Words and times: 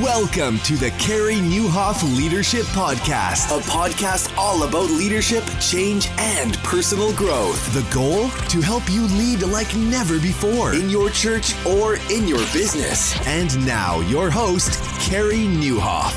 Welcome 0.00 0.58
to 0.60 0.76
the 0.78 0.90
Carey 0.92 1.34
Nieuwhof 1.34 2.16
Leadership 2.16 2.62
Podcast, 2.68 3.54
a 3.54 3.60
podcast 3.60 4.34
all 4.38 4.62
about 4.62 4.88
leadership, 4.88 5.44
change, 5.60 6.08
and 6.16 6.56
personal 6.60 7.12
growth. 7.12 7.70
The 7.74 7.86
goal? 7.94 8.30
To 8.48 8.62
help 8.62 8.88
you 8.88 9.02
lead 9.08 9.42
like 9.42 9.76
never 9.76 10.18
before 10.18 10.72
in 10.72 10.88
your 10.88 11.10
church 11.10 11.54
or 11.66 11.96
in 12.10 12.26
your 12.26 12.38
business. 12.54 13.14
And 13.26 13.66
now, 13.66 14.00
your 14.08 14.30
host, 14.30 14.82
Carey 14.98 15.44
Nieuwhof. 15.44 16.16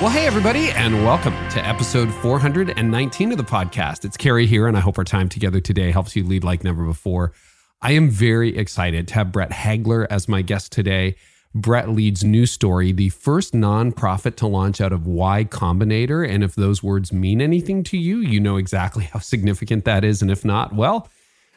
Well, 0.00 0.08
hey, 0.08 0.26
everybody, 0.26 0.70
and 0.70 1.04
welcome 1.04 1.34
to 1.50 1.66
episode 1.66 2.10
419 2.14 3.30
of 3.30 3.36
the 3.36 3.44
podcast. 3.44 4.06
It's 4.06 4.16
Carey 4.16 4.46
here, 4.46 4.68
and 4.68 4.76
I 4.76 4.80
hope 4.80 4.96
our 4.96 5.04
time 5.04 5.28
together 5.28 5.60
today 5.60 5.90
helps 5.90 6.16
you 6.16 6.24
lead 6.24 6.44
like 6.44 6.64
never 6.64 6.82
before. 6.86 7.34
I 7.82 7.92
am 7.92 8.08
very 8.08 8.56
excited 8.56 9.06
to 9.08 9.14
have 9.14 9.32
Brett 9.32 9.50
Hagler 9.50 10.06
as 10.08 10.28
my 10.28 10.40
guest 10.40 10.72
today. 10.72 11.16
Brett 11.56 11.88
leads 11.88 12.22
New 12.22 12.44
Story, 12.44 12.92
the 12.92 13.08
first 13.08 13.54
nonprofit 13.54 14.36
to 14.36 14.46
launch 14.46 14.78
out 14.82 14.92
of 14.92 15.06
Y 15.06 15.44
Combinator. 15.44 16.28
And 16.28 16.44
if 16.44 16.54
those 16.54 16.82
words 16.82 17.14
mean 17.14 17.40
anything 17.40 17.82
to 17.84 17.96
you, 17.96 18.18
you 18.18 18.40
know 18.40 18.58
exactly 18.58 19.04
how 19.12 19.20
significant 19.20 19.86
that 19.86 20.04
is. 20.04 20.20
And 20.20 20.30
if 20.30 20.44
not, 20.44 20.74
well, 20.74 21.08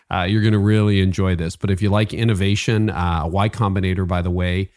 uh, 0.10 0.24
you're 0.24 0.42
going 0.42 0.54
to 0.54 0.60
really 0.60 1.02
enjoy 1.02 1.36
this. 1.36 1.58
But 1.58 1.70
if 1.70 1.82
you 1.82 1.90
like 1.90 2.14
innovation, 2.14 2.90
uh, 2.90 3.28
Y 3.28 3.50
Combinator, 3.50 4.08
by 4.08 4.22
the 4.22 4.32
way, 4.32 4.72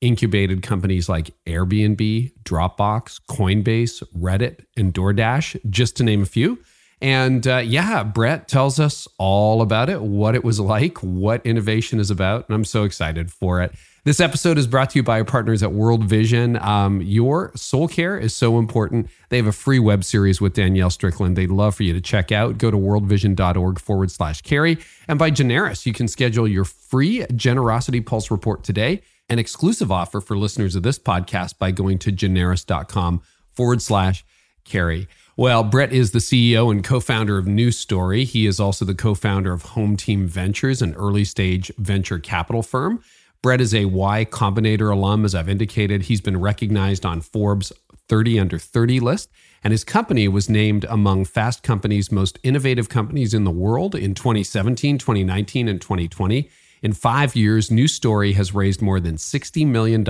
incubated 0.00 0.62
companies 0.62 1.08
like 1.08 1.30
Airbnb, 1.46 2.32
Dropbox, 2.42 3.20
Coinbase, 3.30 4.02
Reddit, 4.18 4.66
and 4.76 4.92
DoorDash, 4.92 5.70
just 5.70 5.96
to 5.98 6.02
name 6.02 6.22
a 6.22 6.26
few. 6.26 6.58
And 7.00 7.46
uh, 7.46 7.58
yeah, 7.58 8.02
Brett 8.02 8.48
tells 8.48 8.80
us 8.80 9.06
all 9.18 9.62
about 9.62 9.88
it, 9.88 10.02
what 10.02 10.34
it 10.34 10.42
was 10.42 10.58
like, 10.58 10.98
what 10.98 11.46
innovation 11.46 12.00
is 12.00 12.10
about. 12.10 12.48
And 12.48 12.56
I'm 12.56 12.64
so 12.64 12.82
excited 12.82 13.32
for 13.32 13.62
it. 13.62 13.72
This 14.04 14.20
episode 14.20 14.58
is 14.58 14.66
brought 14.66 14.90
to 14.90 14.98
you 14.98 15.02
by 15.02 15.20
our 15.20 15.24
partners 15.24 15.62
at 15.62 15.72
World 15.72 16.04
Vision. 16.04 16.58
Um, 16.58 17.00
your 17.00 17.52
soul 17.56 17.88
care 17.88 18.18
is 18.18 18.36
so 18.36 18.58
important. 18.58 19.08
They 19.30 19.38
have 19.38 19.46
a 19.46 19.52
free 19.52 19.78
web 19.78 20.04
series 20.04 20.42
with 20.42 20.52
Danielle 20.52 20.90
Strickland 20.90 21.36
they'd 21.36 21.50
love 21.50 21.74
for 21.74 21.84
you 21.84 21.94
to 21.94 22.02
check 22.02 22.30
out. 22.30 22.58
Go 22.58 22.70
to 22.70 22.76
worldvision.org 22.76 23.80
forward 23.80 24.10
slash 24.10 24.42
carey. 24.42 24.76
And 25.08 25.18
by 25.18 25.30
Generis, 25.30 25.86
you 25.86 25.94
can 25.94 26.06
schedule 26.06 26.46
your 26.46 26.64
free 26.64 27.24
Generosity 27.34 28.02
Pulse 28.02 28.30
report 28.30 28.62
today. 28.62 29.00
An 29.30 29.38
exclusive 29.38 29.90
offer 29.90 30.20
for 30.20 30.36
listeners 30.36 30.76
of 30.76 30.82
this 30.82 30.98
podcast 30.98 31.56
by 31.58 31.70
going 31.70 31.98
to 32.00 32.12
generis.com 32.12 33.22
forward 33.52 33.80
slash 33.80 34.22
carey. 34.64 35.08
Well, 35.38 35.64
Brett 35.64 35.94
is 35.94 36.10
the 36.10 36.18
CEO 36.18 36.70
and 36.70 36.84
co 36.84 37.00
founder 37.00 37.38
of 37.38 37.46
New 37.46 37.72
Story. 37.72 38.24
He 38.24 38.44
is 38.44 38.60
also 38.60 38.84
the 38.84 38.94
co 38.94 39.14
founder 39.14 39.54
of 39.54 39.62
Home 39.62 39.96
Team 39.96 40.26
Ventures, 40.26 40.82
an 40.82 40.92
early 40.92 41.24
stage 41.24 41.72
venture 41.78 42.18
capital 42.18 42.62
firm. 42.62 43.02
Brett 43.44 43.60
is 43.60 43.74
a 43.74 43.84
Y 43.84 44.24
Combinator 44.30 44.90
alum, 44.90 45.26
as 45.26 45.34
I've 45.34 45.50
indicated. 45.50 46.00
He's 46.00 46.22
been 46.22 46.40
recognized 46.40 47.04
on 47.04 47.20
Forbes 47.20 47.74
30 48.08 48.40
under 48.40 48.58
30 48.58 49.00
list, 49.00 49.30
and 49.62 49.70
his 49.70 49.84
company 49.84 50.28
was 50.28 50.48
named 50.48 50.86
among 50.88 51.26
Fast 51.26 51.62
Company's 51.62 52.10
most 52.10 52.38
innovative 52.42 52.88
companies 52.88 53.34
in 53.34 53.44
the 53.44 53.50
world 53.50 53.94
in 53.94 54.14
2017, 54.14 54.96
2019, 54.96 55.68
and 55.68 55.78
2020. 55.78 56.48
In 56.80 56.94
five 56.94 57.36
years, 57.36 57.70
New 57.70 57.86
Story 57.86 58.32
has 58.32 58.54
raised 58.54 58.80
more 58.80 58.98
than 58.98 59.16
$60 59.16 59.66
million 59.66 60.08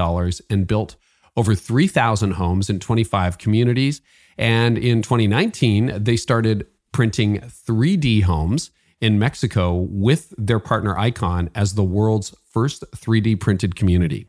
and 0.49 0.67
built 0.69 0.95
over 1.37 1.57
3,000 1.57 2.35
homes 2.35 2.71
in 2.71 2.79
25 2.79 3.39
communities. 3.39 4.01
And 4.39 4.79
in 4.79 5.03
2019, 5.03 6.05
they 6.05 6.17
started 6.17 6.69
printing 6.93 7.41
3D 7.41 8.23
homes 8.23 8.71
in 9.05 9.19
Mexico 9.19 9.75
with 9.75 10.33
their 10.39 10.59
partner 10.59 10.99
Icon 10.99 11.51
as 11.55 11.75
the 11.75 11.85
world's 11.85 12.35
first 12.51 12.83
3D 12.93 13.39
printed 13.39 13.77
community. 13.77 14.27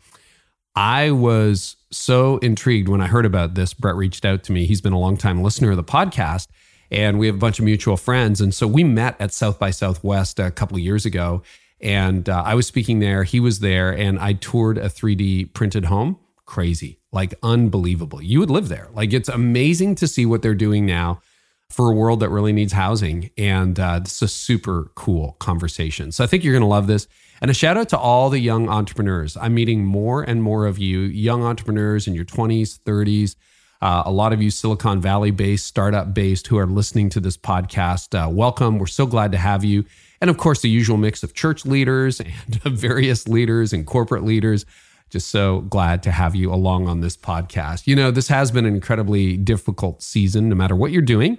I 0.76 1.12
was 1.12 1.78
so 1.92 2.40
intrigued 2.40 2.90
when 2.90 3.00
I 3.00 3.08
heard 3.08 3.26
about 3.26 3.54
this. 3.54 3.74
Brett 3.74 3.96
reached 3.96 4.26
out 4.26 4.44
to 4.44 4.52
me. 4.52 4.66
He's 4.66 4.82
been 4.82 4.92
a 4.92 5.00
longtime 5.00 5.42
listener 5.42 5.72
of 5.72 5.78
the 5.78 5.84
podcast, 5.86 6.50
and 6.92 7.18
we 7.18 7.28
have 7.28 7.36
a 7.36 7.40
bunch 7.40 7.58
of 7.58 7.64
mutual 7.64 7.96
friends. 7.96 8.42
And 8.42 8.54
so 8.54 8.68
we 8.68 8.84
met 8.84 9.16
at 9.18 9.32
South 9.32 9.58
by 9.58 9.72
Southwest 9.72 10.40
a 10.40 10.52
couple 10.52 10.76
of 10.76 10.84
years 10.84 11.06
ago. 11.06 11.42
And 11.80 12.28
uh, 12.28 12.44
I 12.46 12.54
was 12.54 12.68
speaking 12.68 13.00
there, 13.00 13.24
he 13.24 13.40
was 13.40 13.62
there, 13.62 13.98
and 13.98 14.20
I 14.20 14.34
toured 14.34 14.78
a 14.78 14.90
3D 14.90 15.54
printed 15.54 15.86
home. 15.86 16.20
Crazy, 16.46 17.00
like 17.14 17.34
unbelievable. 17.42 18.22
You 18.22 18.42
would 18.42 18.50
live 18.50 18.68
there. 18.68 18.90
Like 18.94 19.14
it's 19.14 19.30
amazing 19.30 19.96
to 19.96 20.08
see 20.08 20.26
what 20.26 20.42
they're 20.42 20.54
doing 20.54 20.86
now 20.86 21.22
for 21.70 21.92
a 21.92 21.96
world 21.96 22.20
that 22.20 22.30
really 22.30 22.54
needs 22.54 22.74
housing. 22.74 23.32
And 23.38 23.80
uh, 23.80 24.00
this 24.00 24.16
is 24.16 24.22
a 24.22 24.28
super 24.28 24.92
cool 24.96 25.36
conversation. 25.40 26.12
So 26.12 26.24
I 26.24 26.28
think 26.28 26.44
you're 26.44 26.54
going 26.54 26.62
to 26.62 26.68
love 26.68 26.88
this. 26.88 27.08
And 27.42 27.52
a 27.52 27.54
shout 27.54 27.78
out 27.78 27.90
to 27.90 27.98
all 27.98 28.30
the 28.30 28.40
young 28.40 28.70
entrepreneurs. 28.70 29.36
I'm 29.36 29.54
meeting 29.54 29.84
more 29.84 30.24
and 30.24 30.42
more 30.42 30.66
of 30.66 30.78
you, 30.78 31.02
young 31.02 31.44
entrepreneurs 31.44 32.08
in 32.08 32.14
your 32.14 32.26
20s, 32.26 32.80
30s. 32.80 33.36
Uh, 33.82 34.04
a 34.06 34.12
lot 34.12 34.32
of 34.32 34.42
you 34.42 34.50
Silicon 34.50 35.02
Valley 35.02 35.32
based, 35.32 35.66
startup 35.66 36.14
based, 36.14 36.48
who 36.48 36.58
are 36.58 36.66
listening 36.66 37.10
to 37.10 37.20
this 37.20 37.36
podcast. 37.36 38.16
Uh, 38.18 38.30
welcome. 38.30 38.80
We're 38.80 38.88
so 38.88 39.06
glad 39.06 39.32
to 39.34 39.38
have 39.38 39.66
you. 39.66 39.86
And 40.22 40.30
of 40.30 40.38
course, 40.38 40.62
the 40.62 40.70
usual 40.70 40.98
mix 40.98 41.24
of 41.24 41.34
church 41.34 41.66
leaders 41.66 42.20
and 42.64 42.64
various 42.64 43.28
leaders 43.28 43.74
and 43.74 43.86
corporate 43.86 44.24
leaders. 44.24 44.66
Just 45.10 45.30
so 45.30 45.62
glad 45.62 46.04
to 46.04 46.12
have 46.12 46.36
you 46.36 46.54
along 46.54 46.88
on 46.88 47.02
this 47.02 47.16
podcast. 47.16 47.88
You 47.88 47.96
know, 47.96 48.12
this 48.12 48.28
has 48.28 48.52
been 48.52 48.66
an 48.66 48.74
incredibly 48.74 49.38
difficult 49.38 50.02
season, 50.02 50.50
no 50.50 50.56
matter 50.56 50.76
what 50.76 50.92
you're 50.92 51.02
doing. 51.02 51.38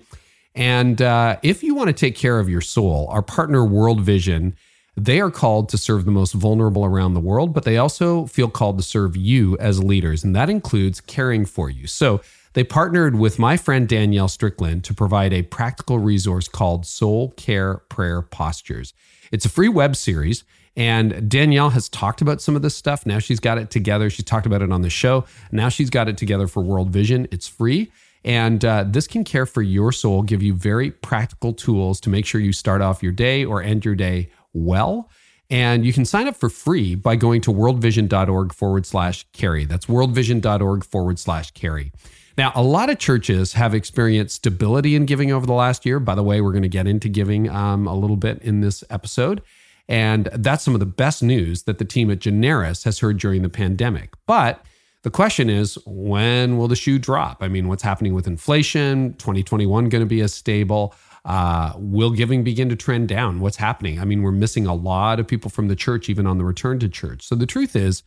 And 0.54 1.02
uh, 1.02 1.36
if 1.42 1.62
you 1.62 1.74
want 1.74 1.88
to 1.88 1.92
take 1.92 2.16
care 2.16 2.38
of 2.38 2.48
your 2.48 2.62
soul, 2.62 3.06
our 3.10 3.22
partner 3.22 3.64
World 3.64 4.00
Vision 4.00 4.56
they 4.96 5.20
are 5.20 5.30
called 5.30 5.68
to 5.68 5.78
serve 5.78 6.06
the 6.06 6.10
most 6.10 6.32
vulnerable 6.32 6.84
around 6.84 7.14
the 7.14 7.20
world, 7.20 7.52
but 7.52 7.64
they 7.64 7.76
also 7.76 8.24
feel 8.26 8.48
called 8.48 8.78
to 8.78 8.82
serve 8.82 9.14
you 9.14 9.56
as 9.58 9.82
leaders, 9.84 10.24
and 10.24 10.34
that 10.34 10.48
includes 10.48 11.02
caring 11.02 11.44
for 11.44 11.68
you. 11.68 11.86
So 11.86 12.22
they 12.54 12.64
partnered 12.64 13.16
with 13.16 13.38
my 13.38 13.58
friend 13.58 13.86
Danielle 13.86 14.28
Strickland 14.28 14.84
to 14.84 14.94
provide 14.94 15.34
a 15.34 15.42
practical 15.42 15.98
resource 15.98 16.48
called 16.48 16.86
Soul 16.86 17.32
Care 17.32 17.82
Prayer 17.90 18.22
Postures. 18.22 18.94
It's 19.30 19.44
a 19.44 19.50
free 19.50 19.68
web 19.68 19.96
series. 19.96 20.44
And 20.76 21.28
Danielle 21.28 21.70
has 21.70 21.88
talked 21.88 22.20
about 22.20 22.42
some 22.42 22.54
of 22.54 22.62
this 22.62 22.76
stuff. 22.76 23.06
Now 23.06 23.18
she's 23.18 23.40
got 23.40 23.56
it 23.58 23.70
together. 23.70 24.10
She's 24.10 24.24
talked 24.24 24.46
about 24.46 24.60
it 24.60 24.70
on 24.70 24.82
the 24.82 24.90
show. 24.90 25.24
Now 25.50 25.68
she's 25.70 25.88
got 25.88 26.08
it 26.08 26.18
together 26.18 26.46
for 26.46 26.62
World 26.62 26.90
Vision. 26.90 27.26
It's 27.30 27.48
free. 27.48 27.90
And 28.24 28.64
uh, 28.64 28.84
this 28.86 29.06
can 29.06 29.24
care 29.24 29.46
for 29.46 29.62
your 29.62 29.92
soul, 29.92 30.22
give 30.22 30.42
you 30.42 30.52
very 30.52 30.90
practical 30.90 31.52
tools 31.52 32.00
to 32.00 32.10
make 32.10 32.26
sure 32.26 32.40
you 32.40 32.52
start 32.52 32.82
off 32.82 33.02
your 33.02 33.12
day 33.12 33.44
or 33.44 33.62
end 33.62 33.84
your 33.84 33.94
day 33.94 34.30
well. 34.52 35.08
And 35.48 35.86
you 35.86 35.92
can 35.92 36.04
sign 36.04 36.26
up 36.26 36.34
for 36.34 36.48
free 36.48 36.96
by 36.96 37.14
going 37.14 37.40
to 37.42 37.52
worldvision.org 37.52 38.52
forward 38.52 38.84
slash 38.84 39.24
carey. 39.32 39.64
That's 39.64 39.86
worldvision.org 39.86 40.84
forward 40.84 41.20
slash 41.20 41.52
carey. 41.52 41.92
Now, 42.36 42.52
a 42.54 42.62
lot 42.62 42.90
of 42.90 42.98
churches 42.98 43.52
have 43.52 43.74
experienced 43.74 44.34
stability 44.36 44.96
in 44.96 45.06
giving 45.06 45.30
over 45.30 45.46
the 45.46 45.52
last 45.52 45.86
year. 45.86 46.00
By 46.00 46.16
the 46.16 46.24
way, 46.24 46.40
we're 46.40 46.50
going 46.50 46.62
to 46.62 46.68
get 46.68 46.88
into 46.88 47.08
giving 47.08 47.48
um, 47.48 47.86
a 47.86 47.94
little 47.94 48.16
bit 48.16 48.42
in 48.42 48.60
this 48.60 48.82
episode. 48.90 49.40
And 49.88 50.28
that's 50.32 50.64
some 50.64 50.74
of 50.74 50.80
the 50.80 50.86
best 50.86 51.22
news 51.22 51.64
that 51.64 51.78
the 51.78 51.84
team 51.84 52.10
at 52.10 52.18
Generis 52.18 52.84
has 52.84 52.98
heard 52.98 53.18
during 53.18 53.42
the 53.42 53.48
pandemic. 53.48 54.14
But 54.26 54.64
the 55.02 55.10
question 55.10 55.48
is, 55.48 55.78
when 55.86 56.58
will 56.58 56.66
the 56.66 56.74
shoe 56.74 56.98
drop? 56.98 57.42
I 57.42 57.48
mean, 57.48 57.68
what's 57.68 57.82
happening 57.82 58.12
with 58.12 58.26
inflation? 58.26 59.14
2021 59.14 59.88
going 59.88 60.02
to 60.02 60.06
be 60.06 60.20
as 60.20 60.34
stable? 60.34 60.94
Uh, 61.24 61.72
will 61.76 62.10
giving 62.10 62.42
begin 62.42 62.68
to 62.68 62.76
trend 62.76 63.08
down? 63.08 63.40
What's 63.40 63.56
happening? 63.56 64.00
I 64.00 64.04
mean, 64.04 64.22
we're 64.22 64.32
missing 64.32 64.66
a 64.66 64.74
lot 64.74 65.20
of 65.20 65.28
people 65.28 65.50
from 65.50 65.68
the 65.68 65.76
church, 65.76 66.08
even 66.08 66.26
on 66.26 66.38
the 66.38 66.44
return 66.44 66.78
to 66.80 66.88
church. 66.88 67.26
So 67.26 67.34
the 67.34 67.46
truth 67.46 67.76
is, 67.76 68.02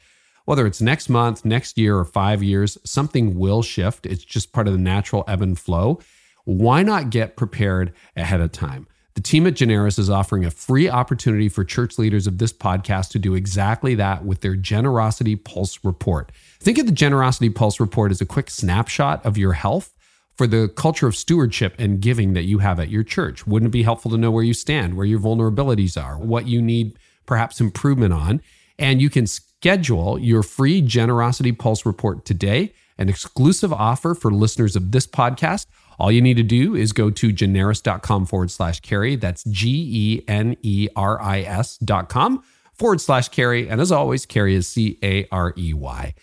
whether 0.45 0.66
it's 0.66 0.81
next 0.81 1.09
month, 1.09 1.45
next 1.45 1.78
year, 1.78 1.97
or 1.97 2.06
five 2.06 2.41
years, 2.41 2.78
something 2.84 3.38
will 3.38 3.62
shift. 3.62 4.06
It's 4.06 4.23
just 4.23 4.51
part 4.51 4.68
of 4.68 4.73
the 4.73 4.79
natural 4.79 5.23
ebb 5.28 5.41
and 5.41 5.57
flow. 5.57 6.00
Why 6.45 6.81
not 6.81 7.12
get 7.12 7.38
prepared 7.38 7.94
ahead 8.16 8.41
of 8.41 8.51
time? 8.51 8.88
The 9.15 9.21
team 9.21 9.47
at 9.47 9.55
Generis 9.55 9.99
is 9.99 10.09
offering 10.09 10.45
a 10.45 10.51
free 10.51 10.89
opportunity 10.89 11.49
for 11.49 11.63
church 11.63 11.97
leaders 11.97 12.27
of 12.27 12.37
this 12.37 12.53
podcast 12.53 13.09
to 13.11 13.19
do 13.19 13.35
exactly 13.35 13.95
that 13.95 14.23
with 14.23 14.41
their 14.41 14.55
Generosity 14.55 15.35
Pulse 15.35 15.79
report. 15.83 16.31
Think 16.59 16.77
of 16.77 16.85
the 16.85 16.91
Generosity 16.91 17.50
Pulse 17.50 17.79
report 17.79 18.11
as 18.11 18.21
a 18.21 18.25
quick 18.25 18.50
snapshot 18.50 19.25
of 19.25 19.38
your 19.38 19.53
health 19.53 19.94
for 20.38 20.47
the 20.47 20.69
culture 20.69 21.06
of 21.06 21.17
stewardship 21.17 21.75
and 21.77 22.00
giving 22.00 22.31
that 22.31 22.44
you 22.44 22.59
have 22.59 22.79
at 22.79 22.88
your 22.88 23.03
church? 23.03 23.45
Wouldn't 23.45 23.69
it 23.69 23.73
be 23.73 23.83
helpful 23.83 24.09
to 24.11 24.17
know 24.17 24.31
where 24.31 24.44
you 24.44 24.53
stand, 24.53 24.95
where 24.95 25.06
your 25.06 25.19
vulnerabilities 25.19 26.01
are, 26.01 26.17
what 26.17 26.47
you 26.47 26.62
need 26.62 26.97
perhaps 27.25 27.59
improvement 27.59 28.13
on? 28.13 28.41
And 28.77 29.01
you 29.01 29.09
can 29.09 29.27
schedule 29.27 30.17
your 30.17 30.41
free 30.41 30.81
Generosity 30.81 31.51
Pulse 31.51 31.85
report 31.85 32.23
today, 32.23 32.71
an 32.97 33.09
exclusive 33.09 33.73
offer 33.73 34.15
for 34.15 34.31
listeners 34.31 34.77
of 34.77 34.94
this 34.94 35.05
podcast. 35.05 35.65
All 36.00 36.12
you 36.12 36.22
need 36.22 36.38
to 36.38 36.44
do 36.44 36.75
is 36.75 36.94
go 36.94 37.10
to 37.10 37.31
generis.com 37.31 38.25
forward 38.25 38.51
slash 38.51 38.80
carey. 38.80 39.16
That's 39.16 39.44
G 39.44 39.69
E 39.69 40.24
N 40.28 40.56
E 40.62 40.88
R 40.96 41.22
I 41.22 41.42
S 41.42 41.78
dot 41.78 42.10
com 42.10 42.44
forward 42.74 43.01
slash 43.01 43.30
carey. 43.30 43.69
And 43.69 43.81
as 43.81 43.92
always, 43.92 44.25
Carey 44.25 44.56
is 44.56 44.68
C 44.68 44.98
A 45.04 45.28
R 45.31 45.54
E 45.57 45.74
Y 45.74 46.13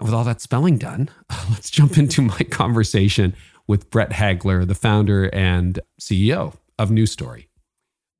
with 0.00 0.12
all 0.12 0.24
that 0.24 0.40
spelling 0.40 0.78
done, 0.78 1.08
let's 1.50 1.70
jump 1.70 1.98
into 1.98 2.22
my 2.22 2.38
conversation 2.38 3.34
with 3.66 3.90
Brett 3.90 4.10
Hagler, 4.10 4.66
the 4.66 4.74
founder 4.74 5.24
and 5.34 5.80
CEO 6.00 6.54
of 6.78 6.90
New 6.90 7.06
Story. 7.06 7.48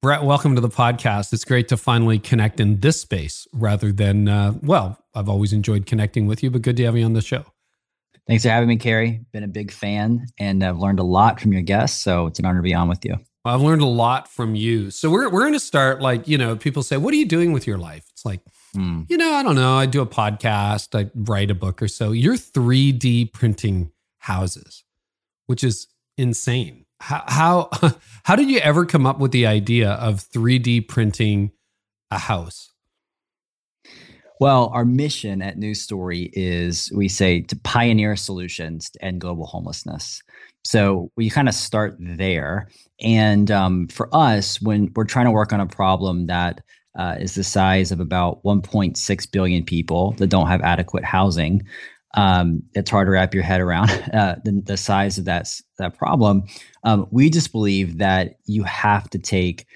Brett, 0.03 0.23
welcome 0.23 0.55
to 0.55 0.61
the 0.61 0.69
podcast. 0.69 1.33
It's 1.33 1.45
great 1.45 1.69
to 1.69 1.77
finally 1.77 2.19
connect 2.19 2.61
in 2.61 2.81
this 2.81 3.01
space 3.01 3.47
rather 3.53 3.93
than, 3.93 4.29
uh, 4.29 4.55
well, 4.63 4.99
I've 5.15 5.29
always 5.29 5.53
enjoyed 5.53 5.87
connecting 5.87 6.27
with 6.27 6.43
you, 6.43 6.51
but 6.51 6.63
good 6.63 6.77
to 6.77 6.85
have 6.85 6.97
you 6.97 7.05
on 7.05 7.15
the 7.15 7.23
show. 7.23 7.45
Thanks 8.27 8.43
for 8.43 8.49
having 8.51 8.69
me, 8.69 8.77
Carey. 8.77 9.21
Been 9.33 9.45
a 9.45 9.49
big 9.49 9.71
fan 9.71 10.27
and 10.39 10.65
I've 10.65 10.79
learned 10.79 10.99
a 10.99 11.05
lot 11.05 11.41
from 11.41 11.53
your 11.53 11.63
guests. 11.63 12.03
So 12.03 12.27
it's 12.27 12.39
an 12.39 12.45
honor 12.45 12.59
to 12.59 12.63
be 12.63 12.75
on 12.75 12.89
with 12.89 13.05
you. 13.05 13.17
Well, 13.45 13.55
I've 13.55 13.63
learned 13.63 13.83
a 13.83 13.87
lot 13.87 14.27
from 14.29 14.57
you. 14.57 14.91
So 14.91 15.09
we're, 15.09 15.29
we're 15.31 15.43
going 15.43 15.53
to 15.53 15.61
start 15.61 16.03
like, 16.03 16.27
you 16.27 16.37
know, 16.37 16.57
people 16.57 16.83
say, 16.83 16.97
what 16.97 17.15
are 17.15 17.17
you 17.17 17.27
doing 17.27 17.53
with 17.53 17.67
your 17.67 17.79
life? 17.79 18.05
It's 18.11 18.25
like, 18.25 18.41
mm. 18.77 19.07
you 19.09 19.17
know, 19.17 19.33
I 19.33 19.45
don't 19.45 19.55
know. 19.55 19.77
I 19.77 19.87
do 19.87 20.03
a 20.03 20.07
podcast, 20.07 20.99
I 20.99 21.09
write 21.15 21.53
a 21.53 21.55
book 21.55 21.81
or 21.81 21.87
so. 21.87 22.11
You're 22.11 22.35
3D 22.35 23.33
printing 23.33 23.93
houses, 24.19 24.83
which 25.47 25.63
is 25.63 25.87
insane. 26.19 26.87
How, 26.99 27.23
how, 27.29 27.71
how 28.25 28.35
did 28.35 28.51
you 28.51 28.59
ever 28.59 28.85
come 28.85 29.07
up 29.07 29.21
with 29.21 29.31
the 29.31 29.47
idea 29.47 29.93
of 29.93 30.29
3D 30.31 30.89
printing 30.89 31.53
a 32.11 32.19
house? 32.19 32.73
Well, 34.39 34.71
our 34.75 34.85
mission 34.85 35.41
at 35.41 35.57
New 35.57 35.75
Story 35.75 36.31
is 36.35 36.93
we 36.95 37.09
say 37.09 37.41
to 37.43 37.57
pioneer 37.57 38.17
solutions 38.17 38.91
to 38.91 39.05
end 39.05 39.21
global 39.21 39.47
homelessness. 39.47 40.23
So 40.63 41.11
we 41.17 41.31
kind 41.31 41.49
of 41.49 41.55
start 41.55 41.97
there. 41.99 42.69
And 43.01 43.51
um, 43.51 43.89
for 43.89 44.15
us, 44.15 44.61
when 44.61 44.93
we're 44.95 45.05
trying 45.05 45.25
to 45.27 45.31
work 45.31 45.53
on 45.53 45.61
a 45.61 45.67
problem 45.67 46.27
that 46.27 46.61
uh, 46.99 47.17
is 47.19 47.35
the 47.35 47.45
size 47.45 47.93
of 47.93 48.01
about 48.01 48.43
1.6 48.43 49.31
billion 49.31 49.65
people 49.65 50.13
that 50.19 50.27
don't 50.27 50.49
have 50.49 50.61
adequate 50.61 51.05
housing, 51.05 51.63
um, 52.15 52.63
it's 52.75 52.91
hard 52.91 53.07
to 53.07 53.13
wrap 53.13 53.33
your 53.33 53.43
head 53.43 53.61
around 53.61 53.91
uh, 54.13 54.37
the, 54.45 54.63
the, 54.65 54.77
size 54.77 55.19
of 55.19 55.25
that, 55.27 55.49
that 55.79 55.97
problem. 55.97 56.45
Um, 56.85 57.07
we 57.11 57.31
just 57.31 57.53
believe 57.53 57.99
that 57.99 58.37
you 58.47 58.65
have 58.65 59.09
to 59.11 59.19
take 59.19 59.67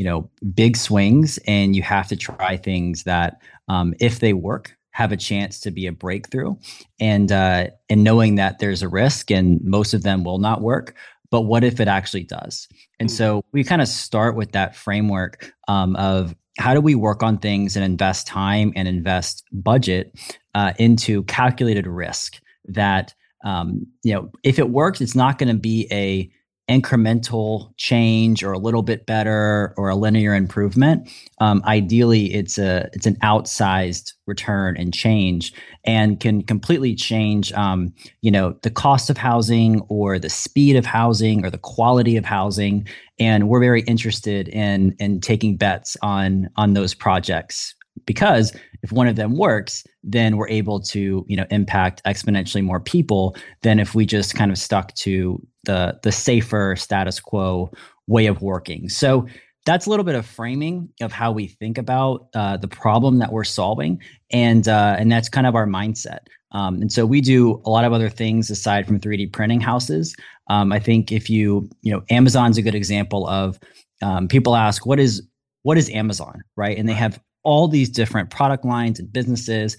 you 0.00 0.06
know 0.06 0.30
big 0.54 0.78
swings 0.78 1.38
and 1.46 1.76
you 1.76 1.82
have 1.82 2.08
to 2.08 2.16
try 2.16 2.56
things 2.56 3.02
that 3.04 3.36
um, 3.70 3.94
if 4.00 4.20
they 4.20 4.32
work 4.32 4.76
have 4.92 5.12
a 5.12 5.16
chance 5.16 5.60
to 5.60 5.70
be 5.70 5.86
a 5.86 5.92
breakthrough. 5.92 6.56
And 6.98 7.30
uh, 7.30 7.68
and 7.88 8.04
knowing 8.04 8.34
that 8.34 8.58
there's 8.58 8.82
a 8.82 8.88
risk 8.88 9.30
and 9.30 9.60
most 9.62 9.94
of 9.94 10.02
them 10.02 10.24
will 10.24 10.38
not 10.38 10.60
work 10.60 10.96
but 11.30 11.42
what 11.42 11.64
if 11.64 11.80
it 11.80 11.88
actually 11.88 12.24
does? 12.24 12.68
And 12.98 13.10
so 13.10 13.44
we 13.52 13.64
kind 13.64 13.80
of 13.80 13.88
start 13.88 14.36
with 14.36 14.52
that 14.52 14.76
framework 14.76 15.52
um, 15.68 15.96
of 15.96 16.34
how 16.58 16.74
do 16.74 16.80
we 16.80 16.94
work 16.94 17.22
on 17.22 17.38
things 17.38 17.76
and 17.76 17.84
invest 17.84 18.26
time 18.26 18.72
and 18.76 18.88
invest 18.88 19.44
budget 19.52 20.12
uh, 20.54 20.72
into 20.78 21.22
calculated 21.24 21.86
risk 21.86 22.40
that 22.66 23.14
um, 23.44 23.86
you 24.02 24.12
know 24.12 24.30
if 24.42 24.58
it 24.58 24.70
works 24.70 25.00
it's 25.00 25.14
not 25.14 25.38
going 25.38 25.48
to 25.48 25.58
be 25.58 25.88
a 25.90 26.30
incremental 26.70 27.72
change 27.76 28.42
or 28.42 28.52
a 28.52 28.58
little 28.58 28.82
bit 28.82 29.04
better 29.04 29.74
or 29.76 29.88
a 29.88 29.96
linear 29.96 30.34
improvement 30.34 31.10
um, 31.38 31.62
ideally 31.66 32.32
it's 32.32 32.56
a 32.56 32.88
it's 32.92 33.06
an 33.06 33.16
outsized 33.16 34.12
return 34.26 34.76
and 34.76 34.94
change 34.94 35.52
and 35.84 36.20
can 36.20 36.42
completely 36.42 36.94
change 36.94 37.52
um, 37.52 37.92
you 38.22 38.30
know 38.30 38.56
the 38.62 38.70
cost 38.70 39.10
of 39.10 39.16
housing 39.16 39.80
or 39.88 40.18
the 40.18 40.30
speed 40.30 40.76
of 40.76 40.86
housing 40.86 41.44
or 41.44 41.50
the 41.50 41.58
quality 41.58 42.16
of 42.16 42.24
housing. 42.24 42.86
And 43.18 43.48
we're 43.48 43.60
very 43.60 43.82
interested 43.82 44.48
in 44.48 44.94
in 44.98 45.20
taking 45.20 45.56
bets 45.56 45.96
on 46.02 46.48
on 46.56 46.74
those 46.74 46.94
projects 46.94 47.74
because 48.06 48.54
if 48.82 48.92
one 48.92 49.06
of 49.06 49.16
them 49.16 49.36
works 49.36 49.84
then 50.02 50.36
we're 50.36 50.48
able 50.48 50.80
to 50.80 51.24
you 51.28 51.36
know 51.36 51.46
impact 51.50 52.02
exponentially 52.04 52.62
more 52.62 52.80
people 52.80 53.36
than 53.62 53.78
if 53.78 53.94
we 53.94 54.06
just 54.06 54.34
kind 54.34 54.50
of 54.50 54.58
stuck 54.58 54.94
to 54.94 55.40
the 55.64 55.98
the 56.02 56.12
safer 56.12 56.74
status 56.76 57.20
quo 57.20 57.70
way 58.06 58.26
of 58.26 58.42
working. 58.42 58.88
So 58.88 59.26
that's 59.66 59.86
a 59.86 59.90
little 59.90 60.04
bit 60.04 60.14
of 60.14 60.26
framing 60.26 60.88
of 61.00 61.12
how 61.12 61.30
we 61.30 61.46
think 61.46 61.78
about 61.78 62.28
uh, 62.34 62.56
the 62.56 62.66
problem 62.66 63.18
that 63.18 63.30
we're 63.30 63.44
solving 63.44 64.00
and 64.32 64.66
uh, 64.66 64.96
and 64.98 65.12
that's 65.12 65.28
kind 65.28 65.46
of 65.46 65.54
our 65.54 65.66
mindset. 65.66 66.20
Um, 66.52 66.80
and 66.80 66.92
so 66.92 67.06
we 67.06 67.20
do 67.20 67.62
a 67.64 67.70
lot 67.70 67.84
of 67.84 67.92
other 67.92 68.08
things 68.08 68.50
aside 68.50 68.86
from 68.86 68.98
3d 68.98 69.32
printing 69.32 69.60
houses. 69.60 70.16
Um, 70.48 70.72
i 70.72 70.80
think 70.80 71.12
if 71.12 71.30
you 71.30 71.68
you 71.82 71.92
know 71.92 72.02
amazon's 72.10 72.58
a 72.58 72.62
good 72.62 72.74
example 72.74 73.28
of 73.28 73.60
um, 74.02 74.26
people 74.26 74.56
ask 74.56 74.84
what 74.84 74.98
is 74.98 75.22
what 75.62 75.76
is 75.78 75.90
amazon? 75.90 76.42
Right? 76.56 76.76
And 76.78 76.88
they 76.88 76.94
have 76.94 77.20
all 77.42 77.68
these 77.68 77.88
different 77.88 78.30
product 78.30 78.64
lines 78.64 78.98
and 78.98 79.12
businesses. 79.12 79.76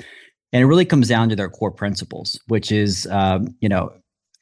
And 0.54 0.62
it 0.62 0.66
really 0.66 0.86
comes 0.86 1.08
down 1.08 1.30
to 1.30 1.36
their 1.36 1.50
core 1.50 1.72
principles, 1.72 2.40
which 2.48 2.72
is, 2.72 3.08
um, 3.08 3.56
you 3.62 3.70
know, 3.70 3.94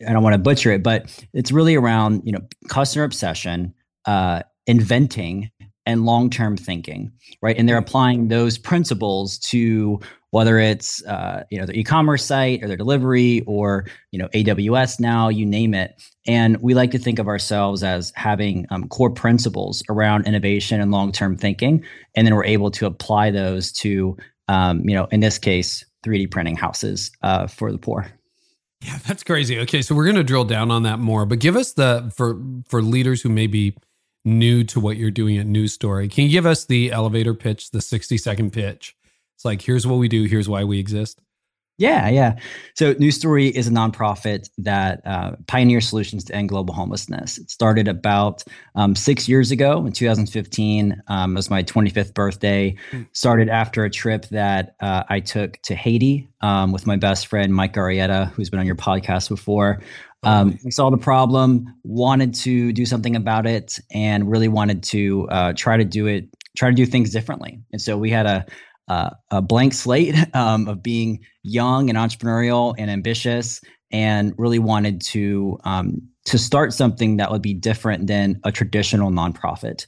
I 0.08 0.14
don't 0.14 0.24
want 0.24 0.34
to 0.34 0.40
butcher 0.40 0.72
it, 0.72 0.82
but 0.82 1.24
it's 1.34 1.52
really 1.52 1.76
around, 1.76 2.22
you 2.26 2.32
know, 2.32 2.40
customer 2.68 3.06
obsession, 3.06 3.74
uh, 4.06 4.44
inventing, 4.66 5.52
and 5.86 6.06
long-term 6.06 6.56
thinking, 6.56 7.12
right? 7.42 7.58
And 7.58 7.68
they're 7.68 7.78
applying 7.78 8.28
those 8.28 8.58
principles 8.58 9.40
to 9.40 10.00
whether 10.32 10.60
it's 10.60 11.04
uh, 11.06 11.44
you 11.50 11.60
know 11.60 11.66
their 11.66 11.76
e-commerce 11.76 12.24
site 12.24 12.64
or 12.64 12.68
their 12.68 12.78
delivery 12.78 13.42
or 13.48 13.86
you 14.12 14.20
know 14.20 14.28
AWS 14.30 15.00
now, 15.00 15.30
you 15.30 15.46
name 15.46 15.74
it. 15.74 16.02
And 16.28 16.58
we 16.62 16.74
like 16.74 16.92
to 16.92 17.00
think 17.00 17.20
of 17.20 17.28
ourselves 17.28 17.84
as 17.84 18.14
having 18.16 18.68
um, 18.70 18.88
core 18.88 19.10
principles 19.10 19.84
around 19.90 20.28
innovation 20.28 20.80
and 20.80 20.92
long-term 20.92 21.38
thinking, 21.38 21.84
and 22.16 22.28
then 22.28 22.36
we're 22.36 22.46
able 22.46 22.72
to 22.72 22.86
apply 22.86 23.32
those 23.32 23.72
to 23.74 24.18
um, 24.48 24.88
you 24.88 24.96
know 24.96 25.06
in 25.12 25.20
this 25.20 25.38
case 25.38 25.86
3D 26.06 26.32
printing 26.32 26.56
houses 26.56 27.12
uh, 27.22 27.48
for 27.48 27.72
the 27.72 27.78
poor. 27.78 28.12
Yeah, 28.82 28.98
that's 29.06 29.24
crazy. 29.24 29.60
Okay, 29.60 29.82
so 29.82 29.94
we're 29.94 30.06
going 30.06 30.16
to 30.16 30.24
drill 30.24 30.46
down 30.46 30.72
on 30.72 30.84
that 30.84 31.00
more, 31.00 31.26
but 31.26 31.40
give 31.40 31.56
us 31.56 31.74
the 31.74 32.12
for 32.16 32.42
for 32.68 32.82
leaders 32.82 33.22
who 33.22 33.30
may 33.30 33.48
be 33.48 33.76
new 34.26 34.64
to 34.66 34.80
what 34.80 34.98
you're 34.98 35.12
doing 35.12 35.38
at 35.38 35.46
New 35.46 35.68
Story. 35.68 36.08
Can 36.08 36.26
you 36.26 36.30
give 36.30 36.46
us 36.46 36.66
the 36.66 36.92
elevator 36.92 37.34
pitch, 37.34 37.72
the 37.72 37.82
60 37.82 38.18
second 38.18 38.52
pitch? 38.52 38.96
It's 39.40 39.46
like, 39.46 39.62
here's 39.62 39.88
what 39.88 40.00
we 40.00 40.10
do, 40.10 40.26
here's 40.26 40.50
why 40.50 40.66
we 40.66 40.80
exist. 40.80 41.22
Yeah, 41.78 42.10
yeah. 42.10 42.36
So, 42.76 42.92
New 43.00 43.10
Story 43.10 43.48
is 43.48 43.70
a 43.70 43.72
nonprofit 43.72 44.50
that 44.58 45.00
uh, 45.06 45.38
pioneers 45.48 45.88
solutions 45.88 46.26
to 46.26 46.36
end 46.36 46.50
global 46.50 46.74
homelessness. 46.74 47.38
It 47.38 47.50
started 47.50 47.88
about 47.88 48.44
um, 48.76 48.98
six 48.98 49.30
years 49.30 49.50
ago 49.50 49.86
in 49.86 49.94
2015. 49.94 51.02
Um, 51.08 51.32
it 51.32 51.36
was 51.36 51.50
my 51.50 51.64
25th 51.64 52.14
birthday. 52.14 52.76
Hmm. 52.92 53.04
Started 53.14 53.48
after 53.48 53.86
a 53.86 53.90
trip 53.90 54.26
that 54.26 54.76
uh, 54.82 55.04
I 55.08 55.22
took 55.22 55.58
to 55.62 55.74
Haiti 55.74 56.28
um, 56.42 56.74
with 56.74 56.86
my 56.86 56.98
best 56.98 57.28
friend 57.28 57.56
Mike 57.56 57.76
Arrieta, 57.76 58.30
who's 58.34 58.50
been 58.50 58.60
on 58.60 58.66
your 58.66 58.76
podcast 58.76 59.30
before. 59.30 59.80
Um, 60.24 60.60
we 60.66 60.72
saw 60.72 60.90
the 60.90 60.98
problem, 60.98 61.74
wanted 61.86 62.34
to 62.34 62.74
do 62.74 62.86
something 62.86 63.16
about 63.16 63.48
it, 63.48 63.80
and 63.90 64.30
really 64.30 64.50
wanted 64.50 64.84
to 64.84 65.30
uh, 65.30 65.54
try 65.56 65.78
to 65.78 65.86
do 65.86 66.08
it, 66.08 66.28
try 66.58 66.70
to 66.70 66.76
do 66.76 66.86
things 66.86 67.12
differently. 67.12 67.62
And 67.72 67.82
so 67.82 67.98
we 67.98 68.10
had 68.10 68.26
a 68.26 68.46
uh, 68.90 69.12
a 69.32 69.42
blank 69.42 69.74
slate 69.74 70.16
um, 70.36 70.68
of 70.68 70.84
being 70.84 71.20
young 71.44 71.90
and 71.90 71.98
entrepreneurial 71.98 72.76
and 72.78 72.92
ambitious, 72.92 73.62
and 73.92 74.34
really 74.38 74.60
wanted 74.60 75.02
to 75.02 75.58
um, 75.64 76.02
to 76.26 76.38
start 76.38 76.74
something 76.74 77.18
that 77.18 77.32
would 77.32 77.42
be 77.42 77.54
different 77.54 78.08
than 78.08 78.40
a 78.44 78.52
traditional 78.52 79.10
nonprofit. 79.10 79.86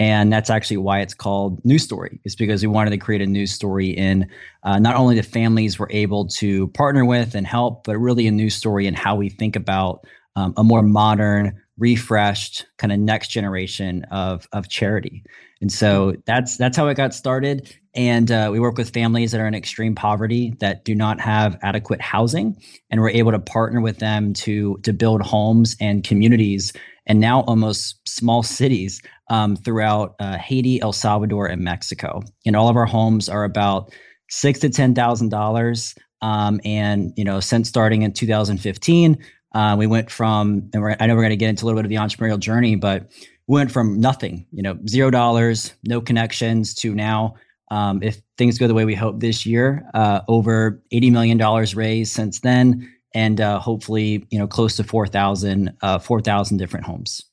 And 0.00 0.32
that's 0.32 0.50
actually 0.50 0.78
why 0.78 1.00
it's 1.00 1.14
called 1.14 1.64
New 1.64 1.78
Story, 1.78 2.18
is 2.24 2.34
because 2.34 2.62
we 2.62 2.68
wanted 2.68 2.90
to 2.90 2.98
create 2.98 3.22
a 3.22 3.26
news 3.26 3.52
story 3.52 3.90
in 3.90 4.28
uh, 4.64 4.78
not 4.80 4.96
only 4.96 5.14
the 5.14 5.22
families 5.22 5.78
we're 5.78 5.90
able 5.90 6.26
to 6.28 6.66
partner 6.68 7.04
with 7.04 7.36
and 7.36 7.46
help, 7.46 7.84
but 7.84 7.96
really 7.98 8.26
a 8.26 8.32
news 8.32 8.56
story 8.56 8.88
in 8.88 8.94
how 8.94 9.14
we 9.14 9.28
think 9.28 9.54
about 9.54 10.04
um, 10.34 10.52
a 10.56 10.64
more 10.64 10.82
modern, 10.82 11.60
refreshed, 11.78 12.66
kind 12.78 12.92
of 12.92 12.98
next 12.98 13.28
generation 13.28 14.04
of 14.10 14.48
of 14.52 14.68
charity. 14.68 15.24
And 15.60 15.72
so 15.72 16.14
that's 16.26 16.56
that's 16.56 16.76
how 16.76 16.88
it 16.88 16.94
got 16.94 17.14
started. 17.14 17.74
And 17.94 18.30
uh, 18.30 18.48
we 18.52 18.60
work 18.60 18.76
with 18.76 18.90
families 18.90 19.32
that 19.32 19.40
are 19.40 19.46
in 19.46 19.54
extreme 19.54 19.94
poverty 19.94 20.54
that 20.60 20.84
do 20.84 20.94
not 20.94 21.20
have 21.20 21.58
adequate 21.62 22.00
housing, 22.00 22.60
and 22.90 23.00
we're 23.00 23.10
able 23.10 23.32
to 23.32 23.38
partner 23.38 23.80
with 23.80 23.98
them 23.98 24.34
to 24.34 24.78
to 24.82 24.92
build 24.92 25.22
homes 25.22 25.76
and 25.80 26.04
communities, 26.04 26.72
and 27.06 27.20
now 27.20 27.40
almost 27.42 28.06
small 28.06 28.42
cities 28.42 29.00
um, 29.30 29.56
throughout 29.56 30.14
uh, 30.20 30.36
Haiti, 30.38 30.80
El 30.80 30.92
Salvador, 30.92 31.46
and 31.46 31.62
Mexico. 31.62 32.22
And 32.44 32.56
all 32.56 32.68
of 32.68 32.76
our 32.76 32.86
homes 32.86 33.28
are 33.28 33.44
about 33.44 33.92
six 34.28 34.58
to 34.60 34.68
ten 34.70 34.94
thousand 34.94 35.26
um, 35.26 35.30
dollars. 35.30 35.94
And 36.20 37.12
you 37.16 37.24
know, 37.24 37.40
since 37.40 37.68
starting 37.68 38.02
in 38.02 38.12
2015, 38.12 39.18
uh, 39.54 39.76
we 39.78 39.86
went 39.86 40.10
from, 40.10 40.68
and 40.74 40.96
I 41.00 41.06
know 41.06 41.14
we're 41.14 41.22
going 41.22 41.30
to 41.30 41.36
get 41.36 41.48
into 41.48 41.64
a 41.64 41.66
little 41.66 41.78
bit 41.78 41.86
of 41.86 41.90
the 41.90 41.96
entrepreneurial 41.96 42.38
journey, 42.38 42.74
but 42.76 43.10
we 43.46 43.54
went 43.54 43.70
from 43.70 44.00
nothing, 44.00 44.46
you 44.52 44.62
know, 44.62 44.78
zero 44.88 45.10
dollars, 45.10 45.72
no 45.84 46.00
connections, 46.00 46.74
to 46.74 46.94
now 46.94 47.34
um, 47.70 48.02
if 48.02 48.20
things 48.36 48.58
go 48.58 48.66
the 48.66 48.74
way 48.74 48.84
we 48.84 48.94
hope 48.94 49.20
this 49.20 49.46
year, 49.46 49.88
uh, 49.94 50.20
over 50.28 50.82
$80 50.92 51.12
million 51.12 51.66
raised 51.76 52.12
since 52.12 52.40
then, 52.40 52.92
and 53.14 53.40
uh, 53.40 53.58
hopefully, 53.58 54.26
you 54.30 54.38
know, 54.38 54.46
close 54.46 54.76
to 54.76 54.84
4,000 54.84 55.76
uh, 55.82 55.98
4,000 55.98 56.58
different 56.58 56.86
homes. 56.86 57.24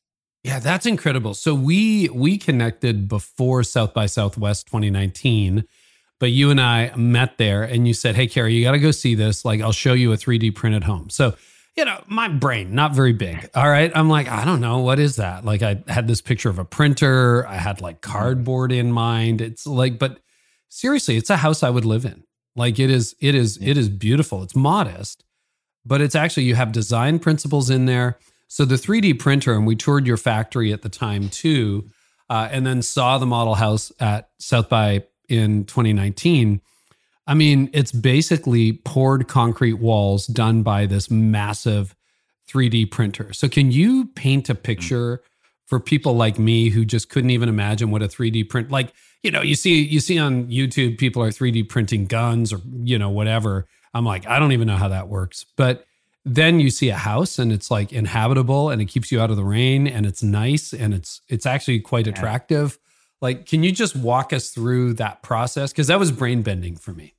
Yeah, 0.44 0.60
that's 0.60 0.88
incredible. 0.88 1.36
So 1.36 1.54
we 1.54 2.10
we 2.10 2.40
connected 2.40 3.08
before 3.08 3.62
South 3.62 3.94
by 3.94 4.08
Southwest 4.08 4.66
2019, 4.68 5.66
but 6.20 6.32
you 6.32 6.50
and 6.50 6.60
I 6.60 6.96
met 6.96 7.38
there, 7.38 7.62
and 7.62 7.88
you 7.88 7.94
said, 7.94 8.16
"Hey, 8.16 8.26
Carey, 8.26 8.56
you 8.56 8.64
got 8.64 8.72
to 8.72 8.80
go 8.80 8.90
see 8.90 9.14
this. 9.14 9.46
Like, 9.46 9.62
I'll 9.62 9.72
show 9.72 9.94
you 9.94 10.12
a 10.14 10.18
3D 10.18 10.56
printed 10.56 10.84
home." 10.86 11.12
So 11.12 11.36
you 11.76 11.86
know, 11.86 12.04
my 12.08 12.28
brain, 12.28 12.76
not 12.76 12.94
very 12.94 13.14
big. 13.14 13.50
All 13.56 13.70
right. 13.70 13.92
I'm 13.96 14.10
like, 14.10 14.28
I 14.28 14.44
don't 14.44 14.60
know. 14.60 14.80
What 14.80 15.00
is 15.00 15.16
that? 15.16 15.46
Like, 15.46 15.62
I 15.62 15.84
had 15.88 16.08
this 16.08 16.22
picture 16.22 16.50
of 16.50 16.60
a 16.60 16.66
printer. 16.66 17.48
I 17.48 17.56
had 17.56 17.82
like 17.82 18.02
cardboard 18.02 18.72
in 18.72 18.92
mind. 18.92 19.42
It's 19.42 19.66
like, 19.66 19.98
but 19.98 20.20
seriously, 20.70 21.18
it's 21.18 21.30
a 21.30 21.38
house 21.38 21.64
I 21.64 21.70
would 21.70 21.86
live 21.86 22.06
in. 22.06 22.24
Like 22.56 22.80
it 22.80 22.90
is, 22.90 23.16
it 23.22 23.36
is, 23.36 23.58
yeah. 23.58 23.72
it 23.72 23.78
is 23.78 23.88
beautiful. 23.88 24.44
It's 24.44 24.56
modest, 24.56 25.24
but 25.86 26.02
it's 26.02 26.16
actually 26.16 26.44
you 26.44 26.56
have 26.56 26.74
design 26.74 27.20
principles 27.20 27.70
in 27.70 27.86
there. 27.86 28.20
So 28.48 28.66
the 28.66 28.76
3D 28.76 29.18
printer, 29.18 29.54
and 29.54 29.66
we 29.66 29.78
toured 29.78 30.06
your 30.06 30.18
factory 30.18 30.74
at 30.74 30.82
the 30.82 30.90
time 30.90 31.30
too, 31.30 31.90
uh, 32.30 32.50
and 32.52 32.68
then 32.68 32.82
saw 32.82 33.18
the 33.18 33.26
model 33.26 33.56
house 33.56 33.94
at 34.02 34.30
South 34.40 34.68
by 34.68 35.06
in 35.30 35.64
2019. 35.64 36.62
I 37.32 37.34
mean, 37.34 37.70
it's 37.72 37.94
basically 37.94 38.74
poured 38.74 39.30
concrete 39.30 39.76
walls 39.76 40.28
done 40.28 40.64
by 40.64 40.86
this 40.86 41.10
massive 41.10 41.96
3D 42.50 42.92
printer. 42.92 43.32
So 43.32 43.48
can 43.48 43.72
you 43.72 44.08
paint 44.08 44.50
a 44.50 44.54
picture 44.54 45.24
for 45.66 45.80
people 45.80 46.14
like 46.14 46.38
me 46.38 46.68
who 46.68 46.84
just 46.84 47.08
couldn't 47.08 47.30
even 47.30 47.48
imagine 47.48 47.90
what 47.90 48.02
a 48.02 48.10
3D 48.10 48.50
print 48.50 48.70
like, 48.70 48.92
you 49.24 49.32
know, 49.32 49.42
you 49.42 49.56
see 49.56 49.82
you 49.82 50.02
see 50.02 50.20
on 50.20 50.48
YouTube 50.48 50.98
people 50.98 51.24
are 51.24 51.30
3D 51.30 51.70
printing 51.70 52.06
guns 52.06 52.52
or 52.52 52.60
you 52.84 53.00
know 53.00 53.10
whatever. 53.10 53.66
I'm 53.94 54.04
like, 54.04 54.28
I 54.28 54.38
don't 54.38 54.52
even 54.52 54.68
know 54.68 54.76
how 54.76 54.90
that 54.90 55.08
works. 55.08 55.46
But 55.56 55.86
then 56.26 56.60
you 56.60 56.70
see 56.70 56.90
a 56.90 56.98
house 56.98 57.40
and 57.40 57.54
it's 57.54 57.72
like 57.72 57.94
inhabitable 57.94 58.70
and 58.70 58.82
it 58.82 58.88
keeps 58.88 59.10
you 59.10 59.22
out 59.22 59.32
of 59.32 59.38
the 59.38 59.46
rain 59.46 59.88
and 59.88 60.06
it's 60.06 60.22
nice 60.22 60.74
and 60.74 60.94
it's 60.94 61.22
it's 61.30 61.46
actually 61.46 61.80
quite 61.80 62.08
attractive. 62.08 62.78
Like, 63.22 63.46
can 63.46 63.64
you 63.64 63.72
just 63.72 63.96
walk 63.96 64.34
us 64.34 64.50
through 64.50 64.96
that 64.96 65.24
process? 65.24 65.72
Because 65.72 65.88
that 65.88 65.98
was 66.00 66.12
brain 66.12 66.42
bending 66.42 66.76
for 66.76 66.92
me. 66.92 67.14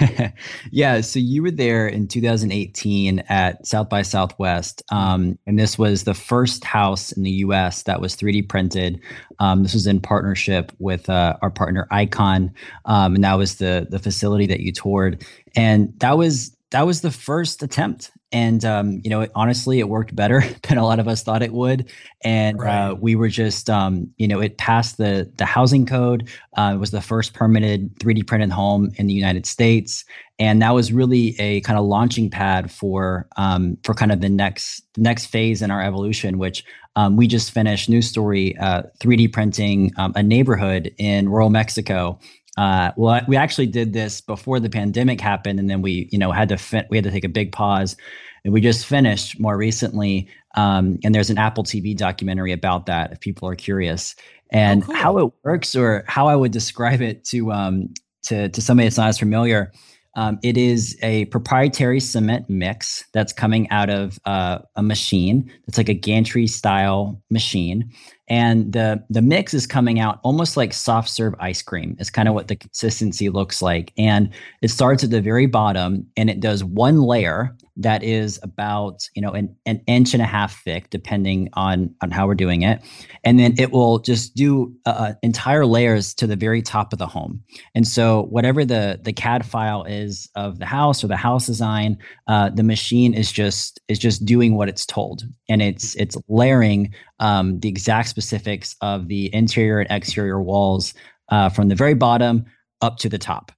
yeah, 0.70 1.00
so 1.00 1.18
you 1.18 1.42
were 1.42 1.50
there 1.50 1.86
in 1.86 2.08
2018 2.08 3.20
at 3.28 3.66
South 3.66 3.88
by 3.88 4.02
Southwest, 4.02 4.82
um, 4.90 5.38
and 5.46 5.58
this 5.58 5.78
was 5.78 6.04
the 6.04 6.14
first 6.14 6.64
house 6.64 7.12
in 7.12 7.22
the 7.22 7.30
U.S. 7.30 7.84
that 7.84 8.00
was 8.00 8.16
3D 8.16 8.48
printed. 8.48 9.00
Um, 9.38 9.62
this 9.62 9.74
was 9.74 9.86
in 9.86 10.00
partnership 10.00 10.72
with 10.78 11.08
uh, 11.08 11.36
our 11.42 11.50
partner 11.50 11.86
Icon, 11.90 12.52
um, 12.86 13.14
and 13.14 13.24
that 13.24 13.34
was 13.34 13.56
the 13.56 13.86
the 13.88 13.98
facility 13.98 14.46
that 14.46 14.60
you 14.60 14.72
toured, 14.72 15.24
and 15.56 15.92
that 16.00 16.18
was 16.18 16.56
that 16.70 16.86
was 16.86 17.02
the 17.02 17.10
first 17.12 17.62
attempt 17.62 18.10
and 18.32 18.64
um, 18.64 19.00
you 19.04 19.10
know 19.10 19.22
it, 19.22 19.30
honestly 19.34 19.78
it 19.78 19.88
worked 19.88 20.14
better 20.14 20.42
than 20.68 20.78
a 20.78 20.84
lot 20.84 20.98
of 20.98 21.08
us 21.08 21.22
thought 21.22 21.42
it 21.42 21.52
would 21.52 21.90
and 22.22 22.58
uh, 22.58 22.62
right. 22.62 22.88
uh, 22.88 22.94
we 22.94 23.14
were 23.14 23.28
just 23.28 23.70
um, 23.70 24.10
you 24.16 24.28
know 24.28 24.40
it 24.40 24.58
passed 24.58 24.98
the 24.98 25.30
the 25.36 25.44
housing 25.44 25.86
code 25.86 26.28
uh, 26.56 26.72
it 26.74 26.78
was 26.78 26.90
the 26.90 27.00
first 27.00 27.34
permitted 27.34 27.94
3d 28.00 28.26
printed 28.26 28.50
home 28.50 28.90
in 28.96 29.06
the 29.06 29.14
united 29.14 29.46
states 29.46 30.04
and 30.38 30.60
that 30.60 30.74
was 30.74 30.92
really 30.92 31.36
a 31.38 31.60
kind 31.60 31.78
of 31.78 31.84
launching 31.84 32.28
pad 32.28 32.70
for 32.70 33.28
um, 33.36 33.78
for 33.84 33.94
kind 33.94 34.12
of 34.12 34.20
the 34.20 34.28
next 34.28 34.82
the 34.94 35.00
next 35.00 35.26
phase 35.26 35.62
in 35.62 35.70
our 35.70 35.82
evolution 35.82 36.38
which 36.38 36.64
um, 36.96 37.16
we 37.16 37.26
just 37.26 37.50
finished 37.50 37.88
New 37.88 38.02
Story 38.02 38.56
uh, 38.58 38.82
3d 39.00 39.32
printing 39.32 39.92
um, 39.96 40.12
a 40.16 40.22
neighborhood 40.22 40.92
in 40.98 41.28
rural 41.28 41.50
mexico 41.50 42.18
uh, 42.56 42.92
well, 42.96 43.20
we 43.26 43.36
actually 43.36 43.66
did 43.66 43.92
this 43.92 44.20
before 44.20 44.60
the 44.60 44.70
pandemic 44.70 45.20
happened, 45.20 45.58
and 45.58 45.68
then 45.68 45.82
we, 45.82 46.08
you 46.12 46.18
know, 46.18 46.30
had 46.32 46.48
to 46.50 46.56
fin- 46.56 46.86
we 46.90 46.96
had 46.96 47.04
to 47.04 47.10
take 47.10 47.24
a 47.24 47.28
big 47.28 47.52
pause, 47.52 47.96
and 48.44 48.52
we 48.52 48.60
just 48.60 48.86
finished 48.86 49.40
more 49.40 49.56
recently. 49.56 50.28
Um, 50.56 50.98
and 51.02 51.14
there's 51.14 51.30
an 51.30 51.38
Apple 51.38 51.64
TV 51.64 51.96
documentary 51.96 52.52
about 52.52 52.86
that 52.86 53.12
if 53.12 53.20
people 53.20 53.48
are 53.48 53.56
curious. 53.56 54.14
And 54.50 54.84
oh, 54.84 54.86
cool. 54.86 54.94
how 54.94 55.18
it 55.18 55.32
works, 55.42 55.74
or 55.74 56.04
how 56.06 56.28
I 56.28 56.36
would 56.36 56.52
describe 56.52 57.00
it 57.00 57.24
to 57.26 57.50
um, 57.52 57.92
to 58.24 58.48
to 58.48 58.62
somebody 58.62 58.86
that's 58.86 58.98
not 58.98 59.08
as 59.08 59.18
familiar, 59.18 59.72
um, 60.16 60.38
it 60.42 60.56
is 60.56 60.96
a 61.02 61.24
proprietary 61.26 61.98
cement 61.98 62.48
mix 62.48 63.04
that's 63.12 63.32
coming 63.32 63.68
out 63.70 63.90
of 63.90 64.18
uh, 64.26 64.60
a 64.76 64.82
machine. 64.82 65.50
It's 65.66 65.78
like 65.78 65.88
a 65.88 65.94
gantry 65.94 66.46
style 66.46 67.20
machine, 67.30 67.90
and 68.28 68.72
the 68.72 69.02
the 69.10 69.22
mix 69.22 69.52
is 69.54 69.66
coming 69.66 70.00
out 70.00 70.20
almost 70.22 70.56
like 70.56 70.72
soft 70.72 71.08
serve 71.08 71.34
ice 71.40 71.62
cream. 71.62 71.96
It's 71.98 72.10
kind 72.10 72.28
of 72.28 72.34
what 72.34 72.48
the 72.48 72.56
consistency 72.56 73.28
looks 73.28 73.60
like, 73.60 73.92
and 73.98 74.30
it 74.62 74.68
starts 74.68 75.04
at 75.04 75.10
the 75.10 75.20
very 75.20 75.46
bottom, 75.46 76.06
and 76.16 76.30
it 76.30 76.40
does 76.40 76.64
one 76.64 77.02
layer 77.02 77.56
that 77.76 78.02
is 78.04 78.38
about 78.42 79.08
you 79.14 79.22
know 79.22 79.30
an, 79.32 79.54
an 79.66 79.82
inch 79.86 80.14
and 80.14 80.22
a 80.22 80.26
half 80.26 80.62
thick 80.62 80.90
depending 80.90 81.48
on 81.54 81.94
on 82.02 82.10
how 82.10 82.26
we're 82.26 82.34
doing 82.34 82.62
it. 82.62 82.80
And 83.24 83.38
then 83.38 83.54
it 83.58 83.72
will 83.72 83.98
just 83.98 84.34
do 84.34 84.72
uh, 84.86 84.90
uh 84.90 85.14
entire 85.22 85.66
layers 85.66 86.14
to 86.14 86.26
the 86.26 86.36
very 86.36 86.62
top 86.62 86.92
of 86.92 86.98
the 86.98 87.06
home. 87.06 87.42
And 87.74 87.86
so 87.86 88.24
whatever 88.24 88.64
the 88.64 89.00
the 89.02 89.12
cad 89.12 89.44
file 89.44 89.84
is 89.84 90.28
of 90.36 90.58
the 90.58 90.66
house 90.66 91.02
or 91.02 91.08
the 91.08 91.16
house 91.16 91.46
design 91.46 91.98
uh, 92.28 92.50
the 92.50 92.62
machine 92.62 93.12
is 93.12 93.32
just 93.32 93.80
is 93.88 93.98
just 93.98 94.24
doing 94.24 94.56
what 94.56 94.68
it's 94.68 94.86
told. 94.86 95.24
And 95.48 95.60
it's 95.60 95.96
it's 95.96 96.16
layering 96.28 96.94
um, 97.18 97.58
the 97.60 97.68
exact 97.68 98.08
specifics 98.08 98.76
of 98.80 99.08
the 99.08 99.34
interior 99.34 99.80
and 99.80 99.90
exterior 99.90 100.40
walls 100.40 100.94
uh, 101.30 101.48
from 101.48 101.68
the 101.68 101.74
very 101.74 101.94
bottom 101.94 102.44
up 102.80 102.98
to 102.98 103.08
the 103.08 103.18
top. 103.18 103.50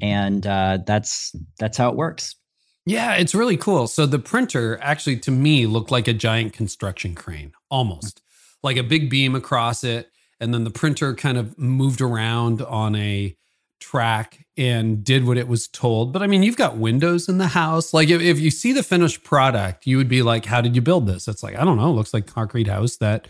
And 0.00 0.46
uh, 0.46 0.78
that's 0.86 1.34
that's 1.58 1.78
how 1.78 1.88
it 1.88 1.96
works 1.96 2.36
yeah, 2.84 3.14
it's 3.14 3.34
really 3.34 3.56
cool. 3.56 3.86
So 3.86 4.06
the 4.06 4.18
printer 4.18 4.78
actually 4.82 5.18
to 5.20 5.30
me 5.30 5.66
looked 5.66 5.90
like 5.90 6.08
a 6.08 6.12
giant 6.12 6.52
construction 6.52 7.14
crane, 7.14 7.52
almost 7.70 8.22
like 8.62 8.76
a 8.76 8.82
big 8.82 9.08
beam 9.08 9.34
across 9.34 9.84
it. 9.84 10.10
And 10.40 10.52
then 10.52 10.64
the 10.64 10.70
printer 10.70 11.14
kind 11.14 11.38
of 11.38 11.56
moved 11.56 12.00
around 12.00 12.62
on 12.62 12.96
a 12.96 13.36
track 13.78 14.44
and 14.56 15.04
did 15.04 15.26
what 15.26 15.38
it 15.38 15.46
was 15.46 15.68
told. 15.68 16.12
But 16.12 16.22
I 16.22 16.26
mean, 16.26 16.42
you've 16.42 16.56
got 16.56 16.76
windows 16.76 17.28
in 17.28 17.38
the 17.38 17.48
house. 17.48 17.94
Like 17.94 18.08
if, 18.08 18.20
if 18.20 18.40
you 18.40 18.50
see 18.50 18.72
the 18.72 18.82
finished 18.82 19.22
product, 19.22 19.86
you 19.86 19.96
would 19.96 20.08
be 20.08 20.22
like, 20.22 20.44
how 20.44 20.60
did 20.60 20.74
you 20.74 20.82
build 20.82 21.06
this? 21.06 21.28
It's 21.28 21.42
like, 21.42 21.56
I 21.56 21.64
don't 21.64 21.76
know, 21.76 21.90
it 21.90 21.94
looks 21.94 22.12
like 22.12 22.26
concrete 22.26 22.66
house 22.66 22.96
that 22.96 23.28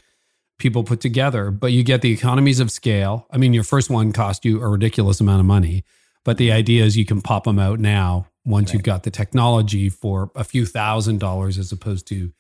people 0.59 0.85
put 0.85 1.01
together, 1.01 1.51
but 1.51 1.73
you 1.73 1.83
get 1.83 2.01
the 2.01 2.13
economies 2.13 2.61
of 2.61 2.71
scale. 2.71 3.27
I 3.31 3.37
mean, 3.37 3.53
your 3.53 3.65
first 3.65 3.91
one 3.91 4.13
cost 4.13 4.45
you 4.45 4.63
a 4.63 4.69
ridiculous 4.69 5.21
amount 5.21 5.41
of 5.41 5.47
money, 5.47 5.85
but 6.25 6.39
the 6.39 6.53
idea 6.53 6.85
is 6.85 6.97
you 6.97 7.05
can 7.05 7.21
pop 7.21 7.45
them 7.45 7.59
out 7.59 7.81
now 7.81 8.27
once 8.45 8.69
right. 8.69 8.75
you've 8.75 8.83
got 8.83 9.03
the 9.03 9.11
technology 9.11 9.89
for 9.89 10.31
a 10.35 10.45
few 10.45 10.67
thousand 10.67 11.19
dollars 11.19 11.59
as 11.59 11.73
opposed 11.73 12.07
to 12.09 12.33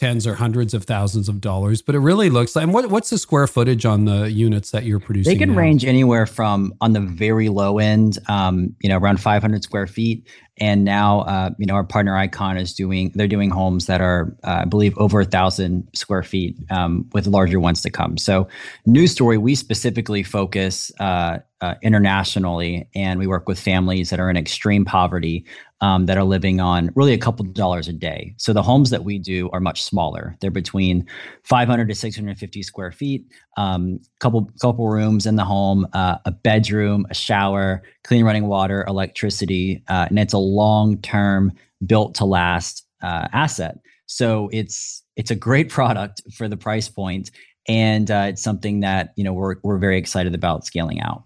tens 0.00 0.26
or 0.26 0.34
hundreds 0.34 0.72
of 0.72 0.84
thousands 0.84 1.28
of 1.28 1.40
dollars. 1.40 1.82
But 1.82 1.94
it 1.94 1.98
really 1.98 2.30
looks 2.30 2.56
like, 2.56 2.62
and 2.62 2.72
what, 2.72 2.88
what's 2.90 3.10
the 3.10 3.18
square 3.18 3.46
footage 3.46 3.84
on 3.84 4.06
the 4.06 4.30
units 4.30 4.70
that 4.70 4.84
you're 4.84 5.00
producing? 5.00 5.34
They 5.34 5.38
can 5.38 5.52
now? 5.52 5.58
range 5.58 5.84
anywhere 5.84 6.26
from 6.26 6.72
on 6.80 6.92
the 6.92 7.00
very 7.00 7.48
low 7.48 7.78
end, 7.78 8.18
um, 8.28 8.74
you 8.80 8.88
know, 8.88 8.98
around 8.98 9.20
500 9.20 9.62
square 9.62 9.86
feet. 9.86 10.26
And 10.60 10.84
now, 10.84 11.20
uh, 11.20 11.50
you 11.58 11.66
know, 11.66 11.74
our 11.74 11.84
partner 11.84 12.16
Icon 12.16 12.58
is 12.58 12.74
doing, 12.74 13.12
they're 13.14 13.26
doing 13.26 13.50
homes 13.50 13.86
that 13.86 14.00
are, 14.00 14.36
uh, 14.44 14.60
I 14.60 14.64
believe, 14.66 14.96
over 14.98 15.20
a 15.20 15.24
thousand 15.24 15.88
square 15.94 16.22
feet 16.22 16.56
um, 16.70 17.08
with 17.12 17.26
larger 17.26 17.58
ones 17.58 17.80
to 17.82 17.90
come. 17.90 18.18
So, 18.18 18.46
New 18.84 19.06
Story, 19.06 19.38
we 19.38 19.54
specifically 19.54 20.22
focus 20.22 20.92
uh, 21.00 21.38
uh, 21.62 21.74
internationally, 21.82 22.88
and 22.94 23.18
we 23.18 23.26
work 23.26 23.48
with 23.48 23.58
families 23.58 24.10
that 24.10 24.20
are 24.20 24.30
in 24.30 24.36
extreme 24.36 24.84
poverty 24.84 25.44
um, 25.82 26.06
that 26.06 26.16
are 26.16 26.24
living 26.24 26.60
on 26.60 26.90
really 26.94 27.12
a 27.12 27.18
couple 27.18 27.44
dollars 27.46 27.88
a 27.88 27.92
day. 27.92 28.34
So 28.36 28.52
the 28.52 28.62
homes 28.62 28.90
that 28.90 29.04
we 29.04 29.18
do 29.18 29.48
are 29.52 29.60
much 29.60 29.82
smaller. 29.82 30.36
They're 30.40 30.50
between 30.50 31.06
500 31.44 31.88
to 31.88 31.94
650 31.94 32.62
square 32.62 32.92
feet. 32.92 33.26
Um, 33.56 34.00
couple 34.20 34.50
couple 34.60 34.88
rooms 34.88 35.26
in 35.26 35.36
the 35.36 35.44
home, 35.44 35.86
uh, 35.92 36.16
a 36.24 36.30
bedroom, 36.30 37.06
a 37.10 37.14
shower, 37.14 37.82
clean 38.04 38.24
running 38.24 38.46
water, 38.46 38.84
electricity, 38.86 39.82
uh, 39.88 40.06
and 40.08 40.18
it's 40.18 40.32
a 40.32 40.38
long 40.38 40.98
term, 40.98 41.52
built 41.84 42.14
to 42.16 42.24
last 42.24 42.86
uh, 43.02 43.28
asset. 43.32 43.78
So 44.06 44.48
it's 44.52 45.02
it's 45.16 45.30
a 45.30 45.36
great 45.36 45.68
product 45.70 46.22
for 46.34 46.48
the 46.48 46.56
price 46.56 46.88
point, 46.88 47.30
and 47.68 48.10
uh, 48.10 48.26
it's 48.28 48.42
something 48.42 48.80
that 48.80 49.12
you 49.16 49.24
know 49.24 49.32
we're 49.32 49.56
we're 49.62 49.78
very 49.78 49.98
excited 49.98 50.34
about 50.34 50.64
scaling 50.64 51.00
out. 51.00 51.22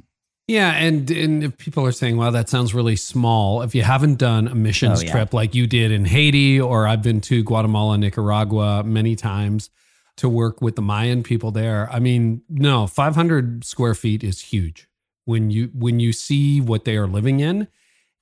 Yeah, 0.47 0.73
and 0.73 1.11
and 1.11 1.43
if 1.43 1.57
people 1.57 1.87
are 1.87 1.93
saying, 1.93 2.17
"Well, 2.17 2.33
that 2.33 2.49
sounds 2.49 2.75
really 2.75 2.97
small," 2.97 3.63
if 3.63 3.75
you 3.75 3.83
haven't 3.83 4.19
done 4.19 4.49
a 4.49 4.55
missions 4.55 5.01
oh, 5.01 5.05
yeah. 5.05 5.13
trip 5.13 5.33
like 5.33 5.55
you 5.55 5.67
did 5.67 5.91
in 5.91 6.05
Haiti, 6.05 6.61
or 6.61 6.87
I've 6.87 7.03
been 7.03 7.21
to 7.23 7.43
Guatemala, 7.43 7.97
Nicaragua 7.97 8.85
many 8.85 9.17
times 9.17 9.71
to 10.17 10.29
work 10.29 10.61
with 10.61 10.77
the 10.77 10.83
Mayan 10.83 11.23
people 11.23 11.51
there. 11.51 11.89
I 11.91 11.99
mean, 11.99 12.43
no, 12.49 12.87
500 12.87 13.65
square 13.65 13.95
feet 13.95 14.23
is 14.23 14.41
huge 14.41 14.87
when 15.25 15.51
you 15.51 15.71
when 15.75 16.01
you 16.01 16.13
see 16.13 16.61
what 16.61 16.85
they 16.85 16.97
are 16.97 17.07
living 17.07 17.41
in 17.41 17.69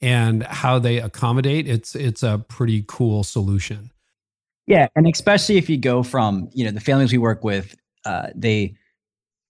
and 0.02 0.42
how 0.42 0.78
they 0.78 0.99
accommodate. 0.99 1.68
It's 1.68 1.94
it's 1.94 2.23
a 2.23 2.44
pretty 2.49 2.85
cool 2.87 3.25
solution. 3.25 3.90
Yeah, 4.66 4.88
and 4.94 5.06
especially 5.06 5.56
if 5.56 5.71
you 5.71 5.78
go 5.78 6.02
from 6.02 6.50
you 6.52 6.64
know 6.64 6.73
the 6.73 6.80
families 6.80 7.12
we 7.12 7.18
work 7.18 7.44
with, 7.44 7.75
uh, 8.04 8.28
they 8.35 8.76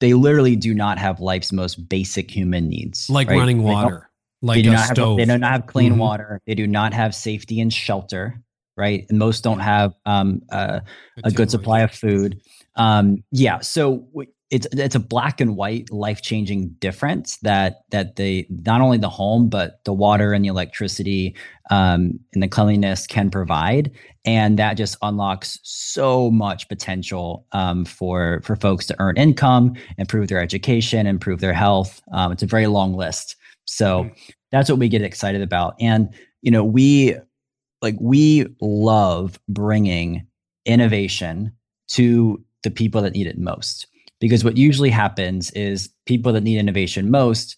they 0.01 0.15
literally 0.15 0.57
do 0.57 0.75
not 0.75 0.99
have 0.99 1.21
life's 1.21 1.53
most 1.53 1.89
basic 1.89 2.31
human 2.31 2.69
needs, 2.69 3.09
like 3.09 3.29
right? 3.29 3.39
running 3.39 3.63
water, 3.63 4.11
like 4.43 4.57
they 4.57 4.63
do 4.63 4.71
a 4.71 4.75
not 4.75 4.87
stove. 4.87 5.19
Have, 5.19 5.29
they 5.29 5.33
do 5.33 5.39
not 5.39 5.53
have 5.53 5.67
clean 5.67 5.93
mm-hmm. 5.93 6.01
water. 6.01 6.41
They 6.47 6.55
do 6.55 6.67
not 6.67 6.93
have 6.93 7.15
safety 7.15 7.61
and 7.61 7.73
shelter, 7.73 8.41
right? 8.77 9.07
And 9.09 9.19
most 9.19 9.43
don't 9.43 9.61
have 9.61 9.95
um, 10.07 10.43
uh, 10.51 10.81
a 11.25 11.31
good 11.31 11.51
supply 11.51 11.81
of 11.81 11.93
food. 11.93 12.41
Um, 12.77 13.23
yeah, 13.31 13.61
so 13.61 14.07
it's 14.53 14.67
it's 14.73 14.95
a 14.95 15.01
black 15.01 15.41
and 15.41 15.57
white 15.57 15.91
life 15.91 16.21
changing 16.21 16.69
difference 16.79 17.39
that 17.39 17.85
that 17.91 18.17
they 18.17 18.47
not 18.51 18.83
only 18.83 18.99
the 18.99 19.09
home 19.09 19.49
but 19.49 19.83
the 19.85 19.95
water 19.95 20.35
and 20.35 20.45
the 20.45 20.49
electricity 20.49 21.35
um, 21.71 22.21
and 22.35 22.43
the 22.43 22.49
cleanliness 22.49 23.07
can 23.07 23.31
provide, 23.31 23.91
and 24.27 24.59
that 24.59 24.75
just 24.75 24.99
unlocks 25.01 25.59
so 25.63 26.31
much 26.31 26.69
potential 26.69 27.47
um, 27.53 27.87
for 27.87 28.43
for 28.45 28.55
folks 28.55 28.87
to 28.87 28.97
earn 28.99 29.17
income, 29.17 29.75
improve 29.97 30.29
their 30.29 30.41
education, 30.41 31.07
improve 31.07 31.41
their 31.41 31.55
health. 31.55 32.03
Um, 32.13 32.31
it's 32.31 32.43
a 32.43 32.47
very 32.47 32.67
long 32.69 32.95
list. 32.95 33.35
So. 33.65 34.05
Mm-hmm. 34.05 34.31
that's 34.51 34.69
what 34.69 34.79
we 34.79 34.89
get 34.89 35.01
excited 35.01 35.41
about. 35.41 35.75
And 35.81 36.13
you 36.43 36.51
know, 36.51 36.63
we 36.63 37.17
like 37.81 37.97
we 38.01 38.47
love 38.61 39.41
bringing 39.49 40.27
innovation 40.67 41.53
to 41.89 42.45
the 42.63 42.71
people 42.71 43.01
that 43.01 43.15
need 43.15 43.27
it 43.27 43.39
most. 43.39 43.87
Because 44.23 44.45
what 44.45 44.57
usually 44.57 44.91
happens 44.91 45.51
is 45.51 45.91
people 46.07 46.33
that 46.33 46.45
need 46.45 46.59
innovation 46.59 47.11
most 47.11 47.57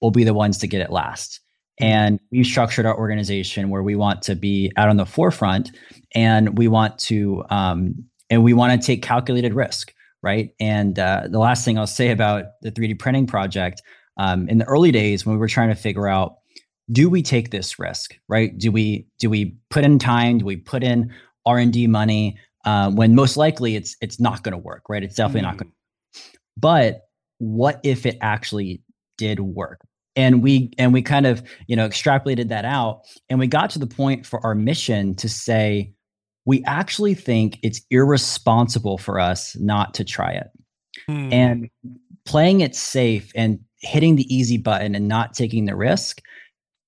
will 0.00 0.10
be 0.10 0.24
the 0.24 0.32
ones 0.32 0.56
to 0.58 0.66
get 0.66 0.80
it 0.80 0.90
last. 0.90 1.40
And 1.78 2.18
we've 2.32 2.46
structured 2.46 2.86
our 2.86 2.96
organization 2.96 3.68
where 3.68 3.82
we 3.82 3.96
want 3.96 4.22
to 4.22 4.34
be 4.34 4.72
out 4.78 4.88
on 4.88 4.96
the 4.96 5.04
forefront 5.04 5.70
and 6.14 6.56
we 6.56 6.68
want 6.68 6.98
to 7.00 7.44
um, 7.50 8.06
and 8.30 8.42
we 8.42 8.54
want 8.54 8.80
to 8.80 8.86
take 8.86 9.02
calculated 9.02 9.52
risk 9.54 9.92
right? 10.22 10.50
And 10.60 10.98
uh, 10.98 11.28
the 11.30 11.38
last 11.38 11.64
thing 11.64 11.78
i'll 11.78 11.86
say 11.86 12.10
about 12.10 12.44
the 12.62 12.70
3d 12.70 12.98
printing 12.98 13.26
project 13.26 13.82
um, 14.16 14.48
in 14.48 14.58
the 14.58 14.64
early 14.66 14.92
days 14.92 15.24
when 15.24 15.34
we 15.34 15.38
were 15.38 15.48
trying 15.48 15.70
to 15.70 15.74
figure 15.74 16.08
out 16.08 16.36
do 16.92 17.08
we 17.08 17.22
take 17.22 17.50
this 17.50 17.78
risk 17.78 18.16
right? 18.28 18.56
Do 18.58 18.72
we 18.72 19.06
do 19.18 19.30
we 19.30 19.56
put 19.70 19.84
in 19.84 19.98
time? 19.98 20.38
Do 20.38 20.44
we 20.44 20.56
put 20.56 20.82
in 20.82 21.12
r&d 21.46 21.86
money? 21.86 22.38
Uh, 22.64 22.90
when 22.90 23.14
most 23.14 23.36
likely 23.36 23.76
it's 23.76 23.96
it's 24.00 24.20
not 24.20 24.42
going 24.42 24.52
to 24.52 24.58
work 24.58 24.88
right? 24.88 25.02
It's 25.02 25.14
definitely 25.14 25.40
mm. 25.40 25.44
not 25.44 25.56
going 25.58 25.70
to 25.70 25.76
but 26.56 27.02
what 27.38 27.80
if 27.82 28.06
it 28.06 28.18
actually 28.20 28.82
did 29.18 29.40
work 29.40 29.80
and 30.16 30.42
we 30.42 30.70
and 30.78 30.92
we 30.92 31.02
kind 31.02 31.26
of 31.26 31.42
you 31.66 31.76
know 31.76 31.88
extrapolated 31.88 32.48
that 32.48 32.64
out 32.64 33.02
and 33.28 33.38
we 33.38 33.46
got 33.46 33.70
to 33.70 33.78
the 33.78 33.86
point 33.86 34.26
for 34.26 34.44
our 34.44 34.54
mission 34.54 35.14
to 35.14 35.28
say 35.28 35.92
we 36.46 36.64
actually 36.64 37.14
think 37.14 37.58
it's 37.62 37.80
irresponsible 37.90 38.98
for 38.98 39.20
us 39.20 39.56
not 39.60 39.94
to 39.94 40.04
try 40.04 40.32
it. 40.32 40.48
Hmm. 41.06 41.32
And 41.32 41.70
playing 42.24 42.60
it 42.60 42.74
safe 42.74 43.30
and 43.34 43.60
hitting 43.80 44.16
the 44.16 44.34
easy 44.34 44.58
button 44.58 44.94
and 44.94 45.08
not 45.08 45.34
taking 45.34 45.66
the 45.66 45.76
risk, 45.76 46.20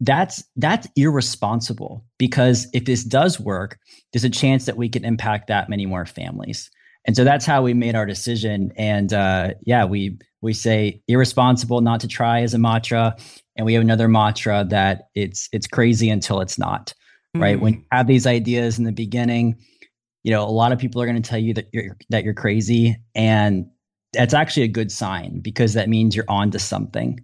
that's 0.00 0.42
that's 0.56 0.88
irresponsible 0.96 2.04
because 2.18 2.66
if 2.72 2.86
this 2.86 3.04
does 3.04 3.38
work, 3.38 3.78
there's 4.12 4.24
a 4.24 4.30
chance 4.30 4.64
that 4.66 4.76
we 4.76 4.88
can 4.88 5.04
impact 5.04 5.46
that 5.46 5.68
many 5.68 5.86
more 5.86 6.06
families. 6.06 6.70
And 7.04 7.16
so 7.16 7.24
that's 7.24 7.44
how 7.44 7.62
we 7.62 7.74
made 7.74 7.94
our 7.94 8.06
decision. 8.06 8.72
And 8.76 9.12
uh, 9.12 9.54
yeah, 9.64 9.84
we 9.84 10.18
we 10.40 10.52
say 10.52 11.02
irresponsible 11.08 11.80
not 11.80 12.00
to 12.00 12.08
try 12.08 12.42
as 12.42 12.54
a 12.54 12.58
mantra, 12.58 13.16
and 13.56 13.66
we 13.66 13.74
have 13.74 13.82
another 13.82 14.08
mantra 14.08 14.64
that 14.70 15.08
it's 15.14 15.48
it's 15.52 15.66
crazy 15.66 16.08
until 16.10 16.40
it's 16.40 16.58
not 16.58 16.94
right? 17.34 17.60
When 17.60 17.74
hmm. 17.74 17.78
you 17.80 17.86
have 17.92 18.06
these 18.06 18.26
ideas 18.26 18.78
in 18.78 18.84
the 18.84 18.92
beginning, 18.92 19.56
you 20.22 20.30
know, 20.30 20.44
a 20.44 20.50
lot 20.50 20.72
of 20.72 20.78
people 20.78 21.00
are 21.02 21.06
going 21.06 21.20
to 21.20 21.28
tell 21.28 21.38
you 21.38 21.54
that 21.54 21.68
you're 21.72 21.96
that 22.10 22.24
you're 22.24 22.34
crazy, 22.34 22.96
and 23.14 23.66
that's 24.12 24.34
actually 24.34 24.64
a 24.64 24.68
good 24.68 24.92
sign 24.92 25.40
because 25.40 25.74
that 25.74 25.88
means 25.88 26.14
you're 26.14 26.24
on 26.28 26.50
to 26.52 26.58
something, 26.58 27.20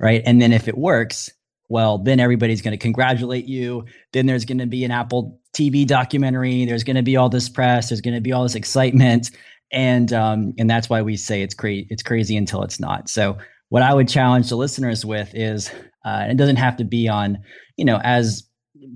right? 0.00 0.22
And 0.24 0.40
then 0.40 0.52
if 0.52 0.68
it 0.68 0.78
works, 0.78 1.30
well, 1.68 1.98
then 1.98 2.20
everybody's 2.20 2.62
going 2.62 2.72
to 2.72 2.78
congratulate 2.82 3.46
you. 3.46 3.84
Then 4.12 4.26
there's 4.26 4.44
going 4.44 4.58
to 4.58 4.66
be 4.66 4.84
an 4.84 4.90
Apple 4.90 5.37
TV 5.54 5.86
documentary. 5.86 6.64
There's 6.64 6.84
going 6.84 6.96
to 6.96 7.02
be 7.02 7.16
all 7.16 7.28
this 7.28 7.48
press. 7.48 7.88
There's 7.88 8.00
going 8.00 8.14
to 8.14 8.20
be 8.20 8.32
all 8.32 8.42
this 8.42 8.54
excitement, 8.54 9.30
and 9.72 10.12
um, 10.12 10.54
and 10.58 10.68
that's 10.68 10.88
why 10.88 11.02
we 11.02 11.16
say 11.16 11.42
it's 11.42 11.54
crazy. 11.54 11.86
It's 11.90 12.02
crazy 12.02 12.36
until 12.36 12.62
it's 12.62 12.80
not. 12.80 13.08
So 13.08 13.38
what 13.70 13.82
I 13.82 13.92
would 13.94 14.08
challenge 14.08 14.48
the 14.48 14.56
listeners 14.56 15.04
with 15.04 15.30
is, 15.34 15.70
uh, 16.04 16.26
it 16.30 16.36
doesn't 16.38 16.56
have 16.56 16.76
to 16.78 16.84
be 16.84 17.06
on, 17.06 17.38
you 17.76 17.84
know, 17.84 18.00
as 18.02 18.48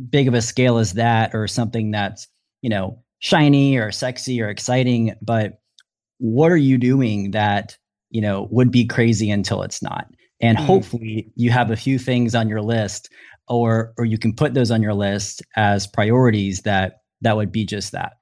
big 0.09 0.28
of 0.28 0.35
a 0.35 0.42
scale 0.42 0.78
as 0.78 0.94
that 0.94 1.35
or 1.35 1.47
something 1.47 1.90
that's 1.90 2.28
you 2.61 2.71
know 2.71 2.99
shiny 3.18 3.76
or 3.76 3.90
sexy 3.90 4.40
or 4.40 4.49
exciting 4.49 5.14
but 5.23 5.61
what 6.18 6.50
are 6.50 6.56
you 6.56 6.78
doing 6.78 7.30
that 7.32 7.76
you 8.11 8.21
know 8.21 8.49
would 8.50 8.71
be 8.71 8.87
crazy 8.87 9.30
until 9.30 9.62
it's 9.62 9.82
not 9.82 10.06
and 10.40 10.59
mm. 10.59 10.64
hopefully 10.64 11.30
you 11.37 11.50
have 11.50 11.71
a 11.71 11.76
few 11.76 11.99
things 11.99 12.35
on 12.35 12.49
your 12.49 12.62
list 12.62 13.11
or 13.52 13.92
or 13.99 14.04
you 14.04 14.18
can 14.18 14.35
put 14.35 14.54
those 14.54 14.71
on 14.71 14.82
your 14.82 14.94
list 14.94 15.42
as 15.56 15.87
priorities 15.87 16.62
that 16.62 17.02
that 17.21 17.36
would 17.36 17.52
be 17.52 17.65
just 17.65 17.93
that 17.93 18.15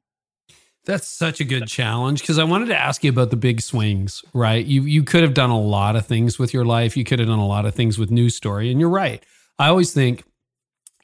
that's 0.85 1.07
such 1.07 1.41
a 1.41 1.45
good 1.45 1.67
challenge 1.67 2.21
because 2.21 2.39
I 2.39 2.45
wanted 2.45 2.67
to 2.67 2.77
ask 2.77 3.05
you 3.05 3.11
about 3.11 3.31
the 3.31 3.37
big 3.37 3.61
swings, 3.61 4.25
right? 4.33 4.65
You 4.65 4.83
you 4.83 5.03
could 5.03 5.23
have 5.23 5.35
done 5.35 5.51
a 5.51 5.61
lot 5.61 5.95
of 5.95 6.07
things 6.07 6.39
with 6.39 6.55
your 6.55 6.65
life. 6.65 6.97
You 6.97 7.05
could 7.05 7.19
have 7.19 7.29
done 7.29 7.39
a 7.39 7.47
lot 7.47 7.67
of 7.67 7.75
things 7.75 7.99
with 7.99 8.11
New 8.11 8.31
Story, 8.31 8.71
and 8.71 8.81
you're 8.81 8.89
right. 8.89 9.23
I 9.59 9.69
always 9.69 9.93
think 9.93 10.25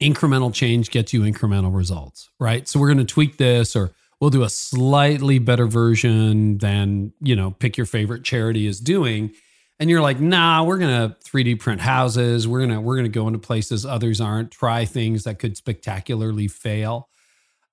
incremental 0.00 0.52
change 0.52 0.90
gets 0.90 1.12
you 1.12 1.22
incremental 1.22 1.74
results, 1.74 2.30
right? 2.40 2.66
So 2.66 2.80
we're 2.80 2.88
going 2.88 2.98
to 2.98 3.04
tweak 3.04 3.36
this 3.36 3.76
or 3.76 3.92
we'll 4.20 4.30
do 4.30 4.42
a 4.42 4.48
slightly 4.48 5.38
better 5.38 5.66
version 5.66 6.58
than, 6.58 7.12
you 7.20 7.36
know, 7.36 7.52
pick 7.52 7.76
your 7.76 7.86
favorite 7.86 8.24
charity 8.24 8.66
is 8.66 8.80
doing. 8.80 9.32
And 9.78 9.90
you're 9.90 10.00
like, 10.00 10.20
nah, 10.20 10.64
we're 10.64 10.78
going 10.78 11.10
to 11.10 11.16
3D 11.24 11.60
print 11.60 11.80
houses. 11.80 12.48
We're 12.48 12.60
going 12.60 12.70
to, 12.70 12.80
we're 12.80 13.02
to 13.02 13.08
go 13.08 13.26
into 13.26 13.38
places 13.38 13.84
others 13.84 14.20
aren't, 14.20 14.50
try 14.50 14.84
things 14.86 15.24
that 15.24 15.38
could 15.38 15.56
spectacularly 15.56 16.48
fail. 16.48 17.08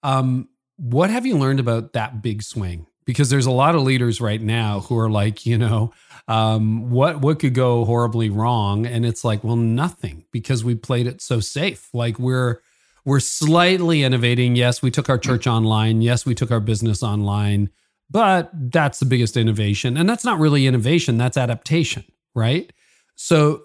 Um, 0.03 0.49
what 0.77 1.09
have 1.09 1.25
you 1.25 1.37
learned 1.37 1.59
about 1.59 1.93
that 1.93 2.21
big 2.21 2.43
swing? 2.43 2.87
Because 3.05 3.29
there's 3.29 3.45
a 3.45 3.51
lot 3.51 3.75
of 3.75 3.83
leaders 3.83 4.21
right 4.21 4.41
now 4.41 4.81
who 4.81 4.97
are 4.97 5.09
like, 5.09 5.45
you 5.45 5.57
know, 5.57 5.93
um, 6.27 6.89
what 6.89 7.19
what 7.19 7.39
could 7.39 7.53
go 7.53 7.83
horribly 7.83 8.29
wrong? 8.29 8.85
And 8.85 9.05
it's 9.05 9.25
like, 9.25 9.43
well, 9.43 9.57
nothing 9.57 10.25
because 10.31 10.63
we 10.63 10.75
played 10.75 11.05
it 11.05 11.21
so 11.21 11.41
safe. 11.41 11.89
Like 11.93 12.17
we're 12.17 12.61
we're 13.05 13.19
slightly 13.19 14.03
innovating. 14.03 14.55
Yes, 14.55 14.81
we 14.81 14.89
took 14.89 15.09
our 15.09 15.17
church 15.17 15.47
online. 15.47 16.01
Yes, 16.01 16.25
we 16.25 16.33
took 16.33 16.51
our 16.51 16.61
business 16.61 17.03
online. 17.03 17.69
But 18.09 18.51
that's 18.53 18.99
the 18.99 19.05
biggest 19.05 19.37
innovation. 19.37 19.97
And 19.97 20.07
that's 20.07 20.25
not 20.25 20.39
really 20.39 20.67
innovation, 20.67 21.17
that's 21.17 21.37
adaptation, 21.37 22.03
right? 22.35 22.71
So 23.15 23.61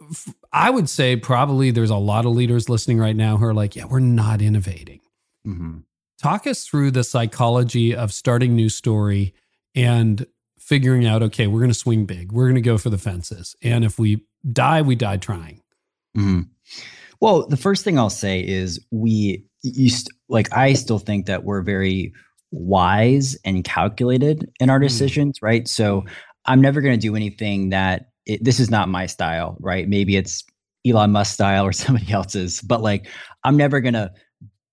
I 0.53 0.71
would 0.71 0.89
say 0.89 1.17
probably 1.17 1.71
there's 1.71 1.91
a 1.91 1.97
lot 1.97 2.27
of 2.27 2.33
leaders 2.33 2.69
listening 2.69 2.99
right 2.99 3.17
now 3.17 3.37
who 3.37 3.45
are 3.45 3.55
like, 3.55 3.77
yeah, 3.77 3.85
we're 3.85 4.01
not 4.01 4.41
innovating. 4.43 5.01
Mm-hmm. 5.47 5.79
Talk 6.21 6.47
us 6.47 6.67
through 6.67 6.91
the 6.91 7.05
psychology 7.05 7.95
of 7.95 8.13
starting 8.13 8.57
new 8.57 8.69
Story 8.69 9.35
and 9.75 10.27
figuring 10.59 11.07
out, 11.07 11.23
okay, 11.23 11.47
we're 11.47 11.61
going 11.61 11.71
to 11.71 11.75
swing 11.75 12.05
big. 12.05 12.33
We're 12.33 12.47
going 12.47 12.57
to 12.57 12.61
go 12.61 12.77
for 12.77 12.91
the 12.91 12.99
fences. 12.99 13.57
And 13.63 13.85
if 13.85 13.99
we 13.99 14.25
die, 14.53 14.83
we 14.83 14.97
die 14.97 15.17
trying. 15.17 15.63
Mm-hmm. 16.17 16.41
Well, 17.21 17.47
the 17.47 17.57
first 17.57 17.85
thing 17.85 17.99
I'll 17.99 18.11
say 18.11 18.41
is 18.47 18.85
we 18.91 19.45
used 19.63 20.13
like 20.29 20.53
I 20.57 20.75
still 20.75 20.99
think 20.99 21.27
that 21.27 21.45
we're 21.45 21.63
very 21.63 22.13
wise 22.51 23.37
and 23.45 23.65
calculated 23.65 24.51
in 24.61 24.71
our 24.71 24.79
mm. 24.79 24.83
decisions, 24.83 25.39
mm-hmm. 25.39 25.47
right? 25.47 25.69
So 25.69 26.05
I'm 26.47 26.61
never 26.61 26.81
going 26.81 26.95
to 26.95 27.01
do 27.01 27.17
anything 27.17 27.71
that 27.71 28.11
it, 28.27 28.43
this 28.43 28.61
is 28.61 28.71
not 28.71 28.89
my 28.89 29.07
style, 29.07 29.57
right? 29.61 29.89
Maybe 29.89 30.17
it's 30.17 30.45
Elon 30.87 31.11
Musk 31.13 31.35
style 31.35 31.65
or 31.65 31.73
somebody 31.73 32.13
else's, 32.13 32.61
but 32.61 32.83
like 32.83 33.09
I'm 33.45 33.57
never 33.57 33.81
going 33.81 33.95
to 33.95 34.13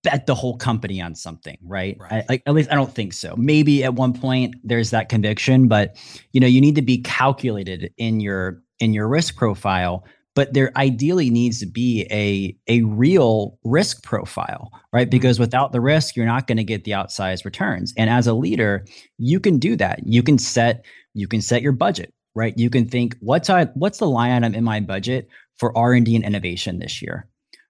bet 0.02 0.26
the 0.26 0.34
whole 0.34 0.56
company 0.56 1.00
on 1.00 1.14
something, 1.14 1.58
right? 1.64 1.96
right. 1.98 2.12
I, 2.12 2.24
like 2.28 2.42
at 2.46 2.54
least 2.54 2.70
I 2.70 2.76
don't 2.76 2.94
think 2.94 3.12
so. 3.12 3.34
Maybe 3.36 3.82
at 3.82 3.94
one 3.94 4.12
point 4.12 4.54
there's 4.62 4.90
that 4.90 5.08
conviction, 5.08 5.68
but 5.68 5.96
you 6.32 6.40
know, 6.40 6.46
you 6.46 6.60
need 6.60 6.76
to 6.76 6.82
be 6.82 6.98
calculated 6.98 7.92
in 7.96 8.20
your 8.20 8.62
in 8.78 8.92
your 8.92 9.08
risk 9.08 9.36
profile. 9.36 10.04
But 10.36 10.54
there 10.54 10.70
ideally 10.76 11.30
needs 11.30 11.58
to 11.58 11.66
be 11.66 12.06
a 12.12 12.56
a 12.68 12.82
real 12.82 13.58
risk 13.64 14.04
profile, 14.04 14.70
right? 14.92 15.06
Mm-hmm. 15.06 15.10
Because 15.10 15.40
without 15.40 15.72
the 15.72 15.80
risk, 15.80 16.14
you're 16.14 16.26
not 16.26 16.46
going 16.46 16.58
to 16.58 16.64
get 16.64 16.84
the 16.84 16.92
outsized 16.92 17.44
returns. 17.44 17.92
And 17.96 18.08
as 18.08 18.28
a 18.28 18.34
leader, 18.34 18.86
you 19.18 19.40
can 19.40 19.58
do 19.58 19.74
that. 19.76 20.06
You 20.06 20.22
can 20.22 20.38
set 20.38 20.84
you 21.14 21.26
can 21.26 21.40
set 21.40 21.62
your 21.62 21.72
budget, 21.72 22.14
right? 22.36 22.56
You 22.56 22.70
can 22.70 22.86
think 22.86 23.16
what's 23.18 23.50
I, 23.50 23.64
what's 23.74 23.98
the 23.98 24.08
line 24.08 24.30
item 24.30 24.54
in 24.54 24.62
my 24.62 24.78
budget 24.78 25.28
for 25.58 25.76
R 25.76 25.94
and 25.94 26.06
D 26.06 26.14
and 26.14 26.24
innovation 26.24 26.78
this 26.78 27.02
year, 27.02 27.26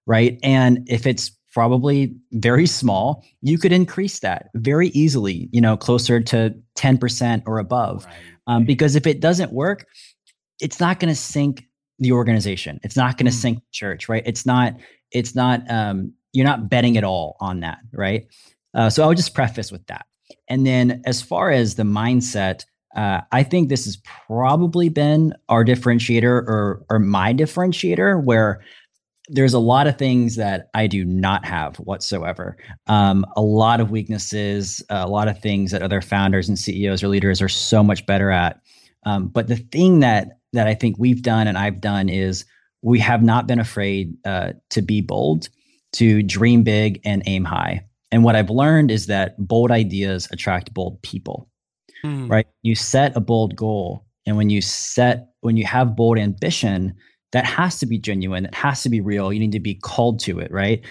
right? 0.07 0.39
And 0.43 0.87
if 0.89 1.07
it's 1.07 1.31
probably 1.57 2.15
very 2.33 2.67
small, 2.67 3.25
you 3.41 3.57
could 3.57 3.73
increase 3.73 4.19
that 4.19 4.51
very 4.55 4.89
easily, 4.89 5.49
you 5.53 5.61
know, 5.61 5.75
closer 5.75 6.21
to 6.21 6.55
10% 6.77 7.43
or 7.47 7.59
above. 7.59 8.05
Right. 8.05 8.15
Um, 8.47 8.65
because 8.67 8.95
if 8.95 9.07
it 9.07 9.21
doesn't 9.21 9.53
work, 9.53 9.87
it's 10.61 10.81
not 10.81 11.01
going 11.01 11.09
to 11.09 11.19
sink 11.19 11.66
the 11.99 12.13
organization. 12.13 12.81
It's 12.83 12.97
not 12.97 13.17
going 13.17 13.31
to 13.31 13.37
mm. 13.37 13.41
sink 13.41 13.63
church, 13.73 14.09
right? 14.09 14.23
It's 14.27 14.47
not, 14.47 14.75
it's 15.13 15.35
not, 15.35 15.69
um, 15.71 16.13
you're 16.33 16.47
not 16.47 16.69
betting 16.69 16.97
at 16.97 17.05
all 17.05 17.37
on 17.41 17.61
that, 17.61 17.79
right? 17.93 18.27
Uh, 18.75 18.91
so 18.91 19.03
I 19.03 19.07
would 19.07 19.17
just 19.17 19.35
preface 19.35 19.73
with 19.73 19.87
that. 19.87 20.07
And 20.49 20.67
then 20.67 21.03
as 21.07 21.23
far 21.23 21.51
as 21.51 21.75
the 21.75 21.83
mindset, 21.83 22.65
uh, 22.95 23.21
I 23.31 23.43
think 23.43 23.69
this 23.69 23.85
has 23.85 23.99
probably 24.27 24.89
been 24.89 25.35
our 25.49 25.65
differentiator 25.65 26.25
or 26.25 26.85
or 26.89 26.99
my 26.99 27.35
differentiator, 27.35 28.25
where 28.25 28.63
there's 29.29 29.53
a 29.53 29.59
lot 29.59 29.87
of 29.87 29.99
things 29.99 30.37
that 30.37 30.71
I 30.73 30.87
do 30.87 31.05
not 31.05 31.45
have 31.45 31.77
whatsoever. 31.77 32.57
Um, 32.87 33.27
a 33.37 33.43
lot 33.43 33.81
of 33.81 33.91
weaknesses, 33.91 34.83
a 34.89 35.09
lot 35.09 35.29
of 35.29 35.41
things 35.41 35.73
that 35.73 35.83
other 35.83 36.01
founders 36.01 36.49
and 36.49 36.59
CEOs 36.59 37.03
or 37.03 37.09
leaders 37.09 37.43
are 37.43 37.49
so 37.49 37.83
much 37.83 38.07
better 38.07 38.31
at. 38.31 38.61
Um, 39.05 39.29
but 39.29 39.49
the 39.49 39.57
thing 39.57 40.01
that 40.01 40.39
that 40.57 40.67
I 40.67 40.75
think 40.75 40.97
we've 40.99 41.23
done 41.23 41.47
and 41.47 41.57
I've 41.57 41.81
done 41.81 42.09
is 42.09 42.45
we 42.83 42.99
have 43.01 43.23
not 43.23 43.47
been 43.47 43.59
afraid 43.61 44.15
uh, 44.25 44.53
to 44.71 44.83
be 44.83 45.01
bold, 45.01 45.49
to 45.95 46.23
dream 46.23 46.63
big 46.63 47.01
and 47.05 47.23
aim 47.27 47.45
high. 47.45 47.85
And 48.13 48.25
what 48.25 48.37
I've 48.37 48.51
learned 48.51 48.91
is 48.91 49.07
that 49.07 49.35
bold 49.39 49.71
ideas 49.71 50.29
attract 50.31 50.75
bold 50.75 51.01
people. 51.03 51.49
Hmm. 52.03 52.29
Right? 52.29 52.47
You 52.63 52.75
set 52.75 53.17
a 53.17 53.21
bold 53.21 53.57
goal, 53.57 54.05
and 54.27 54.37
when 54.37 54.51
you 54.51 54.61
set 54.61 55.29
when 55.41 55.57
you 55.57 55.65
have 55.65 55.97
bold 55.97 56.19
ambition, 56.19 56.95
that 57.33 57.47
has 57.47 57.79
to 57.79 57.87
be 57.87 57.99
genuine, 57.99 58.45
that 58.45 58.55
has 58.55 58.83
to 58.83 58.89
be 58.89 59.01
real. 59.01 59.33
You 59.33 59.41
need 59.41 59.53
to 59.53 59.61
be 59.61 59.75
called 59.75 60.21
to 60.21 60.39
it, 60.39 60.51
right? 60.51 60.85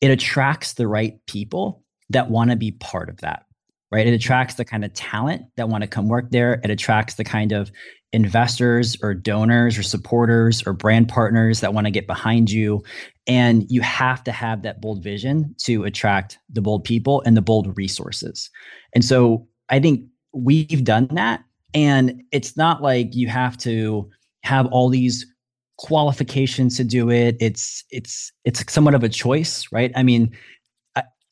It 0.00 0.10
attracts 0.10 0.74
the 0.74 0.86
right 0.86 1.18
people 1.26 1.82
that 2.10 2.30
want 2.30 2.50
to 2.50 2.56
be 2.56 2.72
part 2.72 3.08
of 3.08 3.18
that, 3.18 3.44
right? 3.90 4.06
It 4.06 4.14
attracts 4.14 4.54
the 4.54 4.64
kind 4.64 4.84
of 4.84 4.92
talent 4.94 5.42
that 5.56 5.68
want 5.68 5.82
to 5.82 5.88
come 5.88 6.08
work 6.08 6.30
there. 6.30 6.60
It 6.64 6.70
attracts 6.70 7.14
the 7.14 7.24
kind 7.24 7.52
of 7.52 7.70
investors 8.12 8.96
or 9.02 9.14
donors 9.14 9.76
or 9.76 9.82
supporters 9.82 10.62
or 10.66 10.72
brand 10.72 11.08
partners 11.08 11.60
that 11.60 11.74
want 11.74 11.86
to 11.86 11.90
get 11.90 12.06
behind 12.06 12.50
you. 12.50 12.82
And 13.26 13.70
you 13.70 13.82
have 13.82 14.24
to 14.24 14.32
have 14.32 14.62
that 14.62 14.80
bold 14.80 15.02
vision 15.02 15.54
to 15.64 15.84
attract 15.84 16.38
the 16.48 16.62
bold 16.62 16.84
people 16.84 17.22
and 17.26 17.36
the 17.36 17.42
bold 17.42 17.76
resources. 17.76 18.50
And 18.94 19.04
so 19.04 19.46
I 19.68 19.78
think 19.80 20.06
we've 20.32 20.84
done 20.84 21.08
that. 21.12 21.44
And 21.74 22.22
it's 22.32 22.56
not 22.56 22.82
like 22.82 23.14
you 23.14 23.28
have 23.28 23.58
to 23.58 24.08
have 24.42 24.66
all 24.68 24.88
these 24.88 25.26
qualifications 25.76 26.76
to 26.76 26.84
do 26.84 27.10
it. 27.10 27.36
It's 27.40 27.84
it's 27.90 28.32
it's 28.44 28.72
somewhat 28.72 28.94
of 28.94 29.04
a 29.04 29.08
choice, 29.08 29.66
right? 29.70 29.92
I 29.94 30.02
mean, 30.02 30.34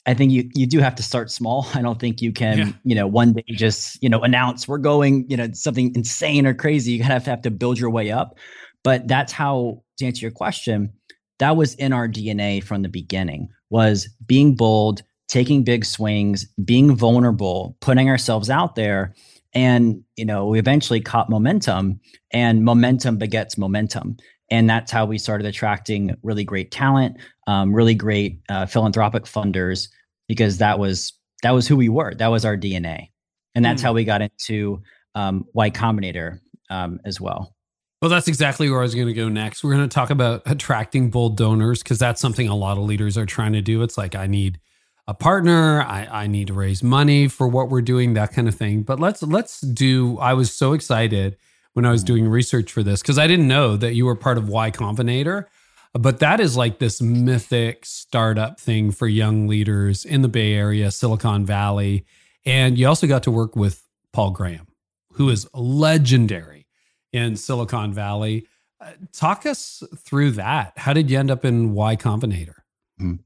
I 0.06 0.14
think 0.14 0.30
you 0.32 0.48
you 0.54 0.66
do 0.66 0.78
have 0.78 0.94
to 0.96 1.02
start 1.02 1.30
small. 1.30 1.66
I 1.74 1.82
don't 1.82 1.98
think 1.98 2.22
you 2.22 2.32
can, 2.32 2.58
yeah. 2.58 2.72
you 2.84 2.94
know, 2.94 3.06
one 3.06 3.32
day 3.32 3.44
just, 3.52 4.02
you 4.02 4.08
know, 4.08 4.22
announce 4.22 4.68
we're 4.68 4.78
going, 4.78 5.26
you 5.28 5.36
know, 5.36 5.48
something 5.52 5.94
insane 5.94 6.46
or 6.46 6.54
crazy. 6.54 6.92
You 6.92 7.00
kind 7.00 7.12
of 7.12 7.14
have 7.14 7.24
to 7.24 7.30
have 7.30 7.42
to 7.42 7.50
build 7.50 7.78
your 7.78 7.90
way 7.90 8.10
up. 8.10 8.38
But 8.82 9.08
that's 9.08 9.32
how 9.32 9.82
to 9.98 10.06
answer 10.06 10.20
your 10.20 10.30
question, 10.30 10.92
that 11.38 11.56
was 11.56 11.74
in 11.74 11.92
our 11.92 12.08
DNA 12.08 12.62
from 12.62 12.82
the 12.82 12.88
beginning 12.88 13.48
was 13.70 14.08
being 14.26 14.54
bold, 14.54 15.02
taking 15.28 15.64
big 15.64 15.84
swings, 15.84 16.46
being 16.64 16.94
vulnerable, 16.94 17.76
putting 17.80 18.08
ourselves 18.08 18.48
out 18.48 18.76
there. 18.76 19.14
And, 19.52 20.02
you 20.16 20.24
know, 20.24 20.46
we 20.46 20.58
eventually 20.58 21.00
caught 21.00 21.30
momentum 21.30 21.98
and 22.30 22.64
momentum 22.64 23.16
begets 23.16 23.58
momentum 23.58 24.18
and 24.50 24.68
that's 24.70 24.92
how 24.92 25.04
we 25.04 25.18
started 25.18 25.46
attracting 25.46 26.14
really 26.22 26.44
great 26.44 26.70
talent 26.70 27.16
um, 27.46 27.72
really 27.72 27.94
great 27.94 28.40
uh, 28.48 28.66
philanthropic 28.66 29.24
funders 29.24 29.88
because 30.28 30.58
that 30.58 30.78
was 30.78 31.12
that 31.42 31.50
was 31.52 31.68
who 31.68 31.76
we 31.76 31.88
were. 31.88 32.14
That 32.14 32.28
was 32.28 32.44
our 32.44 32.56
dna 32.56 33.08
and 33.54 33.64
that's 33.64 33.80
mm. 33.82 33.84
how 33.84 33.92
we 33.92 34.04
got 34.04 34.22
into 34.22 34.82
um, 35.14 35.44
y 35.54 35.70
combinator 35.70 36.40
um, 36.70 37.00
as 37.04 37.20
well. 37.20 37.54
Well 38.02 38.10
that's 38.10 38.28
exactly 38.28 38.68
where 38.70 38.80
i 38.80 38.82
was 38.82 38.94
going 38.94 39.06
to 39.06 39.14
go 39.14 39.28
next. 39.28 39.64
We're 39.64 39.74
going 39.74 39.88
to 39.88 39.94
talk 39.94 40.10
about 40.10 40.42
attracting 40.46 41.10
bold 41.10 41.36
donors 41.36 41.82
because 41.82 41.98
that's 41.98 42.20
something 42.20 42.48
a 42.48 42.54
lot 42.54 42.78
of 42.78 42.84
leaders 42.84 43.16
are 43.16 43.26
trying 43.26 43.54
to 43.54 43.62
do. 43.62 43.82
It's 43.82 43.98
like 43.98 44.14
i 44.14 44.26
need 44.26 44.60
a 45.08 45.14
partner. 45.14 45.82
I, 45.82 46.24
I 46.24 46.26
need 46.26 46.48
to 46.48 46.52
raise 46.52 46.82
money 46.82 47.28
for 47.28 47.46
what 47.46 47.70
we're 47.70 47.80
doing 47.80 48.14
that 48.14 48.32
kind 48.32 48.48
of 48.48 48.56
thing. 48.56 48.82
But 48.82 49.00
let's 49.00 49.22
let's 49.22 49.60
do 49.60 50.18
i 50.18 50.34
was 50.34 50.54
so 50.54 50.72
excited 50.72 51.36
when 51.76 51.84
I 51.84 51.90
was 51.90 52.02
doing 52.02 52.26
research 52.26 52.72
for 52.72 52.82
this 52.82 53.02
because 53.02 53.18
I 53.18 53.26
didn't 53.26 53.48
know 53.48 53.76
that 53.76 53.92
you 53.92 54.06
were 54.06 54.16
part 54.16 54.38
of 54.38 54.48
Y 54.48 54.70
Combinator. 54.70 55.44
But 55.92 56.20
that 56.20 56.40
is 56.40 56.56
like 56.56 56.78
this 56.78 57.02
mythic 57.02 57.84
startup 57.84 58.58
thing 58.58 58.90
for 58.90 59.06
young 59.06 59.46
leaders 59.46 60.06
in 60.06 60.22
the 60.22 60.28
Bay 60.28 60.54
Area, 60.54 60.90
Silicon 60.90 61.44
Valley. 61.44 62.06
And 62.46 62.78
you 62.78 62.88
also 62.88 63.06
got 63.06 63.24
to 63.24 63.30
work 63.30 63.56
with 63.56 63.86
Paul 64.14 64.30
Graham, 64.30 64.66
who 65.12 65.28
is 65.28 65.46
legendary 65.52 66.66
in 67.12 67.36
Silicon 67.36 67.92
Valley. 67.92 68.46
Uh, 68.80 68.92
talk 69.12 69.44
us 69.44 69.82
through 69.98 70.30
that. 70.32 70.72
How 70.78 70.94
did 70.94 71.10
you 71.10 71.18
end 71.18 71.30
up 71.30 71.44
in 71.44 71.74
Y 71.74 71.94
Combinator? 71.96 72.54
Mm-hmm. 72.98 73.16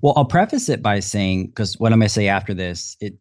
Well, 0.00 0.14
I'll 0.16 0.24
preface 0.24 0.68
it 0.68 0.80
by 0.80 1.00
saying, 1.00 1.48
because 1.48 1.76
what 1.80 1.92
I'm 1.92 1.98
going 1.98 2.06
to 2.06 2.14
say 2.14 2.28
after 2.28 2.54
this, 2.54 2.96
it 3.00 3.14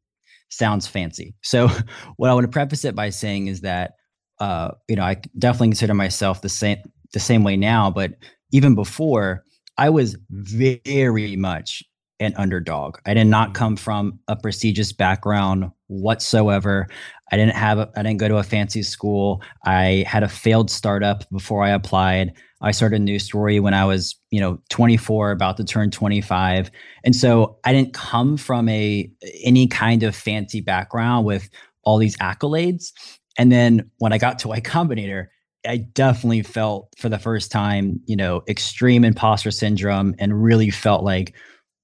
sounds 0.49 0.85
fancy. 0.85 1.33
So, 1.41 1.69
what 2.17 2.29
I 2.29 2.35
want 2.35 2.43
to 2.43 2.51
preface 2.51 2.85
it 2.85 2.93
by 2.93 3.09
saying 3.09 3.47
is 3.47 3.61
that 3.61 3.93
uh, 4.39 4.71
you 4.87 4.95
know, 4.95 5.03
I 5.03 5.17
definitely 5.37 5.69
consider 5.69 5.93
myself 5.93 6.41
the 6.41 6.49
same 6.49 6.77
the 7.11 7.19
same 7.19 7.43
way 7.43 7.57
now, 7.57 7.89
but 7.89 8.13
even 8.51 8.75
before, 8.75 9.43
I 9.77 9.89
was 9.89 10.17
very 10.29 11.35
much 11.35 11.83
an 12.19 12.33
underdog. 12.35 12.97
I 13.05 13.13
did 13.13 13.27
not 13.27 13.51
mm. 13.51 13.53
come 13.55 13.75
from 13.75 14.19
a 14.27 14.35
prestigious 14.35 14.91
background 14.91 15.71
whatsoever. 15.87 16.87
I 17.31 17.37
didn't 17.37 17.55
have 17.55 17.79
a, 17.79 17.89
I 17.95 18.03
didn't 18.03 18.19
go 18.19 18.27
to 18.27 18.37
a 18.37 18.43
fancy 18.43 18.83
school. 18.83 19.41
I 19.65 20.03
had 20.05 20.23
a 20.23 20.29
failed 20.29 20.69
startup 20.69 21.29
before 21.29 21.63
I 21.63 21.69
applied. 21.69 22.33
I 22.61 22.71
started 22.71 22.99
a 22.99 23.03
New 23.03 23.19
Story 23.19 23.59
when 23.59 23.73
I 23.73 23.85
was, 23.85 24.15
you 24.31 24.41
know, 24.41 24.59
24, 24.69 25.31
about 25.31 25.55
to 25.57 25.63
turn 25.63 25.91
25. 25.91 26.69
And 27.05 27.15
so 27.15 27.57
I 27.63 27.71
didn't 27.71 27.93
come 27.93 28.35
from 28.35 28.67
a 28.67 29.09
any 29.43 29.67
kind 29.67 30.03
of 30.03 30.15
fancy 30.15 30.59
background 30.59 31.25
with 31.25 31.49
all 31.83 31.97
these 31.97 32.17
accolades. 32.17 32.91
And 33.39 33.51
then 33.51 33.89
when 33.99 34.11
I 34.11 34.17
got 34.17 34.37
to 34.39 34.49
Y 34.49 34.59
Combinator, 34.59 35.27
I 35.65 35.77
definitely 35.77 36.43
felt 36.43 36.93
for 36.97 37.07
the 37.07 37.17
first 37.17 37.51
time, 37.51 38.01
you 38.05 38.15
know, 38.15 38.43
extreme 38.49 39.05
imposter 39.05 39.49
syndrome 39.49 40.13
and 40.19 40.43
really 40.43 40.69
felt 40.69 41.03
like, 41.05 41.33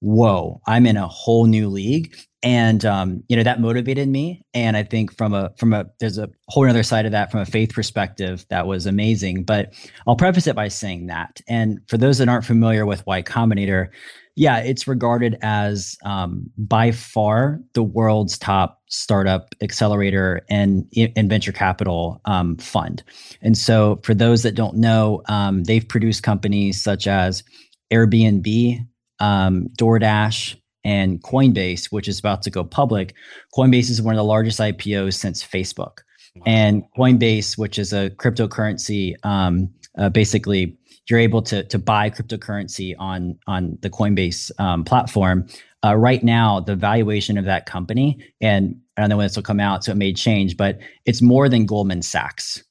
whoa, 0.00 0.60
I'm 0.66 0.86
in 0.86 0.98
a 0.98 1.08
whole 1.08 1.46
new 1.46 1.68
league. 1.68 2.14
And 2.42 2.84
um, 2.84 3.24
you 3.28 3.36
know, 3.36 3.42
that 3.42 3.60
motivated 3.60 4.08
me. 4.08 4.44
And 4.52 4.76
I 4.76 4.82
think 4.82 5.16
from 5.16 5.32
a 5.32 5.50
from 5.58 5.72
a 5.72 5.86
there's 5.98 6.18
a 6.18 6.28
whole 6.48 6.68
other 6.68 6.82
side 6.82 7.06
of 7.06 7.12
that 7.12 7.30
from 7.30 7.40
a 7.40 7.46
faith 7.46 7.72
perspective 7.72 8.44
that 8.50 8.66
was 8.66 8.84
amazing. 8.84 9.44
But 9.44 9.72
I'll 10.06 10.14
preface 10.14 10.46
it 10.46 10.54
by 10.54 10.68
saying 10.68 11.06
that. 11.06 11.40
And 11.48 11.80
for 11.88 11.96
those 11.96 12.18
that 12.18 12.28
aren't 12.28 12.44
familiar 12.44 12.84
with 12.84 13.06
Y 13.06 13.22
Combinator, 13.22 13.88
yeah, 14.36 14.58
it's 14.58 14.86
regarded 14.86 15.38
as 15.40 15.96
um, 16.04 16.50
by 16.58 16.92
far 16.92 17.58
the 17.72 17.82
world's 17.82 18.38
top 18.38 18.82
startup 18.86 19.54
accelerator 19.62 20.44
and, 20.50 20.86
and 21.16 21.30
venture 21.30 21.52
capital 21.52 22.20
um, 22.26 22.56
fund. 22.58 23.02
And 23.40 23.56
so, 23.56 23.98
for 24.02 24.12
those 24.12 24.42
that 24.42 24.54
don't 24.54 24.76
know, 24.76 25.22
um, 25.28 25.64
they've 25.64 25.86
produced 25.86 26.22
companies 26.22 26.80
such 26.80 27.06
as 27.06 27.42
Airbnb, 27.90 28.86
um, 29.20 29.68
DoorDash, 29.78 30.56
and 30.84 31.22
Coinbase, 31.22 31.86
which 31.86 32.06
is 32.06 32.18
about 32.18 32.42
to 32.42 32.50
go 32.50 32.62
public. 32.62 33.14
Coinbase 33.56 33.90
is 33.90 34.02
one 34.02 34.14
of 34.14 34.18
the 34.18 34.24
largest 34.24 34.60
IPOs 34.60 35.14
since 35.14 35.42
Facebook. 35.42 35.98
Wow. 36.36 36.42
And 36.46 36.84
Coinbase, 36.96 37.56
which 37.56 37.78
is 37.78 37.94
a 37.94 38.10
cryptocurrency, 38.10 39.14
um, 39.24 39.70
uh, 39.98 40.10
basically 40.10 40.76
you're 41.08 41.20
able 41.20 41.42
to 41.42 41.64
to 41.64 41.78
buy 41.78 42.10
cryptocurrency 42.10 42.94
on 42.98 43.38
on 43.46 43.78
the 43.82 43.90
Coinbase 43.90 44.50
um, 44.60 44.84
platform. 44.84 45.46
Uh, 45.84 45.94
right 45.94 46.24
now, 46.24 46.60
the 46.60 46.74
valuation 46.74 47.38
of 47.38 47.44
that 47.44 47.66
company, 47.66 48.18
and 48.40 48.80
I 48.96 49.02
don't 49.02 49.10
know 49.10 49.18
when 49.18 49.26
this 49.26 49.36
will 49.36 49.42
come 49.42 49.60
out, 49.60 49.84
so 49.84 49.92
it 49.92 49.96
may 49.96 50.12
change, 50.12 50.56
but 50.56 50.78
it's 51.04 51.22
more 51.22 51.48
than 51.48 51.66
Goldman 51.66 52.02
Sachs. 52.02 52.62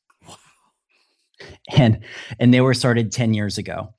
And 1.77 1.99
and 2.39 2.53
they 2.53 2.61
were 2.61 2.73
started 2.73 3.11
10 3.11 3.33
years 3.33 3.57
ago. 3.57 3.93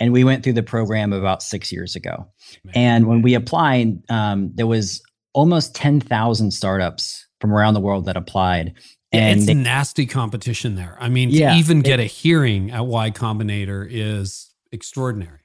And 0.00 0.12
we 0.12 0.24
went 0.24 0.42
through 0.42 0.54
the 0.54 0.62
program 0.62 1.12
about 1.12 1.42
six 1.42 1.70
years 1.70 1.94
ago. 1.94 2.26
Man. 2.64 2.74
And 2.74 3.06
when 3.06 3.22
we 3.22 3.34
applied, 3.34 4.02
um, 4.10 4.50
there 4.54 4.66
was 4.66 5.00
almost 5.34 5.74
10,000 5.74 6.50
startups 6.50 7.26
from 7.40 7.52
around 7.52 7.74
the 7.74 7.80
world 7.80 8.06
that 8.06 8.16
applied. 8.16 8.74
And 9.16 9.38
it's 9.38 9.46
they, 9.46 9.54
nasty 9.54 10.06
competition 10.06 10.74
there. 10.74 10.96
I 11.00 11.08
mean, 11.08 11.30
yeah, 11.30 11.52
to 11.52 11.58
even 11.58 11.80
get 11.80 12.00
it, 12.00 12.04
a 12.04 12.06
hearing 12.06 12.70
at 12.70 12.86
Y 12.86 13.10
Combinator 13.10 13.86
is 13.88 14.52
extraordinary. 14.72 15.40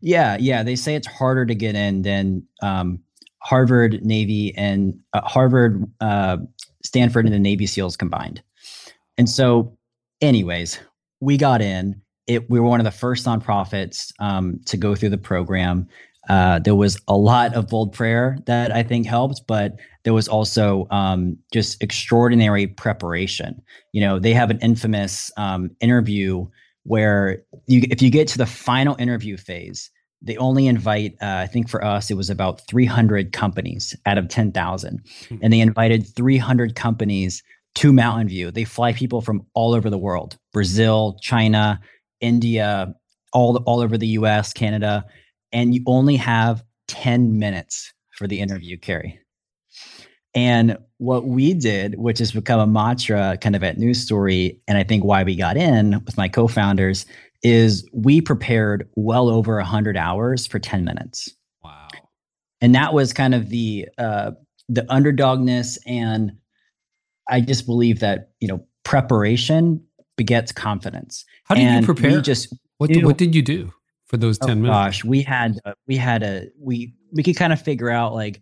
Yeah, 0.00 0.36
yeah. 0.38 0.62
They 0.62 0.76
say 0.76 0.94
it's 0.94 1.06
harder 1.06 1.46
to 1.46 1.54
get 1.54 1.74
in 1.74 2.02
than 2.02 2.46
um, 2.60 3.00
Harvard, 3.38 4.04
Navy, 4.04 4.54
and 4.56 4.98
uh, 5.12 5.22
Harvard, 5.22 5.84
uh, 6.00 6.38
Stanford, 6.84 7.24
and 7.24 7.34
the 7.34 7.38
Navy 7.38 7.66
SEALs 7.66 7.96
combined. 7.96 8.42
And 9.16 9.28
so, 9.28 9.76
anyways, 10.20 10.78
we 11.20 11.36
got 11.36 11.62
in. 11.62 12.00
It, 12.26 12.48
we 12.50 12.60
were 12.60 12.68
one 12.68 12.80
of 12.80 12.84
the 12.84 12.90
first 12.90 13.26
nonprofits 13.26 14.12
um, 14.18 14.60
to 14.66 14.76
go 14.76 14.94
through 14.94 15.10
the 15.10 15.18
program. 15.18 15.88
Uh, 16.28 16.58
there 16.60 16.74
was 16.74 16.98
a 17.08 17.16
lot 17.16 17.54
of 17.54 17.68
bold 17.68 17.92
prayer 17.92 18.38
that 18.46 18.72
I 18.72 18.82
think 18.82 19.06
helped, 19.06 19.42
but 19.46 19.76
there 20.04 20.14
was 20.14 20.28
also 20.28 20.86
um, 20.90 21.38
just 21.52 21.82
extraordinary 21.82 22.66
preparation. 22.66 23.62
You 23.92 24.00
know, 24.00 24.18
they 24.18 24.32
have 24.32 24.50
an 24.50 24.58
infamous 24.60 25.30
um, 25.36 25.70
interview 25.80 26.46
where 26.84 27.42
you, 27.66 27.82
if 27.90 28.02
you 28.02 28.10
get 28.10 28.28
to 28.28 28.38
the 28.38 28.46
final 28.46 28.96
interview 28.98 29.36
phase, 29.36 29.90
they 30.20 30.36
only 30.36 30.66
invite, 30.66 31.14
uh, 31.20 31.26
I 31.26 31.46
think 31.46 31.68
for 31.68 31.84
us, 31.84 32.10
it 32.10 32.16
was 32.16 32.30
about 32.30 32.66
300 32.68 33.32
companies 33.32 33.96
out 34.06 34.18
of 34.18 34.28
10,000. 34.28 35.00
Hmm. 35.28 35.36
And 35.42 35.52
they 35.52 35.60
invited 35.60 36.06
300 36.06 36.74
companies 36.74 37.42
to 37.76 37.92
Mountain 37.92 38.28
View. 38.28 38.50
They 38.50 38.64
fly 38.64 38.92
people 38.92 39.20
from 39.20 39.46
all 39.54 39.74
over 39.74 39.90
the 39.90 39.98
world 39.98 40.36
Brazil, 40.52 41.16
China, 41.20 41.80
India, 42.20 42.94
all, 43.32 43.56
all 43.64 43.80
over 43.80 43.96
the 43.96 44.08
US, 44.08 44.52
Canada. 44.52 45.04
And 45.52 45.74
you 45.74 45.82
only 45.86 46.16
have 46.16 46.62
10 46.88 47.38
minutes 47.38 47.92
for 48.16 48.26
the 48.26 48.40
interview, 48.40 48.76
Carey. 48.76 49.18
And 50.34 50.78
what 50.98 51.26
we 51.26 51.52
did, 51.52 51.98
which 51.98 52.18
has 52.18 52.32
become 52.32 52.60
a 52.60 52.66
mantra 52.66 53.36
kind 53.40 53.54
of 53.54 53.62
at 53.62 53.78
New 53.78 53.92
Story, 53.92 54.60
and 54.66 54.78
I 54.78 54.84
think 54.84 55.04
why 55.04 55.22
we 55.22 55.36
got 55.36 55.56
in 55.56 56.02
with 56.04 56.16
my 56.16 56.28
co 56.28 56.48
founders, 56.48 57.06
is 57.42 57.88
we 57.92 58.20
prepared 58.20 58.88
well 58.94 59.28
over 59.28 59.56
100 59.56 59.96
hours 59.96 60.46
for 60.46 60.58
10 60.58 60.84
minutes. 60.84 61.28
Wow. 61.62 61.88
And 62.60 62.74
that 62.74 62.94
was 62.94 63.12
kind 63.12 63.34
of 63.34 63.50
the, 63.50 63.88
uh, 63.98 64.32
the 64.68 64.82
underdogness. 64.82 65.76
And 65.86 66.32
I 67.28 67.40
just 67.40 67.66
believe 67.66 68.00
that, 68.00 68.30
you 68.40 68.48
know, 68.48 68.64
preparation 68.84 69.84
begets 70.16 70.52
confidence. 70.52 71.24
How 71.44 71.54
did 71.54 71.64
and 71.64 71.80
you 71.80 71.86
prepare? 71.86 72.20
Just 72.20 72.54
what 72.78 72.90
did, 72.90 73.04
what 73.04 73.18
did 73.18 73.34
you 73.34 73.42
do 73.42 73.72
for 74.06 74.16
those 74.16 74.38
oh 74.42 74.46
10 74.46 74.62
minutes? 74.62 74.74
Gosh, 74.74 75.04
we 75.04 75.22
had 75.22 75.58
uh, 75.64 75.74
we 75.86 75.96
had 75.96 76.22
a 76.22 76.48
we 76.58 76.94
we 77.12 77.22
could 77.22 77.36
kind 77.36 77.52
of 77.52 77.60
figure 77.60 77.90
out 77.90 78.14
like 78.14 78.40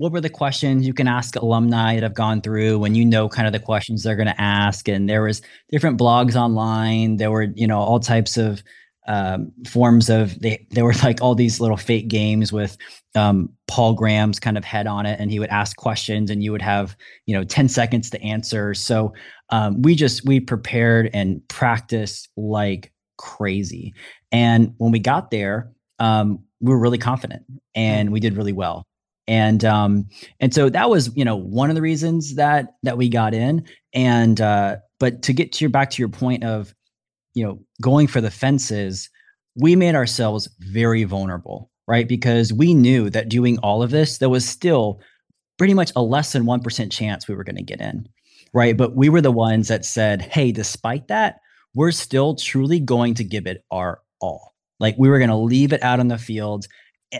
what 0.00 0.12
were 0.12 0.20
the 0.20 0.30
questions 0.30 0.86
you 0.86 0.94
can 0.94 1.06
ask 1.06 1.36
alumni 1.36 1.94
that 1.94 2.02
have 2.02 2.14
gone 2.14 2.40
through 2.40 2.78
when 2.78 2.94
you 2.94 3.04
know 3.04 3.28
kind 3.28 3.46
of 3.46 3.52
the 3.52 3.60
questions 3.60 4.02
they're 4.02 4.16
going 4.16 4.26
to 4.26 4.40
ask 4.40 4.88
and 4.88 5.10
there 5.10 5.22
was 5.22 5.42
different 5.70 6.00
blogs 6.00 6.34
online 6.34 7.18
there 7.18 7.30
were 7.30 7.48
you 7.54 7.66
know 7.66 7.78
all 7.78 8.00
types 8.00 8.38
of 8.38 8.62
um, 9.06 9.52
forms 9.66 10.08
of 10.08 10.40
they 10.40 10.66
there 10.70 10.84
were 10.84 10.94
like 11.02 11.20
all 11.20 11.34
these 11.34 11.60
little 11.60 11.76
fake 11.76 12.08
games 12.08 12.50
with 12.50 12.78
um, 13.14 13.50
Paul 13.66 13.94
Graham's 13.94 14.38
kind 14.38 14.56
of 14.56 14.64
head 14.64 14.86
on 14.86 15.04
it, 15.04 15.18
and 15.18 15.30
he 15.30 15.40
would 15.40 15.48
ask 15.48 15.76
questions, 15.76 16.30
and 16.30 16.44
you 16.44 16.52
would 16.52 16.62
have 16.62 16.96
you 17.26 17.34
know 17.34 17.42
ten 17.42 17.68
seconds 17.68 18.10
to 18.10 18.22
answer. 18.22 18.72
So 18.74 19.12
um, 19.48 19.82
we 19.82 19.94
just 19.96 20.24
we 20.24 20.38
prepared 20.38 21.10
and 21.12 21.46
practiced 21.48 22.28
like 22.36 22.92
crazy, 23.16 23.94
and 24.30 24.74
when 24.78 24.92
we 24.92 25.00
got 25.00 25.30
there, 25.30 25.72
um, 25.98 26.44
we 26.60 26.70
were 26.70 26.78
really 26.78 26.98
confident, 26.98 27.42
and 27.74 28.12
we 28.12 28.20
did 28.20 28.36
really 28.36 28.52
well. 28.52 28.86
And 29.30 29.64
um, 29.64 30.08
and 30.40 30.52
so 30.52 30.68
that 30.68 30.90
was 30.90 31.16
you 31.16 31.24
know 31.24 31.36
one 31.36 31.70
of 31.70 31.76
the 31.76 31.82
reasons 31.82 32.34
that 32.34 32.74
that 32.82 32.98
we 32.98 33.08
got 33.08 33.32
in. 33.32 33.64
And 33.94 34.40
uh, 34.40 34.78
but 34.98 35.22
to 35.22 35.32
get 35.32 35.52
to 35.52 35.64
your 35.64 35.70
back 35.70 35.90
to 35.90 36.02
your 36.02 36.08
point 36.08 36.42
of 36.42 36.74
you 37.34 37.44
know 37.44 37.60
going 37.80 38.08
for 38.08 38.20
the 38.20 38.30
fences 38.30 39.08
we 39.56 39.76
made 39.76 39.94
ourselves 39.94 40.48
very 40.58 41.04
vulnerable 41.04 41.70
right? 41.88 42.06
Because 42.06 42.52
we 42.52 42.72
knew 42.72 43.10
that 43.10 43.28
doing 43.28 43.58
all 43.58 43.82
of 43.82 43.90
this 43.90 44.18
there 44.18 44.28
was 44.28 44.48
still 44.48 45.00
pretty 45.58 45.74
much 45.74 45.92
a 45.94 46.02
less 46.02 46.32
than 46.32 46.44
1% 46.44 46.92
chance 46.92 47.26
we 47.26 47.34
were 47.34 47.44
going 47.44 47.56
to 47.56 47.62
get 47.62 47.80
in 47.80 48.08
right? 48.52 48.76
But 48.76 48.96
we 48.96 49.08
were 49.08 49.20
the 49.20 49.30
ones 49.30 49.68
that 49.68 49.84
said 49.84 50.22
hey 50.22 50.50
despite 50.50 51.06
that 51.08 51.36
we're 51.74 51.92
still 51.92 52.34
truly 52.34 52.80
going 52.80 53.14
to 53.14 53.24
give 53.24 53.46
it 53.46 53.64
our 53.70 54.00
all. 54.20 54.54
Like 54.80 54.96
we 54.98 55.08
were 55.08 55.18
going 55.18 55.30
to 55.30 55.36
leave 55.36 55.72
it 55.72 55.84
out 55.84 56.00
on 56.00 56.08
the 56.08 56.18
field 56.18 56.66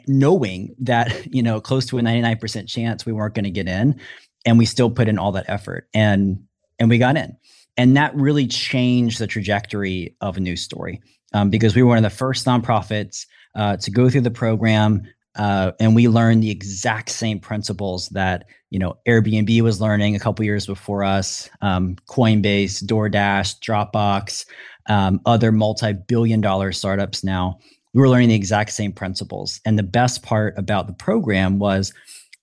knowing 0.06 0.74
that 0.78 1.26
you 1.34 1.42
know 1.42 1.60
close 1.60 1.86
to 1.86 1.98
a 1.98 2.02
99% 2.02 2.68
chance 2.68 3.04
we 3.04 3.12
weren't 3.12 3.34
going 3.34 3.44
to 3.44 3.50
get 3.50 3.68
in 3.68 3.98
and 4.46 4.58
we 4.58 4.64
still 4.64 4.90
put 4.90 5.08
in 5.08 5.18
all 5.18 5.32
that 5.32 5.44
effort 5.48 5.88
and 5.94 6.42
and 6.78 6.88
we 6.88 6.98
got 6.98 7.16
in 7.16 7.36
and 7.76 7.96
that 7.96 8.14
really 8.14 8.46
changed 8.46 9.18
the 9.18 9.26
trajectory 9.26 10.14
of 10.20 10.36
a 10.36 10.40
New 10.40 10.56
Story 10.56 11.00
um, 11.32 11.50
because 11.50 11.74
we 11.74 11.82
were 11.82 11.88
one 11.88 11.96
of 11.96 12.02
the 12.02 12.10
first 12.10 12.46
nonprofits 12.46 13.26
uh, 13.54 13.76
to 13.78 13.90
go 13.90 14.10
through 14.10 14.20
the 14.20 14.30
program. 14.30 15.02
Uh, 15.36 15.72
and 15.80 15.94
we 15.94 16.08
learned 16.08 16.42
the 16.42 16.50
exact 16.50 17.08
same 17.08 17.38
principles 17.38 18.08
that 18.10 18.44
you 18.70 18.78
know 18.78 18.98
Airbnb 19.08 19.60
was 19.62 19.80
learning 19.80 20.14
a 20.14 20.18
couple 20.18 20.44
years 20.44 20.66
before 20.66 21.04
us, 21.04 21.48
um, 21.62 21.96
Coinbase, 22.08 22.84
DoorDash, 22.84 23.60
Dropbox, 23.60 24.44
um, 24.88 25.20
other 25.24 25.52
multi-billion-dollar 25.52 26.72
startups. 26.72 27.22
Now 27.22 27.60
we 27.94 28.00
were 28.00 28.08
learning 28.08 28.28
the 28.28 28.34
exact 28.34 28.70
same 28.70 28.92
principles, 28.92 29.60
and 29.64 29.78
the 29.78 29.82
best 29.82 30.22
part 30.22 30.56
about 30.56 30.86
the 30.86 30.92
program 30.92 31.58
was 31.58 31.92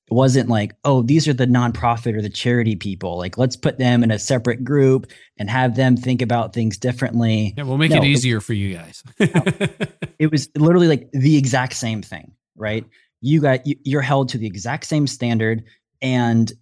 it 0.10 0.14
wasn't 0.14 0.48
like, 0.48 0.74
oh, 0.86 1.02
these 1.02 1.28
are 1.28 1.34
the 1.34 1.46
nonprofit 1.46 2.16
or 2.16 2.22
the 2.22 2.30
charity 2.30 2.78
people. 2.78 3.18
Like, 3.18 3.38
let's 3.38 3.58
put 3.58 3.78
them 3.78 4.04
in 4.04 4.12
a 4.12 4.18
separate 4.18 4.64
group 4.64 5.12
and 5.38 5.50
have 5.50 5.76
them 5.76 5.98
think 5.98 6.22
about 6.22 6.54
things 6.54 6.78
differently. 6.78 7.54
Yeah, 7.58 7.64
we'll 7.64 7.78
make 7.78 7.92
no, 7.92 7.98
it 7.98 8.06
easier 8.06 8.38
it, 8.38 8.42
for 8.42 8.54
you 8.54 8.76
guys. 8.76 9.04
it 9.20 10.32
was 10.32 10.50
literally 10.56 10.88
like 10.88 11.12
the 11.12 11.38
exact 11.38 11.74
same 11.74 12.02
thing, 12.02 12.32
right? 12.56 12.86
You 13.20 13.42
got 13.42 13.62
you're 13.66 14.02
held 14.02 14.30
to 14.30 14.38
the 14.38 14.48
exact 14.48 14.86
same 14.86 15.08
standard, 15.08 15.64
and 16.02 16.54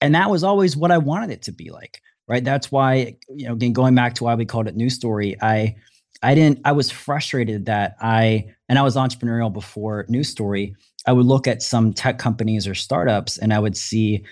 and 0.00 0.14
that 0.16 0.28
was 0.28 0.42
always 0.42 0.76
what 0.76 0.90
I 0.90 0.98
wanted 0.98 1.30
it 1.30 1.42
to 1.42 1.52
be 1.52 1.70
like, 1.70 2.02
right? 2.26 2.42
That's 2.42 2.72
why 2.72 3.16
you 3.28 3.46
know, 3.46 3.52
again, 3.52 3.74
going 3.74 3.94
back 3.94 4.14
to 4.14 4.24
why 4.24 4.34
we 4.34 4.44
called 4.44 4.66
it 4.66 4.74
New 4.74 4.90
Story, 4.90 5.36
I 5.40 5.76
I 6.22 6.34
didn't. 6.34 6.60
I 6.64 6.72
was 6.72 6.90
frustrated 6.90 7.66
that 7.66 7.96
I 8.00 8.46
and 8.68 8.78
I 8.78 8.82
was 8.82 8.96
entrepreneurial 8.96 9.52
before 9.52 10.04
New 10.08 10.24
Story 10.24 10.74
I 11.08 11.12
would 11.12 11.24
look 11.24 11.46
at 11.46 11.62
some 11.62 11.94
tech 11.94 12.18
companies 12.18 12.68
or 12.68 12.74
startups 12.74 13.38
and 13.38 13.54
I 13.54 13.58
would 13.58 13.78
see 13.78 14.24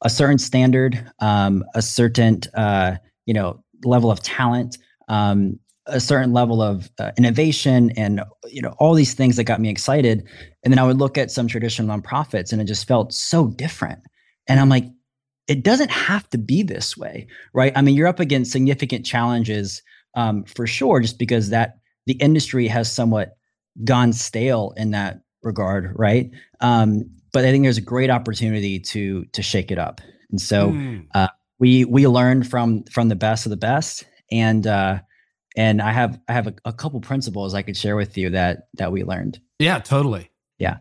a 0.00 0.08
certain 0.08 0.38
standard, 0.38 1.10
um, 1.20 1.62
a 1.74 1.82
certain 1.82 2.40
uh, 2.54 2.96
you 3.26 3.34
know 3.34 3.62
level 3.84 4.10
of 4.10 4.20
talent, 4.20 4.78
um, 5.08 5.58
a 5.84 6.00
certain 6.00 6.32
level 6.32 6.62
of 6.62 6.90
uh, 6.98 7.10
innovation, 7.18 7.90
and 7.96 8.22
you 8.46 8.62
know 8.62 8.74
all 8.78 8.94
these 8.94 9.12
things 9.12 9.36
that 9.36 9.44
got 9.44 9.60
me 9.60 9.68
excited. 9.68 10.26
And 10.62 10.72
then 10.72 10.78
I 10.78 10.86
would 10.86 10.96
look 10.96 11.18
at 11.18 11.30
some 11.30 11.46
traditional 11.46 11.94
nonprofits, 11.94 12.52
and 12.52 12.60
it 12.62 12.64
just 12.64 12.88
felt 12.88 13.12
so 13.12 13.48
different. 13.48 14.00
And 14.46 14.60
I'm 14.60 14.70
like, 14.70 14.86
it 15.46 15.62
doesn't 15.62 15.90
have 15.90 16.28
to 16.30 16.38
be 16.38 16.62
this 16.62 16.96
way, 16.96 17.26
right? 17.52 17.72
I 17.76 17.82
mean, 17.82 17.96
you're 17.96 18.08
up 18.08 18.20
against 18.20 18.52
significant 18.52 19.04
challenges 19.04 19.82
um, 20.14 20.44
for 20.44 20.66
sure, 20.66 21.00
just 21.00 21.18
because 21.18 21.50
that 21.50 21.78
the 22.06 22.14
industry 22.14 22.68
has 22.68 22.90
somewhat 22.90 23.36
gone 23.84 24.12
stale 24.12 24.72
in 24.76 24.92
that 24.92 25.20
regard, 25.42 25.92
right? 25.96 26.30
Um, 26.60 27.10
but 27.32 27.44
I 27.44 27.50
think 27.50 27.64
there's 27.64 27.78
a 27.78 27.82
great 27.82 28.10
opportunity 28.10 28.78
to 28.78 29.24
to 29.26 29.42
shake 29.42 29.70
it 29.70 29.78
up, 29.78 30.00
and 30.30 30.40
so 30.40 30.70
mm. 30.70 31.06
uh, 31.14 31.28
we 31.58 31.84
we 31.84 32.06
learned 32.06 32.48
from 32.48 32.84
from 32.84 33.08
the 33.08 33.16
best 33.16 33.46
of 33.46 33.50
the 33.50 33.56
best, 33.56 34.04
and 34.30 34.66
uh, 34.66 35.00
and 35.56 35.82
I 35.82 35.92
have 35.92 36.20
I 36.28 36.32
have 36.32 36.46
a, 36.46 36.54
a 36.64 36.72
couple 36.72 37.00
principles 37.00 37.54
I 37.54 37.62
could 37.62 37.76
share 37.76 37.96
with 37.96 38.16
you 38.16 38.30
that 38.30 38.68
that 38.74 38.92
we 38.92 39.02
learned. 39.04 39.40
Yeah, 39.58 39.78
totally. 39.80 40.30
Yeah. 40.58 40.78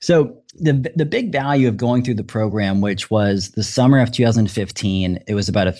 So 0.00 0.42
the 0.54 0.92
the 0.94 1.06
big 1.06 1.32
value 1.32 1.68
of 1.68 1.76
going 1.76 2.04
through 2.04 2.14
the 2.14 2.24
program, 2.24 2.80
which 2.80 3.10
was 3.10 3.52
the 3.52 3.64
summer 3.64 4.00
of 4.00 4.12
2015, 4.12 5.20
it 5.26 5.34
was 5.34 5.48
about 5.48 5.66
a 5.66 5.72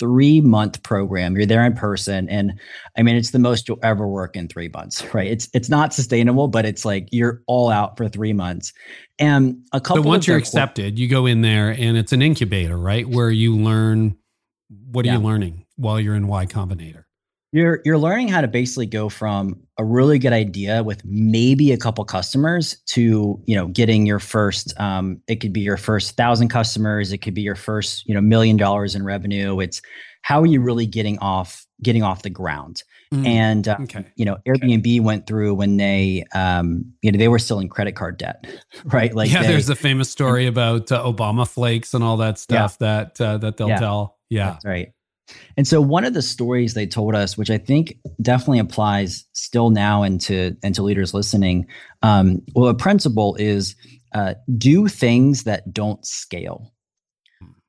three 0.00 0.40
month 0.40 0.82
program. 0.82 1.36
You're 1.36 1.46
there 1.46 1.64
in 1.64 1.74
person, 1.74 2.28
and 2.28 2.58
I 2.98 3.02
mean, 3.02 3.14
it's 3.14 3.30
the 3.30 3.38
most 3.38 3.68
you'll 3.68 3.78
ever 3.84 4.08
work 4.08 4.34
in 4.34 4.48
three 4.48 4.68
months, 4.68 5.04
right? 5.14 5.28
It's 5.28 5.48
it's 5.54 5.68
not 5.68 5.94
sustainable, 5.94 6.48
but 6.48 6.64
it's 6.64 6.84
like 6.84 7.08
you're 7.12 7.42
all 7.46 7.68
out 7.70 7.96
for 7.96 8.08
three 8.08 8.32
months. 8.32 8.72
And 9.18 9.62
a 9.72 9.80
couple. 9.80 10.02
So 10.02 10.08
once 10.08 10.26
you're 10.26 10.38
accepted, 10.38 10.98
you 10.98 11.06
go 11.06 11.26
in 11.26 11.42
there, 11.42 11.70
and 11.70 11.96
it's 11.96 12.12
an 12.12 12.22
incubator, 12.22 12.76
right, 12.76 13.08
where 13.08 13.30
you 13.30 13.56
learn. 13.56 14.16
What 14.90 15.04
are 15.04 15.08
yeah. 15.08 15.18
you 15.18 15.20
learning 15.20 15.66
while 15.76 16.00
you're 16.00 16.14
in 16.14 16.26
Y 16.26 16.46
Combinator? 16.46 17.04
You're 17.52 17.80
you're 17.84 17.98
learning 17.98 18.28
how 18.28 18.40
to 18.40 18.48
basically 18.48 18.86
go 18.86 19.08
from 19.08 19.60
a 19.76 19.84
really 19.84 20.18
good 20.18 20.32
idea 20.32 20.84
with 20.84 21.04
maybe 21.04 21.72
a 21.72 21.76
couple 21.76 22.04
customers 22.04 22.76
to 22.86 23.42
you 23.44 23.56
know 23.56 23.66
getting 23.68 24.06
your 24.06 24.20
first. 24.20 24.78
Um, 24.78 25.20
it 25.26 25.36
could 25.36 25.52
be 25.52 25.60
your 25.60 25.76
first 25.76 26.16
thousand 26.16 26.48
customers. 26.48 27.12
It 27.12 27.18
could 27.18 27.34
be 27.34 27.42
your 27.42 27.56
first 27.56 28.06
you 28.06 28.14
know 28.14 28.20
million 28.20 28.56
dollars 28.56 28.94
in 28.94 29.04
revenue. 29.04 29.58
It's 29.58 29.82
how 30.22 30.40
are 30.40 30.46
you 30.46 30.60
really 30.60 30.86
getting 30.86 31.18
off 31.18 31.66
getting 31.82 32.02
off 32.02 32.22
the 32.22 32.30
ground? 32.30 32.84
Mm, 33.12 33.26
and 33.26 33.68
uh, 33.68 33.78
okay. 33.80 34.04
you 34.14 34.24
know 34.24 34.36
Airbnb 34.46 34.86
okay. 34.86 35.00
went 35.00 35.26
through 35.26 35.54
when 35.54 35.76
they 35.76 36.24
um, 36.32 36.84
you 37.02 37.10
know 37.10 37.18
they 37.18 37.26
were 37.26 37.40
still 37.40 37.58
in 37.58 37.68
credit 37.68 37.96
card 37.96 38.18
debt, 38.18 38.46
right? 38.84 39.12
Like 39.12 39.32
yeah, 39.32 39.42
they, 39.42 39.48
there's 39.48 39.68
a 39.68 39.74
famous 39.74 40.08
story 40.08 40.46
about 40.46 40.92
uh, 40.92 41.02
Obama 41.02 41.48
flakes 41.48 41.94
and 41.94 42.04
all 42.04 42.18
that 42.18 42.38
stuff 42.38 42.76
yeah. 42.80 42.86
that 42.86 43.20
uh, 43.20 43.38
that 43.38 43.56
they'll 43.56 43.70
yeah. 43.70 43.78
tell. 43.78 44.18
Yeah, 44.28 44.50
That's 44.50 44.64
right. 44.64 44.92
And 45.56 45.66
so 45.66 45.80
one 45.80 46.04
of 46.04 46.14
the 46.14 46.22
stories 46.22 46.74
they 46.74 46.86
told 46.86 47.14
us, 47.14 47.36
which 47.36 47.50
I 47.50 47.58
think 47.58 47.98
definitely 48.22 48.60
applies 48.60 49.24
still 49.32 49.70
now 49.70 50.02
into 50.02 50.56
into 50.62 50.82
leaders 50.82 51.14
listening, 51.14 51.66
um, 52.02 52.42
well, 52.54 52.68
a 52.68 52.74
principle 52.74 53.36
is 53.36 53.76
uh, 54.14 54.34
do 54.56 54.88
things 54.88 55.44
that 55.44 55.72
don't 55.72 56.04
scale, 56.04 56.72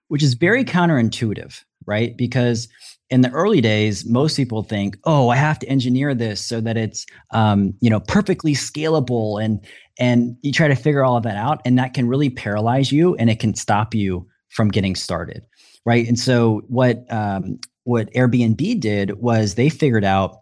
which 0.08 0.24
is 0.24 0.34
very 0.34 0.64
counterintuitive, 0.64 1.64
right? 1.86 2.16
Because 2.18 2.68
in 3.10 3.22
the 3.22 3.32
early 3.32 3.62
days, 3.62 4.06
most 4.06 4.38
people 4.38 4.64
think, 4.64 4.98
"Oh, 5.04 5.30
I 5.30 5.36
have 5.36 5.60
to 5.60 5.68
engineer 5.68 6.16
this 6.16 6.40
so 6.40 6.62
that 6.62 6.78
it's 6.78 7.06
um, 7.32 7.74
you 7.82 7.90
know 7.90 8.00
perfectly 8.00 8.54
scalable," 8.54 9.44
and 9.44 9.60
and 10.00 10.38
you 10.42 10.52
try 10.52 10.68
to 10.68 10.76
figure 10.76 11.04
all 11.04 11.18
of 11.18 11.24
that 11.24 11.38
out, 11.38 11.62
and 11.66 11.78
that 11.78 11.94
can 11.94 12.08
really 12.08 12.30
paralyze 12.30 12.92
you, 12.92 13.16
and 13.16 13.30
it 13.30 13.40
can 13.40 13.54
stop 13.54 13.94
you 13.94 14.28
from 14.50 14.70
getting 14.70 14.96
started 14.96 15.44
right? 15.86 16.08
And 16.08 16.20
so 16.20 16.62
what 16.68 17.12
um, 17.12 17.60
what 17.84 18.12
Airbnb 18.14 18.80
did 18.80 19.20
was 19.22 19.56
they 19.56 19.70
figured 19.70 20.04
out, 20.04 20.42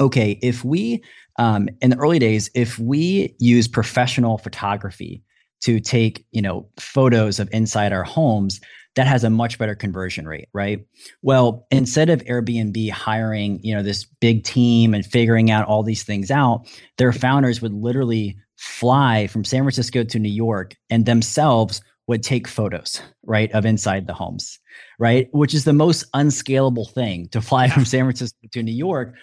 okay, 0.00 0.38
if 0.42 0.64
we 0.64 1.02
um, 1.38 1.68
in 1.80 1.90
the 1.90 1.96
early 1.96 2.18
days, 2.18 2.50
if 2.54 2.78
we 2.78 3.34
use 3.38 3.66
professional 3.66 4.38
photography 4.38 5.22
to 5.62 5.80
take 5.80 6.26
you 6.32 6.42
know 6.42 6.68
photos 6.78 7.38
of 7.38 7.48
inside 7.52 7.92
our 7.92 8.04
homes, 8.04 8.60
that 8.94 9.06
has 9.06 9.24
a 9.24 9.30
much 9.30 9.58
better 9.58 9.74
conversion 9.74 10.28
rate, 10.28 10.48
right? 10.52 10.84
Well, 11.22 11.66
instead 11.70 12.10
of 12.10 12.22
Airbnb 12.24 12.90
hiring 12.90 13.60
you 13.62 13.74
know 13.74 13.82
this 13.82 14.04
big 14.04 14.44
team 14.44 14.94
and 14.94 15.04
figuring 15.04 15.50
out 15.50 15.66
all 15.66 15.82
these 15.82 16.02
things 16.02 16.30
out, 16.30 16.66
their 16.98 17.12
founders 17.12 17.60
would 17.62 17.72
literally 17.72 18.36
fly 18.56 19.26
from 19.26 19.44
San 19.44 19.62
Francisco 19.62 20.04
to 20.04 20.18
New 20.18 20.30
York 20.30 20.76
and 20.88 21.04
themselves 21.04 21.82
would 22.06 22.22
take 22.22 22.48
photos, 22.48 23.00
right, 23.24 23.50
of 23.52 23.64
inside 23.64 24.06
the 24.06 24.14
homes, 24.14 24.58
right? 24.98 25.28
Which 25.32 25.54
is 25.54 25.64
the 25.64 25.72
most 25.72 26.04
unscalable 26.14 26.86
thing 26.86 27.28
to 27.28 27.40
fly 27.40 27.68
from 27.68 27.84
San 27.84 28.04
Francisco 28.04 28.48
to 28.52 28.62
New 28.62 28.72
York. 28.72 29.14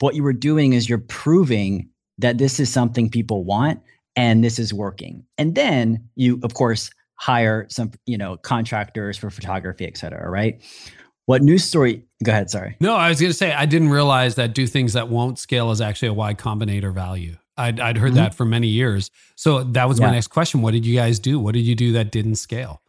What 0.00 0.14
you 0.14 0.22
were 0.22 0.32
doing 0.32 0.74
is 0.74 0.88
you're 0.88 0.98
proving 0.98 1.88
that 2.18 2.38
this 2.38 2.60
is 2.60 2.70
something 2.70 3.10
people 3.10 3.44
want 3.44 3.80
and 4.14 4.44
this 4.44 4.58
is 4.58 4.72
working. 4.72 5.24
And 5.38 5.54
then 5.54 6.08
you, 6.14 6.40
of 6.42 6.54
course, 6.54 6.90
hire 7.14 7.66
some, 7.70 7.92
you 8.04 8.18
know, 8.18 8.36
contractors 8.36 9.16
for 9.16 9.30
photography, 9.30 9.86
et 9.86 9.96
cetera, 9.96 10.28
right? 10.28 10.62
what 11.26 11.42
New 11.42 11.58
Story 11.58 12.04
go 12.24 12.32
ahead 12.32 12.50
sorry 12.50 12.76
no 12.80 12.94
i 12.94 13.10
was 13.10 13.20
going 13.20 13.30
to 13.30 13.36
say 13.36 13.52
i 13.52 13.66
didn't 13.66 13.90
realize 13.90 14.36
that 14.36 14.54
do 14.54 14.66
things 14.66 14.94
that 14.94 15.10
won't 15.10 15.38
scale 15.38 15.70
is 15.70 15.82
actually 15.82 16.08
a 16.08 16.14
y 16.14 16.32
combinator 16.32 16.94
value 16.94 17.36
i'd, 17.56 17.80
I'd 17.80 17.96
heard 17.96 18.12
mm-hmm. 18.12 18.16
that 18.16 18.34
for 18.34 18.44
many 18.44 18.68
years. 18.68 19.10
So 19.34 19.62
that 19.62 19.88
was 19.88 19.98
yeah. 19.98 20.06
my 20.06 20.12
next 20.12 20.28
question. 20.28 20.62
What 20.62 20.72
did 20.72 20.86
you 20.86 20.96
guys 20.96 21.18
do? 21.18 21.38
What 21.38 21.54
did 21.54 21.64
you 21.64 21.74
do 21.74 21.92
that 21.92 22.10
didn't 22.10 22.36
scale? 22.36 22.82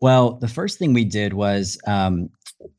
Well 0.00 0.32
the 0.32 0.48
first 0.48 0.78
thing 0.78 0.92
we 0.92 1.04
did 1.04 1.34
was 1.34 1.78
um, 1.86 2.30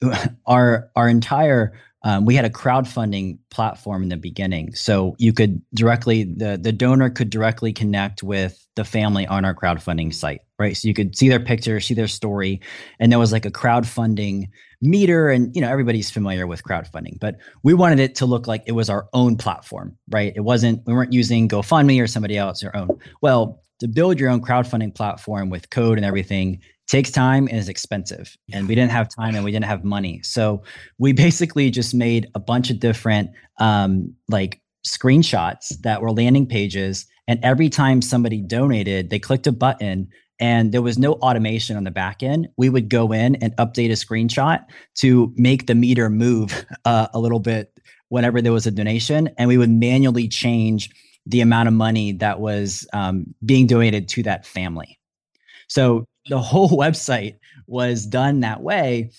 our 0.46 0.90
our 0.96 1.10
entire 1.10 1.74
um, 2.04 2.26
we 2.26 2.34
had 2.34 2.46
a 2.46 2.50
crowdfunding 2.50 3.38
platform 3.52 4.02
in 4.02 4.10
the 4.10 4.18
beginning. 4.18 4.74
So 4.74 5.16
you 5.20 5.34
could 5.34 5.62
directly 5.74 6.24
the 6.24 6.58
the 6.62 6.72
donor 6.72 7.10
could 7.10 7.30
directly 7.30 7.74
connect 7.74 8.24
with 8.24 8.66
the 8.76 8.84
family 8.84 9.28
on 9.28 9.46
our 9.46 9.54
crowdfunding 9.54 10.14
site 10.14 10.42
right? 10.62 10.78
So 10.78 10.88
you 10.88 10.94
could 10.94 11.18
see 11.18 11.28
their 11.28 11.40
picture 11.40 11.80
see 11.80 11.96
their 11.96 12.08
story 12.08 12.62
and 13.00 13.12
there 13.12 13.20
was 13.20 13.32
like 13.32 13.46
a 13.46 13.52
crowdfunding 13.52 14.50
meter 14.82 15.30
and 15.30 15.56
you 15.56 15.62
know 15.62 15.70
everybody's 15.70 16.10
familiar 16.10 16.48
with 16.48 16.64
crowdfunding 16.64 17.20
but 17.20 17.38
we 17.62 17.74
wanted 17.74 18.00
it 18.00 18.16
to 18.16 18.26
look 18.26 18.48
like 18.48 18.64
it 18.66 18.72
was 18.72 18.90
our 18.90 19.08
own 19.14 19.38
platform 19.38 19.96
right? 20.10 20.34
It 20.36 20.42
wasn't 20.42 20.82
we 20.86 20.94
weren't 20.94 21.14
using 21.14 21.48
gofundme 21.48 22.02
or 22.02 22.08
somebody 22.08 22.38
else 22.38 22.64
our 22.64 22.76
own. 22.76 23.00
Well 23.22 23.62
to 23.80 23.88
build 23.88 24.20
your 24.20 24.30
own 24.30 24.42
crowdfunding 24.42 24.94
platform 24.94 25.50
with 25.50 25.70
code 25.72 25.98
and 25.98 26.06
everything 26.06 26.62
takes 26.88 27.10
time 27.10 27.48
and 27.48 27.58
is 27.58 27.70
expensive 27.70 28.38
and 28.54 28.68
we 28.68 28.76
didn't 28.76 28.92
have 28.92 29.08
time 29.10 29.34
and 29.36 29.44
we 29.44 29.52
didn't 29.52 29.66
have 29.66 29.84
money. 29.84 30.22
So 30.24 30.62
we 30.98 31.14
basically 31.14 31.72
just 31.72 31.94
made 31.94 32.28
a 32.36 32.40
bunch 32.40 32.70
of 32.70 32.80
different 32.80 33.32
um, 33.60 34.14
like 34.28 34.62
screenshots 34.86 35.80
that 35.82 36.02
were 36.02 36.12
landing 36.12 36.46
pages 36.46 37.06
and 37.28 37.40
every 37.44 37.70
time 37.70 38.02
somebody 38.02 38.42
donated 38.42 39.10
they 39.10 39.20
clicked 39.20 39.46
a 39.46 39.52
button 39.52 40.10
and 40.42 40.74
there 40.74 40.82
was 40.82 40.98
no 40.98 41.14
automation 41.14 41.78
on 41.78 41.86
the 41.86 41.92
back 41.92 42.22
end 42.22 42.50
we 42.58 42.70
would 42.70 42.90
go 42.90 43.14
in 43.14 43.36
and 43.36 43.56
update 43.58 43.90
a 43.90 43.94
screenshot 43.94 44.66
to 44.96 45.34
make 45.38 45.68
the 45.68 45.76
meter 45.76 46.10
move 46.10 46.66
uh, 46.86 47.08
a 47.14 47.20
little 47.20 47.40
bit 47.40 47.72
whenever 48.10 48.42
there 48.42 48.52
was 48.52 48.68
a 48.68 48.72
donation 48.72 49.30
and 49.38 49.48
we 49.48 49.58
would 49.58 49.70
manually 49.70 50.28
change 50.28 50.90
the 51.26 51.40
amount 51.40 51.68
of 51.68 51.74
money 51.74 52.12
that 52.12 52.40
was 52.40 52.86
um, 52.94 53.34
being 53.46 53.68
donated 53.68 54.10
to 54.10 54.24
that 54.24 54.46
family 54.46 55.00
so 55.68 56.06
the 56.30 56.40
whole 56.40 56.70
website 56.72 57.36
was 57.68 58.06
done 58.06 58.42
that 58.42 58.62
way. 58.62 59.12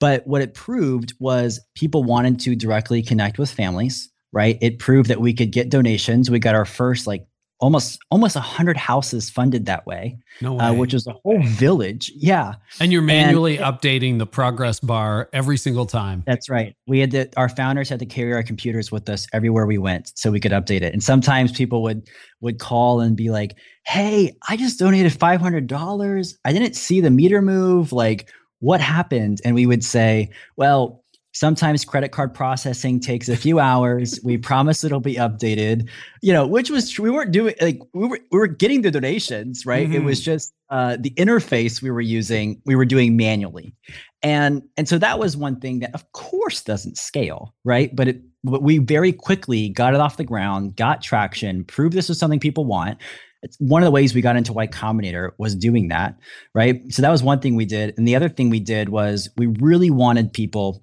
But 0.00 0.26
what 0.26 0.42
it 0.42 0.54
proved 0.54 1.12
was 1.18 1.60
people 1.74 2.04
wanted 2.04 2.38
to 2.40 2.54
directly 2.54 3.02
connect 3.02 3.36
with 3.36 3.50
families, 3.50 4.08
right? 4.32 4.56
It 4.60 4.78
proved 4.78 5.08
that 5.08 5.20
we 5.20 5.34
could 5.34 5.50
get 5.50 5.70
donations. 5.70 6.30
We 6.30 6.38
got 6.38 6.54
our 6.54 6.64
first 6.64 7.08
like 7.08 7.26
almost 7.60 7.98
almost 8.10 8.36
a 8.36 8.40
hundred 8.40 8.76
houses 8.76 9.30
funded 9.30 9.66
that 9.66 9.86
way, 9.86 10.18
no 10.40 10.52
uh, 10.52 10.56
way. 10.56 10.64
Uh, 10.64 10.72
which 10.74 10.94
is 10.94 11.06
a 11.06 11.12
whole 11.12 11.42
village. 11.42 12.10
Yeah, 12.14 12.54
and 12.80 12.92
you're 12.92 13.02
manually 13.02 13.58
and, 13.58 13.66
updating 13.66 14.18
the 14.18 14.26
progress 14.26 14.80
bar 14.80 15.28
every 15.32 15.56
single 15.56 15.86
time. 15.86 16.22
That's 16.26 16.48
right. 16.48 16.74
We 16.86 17.00
had 17.00 17.10
to, 17.12 17.28
our 17.36 17.48
founders 17.48 17.88
had 17.88 17.98
to 18.00 18.06
carry 18.06 18.32
our 18.32 18.42
computers 18.42 18.92
with 18.92 19.08
us 19.08 19.26
everywhere 19.32 19.66
we 19.66 19.78
went 19.78 20.12
so 20.16 20.30
we 20.30 20.40
could 20.40 20.52
update 20.52 20.82
it. 20.82 20.92
And 20.92 21.02
sometimes 21.02 21.52
people 21.52 21.82
would 21.82 22.08
would 22.40 22.58
call 22.58 23.00
and 23.00 23.16
be 23.16 23.30
like, 23.30 23.56
"Hey, 23.86 24.36
I 24.48 24.56
just 24.56 24.78
donated 24.78 25.12
five 25.12 25.40
hundred 25.40 25.66
dollars. 25.66 26.38
I 26.44 26.52
didn't 26.52 26.74
see 26.74 27.00
the 27.00 27.10
meter 27.10 27.42
move. 27.42 27.92
Like." 27.92 28.30
What 28.60 28.80
happened? 28.80 29.40
And 29.44 29.54
we 29.54 29.66
would 29.66 29.84
say, 29.84 30.30
well, 30.56 31.04
Sometimes 31.32 31.84
credit 31.84 32.10
card 32.10 32.34
processing 32.34 33.00
takes 33.00 33.28
a 33.28 33.36
few 33.36 33.60
hours. 33.60 34.18
we 34.24 34.38
promise 34.38 34.82
it'll 34.82 34.98
be 34.98 35.14
updated, 35.16 35.88
you 36.22 36.32
know, 36.32 36.46
which 36.46 36.70
was 36.70 36.98
we 36.98 37.10
weren't 37.10 37.32
doing 37.32 37.54
like 37.60 37.80
we 37.92 38.08
were 38.08 38.20
we 38.32 38.38
were 38.38 38.46
getting 38.46 38.82
the 38.82 38.90
donations, 38.90 39.66
right? 39.66 39.86
Mm-hmm. 39.86 39.96
It 39.96 40.04
was 40.04 40.20
mm-hmm. 40.20 40.24
just 40.24 40.54
uh, 40.70 40.96
the 40.98 41.10
interface 41.10 41.82
we 41.82 41.90
were 41.90 42.00
using, 42.00 42.60
we 42.64 42.76
were 42.76 42.86
doing 42.86 43.16
manually, 43.16 43.74
and 44.22 44.62
and 44.76 44.88
so 44.88 44.98
that 44.98 45.18
was 45.18 45.36
one 45.36 45.60
thing 45.60 45.80
that 45.80 45.94
of 45.94 46.10
course 46.12 46.62
doesn't 46.62 46.96
scale, 46.96 47.54
right? 47.64 47.94
But 47.94 48.08
it 48.08 48.22
but 48.42 48.62
we 48.62 48.78
very 48.78 49.12
quickly 49.12 49.68
got 49.68 49.94
it 49.94 50.00
off 50.00 50.16
the 50.16 50.24
ground, 50.24 50.76
got 50.76 51.02
traction, 51.02 51.64
proved 51.64 51.94
this 51.94 52.08
was 52.08 52.18
something 52.18 52.40
people 52.40 52.64
want. 52.64 52.98
It's 53.42 53.56
one 53.60 53.82
of 53.82 53.86
the 53.86 53.92
ways 53.92 54.14
we 54.14 54.20
got 54.20 54.36
into 54.36 54.52
Y 54.52 54.66
Combinator 54.66 55.30
was 55.38 55.54
doing 55.54 55.88
that, 55.88 56.18
right? 56.54 56.82
So 56.92 57.02
that 57.02 57.10
was 57.10 57.22
one 57.22 57.38
thing 57.38 57.54
we 57.54 57.66
did, 57.66 57.94
and 57.96 58.08
the 58.08 58.16
other 58.16 58.28
thing 58.28 58.50
we 58.50 58.60
did 58.60 58.88
was 58.88 59.28
we 59.36 59.46
really 59.46 59.90
wanted 59.90 60.32
people 60.32 60.82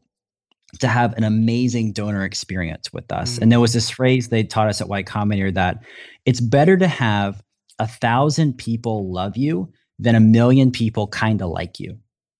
to 0.80 0.88
have 0.88 1.14
an 1.14 1.24
amazing 1.24 1.94
donor 1.94 2.24
experience 2.24 2.92
with 2.92 3.12
us. 3.12 3.38
Mm. 3.38 3.42
And 3.42 3.52
there 3.52 3.60
was 3.60 3.74
this 3.74 3.90
phrase 3.90 4.30
they 4.30 4.44
taught 4.44 4.68
us 4.68 4.82
at 4.82 4.90
Y 4.90 5.04
Combinator 5.04 5.54
that 5.54 5.84
it's 6.26 6.42
better 6.42 6.78
to 6.78 6.88
have 6.88 7.42
a 7.80 7.88
thousand 7.88 8.58
people 8.58 9.12
love 9.12 9.38
you 9.38 9.72
than 10.00 10.16
a 10.16 10.20
million 10.20 10.72
people 10.72 11.08
kind 11.08 11.42
of 11.42 11.50
like 11.50 11.80
you. 11.80 11.98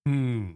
Mm. 0.08 0.56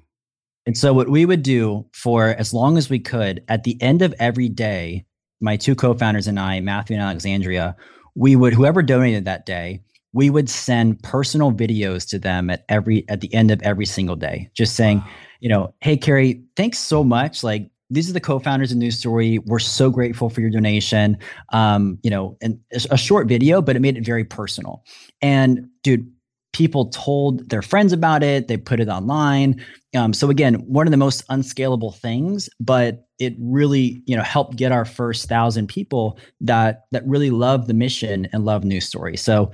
And 0.65 0.77
so, 0.77 0.93
what 0.93 1.09
we 1.09 1.25
would 1.25 1.43
do 1.43 1.85
for 1.93 2.27
as 2.27 2.53
long 2.53 2.77
as 2.77 2.89
we 2.89 2.99
could, 2.99 3.43
at 3.47 3.63
the 3.63 3.81
end 3.81 4.01
of 4.01 4.13
every 4.19 4.49
day, 4.49 5.05
my 5.41 5.57
two 5.57 5.75
co 5.75 5.93
founders 5.93 6.27
and 6.27 6.39
I, 6.39 6.59
Matthew 6.59 6.95
and 6.95 7.03
Alexandria, 7.03 7.75
we 8.15 8.35
would, 8.35 8.53
whoever 8.53 8.83
donated 8.83 9.25
that 9.25 9.45
day, 9.45 9.81
we 10.13 10.29
would 10.29 10.49
send 10.49 11.01
personal 11.01 11.51
videos 11.51 12.07
to 12.09 12.19
them 12.19 12.49
at 12.49 12.65
every 12.69 13.05
at 13.09 13.21
the 13.21 13.33
end 13.33 13.51
of 13.51 13.61
every 13.61 13.85
single 13.85 14.15
day 14.15 14.49
just 14.55 14.75
saying 14.75 14.97
wow 14.97 15.11
you 15.39 15.49
know, 15.49 15.73
hey, 15.81 15.97
Carey, 15.97 16.41
thanks 16.55 16.79
so 16.79 17.03
much. 17.03 17.43
Like, 17.43 17.69
these 17.89 18.09
are 18.09 18.13
the 18.13 18.21
co-founders 18.21 18.71
of 18.71 18.77
New 18.77 18.91
Story. 18.91 19.39
We're 19.39 19.59
so 19.59 19.89
grateful 19.89 20.29
for 20.29 20.41
your 20.41 20.51
donation. 20.51 21.17
Um, 21.53 21.97
you 22.03 22.11
know, 22.11 22.37
and 22.41 22.59
a 22.71 22.97
short 22.97 23.27
video, 23.27 23.61
but 23.61 23.75
it 23.75 23.79
made 23.79 23.97
it 23.97 24.05
very 24.05 24.23
personal. 24.23 24.83
And 25.21 25.67
dude, 25.81 26.11
people 26.53 26.89
told 26.89 27.49
their 27.49 27.61
friends 27.61 27.93
about 27.93 28.23
it. 28.23 28.47
They 28.47 28.57
put 28.57 28.79
it 28.79 28.89
online. 28.89 29.63
Um, 29.95 30.13
so 30.13 30.29
again, 30.29 30.55
one 30.67 30.85
of 30.87 30.91
the 30.91 30.97
most 30.97 31.23
unscalable 31.29 31.91
things, 31.91 32.49
but 32.59 33.07
it 33.17 33.35
really, 33.39 34.03
you 34.05 34.15
know, 34.15 34.23
helped 34.23 34.55
get 34.55 34.71
our 34.71 34.85
first 34.85 35.27
thousand 35.27 35.67
people 35.67 36.19
that 36.41 36.85
that 36.91 37.05
really 37.07 37.31
love 37.31 37.67
the 37.67 37.73
mission 37.73 38.27
and 38.33 38.45
love 38.45 38.63
New 38.63 38.81
Story. 38.81 39.17
So 39.17 39.51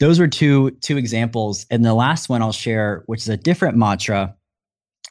those 0.00 0.18
were 0.18 0.28
two 0.28 0.72
two 0.82 0.96
examples. 0.96 1.66
And 1.70 1.84
the 1.84 1.94
last 1.94 2.28
one 2.28 2.42
I'll 2.42 2.52
share, 2.52 3.04
which 3.06 3.22
is 3.22 3.28
a 3.28 3.36
different 3.36 3.76
mantra 3.76 4.34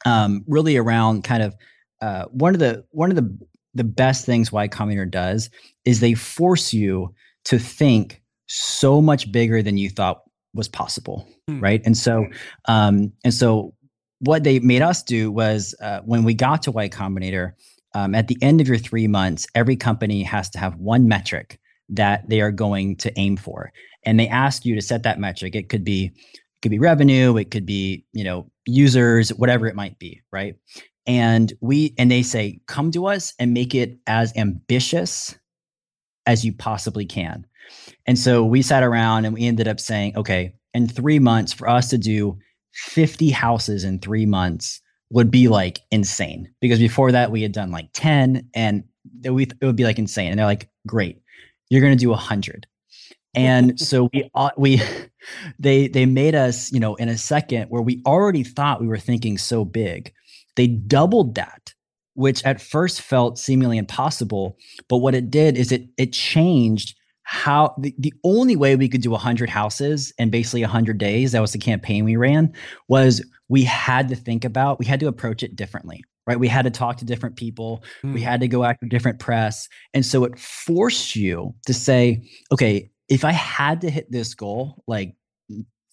um, 0.04 0.44
really 0.46 0.76
around 0.76 1.24
kind 1.24 1.42
of 1.42 1.54
uh, 2.00 2.24
one 2.26 2.54
of 2.54 2.60
the 2.60 2.84
one 2.90 3.10
of 3.10 3.16
the 3.16 3.38
the 3.74 3.84
best 3.84 4.24
things 4.24 4.50
Y 4.50 4.68
Combinator 4.68 5.10
does 5.10 5.50
is 5.84 6.00
they 6.00 6.14
force 6.14 6.72
you 6.72 7.14
to 7.44 7.58
think 7.58 8.22
so 8.46 9.00
much 9.00 9.30
bigger 9.30 9.62
than 9.62 9.76
you 9.76 9.90
thought 9.90 10.22
was 10.54 10.68
possible, 10.68 11.28
hmm. 11.46 11.60
right? 11.60 11.82
And 11.84 11.96
so, 11.96 12.26
um, 12.66 13.12
and 13.22 13.34
so, 13.34 13.74
what 14.20 14.44
they 14.44 14.58
made 14.60 14.80
us 14.80 15.02
do 15.02 15.30
was 15.30 15.74
uh, 15.82 16.00
when 16.04 16.24
we 16.24 16.32
got 16.32 16.62
to 16.62 16.70
Y 16.70 16.88
Combinator, 16.88 17.52
um, 17.94 18.14
at 18.14 18.28
the 18.28 18.38
end 18.40 18.62
of 18.62 18.68
your 18.68 18.78
three 18.78 19.06
months, 19.06 19.46
every 19.54 19.76
company 19.76 20.22
has 20.22 20.48
to 20.50 20.58
have 20.58 20.74
one 20.76 21.06
metric 21.06 21.60
that 21.90 22.26
they 22.28 22.40
are 22.40 22.50
going 22.50 22.96
to 22.96 23.12
aim 23.18 23.36
for, 23.36 23.72
and 24.04 24.18
they 24.18 24.28
ask 24.28 24.64
you 24.64 24.74
to 24.74 24.80
set 24.80 25.02
that 25.02 25.20
metric. 25.20 25.54
It 25.54 25.68
could 25.68 25.84
be 25.84 26.12
could 26.66 26.72
be 26.72 26.78
revenue, 26.78 27.36
it 27.36 27.50
could 27.50 27.66
be 27.66 28.04
you 28.12 28.24
know 28.24 28.50
users, 28.66 29.30
whatever 29.30 29.66
it 29.66 29.76
might 29.76 29.98
be, 29.98 30.22
right? 30.32 30.56
And 31.06 31.52
we 31.60 31.94
and 31.98 32.10
they 32.10 32.22
say, 32.22 32.60
come 32.66 32.90
to 32.92 33.06
us 33.06 33.34
and 33.38 33.54
make 33.54 33.74
it 33.74 33.98
as 34.06 34.32
ambitious 34.36 35.36
as 36.26 36.44
you 36.44 36.52
possibly 36.52 37.06
can. 37.06 37.46
And 38.06 38.18
so 38.18 38.44
we 38.44 38.62
sat 38.62 38.82
around 38.82 39.24
and 39.24 39.34
we 39.34 39.46
ended 39.46 39.68
up 39.68 39.80
saying, 39.80 40.16
okay, 40.16 40.54
in 40.74 40.88
three 40.88 41.18
months, 41.18 41.52
for 41.52 41.68
us 41.68 41.88
to 41.90 41.98
do 41.98 42.38
50 42.72 43.30
houses 43.30 43.84
in 43.84 43.98
three 43.98 44.26
months 44.26 44.80
would 45.10 45.30
be 45.30 45.48
like 45.48 45.80
insane 45.90 46.52
because 46.60 46.78
before 46.80 47.12
that 47.12 47.30
we 47.30 47.40
had 47.40 47.52
done 47.52 47.70
like 47.70 47.88
10 47.94 48.50
and 48.54 48.84
it 49.24 49.30
would 49.30 49.76
be 49.76 49.84
like 49.84 49.98
insane. 49.98 50.30
And 50.30 50.38
they're 50.38 50.46
like, 50.46 50.68
great, 50.86 51.22
you're 51.70 51.80
going 51.80 51.96
to 51.96 52.00
do 52.00 52.10
100 52.10 52.66
and 53.36 53.78
so 53.78 54.08
we 54.12 54.30
we 54.56 54.82
they 55.58 55.86
they 55.88 56.06
made 56.06 56.34
us 56.34 56.72
you 56.72 56.80
know 56.80 56.94
in 56.96 57.08
a 57.08 57.18
second 57.18 57.68
where 57.68 57.82
we 57.82 58.02
already 58.06 58.42
thought 58.42 58.80
we 58.80 58.88
were 58.88 58.98
thinking 58.98 59.38
so 59.38 59.64
big 59.64 60.12
they 60.56 60.66
doubled 60.66 61.34
that 61.34 61.72
which 62.14 62.42
at 62.44 62.60
first 62.60 63.02
felt 63.02 63.38
seemingly 63.38 63.78
impossible 63.78 64.56
but 64.88 64.98
what 64.98 65.14
it 65.14 65.30
did 65.30 65.56
is 65.56 65.70
it 65.70 65.86
it 65.98 66.12
changed 66.12 66.96
how 67.28 67.74
the, 67.78 67.92
the 67.98 68.14
only 68.22 68.54
way 68.54 68.76
we 68.76 68.88
could 68.88 69.00
do 69.00 69.10
100 69.10 69.50
houses 69.50 70.12
in 70.16 70.30
basically 70.30 70.62
100 70.62 70.96
days 70.96 71.32
that 71.32 71.40
was 71.40 71.52
the 71.52 71.58
campaign 71.58 72.04
we 72.04 72.16
ran 72.16 72.52
was 72.88 73.24
we 73.48 73.62
had 73.64 74.08
to 74.08 74.16
think 74.16 74.44
about 74.44 74.78
we 74.78 74.86
had 74.86 75.00
to 75.00 75.08
approach 75.08 75.42
it 75.42 75.56
differently 75.56 76.02
right 76.26 76.38
we 76.38 76.48
had 76.48 76.62
to 76.62 76.70
talk 76.70 76.96
to 76.96 77.04
different 77.04 77.36
people 77.36 77.82
mm. 78.02 78.14
we 78.14 78.20
hmm. 78.20 78.26
had 78.26 78.40
to 78.40 78.48
go 78.48 78.64
after 78.64 78.86
different 78.86 79.18
press 79.18 79.68
and 79.92 80.06
so 80.06 80.24
it 80.24 80.38
forced 80.38 81.16
you 81.16 81.52
to 81.66 81.74
say 81.74 82.22
okay 82.52 82.88
if 83.08 83.24
I 83.24 83.32
had 83.32 83.82
to 83.82 83.90
hit 83.90 84.10
this 84.10 84.34
goal, 84.34 84.82
like 84.86 85.14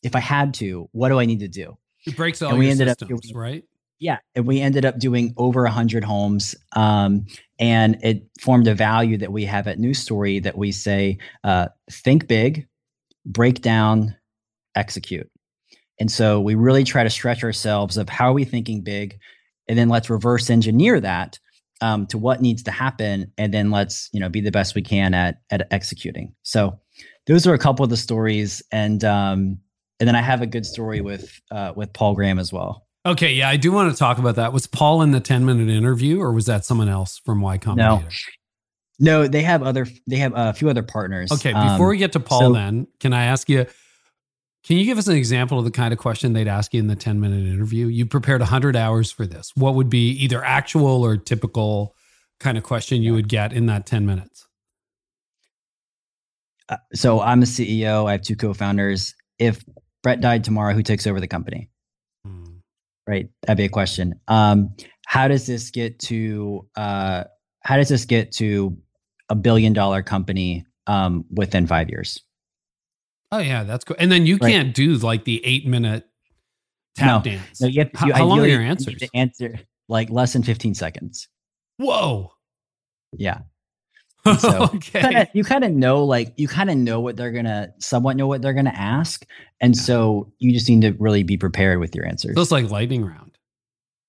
if 0.03 0.15
I 0.15 0.19
had 0.19 0.53
to, 0.55 0.89
what 0.91 1.09
do 1.09 1.19
I 1.19 1.25
need 1.25 1.39
to 1.39 1.47
do? 1.47 1.77
It 2.05 2.15
breaks 2.15 2.41
all 2.41 2.49
and 2.49 2.59
we 2.59 2.69
ended 2.69 2.89
systems, 2.89 3.11
up 3.11 3.21
doing, 3.21 3.35
right? 3.35 3.63
Yeah, 3.99 4.17
and 4.35 4.45
we 4.45 4.59
ended 4.59 4.83
up 4.83 4.99
doing 4.99 5.33
over 5.37 5.65
a 5.65 5.71
hundred 5.71 6.03
homes, 6.03 6.55
um, 6.73 7.25
and 7.59 7.97
it 8.03 8.23
formed 8.41 8.67
a 8.67 8.75
value 8.75 9.17
that 9.17 9.31
we 9.31 9.45
have 9.45 9.67
at 9.67 9.79
New 9.79 9.93
Story 9.93 10.39
that 10.39 10.57
we 10.57 10.73
say: 10.73 11.17
uh, 11.45 11.67
think 11.89 12.27
big, 12.27 12.67
break 13.25 13.61
down, 13.61 14.15
execute. 14.75 15.29
And 15.99 16.11
so 16.11 16.41
we 16.41 16.55
really 16.55 16.83
try 16.83 17.03
to 17.03 17.09
stretch 17.09 17.43
ourselves 17.43 17.95
of 17.95 18.09
how 18.09 18.31
are 18.31 18.33
we 18.33 18.43
thinking 18.43 18.81
big, 18.81 19.17
and 19.69 19.77
then 19.77 19.87
let's 19.87 20.09
reverse 20.09 20.49
engineer 20.49 20.99
that 20.99 21.39
um, 21.79 22.05
to 22.07 22.17
what 22.17 22.41
needs 22.41 22.63
to 22.63 22.71
happen, 22.71 23.31
and 23.37 23.53
then 23.53 23.71
let's 23.71 24.09
you 24.11 24.19
know 24.19 24.27
be 24.27 24.41
the 24.41 24.51
best 24.51 24.75
we 24.75 24.81
can 24.81 25.13
at 25.13 25.37
at 25.49 25.65
executing. 25.71 26.35
So 26.43 26.77
those 27.27 27.47
are 27.47 27.53
a 27.53 27.57
couple 27.59 27.83
of 27.83 27.89
the 27.89 27.97
stories, 27.97 28.61
and 28.71 29.03
um, 29.03 29.57
and 29.99 30.07
then 30.07 30.15
I 30.15 30.21
have 30.21 30.41
a 30.41 30.47
good 30.47 30.65
story 30.65 31.01
with 31.01 31.39
uh, 31.51 31.73
with 31.75 31.93
Paul 31.93 32.15
Graham 32.15 32.39
as 32.39 32.51
well. 32.51 32.85
Okay, 33.05 33.33
yeah, 33.33 33.49
I 33.49 33.57
do 33.57 33.71
want 33.71 33.91
to 33.91 33.97
talk 33.97 34.17
about 34.17 34.35
that. 34.35 34.53
Was 34.53 34.67
Paul 34.67 35.01
in 35.01 35.11
the 35.11 35.19
ten 35.19 35.45
minute 35.45 35.69
interview, 35.69 36.21
or 36.21 36.31
was 36.31 36.45
that 36.45 36.65
someone 36.65 36.89
else 36.89 37.19
from 37.19 37.41
Y 37.41 37.57
Combinator? 37.57 37.77
No, 37.77 39.21
no, 39.23 39.27
they 39.27 39.41
have 39.41 39.63
other. 39.63 39.87
They 40.07 40.17
have 40.17 40.33
a 40.35 40.53
few 40.53 40.69
other 40.69 40.83
partners. 40.83 41.31
Okay, 41.31 41.51
before 41.51 41.87
um, 41.87 41.89
we 41.89 41.97
get 41.97 42.13
to 42.13 42.19
Paul, 42.19 42.39
so, 42.39 42.53
then 42.53 42.87
can 42.99 43.13
I 43.13 43.25
ask 43.25 43.49
you? 43.49 43.65
Can 44.63 44.77
you 44.77 44.85
give 44.85 44.97
us 44.97 45.07
an 45.07 45.17
example 45.17 45.59
of 45.59 45.65
the 45.65 45.71
kind 45.71 45.91
of 45.91 45.99
question 45.99 46.31
they'd 46.31 46.47
ask 46.47 46.73
you 46.73 46.79
in 46.79 46.87
the 46.87 46.95
10 46.95 47.19
minute 47.19 47.45
interview? 47.45 47.87
You 47.87 48.05
prepared 48.05 48.39
100 48.39 48.77
hours 48.77 49.11
for 49.11 49.27
this. 49.27 49.51
What 49.55 49.75
would 49.75 49.89
be 49.89 50.11
either 50.11 50.41
actual 50.41 51.03
or 51.03 51.17
typical 51.17 51.95
kind 52.39 52.57
of 52.57 52.63
question 52.63 53.03
you 53.03 53.13
would 53.13 53.27
get 53.27 53.51
in 53.51 53.65
that 53.65 53.85
10 53.85 54.05
minutes? 54.05 54.47
Uh, 56.73 56.77
so 56.93 57.21
I'm 57.21 57.41
a 57.43 57.45
CEO. 57.45 58.07
I 58.07 58.13
have 58.13 58.21
two 58.21 58.35
co 58.35 58.53
founders. 58.53 59.13
If 59.37 59.63
Brett 60.01 60.21
died 60.21 60.43
tomorrow, 60.43 60.73
who 60.73 60.81
takes 60.81 61.05
over 61.05 61.19
the 61.19 61.27
company? 61.27 61.69
Hmm. 62.25 62.57
Right. 63.07 63.29
That'd 63.43 63.57
be 63.57 63.65
a 63.65 63.69
question. 63.69 64.19
Um, 64.27 64.75
how 65.05 65.27
does 65.27 65.45
this 65.45 65.69
get 65.69 65.99
to, 65.99 66.67
uh, 66.75 67.25
how 67.61 67.77
does 67.77 67.89
this 67.89 68.05
get 68.05 68.31
to 68.33 68.75
a 69.29 69.35
billion 69.35 69.73
dollar 69.73 70.01
company 70.01 70.65
um, 70.87 71.25
within 71.31 71.67
five 71.67 71.89
years? 71.89 72.19
Oh 73.31 73.39
yeah, 73.39 73.63
that's 73.63 73.83
cool. 73.83 73.97
And 73.99 74.11
then 74.11 74.25
you 74.25 74.37
right. 74.37 74.51
can't 74.51 74.75
do 74.75 74.95
like 74.95 75.25
the 75.25 75.43
eight 75.45 75.67
minute 75.67 76.05
tap 76.95 77.25
no. 77.25 77.31
dance. 77.31 77.61
No, 77.61 77.67
you 77.67 77.81
have, 77.81 77.91
how, 77.93 78.13
how 78.13 78.25
long 78.25 78.39
are 78.39 78.47
your 78.47 78.61
answers? 78.61 78.95
To 78.95 79.09
answer 79.15 79.59
like 79.89 80.09
less 80.11 80.33
than 80.33 80.43
fifteen 80.43 80.75
seconds. 80.75 81.27
Whoa. 81.77 82.31
Yeah. 83.11 83.39
So 84.39 84.69
okay. 84.75 85.29
you 85.33 85.43
kind 85.43 85.65
of 85.65 85.71
know, 85.71 86.05
like 86.05 86.33
you 86.37 86.47
kind 86.47 86.69
of 86.69 86.77
know 86.77 87.01
what 87.01 87.17
they're 87.17 87.31
gonna, 87.31 87.73
somewhat 87.79 88.15
know 88.15 88.27
what 88.27 88.41
they're 88.41 88.53
gonna 88.53 88.73
ask, 88.73 89.25
and 89.59 89.75
yeah. 89.75 89.81
so 89.81 90.31
you 90.39 90.53
just 90.53 90.69
need 90.69 90.81
to 90.81 90.91
really 90.93 91.23
be 91.23 91.37
prepared 91.37 91.79
with 91.79 91.93
your 91.93 92.05
answers. 92.05 92.33
Feels 92.33 92.51
like 92.51 92.69
lightning 92.69 93.05
round. 93.05 93.37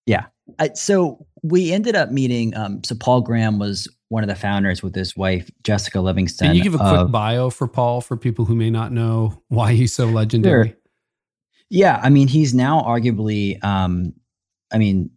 Yeah. 0.07 0.27
I, 0.59 0.71
so 0.75 1.27
we 1.43 1.73
ended 1.73 1.97
up 1.97 2.11
meeting. 2.11 2.57
Um, 2.57 2.85
so 2.85 2.95
Paul 2.95 3.23
Graham 3.23 3.59
was 3.59 3.89
one 4.09 4.23
of 4.23 4.29
the 4.29 4.35
founders 4.35 4.83
with 4.83 4.95
his 4.95 5.17
wife 5.17 5.51
Jessica 5.63 6.01
Livingston. 6.01 6.49
Can 6.49 6.57
you 6.57 6.63
give 6.63 6.75
a 6.75 6.79
quick 6.79 7.11
bio 7.11 7.51
for 7.51 7.67
Paul 7.67 8.01
for 8.01 8.17
people 8.17 8.45
who 8.45 8.55
may 8.55 8.71
not 8.71 8.93
know 8.93 9.43
why 9.49 9.73
he's 9.73 9.95
so 9.95 10.07
legendary? 10.07 10.69
Sure. 10.69 10.79
Yeah, 11.71 12.01
I 12.03 12.11
mean, 12.11 12.29
he's 12.29 12.55
now 12.55 12.83
arguably. 12.83 13.63
Um, 13.65 14.13
I 14.73 14.79
mean, 14.79 15.11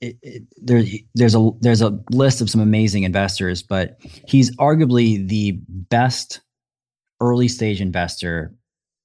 it, 0.00 0.16
it, 0.22 0.42
there, 0.56 0.82
there's 1.14 1.34
a 1.34 1.50
there's 1.60 1.82
a 1.82 1.98
list 2.10 2.40
of 2.40 2.48
some 2.48 2.60
amazing 2.60 3.02
investors, 3.02 3.62
but 3.62 3.98
he's 4.26 4.54
arguably 4.56 5.26
the 5.26 5.58
best 5.68 6.40
early 7.20 7.48
stage 7.48 7.80
investor 7.80 8.54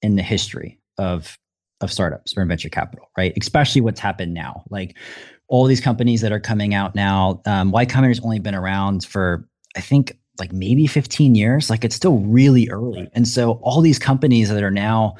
in 0.02 0.16
the 0.16 0.24
history 0.24 0.80
of 0.98 1.38
of 1.82 1.92
startups 1.92 2.34
or 2.38 2.46
venture 2.46 2.70
capital, 2.70 3.10
right? 3.18 3.34
Especially 3.40 3.82
what's 3.82 4.00
happened 4.00 4.34
now. 4.34 4.64
Like 4.70 4.96
all 5.48 5.66
these 5.66 5.82
companies 5.82 6.22
that 6.22 6.32
are 6.32 6.40
coming 6.40 6.74
out 6.74 6.96
now. 6.96 7.42
Um, 7.46 7.72
y 7.72 7.86
Combinator's 7.86 8.20
only 8.22 8.40
been 8.40 8.56
around 8.56 9.06
for, 9.06 9.48
I 9.76 9.82
think, 9.82 10.18
like 10.40 10.52
maybe 10.52 10.88
15 10.88 11.36
years. 11.36 11.70
Like 11.70 11.84
it's 11.84 11.96
still 11.96 12.20
really 12.20 12.70
early. 12.70 13.08
And 13.14 13.28
so 13.28 13.60
all 13.62 13.82
these 13.82 14.00
companies 14.00 14.50
that 14.50 14.64
are 14.64 14.72
now 14.72 15.16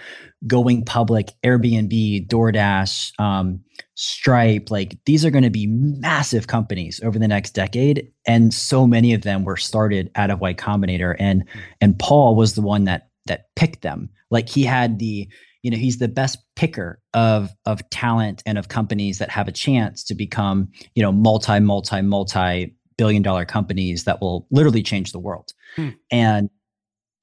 going 0.48 0.86
public, 0.86 1.30
Airbnb, 1.44 2.28
DoorDash, 2.28 3.20
um, 3.20 3.60
Stripe, 3.96 4.72
like 4.72 4.98
these 5.06 5.24
are 5.24 5.30
going 5.30 5.44
to 5.44 5.50
be 5.50 5.68
massive 5.68 6.48
companies 6.48 7.00
over 7.04 7.20
the 7.20 7.28
next 7.28 7.52
decade. 7.52 8.12
And 8.26 8.54
so 8.54 8.88
many 8.88 9.14
of 9.14 9.22
them 9.22 9.44
were 9.44 9.58
started 9.58 10.10
out 10.16 10.32
of 10.32 10.42
Y 10.42 10.54
Combinator. 10.54 11.16
And 11.20 11.46
and 11.80 11.98
Paul 12.00 12.36
was 12.36 12.56
the 12.56 12.62
one 12.62 12.86
that 12.86 13.10
that 13.28 13.56
picked 13.56 13.82
them. 13.82 14.10
Like 14.32 14.50
he 14.50 14.64
had 14.64 15.00
the 15.00 15.28
you 15.64 15.72
know 15.72 15.78
he's 15.78 15.98
the 15.98 16.08
best 16.08 16.40
picker 16.56 17.00
of 17.14 17.52
of 17.66 17.90
talent 17.90 18.44
and 18.46 18.58
of 18.58 18.68
companies 18.68 19.18
that 19.18 19.30
have 19.30 19.48
a 19.48 19.52
chance 19.52 20.04
to 20.04 20.14
become 20.14 20.70
you 20.94 21.02
know 21.02 21.12
multi 21.12 21.60
multi 21.60 22.02
multi 22.02 22.76
billion 22.98 23.24
dollar 23.24 23.46
companies 23.46 24.04
that 24.04 24.22
will 24.22 24.46
literally 24.52 24.84
change 24.84 25.12
the 25.12 25.20
world 25.20 25.54
hmm. 25.76 25.90
and 26.12 26.50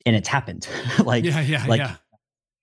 and 0.05 0.16
it's 0.16 0.29
happened 0.29 0.66
like 1.05 1.23
yeah 1.23 1.41
yeah 1.43 1.64
like 1.66 1.79
yeah. 1.79 1.97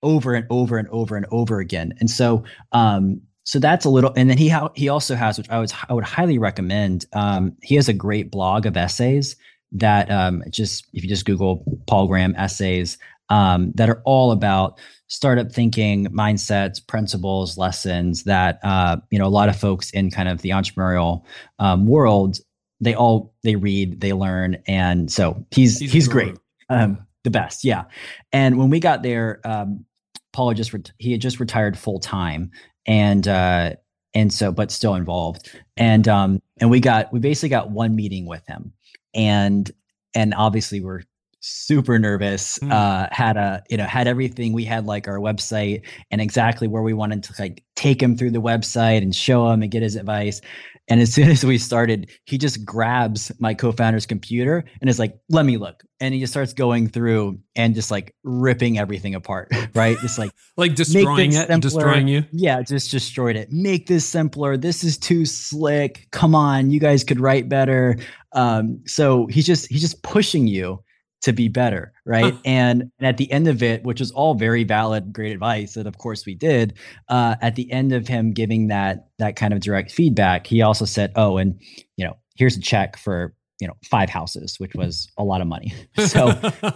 over 0.04 0.34
and 0.34 0.46
over 0.50 0.78
and 0.78 0.88
over 0.90 1.16
and 1.16 1.26
over 1.32 1.60
again 1.60 1.94
and 2.00 2.10
so 2.10 2.44
um 2.74 3.22
so 3.48 3.60
that's 3.60 3.86
a 3.86 3.90
little 3.90 4.12
and 4.18 4.30
then 4.30 4.38
he 4.38 4.50
ha- 4.50 4.72
he 4.76 4.90
also 4.90 5.16
has 5.16 5.38
which 5.38 5.50
i 5.50 5.60
would 5.60 5.72
i 5.88 5.94
would 5.94 6.04
highly 6.04 6.38
recommend 6.38 7.06
um 7.14 7.56
he 7.62 7.76
has 7.76 7.88
a 7.88 7.94
great 7.94 8.30
blog 8.30 8.66
of 8.66 8.76
essays 8.76 9.36
that 9.72 10.12
um 10.12 10.44
just 10.50 10.86
if 10.94 11.04
you 11.04 11.10
just 11.10 11.26
google 11.26 11.64
paul 11.88 12.08
graham 12.08 12.36
essays 12.36 12.98
um, 13.30 13.74
that 13.76 13.90
are 13.90 14.02
all 14.06 14.32
about 14.32 14.80
startup 15.08 15.52
thinking, 15.52 16.06
mindsets, 16.08 16.86
principles, 16.86 17.58
lessons 17.58 18.24
that 18.24 18.60
uh, 18.64 18.98
you 19.10 19.20
know 19.20 19.26
a 19.26 19.30
lot 19.30 19.50
of 19.50 19.60
folks 19.60 19.92
in 19.92 20.10
kind 20.10 20.30
of 20.30 20.42
the 20.42 20.52
entrepreneurial 20.52 21.24
um, 21.60 21.88
world 21.88 22.40
they 22.80 22.94
all 22.94 23.34
they 23.44 23.56
read, 23.56 24.02
they 24.02 24.14
learn, 24.14 24.58
and 24.68 25.12
so 25.12 25.46
he's 25.52 25.80
he's, 25.80 25.92
he's 25.92 26.08
great, 26.08 26.38
um, 26.70 27.06
the 27.24 27.30
best, 27.30 27.64
yeah. 27.64 27.86
And 28.32 28.58
when 28.58 28.70
we 28.70 28.80
got 28.80 29.04
there, 29.04 29.42
um, 29.44 29.86
Paul 30.32 30.54
just 30.54 30.74
re- 30.74 30.84
he 31.00 31.12
had 31.12 31.22
just 31.22 31.40
retired 31.40 31.78
full 31.78 32.00
time, 32.00 32.52
and 32.88 33.28
uh, 33.28 33.74
and 34.14 34.34
so 34.34 34.52
but 34.52 34.72
still 34.72 34.96
involved, 34.96 35.52
and 35.76 36.08
um, 36.08 36.42
and 36.60 36.70
we 36.70 36.80
got 36.80 37.12
we 37.14 37.20
basically 37.20 37.50
got 37.50 37.72
one 37.72 37.96
meeting 37.96 38.26
with 38.26 38.46
him, 38.48 38.74
and 39.14 39.70
and 40.16 40.34
obviously 40.34 40.82
we're 40.82 41.02
super 41.40 42.00
nervous 42.00 42.58
mm. 42.60 42.72
uh 42.72 43.08
had 43.12 43.38
a 43.38 43.64
you 43.70 43.78
know 43.78 43.86
had 43.86 44.08
everything. 44.08 44.54
We 44.54 44.66
had 44.66 44.86
like 44.86 45.08
our 45.08 45.20
website 45.20 45.84
and 46.12 46.20
exactly 46.20 46.68
where 46.68 46.82
we 46.82 46.94
wanted 46.94 47.24
to 47.24 47.34
like 47.40 47.64
take 47.76 48.02
him 48.02 48.18
through 48.18 48.32
the 48.32 48.42
website 48.42 48.98
and 48.98 49.16
show 49.16 49.50
him 49.52 49.62
and 49.62 49.72
get 49.72 49.84
his 49.84 49.96
advice 49.96 50.42
and 50.88 51.02
as 51.02 51.14
soon 51.14 51.30
as 51.30 51.44
we 51.44 51.58
started 51.58 52.10
he 52.26 52.38
just 52.38 52.66
grabs 52.66 53.32
my 53.40 53.54
co-founder's 53.54 54.06
computer 54.06 54.64
and 54.82 54.90
is 54.90 55.00
like 55.00 55.18
let 55.30 55.46
me 55.46 55.58
look. 55.58 55.84
And 56.00 56.14
he 56.14 56.20
just 56.20 56.32
starts 56.32 56.54
going 56.54 56.90
through 56.90 57.40
and 57.56 57.74
just 57.74 57.90
like 57.90 58.14
ripping 58.24 58.78
everything 58.78 59.16
apart 59.16 59.52
right? 59.74 59.98
Just 60.00 60.20
like 60.20 60.32
like 60.58 60.76
destroying 60.76 61.34
it 61.34 61.50
and 61.50 61.62
destroying 61.62 62.08
you? 62.08 62.24
Yeah 62.32 62.62
just 62.62 62.92
destroyed 62.92 63.36
it. 63.36 63.52
Make 63.52 63.88
this 63.88 64.06
simpler. 64.06 64.58
This 64.58 64.84
is 64.84 64.98
too 64.98 65.26
slick. 65.26 66.08
Come 66.12 66.36
on. 66.36 66.72
You 66.72 66.80
guys 66.80 67.04
could 67.04 67.20
write 67.20 67.50
better. 67.50 67.98
Um 68.34 68.82
so 68.86 69.28
he's 69.28 69.46
just 69.46 69.68
he's 69.70 69.82
just 69.82 70.04
pushing 70.04 70.48
you 70.48 70.84
to 71.22 71.34
be 71.34 71.48
better 71.48 71.94
right? 72.06 72.34
And, 72.46 72.92
and 73.00 73.08
at 73.08 73.18
the 73.18 73.32
end 73.32 73.48
of 73.48 73.64
it 73.64 73.84
which 73.84 74.00
was 74.00 74.12
all 74.12 74.36
very 74.36 74.64
valid 74.64 75.12
great 75.14 75.32
advice 75.32 75.74
that 75.74 75.88
of 75.88 75.98
course 75.98 76.26
we 76.26 76.36
did 76.36 76.78
uh, 77.10 77.36
at 77.42 77.56
the 77.56 77.72
end 77.72 77.94
of 77.94 78.08
him 78.08 78.34
giving 78.34 78.68
that 78.68 79.08
that 79.20 79.36
kind 79.36 79.54
of 79.54 79.62
direct 79.62 79.92
feedback 79.92 80.48
he 80.48 80.62
also 80.62 80.86
said 80.86 81.12
oh 81.16 81.38
and 81.38 81.60
you 81.96 82.06
know 82.06 82.18
here's 82.36 82.58
a 82.58 82.62
check 82.62 82.98
for 82.98 83.34
you 83.60 83.68
know 83.68 83.74
five 83.90 84.10
houses 84.10 84.60
which 84.60 84.76
was 84.76 85.12
a 85.18 85.24
lot 85.24 85.42
of 85.42 85.48
money. 85.48 85.74
So 86.08 86.30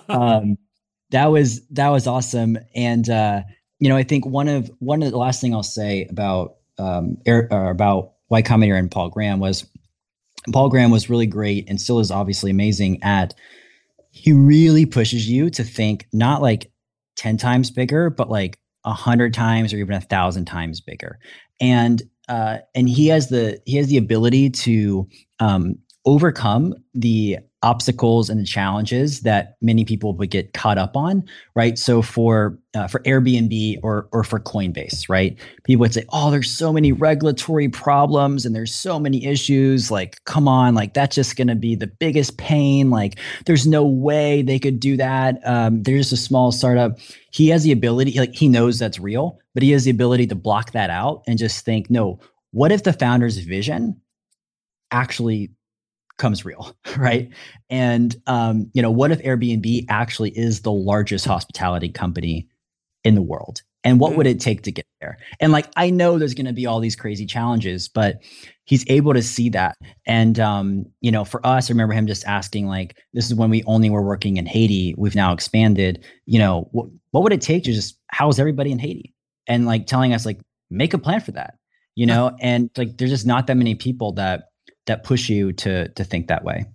um, 0.10 0.58
that 1.12 1.28
was 1.28 1.66
that 1.68 1.90
was 1.90 2.08
awesome. 2.08 2.58
And 2.74 3.08
uh, 3.08 3.42
you 3.82 3.90
know 3.90 3.98
i 3.98 4.04
think 4.04 4.26
one 4.26 4.48
of 4.48 4.72
one 4.80 5.04
of 5.04 5.12
the 5.12 5.18
last 5.18 5.42
thing 5.42 5.54
i'll 5.54 5.64
say 5.64 6.08
about 6.10 6.56
um, 6.78 7.18
er, 7.28 7.48
about 7.52 8.14
y 8.30 8.42
combinator 8.42 8.80
and 8.80 8.90
paul 8.90 9.10
graham 9.10 9.40
was 9.40 9.66
paul 10.54 10.70
graham 10.70 10.92
was 10.92 11.10
really 11.10 11.26
great 11.26 11.68
and 11.68 11.82
still 11.82 12.00
is 12.00 12.12
obviously 12.12 12.50
amazing 12.50 13.02
at 13.04 13.34
he 14.12 14.34
really 14.34 14.86
pushes 14.86 15.28
you 15.28 15.50
to 15.52 15.64
think 15.64 16.08
not 16.14 16.42
like 16.42 16.72
10 17.16 17.38
times 17.38 17.72
bigger, 17.72 18.10
but 18.10 18.30
like 18.30 18.60
a 18.84 18.94
hundred 18.94 19.34
times 19.34 19.74
or 19.74 19.78
even 19.78 19.96
a 19.96 20.02
thousand 20.02 20.46
times 20.46 20.82
bigger. 20.82 21.20
And 21.60 22.02
uh, 22.28 22.60
and 22.76 22.88
he 22.88 23.08
has 23.08 23.30
the 23.30 23.60
he 23.66 23.78
has 23.78 23.88
the 23.88 23.98
ability 23.98 24.50
to 24.50 25.08
um, 25.40 25.76
overcome 26.06 26.74
the 26.94 27.40
obstacles 27.64 28.30
and 28.30 28.48
challenges 28.48 29.22
that 29.22 29.56
many 29.62 29.86
people 29.86 30.16
would 30.16 30.32
get 30.32 30.54
caught 30.54 30.78
up 30.78 30.98
on 30.98 31.24
right? 31.56 31.78
So 31.78 32.02
for 32.02 32.58
uh, 32.74 32.88
for 32.88 33.02
airbnb 33.02 33.80
or 33.84 34.08
or 34.12 34.24
for 34.24 34.40
coinbase 34.40 35.08
right? 35.10 35.38
People 35.64 35.82
would 35.82 35.94
say 35.94 36.06
oh 36.10 36.32
there's 36.32 36.50
so 36.50 36.74
many 36.74 36.92
regulatory 36.92 37.70
problems 37.70 38.46
and 38.46 38.56
there's 38.56 38.74
so 38.74 39.00
many 39.00 39.26
issues. 39.26 39.92
Like 39.92 40.24
come 40.26 40.48
on 40.48 40.74
like 40.74 40.94
that's 40.94 41.16
just 41.16 41.36
going 41.36 41.50
to 41.50 41.56
be 41.56 41.76
the 41.76 41.88
biggest 41.88 42.38
pain. 42.38 42.90
Like 42.90 43.20
there's 43.46 43.68
no 43.68 43.86
way 43.86 44.42
they 44.42 44.60
could 44.60 44.80
do 44.80 44.98
that. 44.98 45.40
Um, 45.46 45.84
they're 45.84 45.98
just 45.98 46.14
a 46.14 46.18
small 46.18 46.52
startup. 46.52 46.98
He 47.32 47.50
has 47.50 47.64
the 47.64 47.72
ability 47.72 48.18
like 48.18 48.36
he 48.36 48.48
knows 48.48 48.80
that's 48.80 49.00
real 49.00 49.40
but 49.54 49.64
he 49.64 49.72
has 49.72 49.84
the 49.84 49.92
ability 49.92 50.28
to 50.28 50.36
block 50.36 50.72
that 50.72 50.90
out 50.90 51.24
and 51.28 51.38
just 51.38 51.66
think 51.66 51.90
no 51.90 52.20
what 52.52 52.72
if 52.72 52.84
the 52.84 52.94
founder's 52.94 53.38
vision 53.38 54.00
actually 54.92 55.52
comes 56.22 56.46
real, 56.46 56.76
right? 56.98 57.30
And 57.70 58.16
um, 58.28 58.70
you 58.74 58.82
know, 58.82 58.92
what 58.92 59.12
if 59.12 59.22
Airbnb 59.22 59.86
actually 59.90 60.30
is 60.38 60.62
the 60.62 60.72
largest 60.72 61.26
hospitality 61.26 61.90
company 61.90 62.48
in 63.04 63.16
the 63.16 63.22
world? 63.22 63.62
and 63.84 64.00
what 64.00 64.16
would 64.16 64.28
mm. 64.28 64.32
it 64.32 64.40
take 64.40 64.62
to 64.64 64.72
get 64.72 64.86
there? 65.00 65.18
And 65.40 65.52
like 65.52 65.68
i 65.76 65.90
know 65.90 66.18
there's 66.18 66.34
going 66.34 66.46
to 66.46 66.54
be 66.54 66.66
all 66.66 66.80
these 66.80 66.96
crazy 66.96 67.26
challenges 67.26 67.88
but 67.88 68.22
he's 68.66 68.86
able 68.88 69.14
to 69.14 69.22
see 69.22 69.50
that. 69.50 69.76
And 70.06 70.40
um 70.40 70.86
you 71.02 71.12
know 71.12 71.26
for 71.26 71.46
us 71.46 71.70
i 71.70 71.74
remember 71.74 71.94
him 71.94 72.08
just 72.08 72.26
asking 72.26 72.68
like 72.68 72.98
this 73.14 73.26
is 73.26 73.36
when 73.36 73.50
we 73.50 73.64
only 73.64 73.90
were 73.90 74.04
working 74.04 74.38
in 74.38 74.46
haiti. 74.46 74.94
We've 74.98 75.16
now 75.16 75.34
expanded. 75.34 76.06
You 76.26 76.40
know 76.40 76.70
what, 76.72 76.88
what 77.12 77.24
would 77.24 77.34
it 77.34 77.42
take 77.42 77.64
to 77.64 77.74
just 77.74 77.98
house 78.10 78.40
everybody 78.40 78.72
in 78.72 78.80
haiti? 78.80 79.14
And 79.48 79.66
like 79.66 79.88
telling 79.88 80.14
us 80.14 80.26
like 80.26 80.40
make 80.70 80.94
a 80.94 80.98
plan 80.98 81.22
for 81.22 81.32
that 81.32 81.56
you 81.96 82.06
know? 82.06 82.36
And 82.40 82.70
like 82.78 82.98
there's 82.98 83.12
just 83.12 83.26
not 83.26 83.48
that 83.48 83.58
many 83.58 83.76
people 83.76 84.14
that 84.14 84.51
that 84.88 85.04
push 85.04 85.30
you 85.30 85.52
to 85.54 85.88
to 85.90 86.04
think 86.04 86.28
that 86.28 86.44
way 86.44 86.66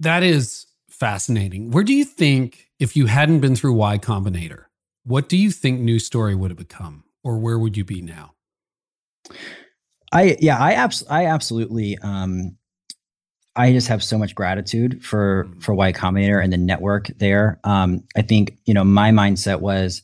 that 0.00 0.22
is 0.22 0.66
fascinating 0.90 1.70
where 1.70 1.84
do 1.84 1.92
you 1.92 2.04
think 2.04 2.66
if 2.78 2.96
you 2.96 3.06
hadn't 3.06 3.40
been 3.40 3.56
through 3.56 3.74
y 3.74 3.98
combinator 3.98 4.66
what 5.06 5.28
do 5.28 5.36
you 5.36 5.52
think 5.52 5.80
New 5.80 6.00
Story 6.00 6.34
would 6.34 6.50
have 6.50 6.58
become, 6.58 7.04
or 7.22 7.38
where 7.38 7.58
would 7.58 7.76
you 7.76 7.84
be 7.84 8.02
now? 8.02 8.32
I 10.12 10.36
yeah, 10.40 10.58
I 10.58 10.72
abs- 10.72 11.06
I 11.08 11.26
absolutely 11.26 11.96
um 11.98 12.56
I 13.54 13.72
just 13.72 13.88
have 13.88 14.02
so 14.02 14.18
much 14.18 14.34
gratitude 14.34 15.04
for 15.04 15.44
mm. 15.44 15.62
for 15.62 15.74
Y 15.74 15.92
Combinator 15.92 16.42
and 16.42 16.52
the 16.52 16.58
network 16.58 17.06
there. 17.18 17.60
Um, 17.62 18.02
I 18.16 18.22
think 18.22 18.58
you 18.66 18.74
know 18.74 18.84
my 18.84 19.10
mindset 19.12 19.60
was 19.60 20.02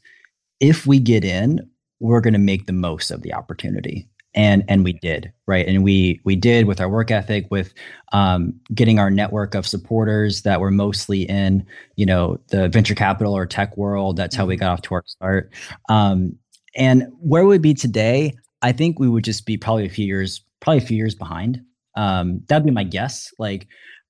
if 0.60 0.86
we 0.86 1.00
get 1.00 1.24
in, 1.24 1.68
we're 1.98 2.20
going 2.20 2.34
to 2.34 2.38
make 2.38 2.66
the 2.66 2.72
most 2.72 3.10
of 3.10 3.22
the 3.22 3.34
opportunity 3.34 4.08
and 4.34 4.64
and 4.68 4.84
we 4.84 4.94
did 4.94 5.32
right? 5.52 5.68
And 5.68 5.84
we 5.84 6.18
we 6.24 6.34
did 6.34 6.66
with 6.66 6.80
our 6.80 6.88
work 6.88 7.10
ethic 7.10 7.46
with 7.50 7.74
um, 8.12 8.54
getting 8.74 8.98
our 8.98 9.10
network 9.10 9.54
of 9.54 9.66
supporters 9.66 10.42
that 10.42 10.60
were 10.62 10.70
mostly 10.70 11.24
in 11.28 11.66
you 11.96 12.06
know 12.06 12.40
the 12.48 12.70
venture 12.70 12.94
capital 12.94 13.36
or 13.36 13.44
tech 13.44 13.76
world. 13.76 14.16
That's 14.16 14.34
how 14.34 14.46
we 14.46 14.54
mm-hmm. 14.54 14.60
got 14.60 14.72
off 14.72 14.82
to 14.82 14.94
our 14.94 15.04
start. 15.06 15.52
Um, 15.90 16.38
and 16.74 17.06
where 17.20 17.44
we'd 17.44 17.60
be 17.60 17.74
today 17.74 18.32
i 18.62 18.72
think 18.72 18.98
we 18.98 19.06
would 19.06 19.24
just 19.24 19.44
be 19.44 19.58
probably 19.58 19.84
a 19.84 19.90
few 19.90 20.06
years 20.06 20.42
probably 20.60 20.78
a 20.78 20.86
few 20.86 20.96
years 20.96 21.14
behind. 21.14 21.60
Um, 21.96 22.40
that'd 22.48 22.64
be 22.64 22.70
my 22.70 22.84
guess. 22.84 23.30
Like 23.38 23.66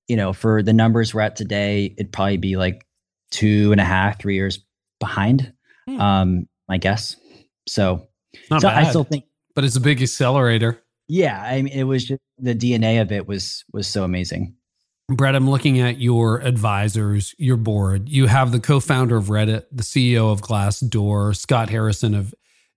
you 0.07 0.17
know 0.17 0.33
for 0.33 0.63
the 0.63 0.73
numbers 0.73 1.13
we're 1.13 1.23
at 1.23 1.35
today 1.35 1.95
it'd 1.99 2.13
probably 2.13 2.37
be 2.37 2.57
like 2.57 2.87
two 3.33 3.73
and 3.73 3.81
a 3.81 3.85
half 3.85 4.21
three 4.21 4.37
years 4.37 4.61
behind 5.01 5.53
hmm. 5.89 6.01
um 6.01 6.49
my 6.69 6.79
guess. 6.79 7.17
So 7.67 8.07
so 8.61 8.69
i 8.69 8.89
still 8.89 9.05
think 9.05 9.25
but 9.55 9.65
it's 9.65 9.77
a 9.77 9.81
big 9.81 10.03
accelerator. 10.03 10.83
Yeah, 11.09 11.43
I 11.43 11.63
mean, 11.63 11.73
it 11.73 11.85
was 11.85 12.05
just 12.05 12.21
the 12.39 12.55
DNA 12.55 13.01
of 13.01 13.13
it 13.13 13.27
was 13.27 13.65
was 13.73 13.87
so 13.87 14.05
amazing. 14.05 14.55
Brett, 15.09 15.35
I'm 15.35 15.51
looking 15.51 15.81
at 15.81 16.01
your 16.01 16.39
advisors, 16.41 17.35
your 17.37 17.57
board. 17.57 18.09
You 18.09 18.27
have 18.29 18.53
the 18.53 18.61
co-founder 18.61 19.17
of 19.17 19.27
Reddit, 19.27 19.65
the 19.71 19.83
CEO 19.83 20.33
of 20.33 20.41
Glassdoor, 20.41 21.37
Scott 21.37 21.69
Harrison 21.69 22.15
of 22.15 22.35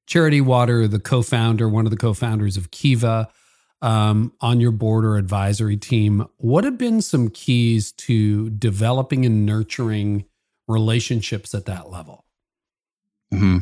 Charity 0.08 0.42
Water, 0.42 0.88
the 0.88 1.00
co-founder, 1.00 1.70
one 1.70 1.86
of 1.86 1.92
the 1.92 1.98
co-founders 1.98 2.58
of 2.58 2.72
Kiva, 2.72 3.30
um, 3.82 4.34
on 4.42 4.60
your 4.60 4.72
board 4.72 5.06
or 5.06 5.18
advisory 5.18 5.78
team. 5.78 6.26
What 6.38 6.64
have 6.64 6.78
been 6.78 7.02
some 7.02 7.30
keys 7.30 7.92
to 7.94 8.50
developing 8.50 9.26
and 9.26 9.46
nurturing 9.46 10.26
relationships 10.68 11.54
at 11.54 11.66
that 11.66 11.90
level? 11.90 12.26
Mm-hmm. 13.34 13.58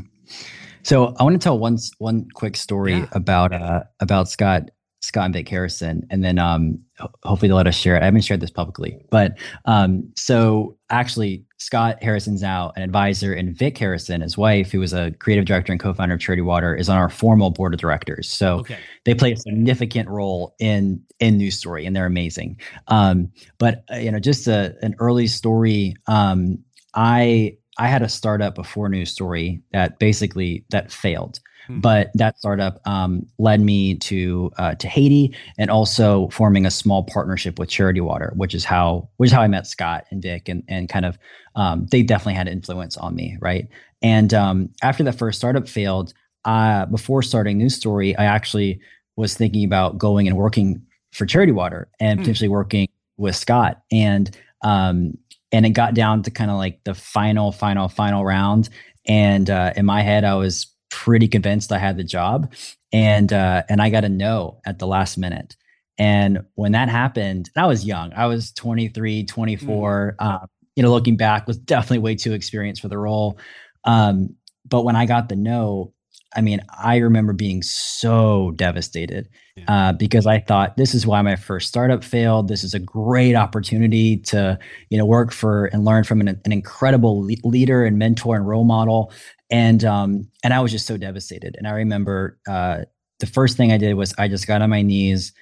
So 0.83 1.15
I 1.19 1.23
want 1.23 1.33
to 1.33 1.43
tell 1.43 1.57
one 1.57 1.77
one 1.97 2.27
quick 2.33 2.55
story 2.55 2.99
yeah. 2.99 3.07
about 3.13 3.53
uh, 3.53 3.83
about 3.99 4.29
Scott 4.29 4.69
Scott 5.01 5.25
and 5.25 5.33
Vic 5.33 5.49
Harrison, 5.49 6.07
and 6.09 6.23
then 6.23 6.39
um, 6.39 6.79
hopefully 7.23 7.49
they'll 7.49 7.57
let 7.57 7.67
us 7.67 7.75
share 7.75 7.97
it. 7.97 8.01
I 8.01 8.05
haven't 8.05 8.21
shared 8.21 8.39
this 8.39 8.51
publicly, 8.51 9.05
but 9.11 9.37
um, 9.65 10.09
so 10.15 10.77
actually 10.89 11.43
Scott 11.57 12.01
Harrison's 12.01 12.41
now 12.41 12.71
an 12.77 12.83
advisor, 12.83 13.33
and 13.33 13.53
Vic 13.53 13.77
Harrison, 13.77 14.21
his 14.21 14.37
wife, 14.37 14.71
who 14.71 14.79
was 14.79 14.93
a 14.93 15.11
creative 15.19 15.43
director 15.43 15.73
and 15.73 15.79
co-founder 15.79 16.15
of 16.15 16.21
Charity 16.21 16.41
Water, 16.41 16.73
is 16.73 16.87
on 16.87 16.97
our 16.97 17.09
formal 17.09 17.49
board 17.49 17.73
of 17.73 17.81
directors. 17.81 18.29
So 18.29 18.59
okay. 18.59 18.77
they 19.03 19.13
play 19.13 19.33
a 19.33 19.37
significant 19.37 20.07
role 20.07 20.55
in 20.59 21.01
in 21.19 21.37
New 21.37 21.51
Story, 21.51 21.85
and 21.85 21.93
they're 21.93 22.05
amazing. 22.05 22.59
Um, 22.87 23.29
but 23.57 23.83
uh, 23.91 23.97
you 23.97 24.09
know, 24.09 24.19
just 24.19 24.47
a, 24.47 24.75
an 24.81 24.95
early 24.99 25.27
story. 25.27 25.95
Um, 26.07 26.59
I 26.95 27.57
I 27.77 27.87
had 27.87 28.01
a 28.01 28.09
startup 28.09 28.55
before 28.55 28.89
New 28.89 29.05
Story 29.05 29.61
that 29.71 29.99
basically 29.99 30.65
that 30.69 30.91
failed. 30.91 31.39
Hmm. 31.67 31.79
But 31.79 32.11
that 32.15 32.37
startup 32.37 32.81
um, 32.85 33.25
led 33.39 33.61
me 33.61 33.95
to 33.95 34.51
uh, 34.57 34.75
to 34.75 34.87
Haiti 34.87 35.35
and 35.57 35.69
also 35.69 36.27
forming 36.29 36.65
a 36.65 36.71
small 36.71 37.03
partnership 37.03 37.57
with 37.57 37.69
Charity 37.69 38.01
Water, 38.01 38.33
which 38.35 38.53
is 38.53 38.65
how 38.65 39.09
which 39.17 39.29
is 39.29 39.33
how 39.33 39.41
I 39.41 39.47
met 39.47 39.65
Scott 39.65 40.05
and 40.11 40.21
Vic 40.21 40.49
and 40.49 40.63
and 40.67 40.89
kind 40.89 41.05
of 41.05 41.17
um, 41.55 41.87
they 41.91 42.03
definitely 42.03 42.33
had 42.33 42.47
influence 42.47 42.97
on 42.97 43.15
me, 43.15 43.37
right? 43.39 43.67
And 44.01 44.33
um, 44.33 44.69
after 44.81 45.03
that 45.03 45.17
first 45.17 45.37
startup 45.37 45.67
failed, 45.67 46.13
uh, 46.45 46.85
before 46.87 47.23
starting 47.23 47.57
New 47.57 47.69
Story, 47.69 48.15
I 48.17 48.25
actually 48.25 48.81
was 49.15 49.35
thinking 49.35 49.63
about 49.63 49.97
going 49.97 50.27
and 50.27 50.35
working 50.35 50.85
for 51.11 51.25
Charity 51.25 51.53
Water 51.53 51.87
and 51.99 52.19
hmm. 52.19 52.23
potentially 52.23 52.49
working 52.49 52.89
with 53.17 53.35
Scott. 53.35 53.81
And 53.91 54.35
um, 54.63 55.17
and 55.53 55.65
it 55.65 55.69
got 55.69 55.93
down 55.93 56.23
to 56.23 56.31
kind 56.31 56.51
of 56.51 56.57
like 56.57 56.83
the 56.83 56.95
final, 56.95 57.51
final, 57.51 57.87
final 57.87 58.25
round. 58.25 58.69
And 59.07 59.49
uh, 59.49 59.71
in 59.77 59.85
my 59.85 60.01
head, 60.01 60.25
I 60.25 60.33
was 60.33 60.67
pretty 60.89 61.27
convinced 61.27 61.71
I 61.71 61.77
had 61.77 61.97
the 61.97 62.03
job, 62.03 62.51
and 62.91 63.31
uh, 63.31 63.63
and 63.69 63.81
I 63.81 63.89
got 63.89 64.03
a 64.03 64.09
no 64.09 64.59
at 64.65 64.79
the 64.79 64.87
last 64.87 65.17
minute. 65.17 65.55
And 65.97 66.43
when 66.55 66.71
that 66.71 66.89
happened, 66.89 67.51
I 67.55 67.67
was 67.67 67.85
young. 67.85 68.13
I 68.13 68.25
was 68.25 68.51
23, 68.53 69.25
24. 69.25 70.15
Mm. 70.19 70.25
Uh, 70.25 70.45
you 70.75 70.81
know, 70.81 70.91
looking 70.91 71.17
back, 71.17 71.45
was 71.45 71.57
definitely 71.57 71.99
way 71.99 72.15
too 72.15 72.33
experienced 72.33 72.81
for 72.81 72.87
the 72.87 72.97
role. 72.97 73.37
Um, 73.83 74.35
but 74.67 74.83
when 74.83 74.95
I 74.95 75.05
got 75.05 75.29
the 75.29 75.35
no, 75.35 75.93
I 76.35 76.41
mean, 76.41 76.61
I 76.77 76.97
remember 76.97 77.33
being 77.33 77.61
so 77.61 78.51
devastated 78.55 79.29
yeah. 79.55 79.63
uh, 79.67 79.93
because 79.93 80.25
I 80.25 80.39
thought 80.39 80.77
this 80.77 80.93
is 80.93 81.05
why 81.05 81.21
my 81.21 81.35
first 81.35 81.67
startup 81.67 82.03
failed. 82.03 82.47
This 82.47 82.63
is 82.63 82.73
a 82.73 82.79
great 82.79 83.35
opportunity 83.35 84.17
to, 84.17 84.57
you 84.89 84.97
know, 84.97 85.05
work 85.05 85.31
for 85.31 85.65
and 85.67 85.85
learn 85.85 86.03
from 86.03 86.21
an, 86.21 86.27
an 86.27 86.51
incredible 86.51 87.21
le- 87.21 87.35
leader 87.43 87.85
and 87.85 87.97
mentor 87.97 88.35
and 88.35 88.47
role 88.47 88.63
model. 88.63 89.11
And 89.49 89.83
um, 89.85 90.27
and 90.43 90.53
I 90.53 90.59
was 90.59 90.71
just 90.71 90.87
so 90.87 90.97
devastated. 90.97 91.55
And 91.57 91.67
I 91.67 91.71
remember 91.71 92.39
uh, 92.47 92.81
the 93.19 93.27
first 93.27 93.57
thing 93.57 93.71
I 93.71 93.77
did 93.77 93.93
was 93.93 94.13
I 94.17 94.27
just 94.27 94.47
got 94.47 94.61
on 94.61 94.69
my 94.69 94.81
knees 94.81 95.33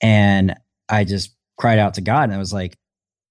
and 0.00 0.54
I 0.88 1.04
just 1.04 1.34
cried 1.56 1.78
out 1.78 1.94
to 1.94 2.00
God. 2.00 2.24
And 2.24 2.34
I 2.34 2.38
was 2.38 2.52
like, 2.52 2.76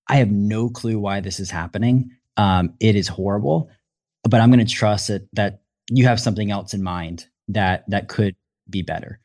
I 0.07 0.17
have 0.17 0.31
no 0.31 0.69
clue 0.69 0.99
why 0.99 1.19
this 1.19 1.39
is 1.39 1.51
happening. 1.51 2.11
Um, 2.37 2.73
it 2.79 2.95
is 2.95 3.07
horrible, 3.07 3.69
but 4.23 4.39
I'm 4.39 4.49
going 4.49 4.65
to 4.65 4.71
trust 4.71 5.09
it 5.09 5.27
that 5.33 5.61
you 5.89 6.05
have 6.05 6.19
something 6.19 6.51
else 6.51 6.73
in 6.73 6.83
mind 6.83 7.27
that 7.47 7.83
that 7.87 8.07
could 8.07 8.35
be 8.69 8.81
better. 8.81 9.19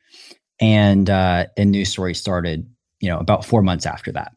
And 0.59 1.09
uh, 1.09 1.45
a 1.57 1.65
New 1.65 1.85
Story 1.85 2.15
started, 2.15 2.67
you 2.99 3.09
know, 3.09 3.19
about 3.19 3.45
four 3.45 3.61
months 3.61 3.85
after 3.85 4.11
that. 4.13 4.31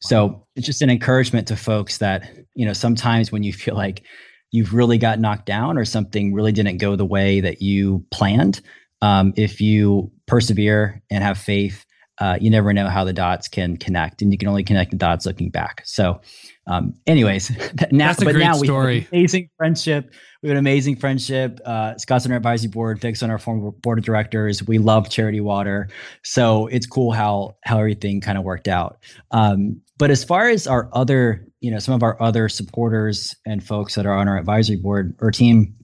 So 0.00 0.46
it's 0.56 0.66
just 0.66 0.82
an 0.82 0.90
encouragement 0.90 1.48
to 1.48 1.56
folks 1.56 1.98
that 1.98 2.30
you 2.54 2.64
know 2.64 2.72
sometimes 2.72 3.32
when 3.32 3.42
you 3.42 3.52
feel 3.52 3.74
like 3.74 4.02
you've 4.50 4.72
really 4.72 4.98
got 4.98 5.20
knocked 5.20 5.46
down 5.46 5.76
or 5.76 5.84
something 5.84 6.32
really 6.32 6.52
didn't 6.52 6.78
go 6.78 6.96
the 6.96 7.04
way 7.04 7.40
that 7.40 7.60
you 7.60 8.04
planned, 8.10 8.60
um, 9.02 9.32
if 9.36 9.60
you 9.60 10.10
persevere 10.26 11.02
and 11.10 11.22
have 11.22 11.36
faith, 11.36 11.84
uh, 12.20 12.38
you 12.40 12.50
never 12.50 12.72
know 12.72 12.88
how 12.88 13.04
the 13.04 13.12
dots 13.12 13.48
can 13.48 13.76
connect, 13.76 14.22
and 14.22 14.32
you 14.32 14.38
can 14.38 14.48
only 14.48 14.64
connect 14.64 14.90
the 14.90 14.96
dots 14.96 15.26
looking 15.26 15.50
back. 15.50 15.82
So 15.84 16.20
um, 16.68 16.94
anyways, 17.06 17.50
now, 17.90 18.14
but 18.14 18.36
now 18.36 18.58
we 18.58 18.68
have 18.68 18.76
an 18.76 19.06
amazing 19.10 19.48
friendship. 19.56 20.12
We 20.42 20.50
have 20.50 20.54
an 20.54 20.58
amazing 20.58 20.96
friendship. 20.96 21.58
Uh, 21.64 21.96
Scott's 21.96 22.26
on 22.26 22.32
our 22.32 22.36
advisory 22.36 22.70
board, 22.70 23.00
Vic's 23.00 23.22
on 23.22 23.30
our 23.30 23.38
former 23.38 23.70
board 23.70 23.98
of 23.98 24.04
directors. 24.04 24.62
We 24.62 24.78
love 24.78 25.08
Charity 25.08 25.40
Water, 25.40 25.88
so 26.22 26.66
it's 26.68 26.86
cool 26.86 27.12
how 27.12 27.56
how 27.64 27.78
everything 27.78 28.20
kind 28.20 28.38
of 28.38 28.44
worked 28.44 28.68
out. 28.68 28.98
Um, 29.30 29.80
but 29.96 30.10
as 30.10 30.22
far 30.22 30.48
as 30.48 30.66
our 30.66 30.90
other, 30.92 31.46
you 31.60 31.70
know, 31.70 31.78
some 31.78 31.94
of 31.94 32.02
our 32.02 32.20
other 32.22 32.48
supporters 32.48 33.34
and 33.46 33.64
folks 33.64 33.94
that 33.94 34.06
are 34.06 34.14
on 34.14 34.28
our 34.28 34.36
advisory 34.36 34.76
board 34.76 35.16
or 35.20 35.30
team, 35.30 35.74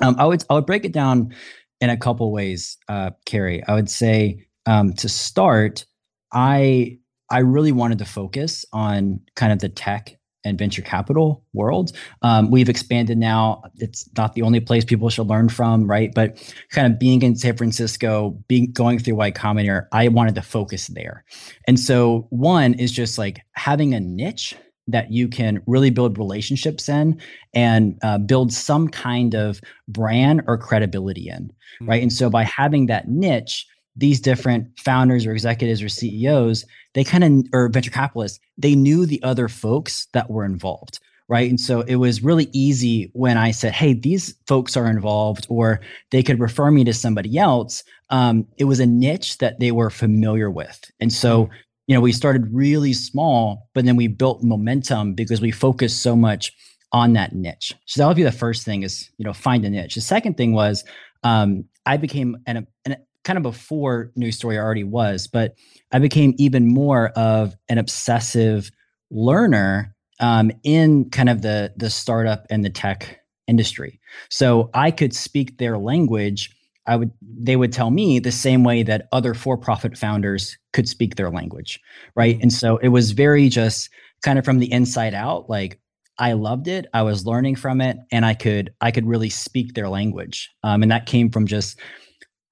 um, 0.00 0.14
I 0.18 0.24
would 0.24 0.44
I 0.48 0.54
would 0.54 0.66
break 0.66 0.84
it 0.84 0.92
down 0.92 1.34
in 1.80 1.90
a 1.90 1.96
couple 1.96 2.30
ways, 2.30 2.78
uh, 2.88 3.10
Carey. 3.26 3.62
I 3.66 3.74
would 3.74 3.90
say 3.90 4.46
um, 4.66 4.92
to 4.94 5.08
start, 5.08 5.84
I 6.32 6.98
I 7.32 7.38
really 7.38 7.72
wanted 7.72 7.98
to 7.98 8.04
focus 8.04 8.64
on 8.72 9.20
kind 9.34 9.52
of 9.52 9.58
the 9.58 9.68
tech 9.68 10.16
and 10.44 10.58
venture 10.58 10.82
capital 10.82 11.44
world. 11.52 11.96
Um, 12.22 12.50
we've 12.50 12.68
expanded 12.68 13.16
now. 13.16 13.62
It's 13.76 14.08
not 14.16 14.34
the 14.34 14.42
only 14.42 14.60
place 14.60 14.84
people 14.84 15.08
should 15.08 15.28
learn 15.28 15.48
from, 15.48 15.88
right? 15.88 16.12
But 16.14 16.36
kind 16.70 16.92
of 16.92 16.98
being 16.98 17.22
in 17.22 17.36
San 17.36 17.56
Francisco, 17.56 18.36
being 18.48 18.72
going 18.72 18.98
through 18.98 19.14
Y 19.14 19.30
Combinator, 19.30 19.86
I 19.92 20.08
wanted 20.08 20.34
to 20.34 20.42
focus 20.42 20.88
there. 20.88 21.24
And 21.66 21.78
so 21.78 22.26
one 22.30 22.74
is 22.74 22.92
just 22.92 23.18
like 23.18 23.40
having 23.52 23.94
a 23.94 24.00
niche 24.00 24.54
that 24.88 25.12
you 25.12 25.28
can 25.28 25.62
really 25.66 25.90
build 25.90 26.18
relationships 26.18 26.88
in 26.88 27.20
and 27.54 27.98
uh, 28.02 28.18
build 28.18 28.52
some 28.52 28.88
kind 28.88 29.34
of 29.34 29.60
brand 29.86 30.42
or 30.48 30.58
credibility 30.58 31.28
in, 31.28 31.44
mm-hmm. 31.44 31.88
right? 31.88 32.02
And 32.02 32.12
so 32.12 32.28
by 32.28 32.42
having 32.42 32.86
that 32.86 33.08
niche, 33.08 33.66
these 33.96 34.20
different 34.20 34.68
founders 34.78 35.26
or 35.26 35.32
executives 35.32 35.82
or 35.82 35.88
CEOs, 35.88 36.64
they 36.94 37.04
kind 37.04 37.24
of, 37.24 37.44
or 37.52 37.68
venture 37.68 37.90
capitalists, 37.90 38.40
they 38.56 38.74
knew 38.74 39.06
the 39.06 39.22
other 39.22 39.48
folks 39.48 40.06
that 40.12 40.30
were 40.30 40.44
involved, 40.44 40.98
right? 41.28 41.48
And 41.48 41.60
so 41.60 41.82
it 41.82 41.96
was 41.96 42.22
really 42.22 42.48
easy 42.52 43.10
when 43.12 43.36
I 43.36 43.50
said, 43.50 43.72
"Hey, 43.72 43.94
these 43.94 44.34
folks 44.46 44.76
are 44.76 44.88
involved," 44.88 45.46
or 45.48 45.80
they 46.10 46.22
could 46.22 46.40
refer 46.40 46.70
me 46.70 46.84
to 46.84 46.92
somebody 46.92 47.38
else. 47.38 47.82
Um, 48.10 48.46
it 48.58 48.64
was 48.64 48.80
a 48.80 48.86
niche 48.86 49.38
that 49.38 49.60
they 49.60 49.72
were 49.72 49.90
familiar 49.90 50.50
with, 50.50 50.90
and 51.00 51.12
so 51.12 51.50
you 51.86 51.94
know 51.94 52.00
we 52.00 52.12
started 52.12 52.52
really 52.52 52.92
small, 52.92 53.68
but 53.74 53.84
then 53.84 53.96
we 53.96 54.06
built 54.08 54.42
momentum 54.42 55.14
because 55.14 55.40
we 55.40 55.50
focused 55.50 56.02
so 56.02 56.16
much 56.16 56.52
on 56.92 57.14
that 57.14 57.34
niche. 57.34 57.74
So 57.86 58.00
that 58.00 58.08
would 58.08 58.16
be 58.16 58.22
the 58.22 58.32
first 58.32 58.64
thing 58.64 58.82
is 58.82 59.10
you 59.18 59.24
know 59.24 59.32
find 59.32 59.64
a 59.64 59.70
niche. 59.70 59.94
The 59.94 60.00
second 60.00 60.36
thing 60.36 60.52
was 60.52 60.84
um, 61.24 61.64
I 61.86 61.96
became 61.96 62.36
an, 62.46 62.66
an 62.84 62.96
kind 63.24 63.36
of 63.36 63.42
before 63.42 64.10
New 64.16 64.32
Story 64.32 64.58
already 64.58 64.84
was, 64.84 65.26
but 65.26 65.54
I 65.92 65.98
became 65.98 66.34
even 66.38 66.68
more 66.68 67.08
of 67.10 67.54
an 67.68 67.78
obsessive 67.78 68.70
learner 69.10 69.94
um, 70.20 70.50
in 70.62 71.10
kind 71.10 71.28
of 71.28 71.42
the 71.42 71.72
the 71.76 71.90
startup 71.90 72.46
and 72.50 72.64
the 72.64 72.70
tech 72.70 73.20
industry. 73.46 74.00
So 74.30 74.70
I 74.74 74.90
could 74.90 75.14
speak 75.14 75.58
their 75.58 75.78
language. 75.78 76.54
I 76.86 76.96
would 76.96 77.10
they 77.20 77.56
would 77.56 77.72
tell 77.72 77.90
me 77.90 78.18
the 78.18 78.32
same 78.32 78.64
way 78.64 78.82
that 78.82 79.08
other 79.12 79.34
for-profit 79.34 79.96
founders 79.96 80.56
could 80.72 80.88
speak 80.88 81.16
their 81.16 81.30
language, 81.30 81.80
right? 82.16 82.38
And 82.40 82.52
so 82.52 82.78
it 82.78 82.88
was 82.88 83.12
very 83.12 83.48
just 83.48 83.90
kind 84.22 84.38
of 84.38 84.44
from 84.44 84.58
the 84.58 84.72
inside 84.72 85.14
out 85.14 85.50
like 85.50 85.78
I 86.18 86.34
loved 86.34 86.68
it. 86.68 86.86
I 86.94 87.02
was 87.02 87.26
learning 87.26 87.56
from 87.56 87.80
it 87.80 87.96
and 88.10 88.24
I 88.24 88.34
could 88.34 88.72
I 88.80 88.90
could 88.90 89.06
really 89.06 89.30
speak 89.30 89.74
their 89.74 89.88
language. 89.88 90.50
Um, 90.62 90.82
and 90.82 90.90
that 90.92 91.06
came 91.06 91.30
from 91.30 91.46
just 91.46 91.80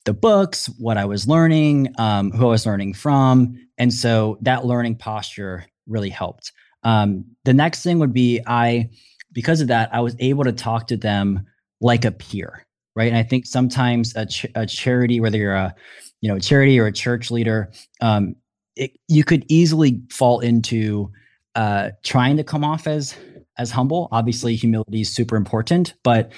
the 0.04 0.12
books, 0.12 0.66
what 0.78 0.96
I 0.96 1.04
was 1.04 1.28
learning, 1.28 1.94
um, 1.98 2.30
who 2.30 2.46
I 2.46 2.50
was 2.50 2.66
learning 2.66 2.94
from. 2.94 3.58
And 3.78 3.92
so 3.92 4.38
that 4.42 4.64
learning 4.64 4.96
posture 4.96 5.66
really 5.86 6.10
helped. 6.10 6.52
Um, 6.82 7.24
the 7.44 7.52
next 7.52 7.82
thing 7.82 7.98
would 7.98 8.12
be 8.12 8.40
I, 8.46 8.90
because 9.32 9.60
of 9.60 9.68
that, 9.68 9.94
I 9.94 10.00
was 10.00 10.16
able 10.18 10.44
to 10.44 10.52
talk 10.52 10.86
to 10.88 10.96
them 10.96 11.46
like 11.80 12.04
a 12.04 12.10
peer, 12.10 12.66
right? 12.96 13.08
And 13.08 13.16
I 13.16 13.22
think 13.22 13.46
sometimes 13.46 14.14
a, 14.16 14.26
ch- 14.26 14.46
a 14.54 14.66
charity, 14.66 15.20
whether 15.20 15.38
you're 15.38 15.54
a, 15.54 15.74
you 16.20 16.28
know, 16.28 16.36
a 16.36 16.40
charity 16.40 16.78
or 16.78 16.86
a 16.86 16.92
church 16.92 17.30
leader, 17.30 17.70
um, 18.00 18.36
it, 18.76 18.92
you 19.08 19.24
could 19.24 19.44
easily 19.48 20.00
fall 20.10 20.40
into 20.40 21.10
uh, 21.54 21.90
trying 22.02 22.36
to 22.36 22.44
come 22.44 22.64
off 22.64 22.86
as 22.86 23.14
as 23.58 23.70
humble. 23.70 24.08
Obviously, 24.12 24.56
humility 24.56 25.02
is 25.02 25.12
super 25.12 25.36
important, 25.36 25.94
but 26.02 26.32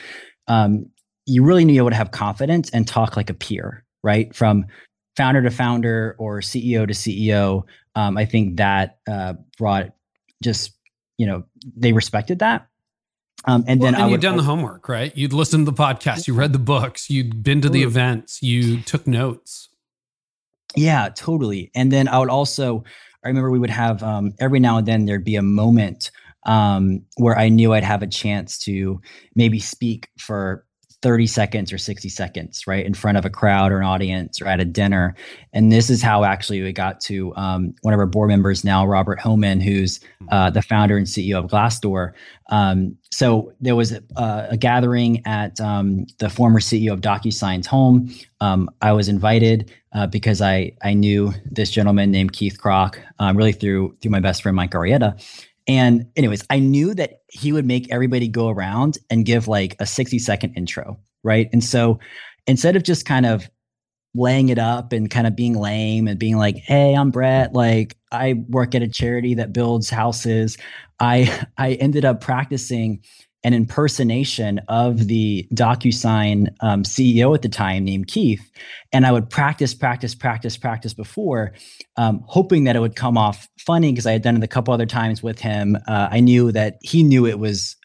um, 0.48 0.86
you 1.26 1.44
really 1.44 1.64
need 1.64 1.72
to 1.72 1.76
be 1.76 1.78
able 1.78 1.90
to 1.90 1.96
have 1.96 2.10
confidence 2.10 2.70
and 2.70 2.86
talk 2.86 3.16
like 3.16 3.30
a 3.30 3.34
peer, 3.34 3.84
right? 4.02 4.34
From 4.34 4.66
founder 5.16 5.42
to 5.42 5.50
founder 5.50 6.16
or 6.18 6.40
CEO 6.40 6.86
to 6.86 6.94
CEO. 6.94 7.64
Um, 7.94 8.16
I 8.16 8.24
think 8.24 8.56
that 8.56 8.98
uh, 9.08 9.34
brought 9.58 9.92
just, 10.42 10.72
you 11.18 11.26
know, 11.26 11.44
they 11.76 11.92
respected 11.92 12.40
that. 12.40 12.66
Um, 13.44 13.64
and 13.66 13.80
well, 13.80 13.92
then 13.92 13.94
and 14.00 14.04
I 14.04 14.08
you'd 14.08 14.20
done 14.20 14.36
the 14.36 14.42
homework, 14.42 14.88
right? 14.88 15.16
You'd 15.16 15.32
listened 15.32 15.66
to 15.66 15.72
the 15.72 15.76
podcast, 15.76 16.28
you 16.28 16.34
read 16.34 16.52
the 16.52 16.58
books, 16.58 17.10
you'd 17.10 17.42
been 17.42 17.60
to 17.62 17.68
the 17.68 17.82
events, 17.82 18.42
you 18.42 18.80
took 18.82 19.06
notes. 19.06 19.68
Yeah, 20.76 21.08
totally. 21.14 21.70
And 21.74 21.90
then 21.90 22.08
I 22.08 22.18
would 22.18 22.30
also, 22.30 22.84
I 23.24 23.28
remember 23.28 23.50
we 23.50 23.58
would 23.58 23.70
have 23.70 24.02
um, 24.02 24.32
every 24.38 24.60
now 24.60 24.78
and 24.78 24.86
then 24.86 25.06
there'd 25.06 25.24
be 25.24 25.36
a 25.36 25.42
moment 25.42 26.10
um, 26.44 27.02
where 27.16 27.36
I 27.36 27.48
knew 27.48 27.72
I'd 27.72 27.84
have 27.84 28.02
a 28.02 28.06
chance 28.06 28.58
to 28.64 29.00
maybe 29.34 29.58
speak 29.58 30.08
for 30.18 30.64
30 31.02 31.26
seconds 31.26 31.72
or 31.72 31.78
60 31.78 32.08
seconds, 32.08 32.66
right, 32.66 32.86
in 32.86 32.94
front 32.94 33.18
of 33.18 33.24
a 33.24 33.30
crowd 33.30 33.72
or 33.72 33.78
an 33.78 33.84
audience 33.84 34.40
or 34.40 34.46
at 34.46 34.60
a 34.60 34.64
dinner. 34.64 35.14
And 35.52 35.72
this 35.72 35.90
is 35.90 36.00
how 36.00 36.24
actually 36.24 36.62
we 36.62 36.72
got 36.72 37.00
to 37.02 37.34
um, 37.36 37.74
one 37.82 37.92
of 37.92 38.00
our 38.00 38.06
board 38.06 38.28
members 38.28 38.64
now, 38.64 38.86
Robert 38.86 39.18
Hohman, 39.18 39.60
who's 39.60 40.00
uh, 40.30 40.48
the 40.50 40.62
founder 40.62 40.96
and 40.96 41.06
CEO 41.06 41.42
of 41.42 41.50
Glassdoor. 41.50 42.12
Um, 42.50 42.96
so 43.10 43.52
there 43.60 43.74
was 43.74 43.92
a, 43.92 44.02
a 44.16 44.56
gathering 44.56 45.22
at 45.26 45.60
um, 45.60 46.06
the 46.18 46.30
former 46.30 46.60
CEO 46.60 46.92
of 46.92 47.00
DocuSign's 47.00 47.66
home. 47.66 48.08
Um, 48.40 48.70
I 48.80 48.92
was 48.92 49.08
invited 49.08 49.72
uh, 49.94 50.06
because 50.06 50.40
I 50.40 50.72
I 50.82 50.94
knew 50.94 51.32
this 51.44 51.70
gentleman 51.70 52.10
named 52.10 52.32
Keith 52.32 52.58
Krach, 52.62 52.96
um, 53.18 53.36
really 53.36 53.52
through 53.52 53.96
through 54.00 54.10
my 54.10 54.20
best 54.20 54.42
friend 54.42 54.56
Mike 54.56 54.72
Arrieta. 54.72 55.20
And 55.66 56.06
anyways, 56.16 56.44
I 56.50 56.58
knew 56.58 56.94
that 56.94 57.20
he 57.28 57.52
would 57.52 57.66
make 57.66 57.92
everybody 57.92 58.28
go 58.28 58.48
around 58.48 58.98
and 59.10 59.24
give 59.24 59.48
like 59.48 59.76
a 59.78 59.86
60 59.86 60.18
second 60.18 60.54
intro, 60.54 60.98
right? 61.22 61.48
And 61.52 61.62
so 61.62 62.00
instead 62.46 62.76
of 62.76 62.82
just 62.82 63.06
kind 63.06 63.26
of 63.26 63.48
laying 64.14 64.50
it 64.50 64.58
up 64.58 64.92
and 64.92 65.10
kind 65.10 65.26
of 65.26 65.34
being 65.34 65.54
lame 65.54 66.06
and 66.06 66.18
being 66.18 66.36
like, 66.36 66.56
"Hey, 66.56 66.94
I'm 66.94 67.10
Brett, 67.10 67.54
like 67.54 67.96
I 68.10 68.44
work 68.48 68.74
at 68.74 68.82
a 68.82 68.88
charity 68.88 69.34
that 69.34 69.52
builds 69.52 69.88
houses." 69.88 70.58
I 71.00 71.46
I 71.58 71.74
ended 71.74 72.04
up 72.04 72.20
practicing 72.20 73.02
an 73.44 73.54
impersonation 73.54 74.60
of 74.68 75.08
the 75.08 75.46
DocuSign 75.52 76.48
um, 76.60 76.84
CEO 76.84 77.34
at 77.34 77.42
the 77.42 77.48
time 77.48 77.84
named 77.84 78.06
Keith. 78.06 78.50
And 78.92 79.04
I 79.04 79.12
would 79.12 79.28
practice, 79.28 79.74
practice, 79.74 80.14
practice, 80.14 80.56
practice 80.56 80.94
before, 80.94 81.52
um, 81.96 82.22
hoping 82.26 82.64
that 82.64 82.76
it 82.76 82.80
would 82.80 82.94
come 82.94 83.18
off 83.18 83.48
funny 83.58 83.90
because 83.90 84.06
I 84.06 84.12
had 84.12 84.22
done 84.22 84.36
it 84.36 84.44
a 84.44 84.48
couple 84.48 84.72
other 84.72 84.86
times 84.86 85.22
with 85.22 85.40
him. 85.40 85.76
Uh, 85.88 86.08
I 86.10 86.20
knew 86.20 86.52
that 86.52 86.78
he 86.82 87.02
knew 87.02 87.26
it 87.26 87.38
was 87.38 87.76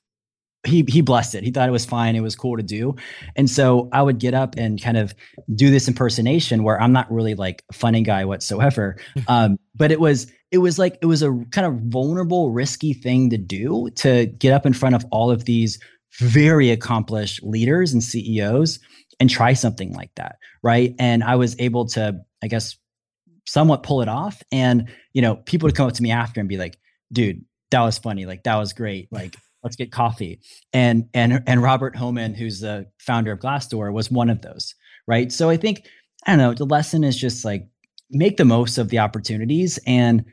he 0.68 0.86
he 0.88 1.02
blessed 1.02 1.36
it. 1.36 1.44
He 1.44 1.52
thought 1.52 1.68
it 1.68 1.72
was 1.72 1.86
fine. 1.86 2.16
It 2.16 2.22
was 2.22 2.36
cool 2.36 2.58
to 2.58 2.64
do. 2.64 2.96
And 3.36 3.50
so 3.50 3.90
I 3.92 4.02
would 4.02 4.20
get 4.20 4.34
up 4.34 4.56
and 4.58 4.82
kind 4.82 4.98
of 4.98 5.14
do 5.56 5.70
this 5.70 5.88
impersonation 5.88 6.64
where 6.64 6.82
I'm 6.82 6.92
not 6.92 7.12
really 7.12 7.36
like 7.36 7.64
a 7.70 7.74
funny 7.74 8.02
guy 8.02 8.26
whatsoever. 8.26 8.98
Um, 9.28 9.58
but 9.76 9.92
it 9.92 10.00
was 10.00 10.32
it 10.52 10.60
was 10.60 10.80
like 10.80 10.98
it 11.02 11.06
was 11.06 11.22
a 11.22 11.34
kind 11.52 11.68
of 11.68 11.82
vulnerable, 11.82 12.52
risky 12.52 12.94
thing 12.94 13.30
to 13.32 13.38
do 13.38 13.90
to 13.96 14.28
get 14.28 14.54
up 14.54 14.66
in 14.66 14.74
front 14.74 14.96
of 14.96 15.06
all 15.12 15.30
of 15.30 15.46
these 15.46 15.80
very 16.20 16.70
accomplished 16.70 17.44
leaders 17.44 17.92
and 17.92 18.04
CEOs 18.04 18.80
and 19.20 19.30
try 19.30 19.54
something 19.54 19.94
like 19.94 20.12
that. 20.16 20.38
Right. 20.64 20.96
And 21.00 21.24
I 21.24 21.36
was 21.36 21.56
able 21.60 21.86
to, 21.90 22.22
I 22.44 22.48
guess, 22.48 22.78
somewhat 23.46 23.84
pull 23.84 24.02
it 24.02 24.08
off. 24.08 24.42
And, 24.52 24.90
you 25.14 25.22
know, 25.22 25.36
people 25.36 25.68
would 25.68 25.76
come 25.76 25.88
up 25.88 25.94
to 25.94 26.04
me 26.04 26.12
after 26.12 26.40
and 26.40 26.50
be 26.50 26.58
like, 26.58 26.78
dude, 27.12 27.44
that 27.72 27.82
was 27.82 27.98
funny. 27.98 28.26
Like, 28.26 28.44
that 28.44 28.56
was 28.56 28.74
great. 28.74 29.12
Like, 29.12 29.36
let's 29.64 29.76
get 29.76 29.92
coffee. 29.92 30.40
And 30.74 31.10
and 31.14 31.44
and 31.48 31.62
Robert 31.62 31.96
Hohman, 31.96 32.36
who's 32.36 32.60
the 32.60 32.88
founder 33.00 33.32
of 33.32 33.40
Glassdoor, 33.40 33.92
was 33.94 34.12
one 34.12 34.30
of 34.30 34.42
those. 34.42 34.76
Right. 35.08 35.32
So 35.32 35.50
I 35.50 35.58
think, 35.58 35.88
I 36.26 36.32
don't 36.32 36.40
know, 36.40 36.54
the 36.54 36.66
lesson 36.66 37.04
is 37.04 37.18
just 37.18 37.46
like 37.46 37.68
make 38.10 38.38
the 38.38 38.46
most 38.46 38.78
of 38.78 38.90
the 38.90 39.00
opportunities 39.00 39.80
and 39.88 40.26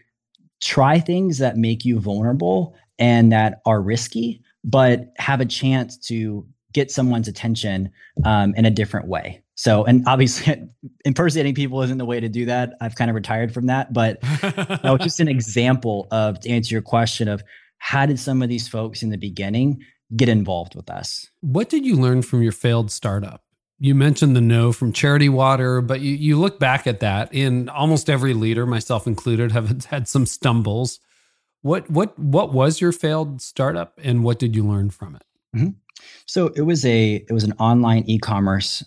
try 0.60 0.98
things 0.98 1.38
that 1.38 1.56
make 1.56 1.84
you 1.84 2.00
vulnerable 2.00 2.74
and 2.98 3.32
that 3.32 3.60
are 3.66 3.80
risky, 3.80 4.40
but 4.64 5.12
have 5.18 5.40
a 5.40 5.46
chance 5.46 5.96
to 5.98 6.46
get 6.72 6.90
someone's 6.90 7.28
attention 7.28 7.90
um, 8.24 8.54
in 8.56 8.64
a 8.64 8.70
different 8.70 9.06
way. 9.06 9.42
So, 9.56 9.84
and 9.84 10.02
obviously, 10.06 10.68
impersonating 11.04 11.54
people 11.54 11.80
isn't 11.82 11.98
the 11.98 12.04
way 12.04 12.18
to 12.18 12.28
do 12.28 12.46
that. 12.46 12.74
I've 12.80 12.96
kind 12.96 13.10
of 13.10 13.14
retired 13.14 13.54
from 13.54 13.66
that, 13.66 13.92
but 13.92 14.18
you 14.42 14.78
know, 14.82 14.98
just 14.98 15.20
an 15.20 15.28
example 15.36 16.08
of 16.10 16.40
to 16.40 16.50
answer 16.50 16.74
your 16.74 16.82
question 16.82 17.28
of 17.28 17.42
how 17.84 18.06
did 18.06 18.18
some 18.18 18.40
of 18.40 18.48
these 18.48 18.66
folks 18.66 19.02
in 19.02 19.10
the 19.10 19.18
beginning 19.18 19.78
get 20.16 20.26
involved 20.26 20.74
with 20.74 20.88
us? 20.88 21.28
What 21.42 21.68
did 21.68 21.84
you 21.84 21.96
learn 21.96 22.22
from 22.22 22.42
your 22.42 22.50
failed 22.50 22.90
startup? 22.90 23.42
you 23.80 23.94
mentioned 23.94 24.36
the 24.36 24.40
no 24.40 24.72
from 24.72 24.92
charity 24.92 25.28
water 25.28 25.80
but 25.80 26.00
you, 26.00 26.14
you 26.14 26.38
look 26.38 26.60
back 26.60 26.86
at 26.86 27.00
that 27.00 27.34
in 27.34 27.68
almost 27.68 28.08
every 28.08 28.32
leader 28.32 28.66
myself 28.66 29.04
included 29.04 29.50
have 29.50 29.84
had 29.86 30.06
some 30.06 30.24
stumbles 30.24 31.00
what 31.62 31.90
what 31.90 32.16
what 32.16 32.52
was 32.52 32.80
your 32.80 32.92
failed 32.92 33.42
startup 33.42 33.98
and 34.02 34.22
what 34.22 34.38
did 34.38 34.54
you 34.54 34.64
learn 34.64 34.90
from 34.90 35.16
it 35.16 35.24
mm-hmm. 35.56 35.70
so 36.24 36.52
it 36.54 36.62
was 36.62 36.84
a 36.84 37.16
it 37.28 37.32
was 37.32 37.42
an 37.42 37.52
online 37.58 38.04
e-commerce 38.06 38.84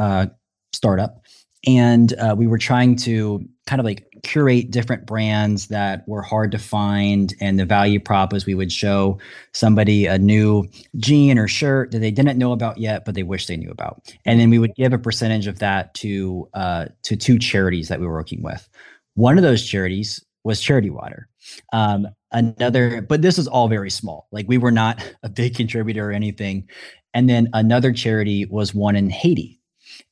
uh, 0.00 0.26
startup 0.72 1.23
and 1.66 2.12
uh, 2.14 2.34
we 2.36 2.46
were 2.46 2.58
trying 2.58 2.96
to 2.96 3.46
kind 3.66 3.80
of 3.80 3.86
like 3.86 4.06
curate 4.22 4.70
different 4.70 5.06
brands 5.06 5.68
that 5.68 6.06
were 6.06 6.22
hard 6.22 6.50
to 6.52 6.58
find 6.58 7.34
and 7.40 7.58
the 7.58 7.64
value 7.64 7.98
prop 7.98 8.32
was 8.32 8.46
we 8.46 8.54
would 8.54 8.72
show 8.72 9.18
somebody 9.52 10.06
a 10.06 10.18
new 10.18 10.64
jean 10.96 11.38
or 11.38 11.48
shirt 11.48 11.90
that 11.90 12.00
they 12.00 12.10
didn't 12.10 12.38
know 12.38 12.52
about 12.52 12.78
yet 12.78 13.04
but 13.04 13.14
they 13.14 13.22
wish 13.22 13.46
they 13.46 13.56
knew 13.56 13.70
about. 13.70 14.02
And 14.24 14.38
then 14.38 14.50
we 14.50 14.58
would 14.58 14.74
give 14.74 14.92
a 14.92 14.98
percentage 14.98 15.46
of 15.46 15.58
that 15.58 15.94
to 15.94 16.48
uh, 16.54 16.86
to 17.04 17.16
two 17.16 17.38
charities 17.38 17.88
that 17.88 18.00
we 18.00 18.06
were 18.06 18.14
working 18.14 18.42
with. 18.42 18.68
One 19.14 19.38
of 19.38 19.44
those 19.44 19.64
charities 19.64 20.24
was 20.42 20.60
charity 20.60 20.90
water. 20.90 21.28
Um, 21.72 22.08
another 22.32 23.02
but 23.02 23.22
this 23.22 23.38
was 23.38 23.48
all 23.48 23.68
very 23.68 23.90
small. 23.90 24.28
Like 24.32 24.46
we 24.48 24.58
were 24.58 24.72
not 24.72 25.02
a 25.22 25.28
big 25.28 25.54
contributor 25.54 26.10
or 26.10 26.12
anything. 26.12 26.68
And 27.14 27.28
then 27.28 27.48
another 27.52 27.92
charity 27.92 28.44
was 28.46 28.74
one 28.74 28.96
in 28.96 29.08
haiti 29.08 29.60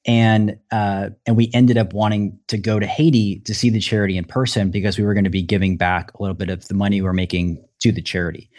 and 0.05 0.59
uh, 0.71 1.11
and 1.27 1.37
we 1.37 1.51
ended 1.55 1.79
up 1.79 1.93
wanting 1.93 2.39
to 2.49 2.59
go 2.59 2.81
to 2.81 2.87
Haiti 2.87 3.41
to 3.41 3.55
see 3.55 3.71
the 3.71 3.81
charity 3.81 4.17
in 4.17 4.25
person 4.25 4.71
because 4.71 4.99
we 4.99 5.05
were 5.05 5.15
going 5.15 5.25
to 5.25 5.31
be 5.31 5.43
giving 5.43 5.77
back 5.77 6.13
a 6.15 6.23
little 6.23 6.35
bit 6.35 6.51
of 6.51 6.67
the 6.69 6.75
money 6.75 7.01
we 7.01 7.07
we're 7.07 7.13
making 7.13 7.65
to 7.81 7.93
the 7.93 8.03
charity. 8.03 8.51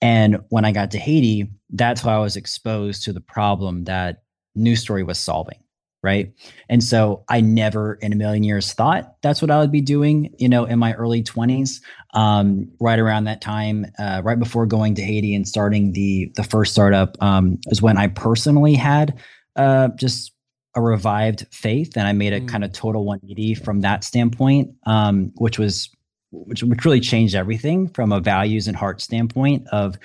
And 0.00 0.38
when 0.48 0.64
I 0.64 0.72
got 0.72 0.90
to 0.92 0.98
Haiti, 0.98 1.50
that's 1.70 2.00
how 2.00 2.10
I 2.10 2.22
was 2.22 2.36
exposed 2.36 3.04
to 3.04 3.12
the 3.12 3.20
problem 3.20 3.84
that 3.84 4.22
New 4.54 4.76
Story 4.76 5.02
was 5.02 5.18
solving. 5.18 5.58
right 6.02 6.32
and 6.68 6.82
so 6.82 7.24
i 7.28 7.40
never 7.40 7.94
in 7.94 8.12
a 8.12 8.16
million 8.16 8.42
years 8.42 8.72
thought 8.72 9.14
that's 9.22 9.40
what 9.40 9.50
i 9.50 9.58
would 9.58 9.70
be 9.70 9.80
doing 9.80 10.34
you 10.38 10.48
know 10.48 10.64
in 10.64 10.78
my 10.78 10.92
early 10.94 11.22
20s 11.22 11.80
um, 12.14 12.70
right 12.80 12.98
around 12.98 13.24
that 13.24 13.40
time 13.40 13.86
uh, 13.98 14.20
right 14.24 14.38
before 14.38 14.66
going 14.66 14.94
to 14.94 15.02
haiti 15.02 15.34
and 15.34 15.46
starting 15.48 15.92
the 15.92 16.30
the 16.34 16.44
first 16.44 16.72
startup 16.72 17.16
um, 17.22 17.58
is 17.68 17.80
when 17.80 17.96
i 17.96 18.08
personally 18.08 18.74
had 18.74 19.18
uh, 19.56 19.88
just 19.96 20.31
a 20.74 20.80
revived 20.80 21.46
faith 21.50 21.96
and 21.96 22.06
i 22.06 22.12
made 22.12 22.32
a 22.32 22.40
mm. 22.40 22.48
kind 22.48 22.64
of 22.64 22.72
total 22.72 23.04
180 23.04 23.54
from 23.54 23.80
that 23.80 24.04
standpoint 24.04 24.70
um, 24.86 25.32
which 25.36 25.58
was 25.58 25.90
which, 26.30 26.62
which 26.62 26.84
really 26.84 27.00
changed 27.00 27.34
everything 27.34 27.88
from 27.88 28.10
a 28.10 28.20
values 28.20 28.66
and 28.66 28.76
heart 28.76 29.00
standpoint 29.00 29.66
of 29.68 29.98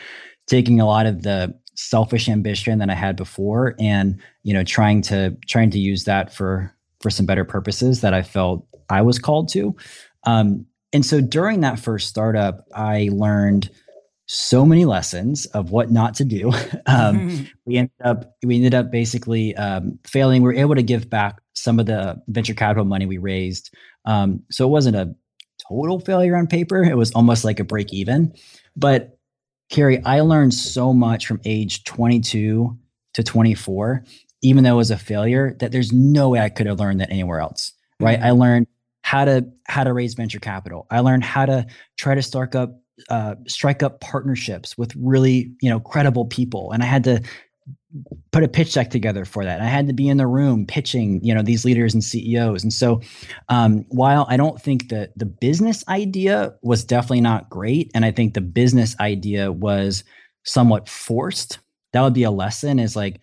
taking 0.45 0.80
a 0.80 0.86
lot 0.86 1.05
of 1.05 1.24
the 1.24 1.53
selfish 1.76 2.28
ambition 2.28 2.80
that 2.80 2.89
I 2.89 2.95
had 2.95 3.15
before 3.15 3.76
and 3.80 4.20
you 4.43 4.53
know 4.53 4.63
trying 4.63 5.01
to 5.03 5.38
trying 5.47 5.70
to 5.72 5.80
use 5.80 6.05
that 6.05 6.34
for 6.34 6.74
for 7.01 7.09
some 7.09 7.26
better 7.26 7.45
purposes 7.45 8.01
that 8.01 8.13
I 8.13 8.24
felt 8.24 8.65
I 8.89 9.01
was 9.01 9.20
called 9.20 9.49
to. 9.49 9.76
Um, 10.24 10.65
and 10.93 11.05
so 11.05 11.22
during 11.22 11.61
that 11.61 11.80
first 11.80 12.07
startup, 12.07 12.65
I 12.74 13.09
learned 13.11 13.70
so 14.28 14.65
many 14.65 14.86
lessons 14.86 15.45
of 15.47 15.71
what 15.71 15.89
not 15.89 16.13
to 16.15 16.25
do. 16.25 16.51
um, 16.86 17.47
we 17.65 17.78
ended 17.78 18.01
up 18.03 18.36
we 18.43 18.55
ended 18.55 18.75
up 18.75 18.91
basically 18.91 19.55
um, 19.55 19.97
failing. 20.05 20.41
We 20.43 20.47
were 20.47 20.53
able 20.53 20.75
to 20.75 20.84
give 20.84 21.09
back 21.09 21.39
some 21.53 21.80
of 21.80 21.86
the 21.88 22.21
venture 22.28 22.53
capital 22.53 22.86
money 22.86 23.05
we 23.05 23.17
raised. 23.17 23.73
Um, 24.05 24.43
so 24.51 24.65
it 24.65 24.69
wasn't 24.69 24.95
a 24.95 25.15
total 25.67 25.99
failure 25.99 26.36
on 26.36 26.47
paper. 26.47 26.84
It 26.84 26.97
was 26.97 27.11
almost 27.13 27.43
like 27.43 27.59
a 27.59 27.63
break 27.63 27.91
even. 27.93 28.34
But 28.75 29.17
Carey, 29.69 30.03
I 30.05 30.21
learned 30.21 30.53
so 30.53 30.93
much 30.93 31.28
from 31.28 31.41
age 31.43 31.84
22 31.84 32.78
to 33.15 33.23
24, 33.23 34.05
even 34.41 34.63
though 34.63 34.73
it 34.73 34.78
was 34.78 34.91
a 34.91 34.97
failure, 34.97 35.57
that 35.59 35.71
there's 35.71 35.91
no 35.91 36.30
way 36.30 36.39
I 36.39 36.49
could 36.49 36.67
have 36.67 36.80
learned 36.80 37.01
that 37.01 37.09
anywhere 37.09 37.39
else. 37.39 37.73
Right. 37.99 38.17
Mm-hmm. 38.17 38.28
I 38.28 38.32
learned 38.32 38.67
how 39.01 39.25
to 39.25 39.47
how 39.67 39.84
to 39.84 39.93
raise 39.93 40.13
venture 40.13 40.39
capital. 40.39 40.86
I 40.91 40.99
learned 40.99 41.23
how 41.23 41.45
to 41.45 41.65
try 41.97 42.13
to 42.15 42.21
start 42.21 42.55
up 42.55 42.80
uh, 43.10 43.36
strike 43.48 43.84
up 43.84 44.00
partnerships 44.02 44.78
with 44.78 44.93
really 44.95 45.52
you 45.62 45.70
know 45.70 45.80
credible 45.80 46.26
people, 46.26 46.72
and 46.72 46.84
I 46.84 46.86
had 46.86 47.04
to 47.06 47.22
put 48.32 48.43
a 48.43 48.48
pitch 48.48 48.74
deck 48.74 48.89
together 48.89 49.26
for 49.26 49.45
that. 49.45 49.62
I 49.62 49.66
had 49.66 49.88
to 49.88 49.93
be 49.93 50.08
in 50.08 50.18
the 50.18 50.28
room 50.28 50.66
pitching, 50.66 51.24
you 51.24 51.34
know, 51.34 51.41
these 51.41 51.64
leaders 51.64 51.93
and 51.93 52.04
CEOs. 52.04 52.64
And 52.64 52.74
so, 52.74 53.02
um, 53.50 53.86
while 53.89 54.26
I 54.30 54.38
don't 54.38 54.62
think 54.62 54.89
that 54.89 55.18
the 55.18 55.26
business 55.26 55.84
idea 55.88 56.54
was 56.62 56.84
definitely 56.84 57.22
not 57.22 57.50
great, 57.50 57.91
and 57.95 58.04
I 58.06 58.12
think 58.12 58.34
the 58.34 58.41
business 58.41 58.95
idea 59.00 59.52
was 59.52 60.04
somewhat 60.43 60.89
forced, 60.89 61.60
that 61.93 62.02
would 62.02 62.14
be 62.14 62.24
a 62.24 62.32
lesson. 62.32 62.80
Is 62.80 62.95
like, 62.95 63.20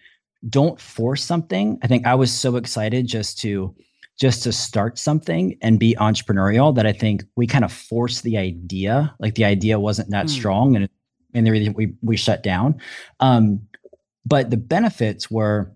don't 0.49 0.81
force 0.81 1.23
something. 1.25 1.79
I 1.83 1.87
think 1.87 2.07
I 2.07 2.15
was 2.15 2.33
so 2.33 2.57
excited 2.57 3.07
just 3.07 3.39
to 3.41 3.75
just 4.19 4.43
to 4.45 4.53
start 4.53 4.99
something 4.99 5.57
and 5.61 5.81
be 5.81 5.97
entrepreneurial 5.99 6.75
that 6.75 6.87
I 6.87 6.93
think 6.93 7.25
we 7.37 7.47
kind 7.47 7.65
of 7.65 7.73
forced 7.73 8.23
the 8.23 8.39
idea. 8.39 9.15
Like 9.19 9.35
the 9.35 9.45
idea 9.45 9.81
wasn't 9.81 10.11
that 10.11 10.27
mm. 10.27 10.31
strong, 10.31 10.77
and 10.77 10.89
and 11.35 11.75
we 11.75 11.93
we 12.03 12.17
shut 12.17 12.43
down. 12.43 12.81
Um, 13.21 13.61
but 14.25 14.51
the 14.51 14.57
benefits 14.57 15.31
were 15.31 15.73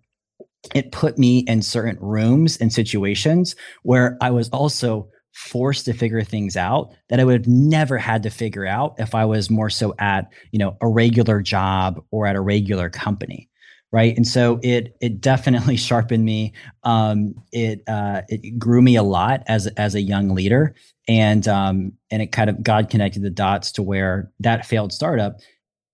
it 0.74 0.92
put 0.92 1.18
me 1.18 1.40
in 1.40 1.62
certain 1.62 1.96
rooms 2.00 2.56
and 2.58 2.72
situations 2.72 3.56
where 3.82 4.16
I 4.20 4.30
was 4.30 4.48
also 4.50 5.08
forced 5.32 5.84
to 5.84 5.92
figure 5.92 6.22
things 6.22 6.56
out 6.56 6.92
that 7.08 7.20
I 7.20 7.24
would 7.24 7.42
have 7.42 7.48
never 7.48 7.96
had 7.96 8.24
to 8.24 8.30
figure 8.30 8.66
out 8.66 8.94
if 8.98 9.14
I 9.14 9.24
was 9.24 9.50
more 9.50 9.70
so 9.70 9.94
at, 9.98 10.28
you 10.50 10.58
know, 10.58 10.76
a 10.80 10.88
regular 10.88 11.40
job 11.40 12.02
or 12.10 12.26
at 12.26 12.34
a 12.34 12.40
regular 12.40 12.90
company. 12.90 13.47
Right. 13.90 14.14
And 14.16 14.26
so 14.26 14.60
it 14.62 14.96
it 15.00 15.20
definitely 15.20 15.76
sharpened 15.88 16.24
me. 16.24 16.52
Um, 16.82 17.34
it 17.52 17.82
uh, 17.88 18.22
it 18.28 18.58
grew 18.58 18.82
me 18.82 18.96
a 18.96 19.02
lot 19.02 19.42
as 19.46 19.66
as 19.78 19.94
a 19.94 20.02
young 20.02 20.30
leader. 20.34 20.74
And 21.08 21.48
um, 21.48 21.92
and 22.10 22.20
it 22.20 22.32
kind 22.32 22.50
of 22.50 22.62
God 22.62 22.90
connected 22.90 23.22
the 23.22 23.30
dots 23.30 23.72
to 23.72 23.82
where 23.82 24.30
that 24.40 24.66
failed 24.66 24.92
startup 24.92 25.38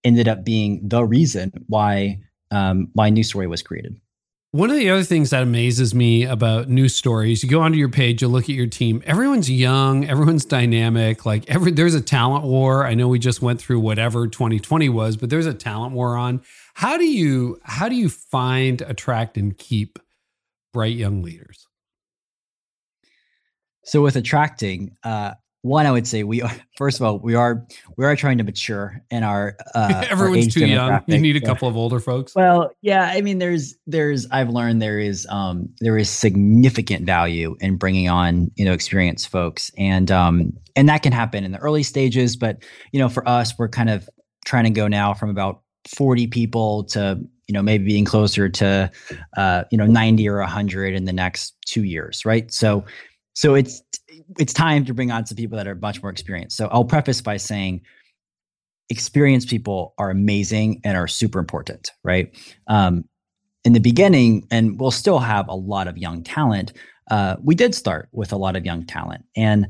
ended 0.03 0.29
up 0.29 0.45
being 0.45 0.81
the 0.87 1.05
reason 1.05 1.53
why 1.69 2.21
um, 2.51 2.89
my 2.95 3.11
new 3.11 3.23
story 3.23 3.47
was 3.47 3.63
created. 3.63 3.99
One 4.55 4.71
of 4.71 4.77
the 4.77 4.89
other 4.89 5.03
things 5.03 5.31
that 5.31 5.43
amazes 5.43 5.97
me 5.97 6.23
about 6.23 6.69
news 6.69 6.95
stories, 6.95 7.43
you 7.43 7.49
go 7.49 7.61
onto 7.61 7.77
your 7.77 7.89
page, 7.89 8.23
you 8.23 8.29
look 8.29 8.45
at 8.45 8.51
your 8.51 8.69
team. 8.69 9.03
Everyone's 9.05 9.51
young, 9.51 10.05
everyone's 10.05 10.45
dynamic. 10.45 11.27
Like 11.27 11.51
every 11.51 11.73
there's 11.73 11.97
a 11.97 12.01
talent 12.01 12.45
war. 12.45 12.87
I 12.87 12.95
know 12.95 13.09
we 13.09 13.19
just 13.19 13.43
went 13.43 13.61
through 13.61 13.81
whatever 13.81 14.29
2020 14.29 14.89
was, 14.91 15.17
but 15.17 15.29
there's 15.29 15.47
a 15.47 15.55
talent 15.55 15.93
war 15.93 16.17
on. 16.17 16.41
How 16.75 16.97
do 16.97 17.05
you 17.05 17.59
how 17.65 17.89
do 17.89 17.97
you 17.97 18.09
find, 18.09 18.81
attract, 18.83 19.37
and 19.37 19.59
keep 19.59 19.99
bright 20.73 20.95
young 20.95 21.21
leaders? 21.21 21.67
So 23.83 24.03
with 24.03 24.15
attracting, 24.15 24.97
uh, 25.03 25.33
one, 25.65 25.87
I 25.87 25.91
would 25.93 26.07
say 26.07 26.25
we 26.25 26.43
are. 26.43 26.53
First 26.77 27.01
of 27.01 27.07
all, 27.07 27.19
we 27.19 27.35
are 27.35 27.67
we 27.97 28.05
are 28.05 28.15
trying 28.17 28.37
to 28.37 28.45
mature 28.45 29.01
in 29.11 29.23
our. 29.23 29.57
Uh, 29.75 30.05
Everyone's 30.11 30.49
our 30.49 30.61
too 30.61 30.67
young. 30.67 31.03
You 31.07 31.19
need 31.19 31.37
a 31.37 31.41
couple 31.41 31.67
of 31.67 31.77
older 31.77 32.01
folks. 32.01 32.35
Well, 32.35 32.71
yeah. 32.83 33.11
I 33.11 33.23
mean, 33.23 33.39
there's 33.39 33.75
there's 33.87 34.27
I've 34.31 34.51
learned 34.51 34.83
there 34.83 34.99
is 34.99 35.27
um 35.31 35.71
there 35.81 35.97
is 35.97 36.11
significant 36.11 37.07
value 37.07 37.57
in 37.61 37.77
bringing 37.77 38.11
on 38.11 38.51
you 38.57 38.65
know 38.67 38.73
experienced 38.73 39.29
folks, 39.29 39.71
and 39.79 40.11
um 40.11 40.53
and 40.77 40.87
that 40.91 41.03
can 41.03 41.13
happen 41.13 41.45
in 41.45 41.53
the 41.53 41.59
early 41.59 41.83
stages. 41.83 42.37
But 42.37 42.63
you 42.93 43.01
know, 43.01 43.09
for 43.09 43.27
us, 43.27 43.59
we're 43.59 43.71
kind 43.71 43.89
of 43.89 44.07
trying 44.45 44.65
to 44.65 44.71
go 44.71 44.87
now 44.87 45.15
from 45.15 45.31
about 45.31 45.63
40 45.97 46.27
people 46.27 46.85
to 46.85 47.19
you 47.49 47.55
know 47.55 47.63
maybe 47.63 47.87
being 47.87 48.05
closer 48.05 48.51
to 48.51 48.91
uh 49.39 49.65
you 49.71 49.79
know 49.79 49.87
90 49.87 50.29
or 50.29 50.41
100 50.41 50.95
in 50.95 51.07
the 51.07 51.13
next 51.13 51.55
two 51.65 51.85
years, 51.85 52.27
right? 52.27 52.53
So 52.53 52.85
so 53.35 53.55
it's 53.55 53.83
it's 54.39 54.53
time 54.53 54.85
to 54.85 54.95
bring 54.95 55.11
on 55.11 55.27
some 55.27 55.37
people 55.37 55.57
that 55.57 55.67
are 55.67 55.75
much 55.75 56.03
more 56.03 56.11
experienced. 56.11 56.57
So 56.57 56.69
I'll 56.69 56.85
preface 56.85 57.21
by 57.21 57.37
saying 57.37 57.83
experienced 58.91 59.49
people 59.49 59.95
are 59.99 60.11
amazing 60.11 60.81
and 60.85 60.97
are 60.97 61.09
super 61.09 61.39
important, 61.39 61.91
right? 62.03 62.35
Um, 62.67 63.05
in 63.65 63.73
the 63.73 63.81
beginning, 63.81 64.47
and 64.51 64.79
we'll 64.79 64.91
still 64.91 65.19
have 65.19 65.49
a 65.49 65.55
lot 65.55 65.89
of 65.89 65.97
young 65.97 66.23
talent. 66.23 66.73
Uh, 67.11 67.37
we 67.43 67.55
did 67.55 67.75
start 67.75 68.09
with 68.13 68.33
a 68.33 68.37
lot 68.37 68.57
of 68.57 68.67
young 68.67 68.85
talent, 68.85 69.25
and 69.37 69.69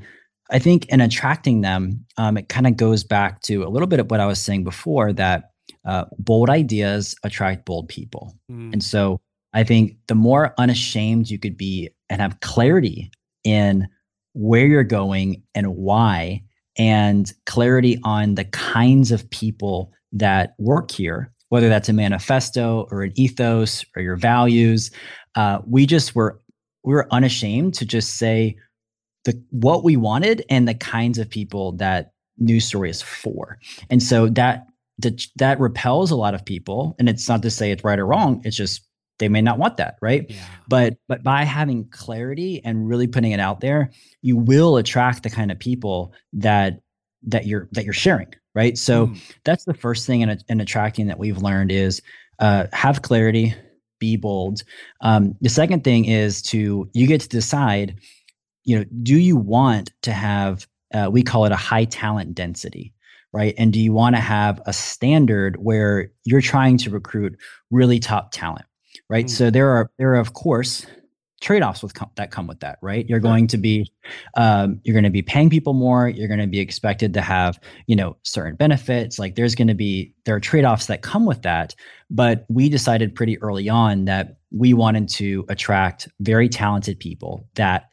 I 0.51 0.59
think 0.59 0.87
in 0.87 1.01
attracting 1.01 1.61
them, 1.61 2.05
um, 2.17 2.37
it 2.37 2.49
kind 2.49 2.67
of 2.67 2.77
goes 2.77 3.05
back 3.05 3.41
to 3.43 3.65
a 3.65 3.69
little 3.69 3.87
bit 3.87 4.01
of 4.01 4.11
what 4.11 4.21
I 4.21 4.27
was 4.27 4.41
saying 4.41 4.65
before 4.65 5.13
that 5.13 5.51
uh, 5.85 6.05
bold 6.19 6.51
ideas 6.51 7.15
attract 7.23 7.65
bold 7.65 7.89
people, 7.89 8.37
mm. 8.51 8.73
and 8.73 8.83
so 8.83 9.21
I 9.53 9.63
think 9.63 9.97
the 10.09 10.17
more 10.17 10.55
unashamed 10.59 11.31
you 11.31 11.39
could 11.39 11.57
be 11.57 11.91
and 12.11 12.21
have 12.21 12.41
clarity 12.41 13.11
in 13.45 13.89
where 14.35 14.67
you're 14.67 14.85
going 14.85 15.43
and 15.55 15.75
why, 15.75 16.43
and 16.77 17.33
clarity 17.47 17.99
on 18.05 18.35
the 18.35 18.45
kinds 18.45 19.11
of 19.11 19.29
people 19.31 19.93
that 20.13 20.55
work 20.59 20.91
here, 20.91 21.33
whether 21.49 21.69
that's 21.69 21.89
a 21.89 21.93
manifesto 21.93 22.87
or 22.91 23.03
an 23.03 23.13
ethos 23.15 23.85
or 23.97 24.03
your 24.03 24.17
values. 24.17 24.91
Uh, 25.35 25.59
we 25.67 25.87
just 25.87 26.15
were 26.15 26.41
we 26.85 26.93
were 26.93 27.09
unashamed 27.13 27.75
to 27.75 27.87
just 27.87 28.17
say 28.17 28.57
the 29.25 29.43
what 29.51 29.83
we 29.85 29.97
wanted 29.97 30.45
and 30.51 30.69
the 30.69 30.75
kinds 30.75 31.19
of 31.19 31.29
people 31.29 31.73
that 31.73 32.13
New 32.39 32.61
Story 32.61 32.91
is 32.91 33.03
for. 33.03 33.59
And 33.91 34.03
so 34.03 34.29
that 34.31 34.67
that 34.99 35.27
that 35.37 35.61
repels 35.61 36.11
a 36.11 36.17
lot 36.17 36.35
of 36.35 36.45
people. 36.45 36.95
And 36.99 37.09
it's 37.09 37.29
not 37.29 37.43
to 37.43 37.51
say 37.51 37.71
it's 37.71 37.85
right 37.85 37.99
or 37.99 38.07
wrong. 38.07 38.43
It's 38.45 38.57
just 38.57 38.87
they 39.19 39.29
may 39.29 39.43
not 39.43 39.59
want 39.59 39.77
that 39.77 39.97
right? 40.01 40.27
Yeah. 40.29 40.45
but 40.69 40.97
but 41.09 41.23
by 41.23 41.45
having 41.45 41.89
clarity 41.89 42.61
and 42.65 42.89
really 42.89 43.07
putting 43.07 43.33
it 43.33 43.41
out 43.41 43.61
there 43.61 43.91
you 44.23 44.37
will 44.37 44.77
attract 44.77 45.23
the 45.23 45.31
kind 45.31 45.51
of 45.51 45.59
people 45.59 46.13
that 46.33 46.81
that 47.23 47.47
you're 47.47 47.69
that 47.73 47.85
you're 47.85 47.93
sharing 47.93 48.33
right? 48.55 48.79
So 48.79 49.09
mm. 49.09 49.35
that's 49.45 49.65
the 49.65 49.75
first 49.75 50.07
thing 50.07 50.21
in, 50.21 50.39
in 50.49 50.61
attracting 50.61 51.09
that 51.09 51.19
we've 51.19 51.39
learned 51.39 51.73
is 51.73 52.01
uh, 52.39 52.67
have 52.73 53.03
clarity 53.03 53.55
be 53.99 54.17
bold. 54.17 54.63
Um, 55.01 55.35
the 55.41 55.49
second 55.49 55.85
thing 55.85 56.05
is 56.05 56.43
to 56.43 56.89
you 56.93 57.07
get 57.07 57.21
to 57.23 57.29
decide 57.29 57.99
you 58.65 58.79
know 58.79 58.85
do 59.03 59.17
you 59.17 59.37
want 59.37 59.93
to 60.03 60.13
have 60.13 60.67
uh, 60.93 61.09
we 61.11 61.23
call 61.23 61.45
it 61.45 61.53
a 61.53 61.57
high 61.57 61.85
talent 61.85 62.35
density 62.35 62.93
right? 63.33 63.55
And 63.59 63.73
do 63.73 63.81
you 63.81 63.93
want 63.93 64.15
to 64.15 64.21
have 64.21 64.63
a 64.65 64.73
standard 64.73 65.57
where 65.57 66.13
you're 66.23 66.41
trying 66.41 66.79
to 66.79 66.91
recruit 66.91 67.37
really 67.73 67.99
top 67.99 68.31
talent 68.31 68.65
right? 69.15 69.27
Mm. 69.27 69.31
So 69.31 69.51
there 69.51 69.69
are 69.71 69.91
there 69.99 70.11
are 70.13 70.17
of 70.17 70.35
course 70.35 70.87
trade-offs 71.41 71.83
with 71.83 71.93
com- 71.95 72.11
that 72.17 72.31
come 72.31 72.47
with 72.47 72.61
that, 72.61 72.79
right? 72.81 73.07
You're 73.09 73.21
going 73.21 73.47
to 73.49 73.59
be 73.59 73.91
um, 74.37 74.81
you're 74.83 74.95
going 74.95 75.05
to 75.05 75.11
be 75.11 75.23
paying 75.23 75.51
people 75.51 75.75
more. 75.75 76.09
You're 76.09 76.29
going 76.29 76.41
to 76.41 76.47
be 76.47 76.59
expected 76.59 77.15
to 77.15 77.21
have 77.21 77.61
you 77.87 77.95
know 77.95 78.17
certain 78.23 78.57
benefits. 78.57 79.19
Like 79.19 79.37
there's 79.37 79.55
going 79.55 79.69
to 79.69 79.75
be 79.75 80.13
there 80.25 80.35
are 80.35 80.41
trade-offs 80.41 80.87
that 80.87 81.03
come 81.03 81.27
with 81.27 81.43
that. 81.43 81.75
But 82.11 82.45
we 82.49 82.69
decided 82.69 83.15
pretty 83.15 83.39
early 83.39 83.69
on 83.69 84.05
that 84.07 84.37
we 84.51 84.75
wanted 84.75 85.09
to 85.11 85.45
attract 85.49 86.09
very 86.21 86.49
talented 86.49 86.99
people 86.99 87.47
that 87.55 87.89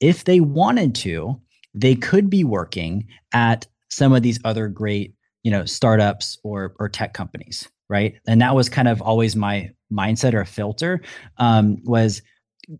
if 0.00 0.24
they 0.24 0.40
wanted 0.40 0.94
to, 0.96 1.40
they 1.74 1.94
could 1.94 2.28
be 2.28 2.44
working 2.44 3.06
at 3.32 3.66
some 3.88 4.12
of 4.12 4.22
these 4.22 4.38
other 4.44 4.68
great 4.68 5.14
you 5.42 5.50
know 5.50 5.64
startups 5.64 6.38
or 6.44 6.74
or 6.78 6.88
tech 6.90 7.14
companies 7.14 7.70
right 7.88 8.14
and 8.26 8.40
that 8.40 8.54
was 8.54 8.68
kind 8.68 8.88
of 8.88 9.00
always 9.02 9.36
my 9.36 9.70
mindset 9.92 10.34
or 10.34 10.44
filter 10.44 11.00
um, 11.38 11.78
was 11.84 12.22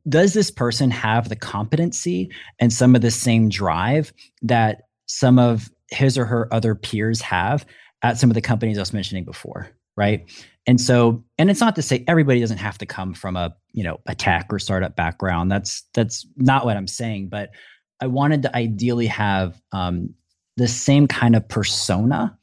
does 0.09 0.33
this 0.33 0.51
person 0.51 0.91
have 0.91 1.29
the 1.29 1.37
competency 1.37 2.31
and 2.59 2.73
some 2.73 2.95
of 2.97 3.03
the 3.03 3.11
same 3.11 3.49
drive 3.49 4.13
that 4.43 4.83
some 5.07 5.39
of 5.39 5.71
his 5.91 6.19
or 6.19 6.25
her 6.25 6.53
other 6.53 6.75
peers 6.75 7.21
have 7.21 7.65
at 8.03 8.19
some 8.19 8.31
of 8.31 8.35
the 8.35 8.41
companies 8.41 8.79
I 8.79 8.83
was 8.83 8.93
mentioning 8.93 9.25
before, 9.25 9.71
right? 9.97 10.31
And 10.67 10.81
so, 10.81 11.25
and 11.39 11.51
it's 11.51 11.61
not 11.61 11.77
to 11.77 11.83
say 11.83 12.05
everybody 12.09 12.41
doesn't 12.41 12.59
have 12.59 12.79
to 12.79 12.87
come 12.87 13.15
from 13.15 13.37
a, 13.37 13.55
you 13.73 13.85
know, 13.85 14.01
a 14.07 14.15
tech 14.15 14.47
or 14.51 14.59
startup 14.59 14.97
background. 14.97 15.51
That's 15.51 15.85
that's 15.95 16.27
not 16.37 16.65
what 16.65 16.77
I'm 16.77 16.89
saying, 16.89 17.29
but 17.29 17.51
I 18.01 18.09
wanted 18.09 18.43
to 18.43 18.57
ideally 18.57 19.07
have 19.07 19.61
um, 19.73 20.15
the 20.57 20.69
same 20.69 21.07
kind 21.07 21.37
of 21.37 21.49
persona 21.49 22.36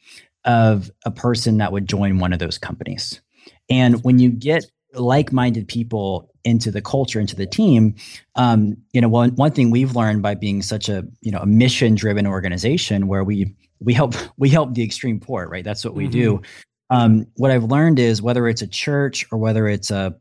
of 0.45 0.91
a 1.05 1.11
person 1.11 1.57
that 1.57 1.71
would 1.71 1.87
join 1.87 2.19
one 2.19 2.33
of 2.33 2.39
those 2.39 2.57
companies. 2.57 3.21
And 3.69 4.03
when 4.03 4.19
you 4.19 4.29
get 4.29 4.65
like-minded 4.93 5.67
people 5.67 6.29
into 6.43 6.69
the 6.69 6.81
culture, 6.81 7.19
into 7.19 7.35
the 7.35 7.47
team, 7.47 7.95
um, 8.35 8.75
you 8.91 9.01
know, 9.01 9.09
one 9.09 9.31
one 9.31 9.51
thing 9.51 9.71
we've 9.71 9.95
learned 9.95 10.21
by 10.21 10.35
being 10.35 10.61
such 10.61 10.89
a 10.89 11.05
you 11.21 11.31
know 11.31 11.39
a 11.39 11.45
mission-driven 11.45 12.27
organization 12.27 13.07
where 13.07 13.23
we 13.23 13.55
we 13.79 13.93
help 13.93 14.15
we 14.37 14.49
help 14.49 14.73
the 14.73 14.83
extreme 14.83 15.19
poor, 15.19 15.47
right? 15.47 15.63
That's 15.63 15.85
what 15.85 15.95
we 15.95 16.05
mm-hmm. 16.05 16.11
do. 16.11 16.41
Um, 16.89 17.25
what 17.35 17.49
I've 17.49 17.63
learned 17.63 17.97
is 17.97 18.21
whether 18.21 18.47
it's 18.47 18.61
a 18.61 18.67
church 18.67 19.25
or 19.31 19.37
whether 19.37 19.67
it's 19.67 19.89
a 19.89 20.15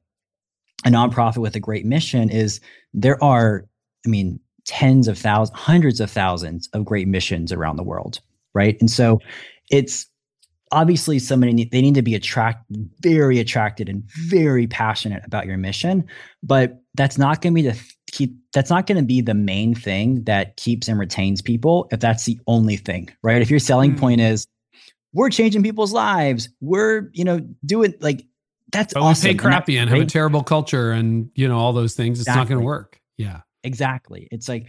a 0.84 0.88
nonprofit 0.88 1.38
with 1.38 1.54
a 1.56 1.60
great 1.60 1.86
mission, 1.86 2.28
is 2.28 2.60
there 2.92 3.22
are, 3.22 3.64
I 4.04 4.08
mean, 4.08 4.40
tens 4.64 5.08
of 5.08 5.18
thousands, 5.18 5.58
hundreds 5.58 6.00
of 6.00 6.10
thousands 6.10 6.68
of 6.72 6.84
great 6.84 7.08
missions 7.08 7.52
around 7.52 7.76
the 7.76 7.82
world, 7.82 8.20
right? 8.54 8.76
And 8.80 8.90
so 8.90 9.20
it's 9.70 10.06
obviously 10.72 11.18
somebody 11.18 11.52
need, 11.52 11.70
they 11.70 11.80
need 11.80 11.94
to 11.94 12.02
be 12.02 12.14
attract 12.14 12.64
very 13.00 13.38
attracted 13.38 13.88
and 13.88 14.02
very 14.26 14.66
passionate 14.66 15.22
about 15.24 15.46
your 15.46 15.56
mission 15.56 16.04
but 16.42 16.82
that's 16.94 17.18
not 17.18 17.40
going 17.40 17.54
to 17.54 17.62
be 17.62 17.68
the 17.68 17.78
keep 18.10 18.34
that's 18.52 18.70
not 18.70 18.86
going 18.86 18.98
to 18.98 19.04
be 19.04 19.20
the 19.20 19.34
main 19.34 19.74
thing 19.74 20.22
that 20.24 20.56
keeps 20.56 20.88
and 20.88 20.98
retains 20.98 21.40
people 21.40 21.88
if 21.92 22.00
that's 22.00 22.24
the 22.24 22.38
only 22.46 22.76
thing 22.76 23.08
right 23.22 23.40
if 23.40 23.50
your 23.50 23.60
selling 23.60 23.94
mm. 23.94 23.98
point 23.98 24.20
is 24.20 24.46
we're 25.12 25.30
changing 25.30 25.62
people's 25.62 25.92
lives 25.92 26.48
we're 26.60 27.08
you 27.12 27.24
know 27.24 27.40
doing 27.64 27.94
like 28.00 28.26
that's 28.70 28.94
but 28.94 29.02
awesome. 29.02 29.28
we 29.28 29.34
pay 29.34 29.38
crappy 29.38 29.76
and, 29.76 29.90
and 29.90 29.98
have 29.98 30.06
a 30.06 30.10
terrible 30.10 30.42
culture 30.42 30.92
and 30.92 31.30
you 31.34 31.46
know 31.46 31.58
all 31.58 31.72
those 31.72 31.94
things 31.94 32.18
it's 32.18 32.28
exactly. 32.28 32.40
not 32.40 32.48
going 32.48 32.60
to 32.60 32.66
work 32.66 33.00
yeah 33.16 33.40
exactly 33.64 34.28
it's 34.30 34.48
like 34.48 34.68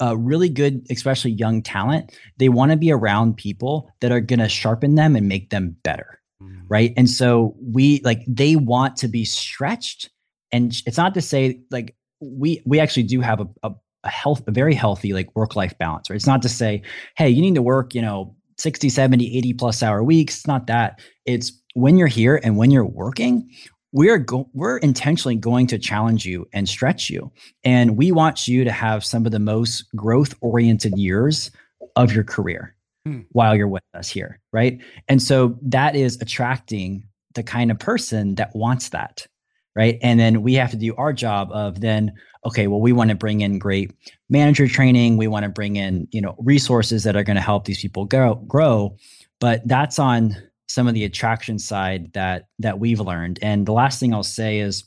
uh, 0.00 0.16
really 0.16 0.48
good, 0.48 0.86
especially 0.90 1.32
young 1.32 1.62
talent, 1.62 2.12
they 2.38 2.48
want 2.48 2.70
to 2.70 2.76
be 2.76 2.92
around 2.92 3.36
people 3.36 3.90
that 4.00 4.12
are 4.12 4.20
going 4.20 4.38
to 4.38 4.48
sharpen 4.48 4.94
them 4.94 5.16
and 5.16 5.28
make 5.28 5.50
them 5.50 5.76
better. 5.82 6.20
Mm. 6.42 6.62
Right. 6.68 6.94
And 6.96 7.08
so 7.08 7.54
we 7.60 8.00
like, 8.02 8.22
they 8.26 8.56
want 8.56 8.96
to 8.98 9.08
be 9.08 9.24
stretched. 9.24 10.10
And 10.50 10.74
it's 10.86 10.96
not 10.96 11.14
to 11.14 11.22
say 11.22 11.60
like 11.70 11.96
we, 12.20 12.62
we 12.66 12.80
actually 12.80 13.04
do 13.04 13.20
have 13.20 13.40
a, 13.40 13.48
a, 13.62 13.72
a 14.04 14.10
health, 14.10 14.42
a 14.46 14.50
very 14.50 14.74
healthy 14.74 15.12
like 15.12 15.34
work 15.36 15.56
life 15.56 15.76
balance, 15.78 16.10
right? 16.10 16.16
It's 16.16 16.26
not 16.26 16.42
to 16.42 16.48
say, 16.48 16.82
hey, 17.16 17.28
you 17.28 17.40
need 17.40 17.54
to 17.54 17.62
work, 17.62 17.94
you 17.94 18.02
know, 18.02 18.34
60, 18.58 18.88
70, 18.88 19.36
80 19.38 19.52
plus 19.54 19.82
hour 19.82 20.02
weeks. 20.02 20.38
It's 20.38 20.46
not 20.46 20.66
that. 20.66 21.00
It's 21.24 21.52
when 21.74 21.96
you're 21.96 22.06
here 22.08 22.40
and 22.42 22.56
when 22.56 22.70
you're 22.70 22.84
working, 22.84 23.50
we're 23.92 24.18
go- 24.18 24.48
we're 24.54 24.78
intentionally 24.78 25.36
going 25.36 25.66
to 25.68 25.78
challenge 25.78 26.24
you 26.24 26.48
and 26.52 26.68
stretch 26.68 27.10
you. 27.10 27.30
And 27.64 27.96
we 27.96 28.10
want 28.10 28.48
you 28.48 28.64
to 28.64 28.72
have 28.72 29.04
some 29.04 29.26
of 29.26 29.32
the 29.32 29.38
most 29.38 29.84
growth 29.94 30.34
oriented 30.40 30.96
years 30.96 31.50
of 31.96 32.12
your 32.12 32.24
career 32.24 32.74
hmm. 33.06 33.20
while 33.32 33.54
you're 33.54 33.68
with 33.68 33.82
us 33.94 34.08
here 34.08 34.40
right? 34.52 34.80
And 35.08 35.22
so 35.22 35.58
that 35.62 35.96
is 35.96 36.20
attracting 36.20 37.06
the 37.34 37.42
kind 37.42 37.70
of 37.70 37.78
person 37.78 38.34
that 38.36 38.54
wants 38.54 38.90
that 38.90 39.26
right? 39.74 39.98
And 40.02 40.20
then 40.20 40.42
we 40.42 40.52
have 40.54 40.70
to 40.72 40.76
do 40.76 40.94
our 40.96 41.12
job 41.12 41.50
of 41.52 41.80
then 41.80 42.12
okay 42.44 42.66
well 42.66 42.80
we 42.80 42.92
want 42.92 43.10
to 43.10 43.16
bring 43.16 43.40
in 43.40 43.58
great 43.58 43.92
manager 44.28 44.68
training. 44.68 45.16
We 45.16 45.28
want 45.28 45.44
to 45.44 45.48
bring 45.48 45.76
in 45.76 46.08
you 46.12 46.20
know 46.20 46.34
resources 46.38 47.04
that 47.04 47.16
are 47.16 47.24
going 47.24 47.36
to 47.36 47.42
help 47.42 47.64
these 47.64 47.80
people 47.80 48.04
grow 48.04 48.34
grow. 48.34 48.96
But 49.40 49.66
that's 49.66 49.98
on 49.98 50.36
some 50.68 50.88
of 50.88 50.94
the 50.94 51.04
attraction 51.04 51.58
side 51.58 52.12
that 52.14 52.46
that 52.58 52.78
we've 52.78 53.00
learned. 53.00 53.38
And 53.42 53.66
the 53.66 53.72
last 53.72 54.00
thing 54.00 54.14
I'll 54.14 54.22
say 54.22 54.60
is, 54.60 54.84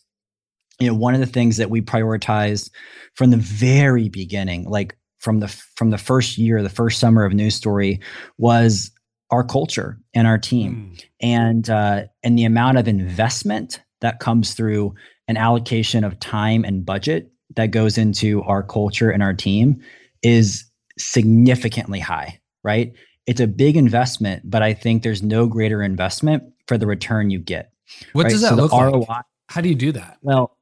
you 0.79 0.87
know, 0.87 0.95
one 0.95 1.13
of 1.13 1.19
the 1.19 1.25
things 1.25 1.57
that 1.57 1.69
we 1.69 1.81
prioritized 1.81 2.69
from 3.13 3.31
the 3.31 3.37
very 3.37 4.09
beginning, 4.09 4.69
like 4.69 4.97
from 5.19 5.39
the 5.39 5.47
from 5.47 5.89
the 5.89 5.97
first 5.97 6.37
year, 6.37 6.61
the 6.61 6.69
first 6.69 6.99
summer 6.99 7.23
of 7.23 7.33
New 7.33 7.51
Story, 7.51 7.99
was 8.37 8.91
our 9.31 9.43
culture 9.43 9.99
and 10.13 10.27
our 10.27 10.37
team, 10.37 10.93
mm. 10.93 11.03
and 11.21 11.69
uh, 11.69 12.03
and 12.23 12.37
the 12.37 12.45
amount 12.45 12.77
of 12.77 12.87
investment 12.87 13.81
that 14.01 14.19
comes 14.19 14.53
through 14.53 14.93
an 15.27 15.37
allocation 15.37 16.03
of 16.03 16.19
time 16.19 16.63
and 16.63 16.85
budget 16.85 17.31
that 17.55 17.71
goes 17.71 17.97
into 17.97 18.43
our 18.43 18.61
culture 18.63 19.09
and 19.09 19.23
our 19.23 19.33
team 19.33 19.81
is 20.21 20.65
significantly 20.97 21.99
high, 21.99 22.39
right? 22.63 22.93
It's 23.27 23.39
a 23.39 23.47
big 23.47 23.75
investment, 23.75 24.49
but 24.49 24.61
I 24.61 24.73
think 24.73 25.03
there's 25.03 25.23
no 25.23 25.47
greater 25.47 25.81
investment 25.81 26.43
for 26.67 26.77
the 26.77 26.87
return 26.87 27.29
you 27.29 27.39
get. 27.39 27.71
What 28.13 28.23
right? 28.23 28.31
does 28.31 28.41
that 28.41 28.49
so 28.49 28.55
look 28.55 28.71
ROI, 28.71 29.05
like? 29.07 29.25
How 29.47 29.61
do 29.61 29.69
you 29.69 29.75
do 29.75 29.91
that? 29.93 30.17
Well, 30.21 30.57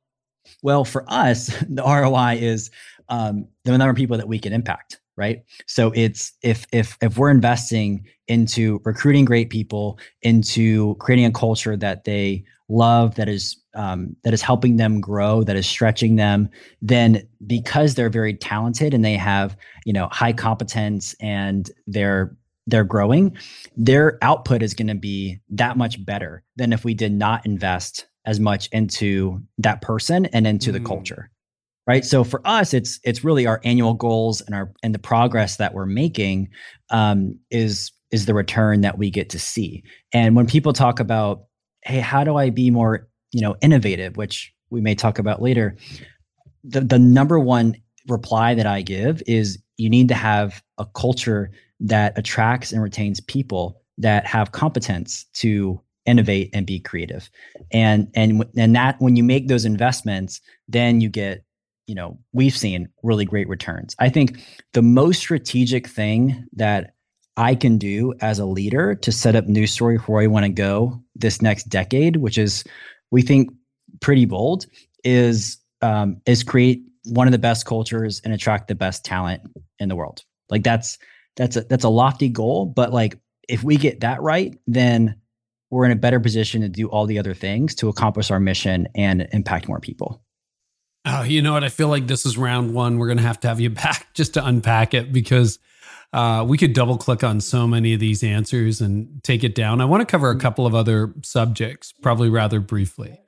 well, 0.61 0.85
for 0.85 1.05
us, 1.07 1.47
the 1.69 1.83
ROI 1.83 2.37
is 2.39 2.71
um, 3.09 3.47
the 3.65 3.77
number 3.77 3.91
of 3.91 3.95
people 3.95 4.17
that 4.17 4.27
we 4.27 4.39
can 4.39 4.53
impact. 4.53 4.99
Right. 5.15 5.43
So 5.67 5.91
it's 5.91 6.33
if 6.41 6.65
if 6.71 6.97
if 6.99 7.19
we're 7.19 7.29
investing 7.29 8.03
into 8.27 8.81
recruiting 8.83 9.25
great 9.25 9.51
people, 9.51 9.99
into 10.23 10.95
creating 10.95 11.25
a 11.25 11.31
culture 11.31 11.77
that 11.77 12.05
they 12.05 12.45
love, 12.67 13.13
that 13.15 13.29
is 13.29 13.55
um, 13.75 14.15
that 14.23 14.33
is 14.33 14.41
helping 14.41 14.77
them 14.77 14.99
grow, 14.99 15.43
that 15.43 15.55
is 15.55 15.67
stretching 15.67 16.15
them, 16.15 16.49
then 16.81 17.27
because 17.45 17.93
they're 17.93 18.09
very 18.09 18.33
talented 18.33 18.91
and 18.91 19.05
they 19.05 19.15
have 19.15 19.55
you 19.85 19.93
know 19.93 20.07
high 20.11 20.33
competence 20.33 21.15
and 21.19 21.69
they're 21.85 22.35
they're 22.67 22.83
growing, 22.83 23.35
their 23.75 24.17
output 24.21 24.61
is 24.61 24.73
going 24.73 24.87
to 24.87 24.95
be 24.95 25.39
that 25.49 25.77
much 25.77 26.03
better 26.03 26.43
than 26.55 26.73
if 26.73 26.85
we 26.85 26.93
did 26.93 27.11
not 27.11 27.45
invest 27.45 28.07
as 28.25 28.39
much 28.39 28.67
into 28.71 29.41
that 29.57 29.81
person 29.81 30.25
and 30.27 30.47
into 30.47 30.69
mm. 30.69 30.73
the 30.73 30.79
culture. 30.79 31.29
Right. 31.85 32.05
So 32.05 32.23
for 32.23 32.41
us, 32.45 32.73
it's 32.73 33.01
it's 33.03 33.25
really 33.25 33.45
our 33.45 33.59
annual 33.65 33.93
goals 33.93 34.39
and 34.39 34.55
our 34.55 34.71
and 34.81 34.95
the 34.95 34.99
progress 34.99 35.57
that 35.57 35.73
we're 35.73 35.85
making 35.85 36.47
um, 36.91 37.37
is 37.51 37.91
is 38.09 38.25
the 38.25 38.33
return 38.33 38.81
that 38.81 38.97
we 38.97 39.09
get 39.09 39.29
to 39.31 39.39
see. 39.39 39.83
And 40.13 40.33
when 40.33 40.47
people 40.47 40.71
talk 40.71 41.01
about, 41.01 41.43
hey, 41.83 41.99
how 41.99 42.23
do 42.23 42.37
I 42.37 42.51
be 42.51 42.71
more, 42.71 43.09
you 43.33 43.41
know, 43.41 43.57
innovative, 43.61 44.15
which 44.15 44.53
we 44.69 44.79
may 44.79 44.95
talk 44.95 45.19
about 45.19 45.41
later, 45.41 45.75
the 46.63 46.79
the 46.79 46.99
number 46.99 47.37
one 47.37 47.75
reply 48.07 48.55
that 48.55 48.65
I 48.65 48.81
give 48.81 49.21
is 49.27 49.61
you 49.75 49.89
need 49.89 50.07
to 50.07 50.15
have 50.15 50.63
a 50.77 50.85
culture 50.85 51.51
that 51.83 52.17
attracts 52.17 52.71
and 52.71 52.81
retains 52.81 53.19
people 53.19 53.81
that 53.97 54.25
have 54.25 54.51
competence 54.51 55.25
to 55.33 55.79
innovate 56.05 56.49
and 56.53 56.65
be 56.65 56.79
creative. 56.79 57.29
And 57.71 58.09
and 58.15 58.45
and 58.57 58.75
that 58.75 58.99
when 58.99 59.15
you 59.15 59.23
make 59.23 59.47
those 59.47 59.65
investments 59.65 60.41
then 60.67 60.99
you 61.01 61.09
get 61.09 61.43
you 61.87 61.95
know 61.95 62.17
we've 62.33 62.57
seen 62.57 62.89
really 63.03 63.25
great 63.25 63.47
returns. 63.47 63.95
I 63.99 64.09
think 64.09 64.39
the 64.73 64.81
most 64.81 65.19
strategic 65.19 65.87
thing 65.87 66.45
that 66.53 66.93
i 67.35 67.55
can 67.55 67.79
do 67.79 68.13
as 68.21 68.37
a 68.37 68.45
leader 68.45 68.93
to 68.93 69.11
set 69.11 69.35
up 69.35 69.47
New 69.47 69.65
Story 69.65 69.97
where 69.97 70.21
i 70.21 70.27
want 70.27 70.45
to 70.45 70.51
go 70.51 71.01
this 71.15 71.41
next 71.41 71.63
decade 71.63 72.17
which 72.17 72.37
is 72.37 72.63
we 73.09 73.23
think 73.23 73.51
pretty 74.01 74.25
bold 74.25 74.65
is 75.03 75.57
um, 75.81 76.21
is 76.25 76.43
create 76.43 76.83
one 77.05 77.27
of 77.27 77.31
the 77.31 77.37
best 77.39 77.65
cultures 77.65 78.21
and 78.23 78.33
attract 78.33 78.67
the 78.67 78.75
best 78.75 79.03
talent 79.03 79.41
in 79.79 79.89
the 79.89 79.95
world. 79.95 80.23
Like 80.49 80.63
that's 80.63 80.97
that's 81.35 81.55
a 81.55 81.61
that's 81.61 81.83
a 81.83 81.89
lofty 81.89 82.29
goal, 82.29 82.65
but 82.65 82.93
like 82.93 83.17
if 83.47 83.63
we 83.63 83.77
get 83.77 84.01
that 84.01 84.21
right, 84.21 84.57
then 84.67 85.19
we're 85.69 85.85
in 85.85 85.91
a 85.91 85.95
better 85.95 86.19
position 86.19 86.61
to 86.61 86.69
do 86.69 86.87
all 86.87 87.05
the 87.05 87.17
other 87.17 87.33
things 87.33 87.75
to 87.75 87.89
accomplish 87.89 88.29
our 88.29 88.39
mission 88.39 88.87
and 88.95 89.27
impact 89.33 89.67
more 89.67 89.79
people. 89.79 90.23
Oh, 91.05 91.23
you 91.23 91.41
know 91.41 91.53
what? 91.53 91.63
I 91.63 91.69
feel 91.69 91.89
like 91.89 92.07
this 92.07 92.25
is 92.25 92.37
round 92.37 92.73
one. 92.73 92.97
We're 92.97 93.07
going 93.07 93.17
to 93.17 93.23
have 93.23 93.39
to 93.41 93.47
have 93.47 93.59
you 93.59 93.69
back 93.71 94.13
just 94.13 94.35
to 94.35 94.45
unpack 94.45 94.93
it 94.93 95.11
because 95.11 95.59
uh, 96.13 96.45
we 96.47 96.57
could 96.57 96.73
double 96.73 96.97
click 96.97 97.23
on 97.23 97.41
so 97.41 97.67
many 97.67 97.93
of 97.93 97.99
these 97.99 98.23
answers 98.23 98.81
and 98.81 99.21
take 99.23 99.43
it 99.43 99.55
down. 99.55 99.81
I 99.81 99.85
want 99.85 100.01
to 100.01 100.05
cover 100.05 100.29
a 100.29 100.37
couple 100.37 100.67
of 100.67 100.75
other 100.75 101.13
subjects, 101.23 101.91
probably 101.91 102.29
rather 102.29 102.59
briefly. 102.59 103.19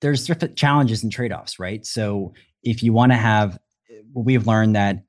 There's 0.00 0.24
different 0.24 0.56
challenges 0.56 1.02
and 1.02 1.10
trade 1.10 1.32
offs, 1.32 1.58
right? 1.58 1.84
So 1.84 2.32
if 2.62 2.84
you 2.84 2.92
want 2.92 3.10
to 3.10 3.16
have, 3.16 3.58
we've 4.14 4.46
learned 4.46 4.76
that 4.76 5.02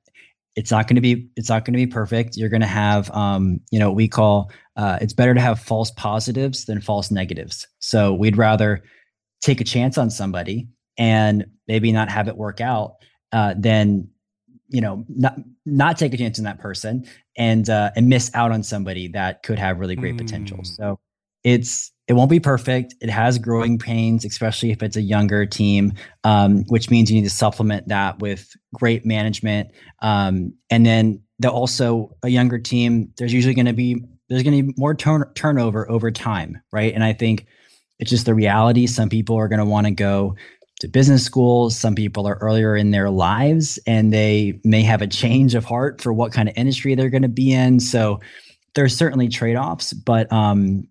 it's 0.56 0.70
not 0.70 0.88
going 0.88 0.96
to 0.96 1.00
be 1.00 1.28
it's 1.36 1.48
not 1.48 1.64
going 1.64 1.72
to 1.72 1.78
be 1.78 1.86
perfect. 1.86 2.36
You're 2.36 2.48
going 2.48 2.60
to 2.60 2.66
have 2.66 3.10
um, 3.12 3.60
you 3.70 3.78
know 3.78 3.92
we 3.92 4.08
call 4.08 4.50
uh, 4.76 4.98
it's 5.00 5.12
better 5.12 5.34
to 5.34 5.40
have 5.40 5.60
false 5.60 5.90
positives 5.92 6.64
than 6.64 6.80
false 6.80 7.10
negatives. 7.10 7.66
So 7.78 8.14
we'd 8.14 8.36
rather 8.36 8.82
take 9.40 9.60
a 9.60 9.64
chance 9.64 9.96
on 9.98 10.10
somebody 10.10 10.68
and 10.98 11.46
maybe 11.66 11.92
not 11.92 12.10
have 12.10 12.28
it 12.28 12.36
work 12.36 12.60
out 12.60 12.96
uh, 13.32 13.54
than 13.56 14.08
you 14.68 14.80
know 14.80 15.04
not 15.08 15.36
not 15.66 15.98
take 15.98 16.14
a 16.14 16.16
chance 16.16 16.38
on 16.38 16.44
that 16.44 16.58
person 16.58 17.04
and 17.36 17.68
uh, 17.68 17.90
and 17.96 18.08
miss 18.08 18.30
out 18.34 18.52
on 18.52 18.62
somebody 18.62 19.08
that 19.08 19.42
could 19.42 19.58
have 19.58 19.78
really 19.78 19.96
great 19.96 20.14
mm. 20.14 20.18
potential 20.18 20.60
so 20.64 20.98
it's 21.44 21.92
it 22.10 22.14
won't 22.14 22.28
be 22.28 22.40
perfect. 22.40 22.96
It 23.00 23.08
has 23.08 23.38
growing 23.38 23.78
pains, 23.78 24.24
especially 24.24 24.72
if 24.72 24.82
it's 24.82 24.96
a 24.96 25.00
younger 25.00 25.46
team, 25.46 25.92
um, 26.24 26.64
which 26.66 26.90
means 26.90 27.08
you 27.08 27.14
need 27.14 27.28
to 27.28 27.32
supplement 27.32 27.86
that 27.86 28.18
with 28.18 28.52
great 28.74 29.06
management. 29.06 29.70
Um, 30.02 30.52
and 30.70 30.84
then 30.84 31.22
the 31.38 31.48
also 31.48 32.16
a 32.24 32.28
younger 32.28 32.58
team, 32.58 33.12
there's 33.16 33.32
usually 33.32 33.54
going 33.54 33.66
to 33.66 33.72
be 33.72 34.02
there's 34.28 34.42
going 34.42 34.56
to 34.56 34.62
be 34.64 34.74
more 34.76 34.92
turn, 34.92 35.24
turnover 35.36 35.88
over 35.88 36.10
time, 36.10 36.60
right? 36.72 36.92
And 36.92 37.04
I 37.04 37.12
think 37.12 37.46
it's 38.00 38.10
just 38.10 38.26
the 38.26 38.34
reality. 38.34 38.88
Some 38.88 39.08
people 39.08 39.36
are 39.36 39.46
going 39.46 39.60
to 39.60 39.64
want 39.64 39.86
to 39.86 39.92
go 39.92 40.34
to 40.80 40.88
business 40.88 41.24
schools. 41.24 41.78
Some 41.78 41.94
people 41.94 42.26
are 42.26 42.38
earlier 42.40 42.74
in 42.74 42.90
their 42.90 43.10
lives 43.10 43.78
and 43.86 44.12
they 44.12 44.58
may 44.64 44.82
have 44.82 45.00
a 45.00 45.06
change 45.06 45.54
of 45.54 45.64
heart 45.64 46.00
for 46.00 46.12
what 46.12 46.32
kind 46.32 46.48
of 46.48 46.56
industry 46.56 46.96
they're 46.96 47.08
going 47.08 47.22
to 47.22 47.28
be 47.28 47.52
in. 47.52 47.78
So 47.78 48.18
there's 48.74 48.96
certainly 48.96 49.28
trade-offs, 49.28 49.92
but 49.92 50.32
um, 50.32 50.88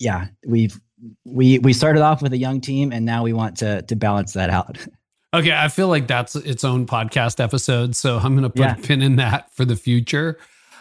yeah, 0.00 0.26
we've 0.44 0.80
we 1.24 1.60
we 1.60 1.72
started 1.72 2.02
off 2.02 2.22
with 2.22 2.32
a 2.32 2.38
young 2.38 2.60
team 2.60 2.92
and 2.92 3.04
now 3.06 3.22
we 3.22 3.32
want 3.32 3.58
to 3.58 3.82
to 3.82 3.94
balance 3.94 4.32
that 4.32 4.50
out. 4.50 4.78
Okay, 5.32 5.52
I 5.52 5.68
feel 5.68 5.86
like 5.86 6.08
that's 6.08 6.34
its 6.34 6.64
own 6.64 6.86
podcast 6.86 7.38
episode, 7.38 7.94
so 7.94 8.18
I'm 8.18 8.32
going 8.32 8.42
to 8.42 8.50
put 8.50 8.62
yeah. 8.62 8.76
a 8.76 8.82
pin 8.82 9.00
in 9.00 9.14
that 9.14 9.54
for 9.54 9.64
the 9.64 9.76
future. 9.76 10.38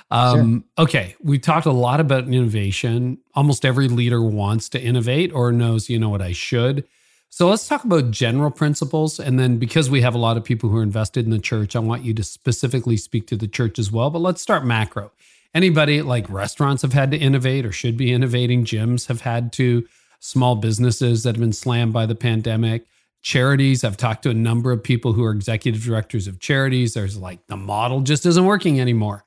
Um, 0.10 0.66
sure. 0.76 0.86
Okay, 0.86 1.16
we've 1.22 1.42
talked 1.42 1.68
a 1.68 1.72
lot 1.72 2.00
about 2.00 2.24
innovation. 2.24 3.20
Almost 3.36 3.64
every 3.64 3.88
leader 3.88 4.24
wants 4.24 4.68
to 4.70 4.82
innovate 4.82 5.32
or 5.34 5.52
knows, 5.52 5.88
you 5.88 6.00
know 6.00 6.10
what, 6.10 6.24
I 6.24 6.32
should. 6.32 6.84
So 7.30 7.48
let's 7.48 7.68
talk 7.68 7.84
about 7.84 8.10
general 8.10 8.50
principles. 8.50 9.20
And 9.20 9.40
then 9.40 9.58
because 9.58 9.88
we 9.88 10.02
have 10.02 10.16
a 10.16 10.18
lot 10.18 10.36
of 10.36 10.44
people 10.44 10.68
who 10.70 10.78
are 10.78 10.84
invested 10.84 11.26
in 11.26 11.32
the 11.32 11.38
church, 11.38 11.76
I 11.76 11.80
want 11.80 12.04
you 12.04 12.16
to 12.16 12.24
specifically 12.24 12.98
speak 12.98 13.28
to 13.28 13.38
the 13.38 13.48
church 13.48 13.78
as 13.78 13.92
well. 13.92 14.10
But 14.10 14.20
let's 14.20 14.42
start 14.42 14.66
macro. 14.66 15.12
Anybody 15.54 16.02
like 16.02 16.30
restaurants 16.30 16.84
have 16.84 16.94
had 16.94 17.12
to 17.12 17.18
innovate 17.18 17.66
or 17.66 17.72
should 17.72 17.98
be 17.98 18.14
innovating, 18.14 18.66
gyms 18.66 19.08
have 19.08 19.22
had 19.22 19.52
to, 19.54 19.88
small 20.20 20.56
businesses 20.56 21.24
that 21.24 21.36
have 21.36 21.42
been 21.42 21.54
slammed 21.54 21.94
by 21.94 22.06
the 22.06 22.16
pandemic 22.16 22.86
charities. 23.22 23.84
I've 23.84 23.98
talked 23.98 24.24
to 24.24 24.30
a 24.30 24.34
number 24.34 24.72
of 24.72 24.84
people 24.84 25.14
who 25.14 25.24
are 25.24 25.32
executive 25.32 25.84
directors 25.84 26.28
of 26.28 26.40
charities. 26.40 26.94
There's 26.94 27.18
like 27.18 27.46
the 27.48 27.58
model 27.58 28.02
just 28.02 28.26
isn't 28.26 28.46
working 28.46 28.80
anymore. 28.80 29.26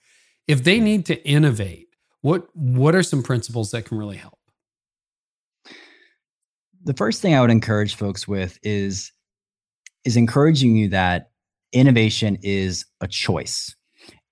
If 0.48 0.64
they 0.64 0.80
need 0.80 1.06
to 1.06 1.26
innovate, 1.26 1.88
what 2.20 2.48
what 2.54 2.94
are 2.94 3.02
some 3.02 3.22
principles 3.22 3.70
that 3.72 3.84
can 3.84 3.98
really 3.98 4.16
help? 4.16 4.38
The 6.84 6.94
first 6.94 7.22
thing 7.22 7.34
I 7.34 7.40
would 7.40 7.50
encourage 7.50 7.94
folks 7.94 8.26
with 8.26 8.58
is 8.62 9.12
is 10.04 10.16
encouraging 10.16 10.76
you 10.76 10.88
that 10.88 11.30
innovation 11.72 12.38
is 12.42 12.86
a 13.00 13.08
choice. 13.08 13.74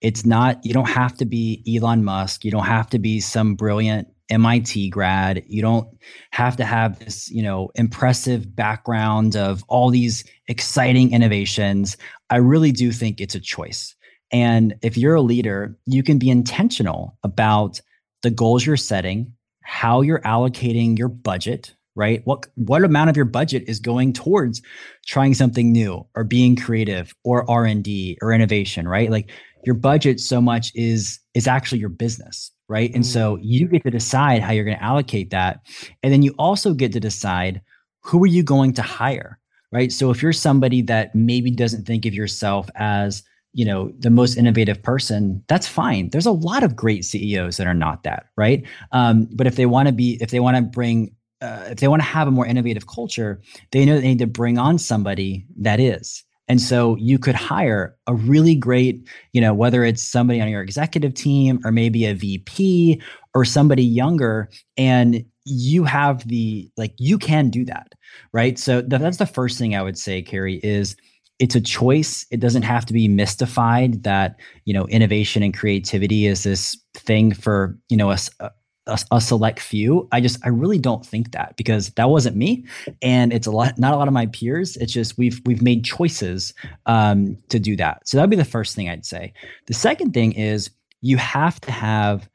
It's 0.00 0.24
not 0.24 0.64
you 0.64 0.72
don't 0.72 0.88
have 0.88 1.16
to 1.18 1.24
be 1.24 1.62
Elon 1.66 2.04
Musk, 2.04 2.44
you 2.44 2.50
don't 2.50 2.66
have 2.66 2.88
to 2.90 2.98
be 2.98 3.20
some 3.20 3.54
brilliant 3.54 4.08
MIT 4.30 4.90
grad. 4.90 5.42
You 5.46 5.60
don't 5.60 5.88
have 6.30 6.56
to 6.56 6.64
have 6.64 6.98
this, 7.00 7.30
you 7.30 7.42
know, 7.42 7.70
impressive 7.74 8.54
background 8.54 9.36
of 9.36 9.64
all 9.68 9.90
these 9.90 10.24
exciting 10.48 11.12
innovations. 11.12 11.96
I 12.30 12.36
really 12.36 12.72
do 12.72 12.92
think 12.92 13.20
it's 13.20 13.34
a 13.34 13.40
choice. 13.40 13.94
And 14.32 14.76
if 14.82 14.96
you're 14.96 15.16
a 15.16 15.20
leader, 15.20 15.76
you 15.86 16.02
can 16.02 16.18
be 16.18 16.30
intentional 16.30 17.18
about 17.24 17.80
the 18.22 18.30
goals 18.30 18.64
you're 18.64 18.76
setting, 18.76 19.32
how 19.64 20.02
you're 20.02 20.20
allocating 20.20 20.96
your 20.96 21.08
budget, 21.08 21.74
right? 21.96 22.22
What 22.24 22.46
what 22.54 22.84
amount 22.84 23.10
of 23.10 23.16
your 23.16 23.24
budget 23.24 23.64
is 23.66 23.80
going 23.80 24.12
towards 24.12 24.62
trying 25.06 25.34
something 25.34 25.72
new 25.72 26.06
or 26.14 26.22
being 26.22 26.54
creative 26.54 27.12
or 27.24 27.50
R&D 27.50 28.18
or 28.22 28.32
innovation, 28.32 28.86
right? 28.86 29.10
Like 29.10 29.30
your 29.64 29.74
budget 29.74 30.20
so 30.20 30.40
much 30.40 30.72
is 30.74 31.18
is 31.34 31.46
actually 31.46 31.78
your 31.78 31.88
business 31.88 32.52
right? 32.70 32.94
And 32.94 33.04
so 33.04 33.36
mm. 33.36 33.40
you 33.42 33.66
get 33.66 33.82
to 33.82 33.90
decide 33.90 34.42
how 34.42 34.52
you're 34.52 34.64
going 34.64 34.78
to 34.78 34.82
allocate 34.82 35.30
that. 35.30 35.60
And 36.04 36.12
then 36.12 36.22
you 36.22 36.32
also 36.38 36.72
get 36.72 36.92
to 36.92 37.00
decide 37.00 37.60
who 38.00 38.22
are 38.22 38.28
you 38.28 38.44
going 38.44 38.72
to 38.74 38.82
hire, 38.82 39.40
right? 39.72 39.92
So 39.92 40.10
if 40.10 40.22
you're 40.22 40.32
somebody 40.32 40.80
that 40.82 41.12
maybe 41.12 41.50
doesn't 41.50 41.84
think 41.84 42.06
of 42.06 42.14
yourself 42.14 42.70
as, 42.76 43.24
you 43.52 43.64
know, 43.64 43.92
the 43.98 44.08
most 44.08 44.36
innovative 44.36 44.80
person, 44.84 45.44
that's 45.48 45.66
fine. 45.66 46.10
There's 46.10 46.26
a 46.26 46.30
lot 46.30 46.62
of 46.62 46.76
great 46.76 47.04
CEOs 47.04 47.56
that 47.56 47.66
are 47.66 47.74
not 47.74 48.04
that, 48.04 48.26
right? 48.36 48.64
Um, 48.92 49.28
but 49.32 49.48
if 49.48 49.56
they 49.56 49.66
want 49.66 49.88
to 49.88 49.92
be, 49.92 50.16
if 50.20 50.30
they 50.30 50.40
want 50.40 50.56
to 50.56 50.62
bring 50.62 51.14
uh, 51.42 51.68
if 51.70 51.78
they 51.78 51.88
want 51.88 52.02
to 52.02 52.08
have 52.08 52.28
a 52.28 52.30
more 52.30 52.46
innovative 52.46 52.86
culture, 52.86 53.40
they 53.72 53.86
know 53.86 53.96
they 53.96 54.08
need 54.08 54.18
to 54.18 54.26
bring 54.26 54.58
on 54.58 54.78
somebody 54.78 55.46
that 55.58 55.80
is. 55.80 56.22
And 56.50 56.60
so 56.60 56.96
you 56.96 57.16
could 57.16 57.36
hire 57.36 57.96
a 58.08 58.14
really 58.14 58.56
great, 58.56 59.08
you 59.32 59.40
know, 59.40 59.54
whether 59.54 59.84
it's 59.84 60.02
somebody 60.02 60.40
on 60.40 60.48
your 60.48 60.62
executive 60.62 61.14
team 61.14 61.60
or 61.64 61.70
maybe 61.70 62.06
a 62.06 62.12
VP 62.12 63.00
or 63.34 63.44
somebody 63.44 63.84
younger, 63.84 64.50
and 64.76 65.24
you 65.44 65.84
have 65.84 66.26
the, 66.26 66.68
like, 66.76 66.92
you 66.98 67.18
can 67.18 67.50
do 67.50 67.64
that, 67.66 67.92
right? 68.32 68.58
So 68.58 68.82
that's 68.82 69.18
the 69.18 69.26
first 69.26 69.58
thing 69.58 69.76
I 69.76 69.82
would 69.82 69.96
say, 69.96 70.22
Carey, 70.22 70.58
is 70.64 70.96
it's 71.38 71.54
a 71.54 71.60
choice. 71.60 72.26
It 72.32 72.40
doesn't 72.40 72.62
have 72.62 72.84
to 72.86 72.92
be 72.92 73.06
mystified 73.06 74.02
that, 74.02 74.40
you 74.64 74.74
know, 74.74 74.88
innovation 74.88 75.44
and 75.44 75.56
creativity 75.56 76.26
is 76.26 76.42
this 76.42 76.76
thing 76.94 77.32
for, 77.32 77.78
you 77.88 77.96
know, 77.96 78.10
a, 78.10 78.50
a, 78.90 78.98
a, 79.12 79.20
select 79.20 79.60
few. 79.60 80.08
I 80.12 80.20
just 80.20 80.44
I 80.44 80.48
really 80.48 80.78
don't 80.78 81.04
think 81.04 81.32
that 81.32 81.56
because 81.56 81.90
that 81.90 82.10
wasn't 82.10 82.36
me, 82.36 82.64
and 83.00 83.32
it's 83.32 83.46
a 83.46 83.50
lot 83.50 83.78
not 83.78 83.94
a 83.94 83.96
lot 83.96 84.08
of 84.08 84.14
my 84.14 84.26
peers. 84.26 84.76
It's 84.76 84.92
just 84.92 85.16
we've 85.16 85.40
we've 85.46 85.62
made 85.62 85.84
choices 85.84 86.52
um, 86.86 87.38
to 87.48 87.58
do 87.58 87.76
that. 87.76 88.06
So 88.06 88.16
that'd 88.16 88.30
be 88.30 88.36
the 88.36 88.44
first 88.44 88.74
thing 88.76 88.88
I'd 88.88 89.06
say. 89.06 89.32
The 89.66 89.74
second 89.74 90.12
thing 90.12 90.32
is 90.32 90.70
you 91.00 91.16
have 91.16 91.60
to 91.62 91.70
have 91.70 92.28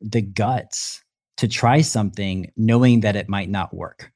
the 0.00 0.22
guts 0.22 1.02
to 1.36 1.48
try 1.48 1.80
something 1.80 2.50
knowing 2.56 3.00
that 3.00 3.16
it 3.16 3.28
might 3.28 3.50
not 3.50 3.74
work. 3.74 4.10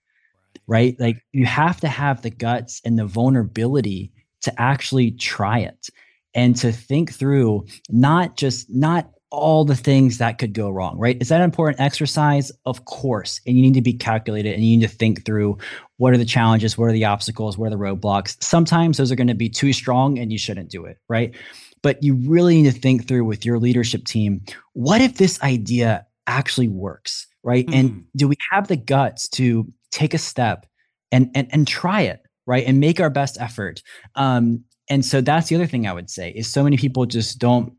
Right? 0.66 0.99
Like 0.99 1.22
you 1.33 1.47
have 1.47 1.81
to 1.81 1.89
have 1.89 2.22
the 2.22 2.31
guts 2.31 2.81
and 2.85 2.99
the 2.99 3.07
vulnerability 3.07 4.12
to 4.43 4.61
actually 4.61 5.12
try 5.12 5.61
it 5.61 5.89
and 6.35 6.57
to 6.57 6.70
think 6.72 7.12
through 7.12 7.66
not 7.89 8.37
just 8.37 8.68
not 8.68 9.11
all 9.31 9.64
the 9.64 9.77
things 9.77 10.18
that 10.18 10.39
could 10.39 10.53
go 10.53 10.70
wrong, 10.70 10.97
right? 10.99 11.20
Is 11.20 11.29
that 11.29 11.41
an 11.41 11.45
important 11.45 11.81
exercise? 11.81 12.53
Of 12.64 12.85
course. 12.85 13.41
And 13.47 13.57
you 13.57 13.62
need 13.62 13.74
to 13.74 13.83
be 13.83 13.93
calculated 13.93 14.55
and 14.55 14.64
you 14.64 14.77
need 14.77 14.89
to 14.89 14.95
think 14.95 15.24
through 15.24 15.59
what 15.97 16.12
are 16.12 16.18
the 16.18 16.24
challenges, 16.24 16.79
what 16.79 16.87
are 16.87 16.93
the 16.93 17.05
obstacles, 17.05 17.59
what 17.59 17.66
are 17.66 17.70
the 17.70 17.77
roadblocks. 17.77 18.43
Sometimes 18.43 18.99
those 18.99 19.11
are 19.11 19.16
going 19.16 19.27
to 19.27 19.35
be 19.35 19.49
too 19.49 19.72
strong 19.72 20.18
and 20.18 20.31
you 20.31 20.39
shouldn't 20.39 20.70
do 20.70 20.85
it, 20.85 20.99
right? 21.09 21.35
But 21.83 22.03
you 22.03 22.14
really 22.14 22.62
need 22.62 22.72
to 22.72 22.79
think 22.79 23.09
through 23.09 23.24
with 23.24 23.45
your 23.45 23.59
leadership 23.59 24.05
team 24.05 24.43
what 24.74 25.01
if 25.01 25.16
this 25.16 25.43
idea 25.43 26.07
actually 26.27 26.68
works, 26.68 27.27
right? 27.43 27.66
Mm. 27.66 27.74
And 27.74 27.91
hmm. 27.91 28.01
do 28.16 28.29
we 28.29 28.37
have 28.51 28.68
the 28.68 28.77
guts 28.77 29.29
to 29.31 29.72
take 29.91 30.14
a 30.14 30.18
step 30.18 30.66
and, 31.12 31.31
and, 31.35 31.49
and 31.53 31.66
try 31.66 32.03
it, 32.03 32.20
right? 32.47 32.64
And 32.66 32.81
make 32.81 33.01
our 33.01 33.11
best 33.11 33.41
effort. 33.41 33.83
Um, 34.14 34.64
and 34.89 35.05
so 35.05 35.20
that's 35.20 35.49
the 35.49 35.57
other 35.57 35.66
thing 35.66 35.87
I 35.87 35.93
would 35.93 36.11
say 36.11 36.31
is 36.31 36.47
so 36.47 36.62
many 36.62 36.77
people 36.77 37.07
just 37.07 37.39
don't 37.39 37.72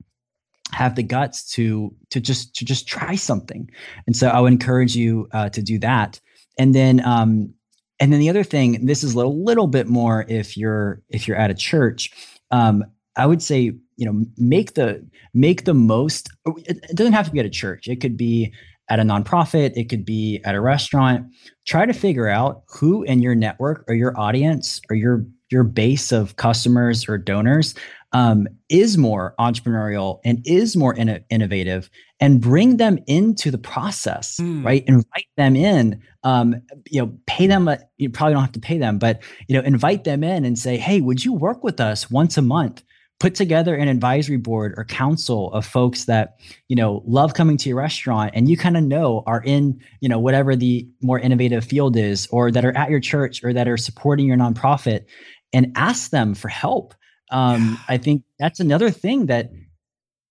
have 0.72 0.96
the 0.96 1.04
guts 1.04 1.50
to 1.54 1.94
to 2.10 2.20
just 2.20 2.56
to 2.56 2.66
just 2.66 2.88
try 2.88 3.16
something. 3.16 3.70
And 4.06 4.16
so 4.16 4.28
i 4.30 4.40
would 4.40 4.52
encourage 4.52 4.96
you 4.96 5.28
uh, 5.32 5.50
to 5.50 5.62
do 5.62 5.80
that. 5.80 6.20
And 6.58 6.74
then 6.76 7.04
um 7.06 7.54
and 8.00 8.14
then 8.14 8.20
the 8.20 8.30
other 8.30 8.44
thing 8.44 8.86
this 8.86 9.04
is 9.04 9.14
a 9.14 9.18
little, 9.18 9.44
little 9.44 9.68
bit 9.68 9.88
more 9.88 10.26
if 10.28 10.58
you're 10.58 11.02
if 11.10 11.28
you're 11.28 11.38
at 11.38 11.50
a 11.50 11.56
church 11.56 12.12
um 12.52 12.84
i 13.16 13.26
would 13.26 13.42
say 13.42 13.74
you 13.98 14.06
know 14.06 14.24
make 14.38 14.76
the 14.76 15.06
make 15.34 15.66
the 15.66 15.74
most 15.74 16.30
it, 16.46 16.80
it 16.90 16.96
doesn't 16.96 17.14
have 17.14 17.26
to 17.26 17.32
be 17.32 17.40
at 17.40 17.46
a 17.46 17.50
church. 17.50 17.88
It 17.88 18.00
could 18.00 18.16
be 18.16 18.54
at 18.90 19.00
a 19.00 19.04
nonprofit. 19.04 19.74
It 19.76 19.90
could 19.90 20.06
be 20.06 20.40
at 20.46 20.56
a 20.56 20.62
restaurant. 20.62 21.28
Try 21.66 21.86
to 21.86 21.94
figure 21.94 22.30
out 22.30 22.64
who 22.70 23.04
in 23.04 23.22
your 23.22 23.36
network 23.36 23.84
or 23.88 23.96
your 23.96 24.18
audience 24.18 24.80
or 24.90 24.96
your 24.96 25.26
your 25.50 25.64
base 25.64 26.12
of 26.12 26.36
customers 26.36 27.08
or 27.08 27.18
donors 27.18 27.76
um, 28.14 28.48
is 28.70 28.98
more 28.98 29.36
entrepreneurial 29.40 30.20
and 30.24 30.42
is 30.46 30.76
more 30.76 30.94
in- 30.94 31.24
innovative 31.30 31.90
and 32.20 32.42
bring 32.42 32.78
them 32.78 32.98
into 33.08 33.52
the 33.52 33.58
process 33.58 34.38
mm. 34.38 34.64
right? 34.64 34.84
Invite 34.88 35.28
them 35.36 35.56
in 35.56 36.02
um, 36.24 36.62
you 36.90 37.02
know 37.02 37.18
pay 37.26 37.48
them 37.48 37.68
a, 37.68 37.80
you 37.98 38.10
probably 38.10 38.34
don't 38.34 38.44
have 38.44 38.52
to 38.54 38.60
pay 38.60 38.78
them 38.78 38.98
but 38.98 39.22
you 39.48 39.56
know 39.56 39.66
invite 39.66 40.04
them 40.04 40.24
in 40.24 40.46
and 40.46 40.58
say 40.58 40.78
hey 40.78 41.02
would 41.02 41.24
you 41.24 41.34
work 41.34 41.64
with 41.64 41.80
us 41.80 42.10
once 42.10 42.38
a 42.38 42.42
month? 42.42 42.84
Put 43.20 43.34
together 43.34 43.74
an 43.74 43.88
advisory 43.88 44.38
board 44.38 44.76
or 44.78 44.86
council 44.86 45.52
of 45.52 45.66
folks 45.66 46.06
that 46.06 46.40
you 46.68 46.76
know 46.76 47.02
love 47.06 47.34
coming 47.34 47.58
to 47.58 47.70
your 47.70 47.78
restaurant 47.78 48.32
and 48.36 48.48
you 48.48 48.56
kind 48.56 48.78
of 48.78 48.84
know 48.84 49.24
are 49.26 49.42
in 49.44 49.82
you 50.02 50.10
know 50.10 50.20
whatever 50.20 50.56
the 50.56 50.88
more 51.02 51.20
innovative 51.20 51.66
field 51.66 51.98
is 51.98 52.28
or 52.28 52.52
that 52.52 52.64
are 52.64 52.78
at 52.78 52.92
your 52.92 53.00
church 53.00 53.44
or 53.44 53.54
that 53.54 53.68
are 53.68 53.78
supporting 53.78 54.28
your 54.28 54.38
nonprofit 54.38 55.06
and 55.54 55.72
ask 55.76 56.12
them 56.12 56.34
for 56.36 56.50
help 56.50 56.94
um, 57.32 57.78
I 57.88 57.98
think 57.98 58.24
that's 58.40 58.60
another 58.60 58.90
thing 58.90 59.26
that 59.28 59.52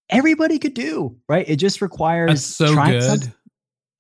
everybody 0.09 0.59
could 0.59 0.75
do, 0.75 1.17
right? 1.29 1.49
It 1.49 1.57
just 1.57 1.83
requires 1.83 2.31
that's 2.31 2.43
so 2.45 2.75
good. 2.75 3.33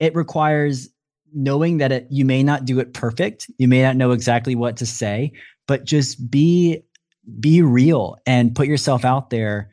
It 0.00 0.14
requires 0.14 0.88
knowing 1.34 1.78
that 1.78 1.92
it, 1.92 2.06
you 2.10 2.24
may 2.24 2.42
not 2.42 2.64
do 2.64 2.78
it 2.78 2.94
perfect. 2.94 3.50
You 3.58 3.68
may 3.68 3.82
not 3.82 3.96
know 3.96 4.12
exactly 4.12 4.54
what 4.54 4.76
to 4.78 4.86
say, 4.86 5.32
but 5.66 5.84
just 5.84 6.30
be 6.30 6.82
be 7.40 7.60
real 7.60 8.16
and 8.24 8.54
put 8.54 8.68
yourself 8.68 9.04
out 9.04 9.30
there 9.30 9.72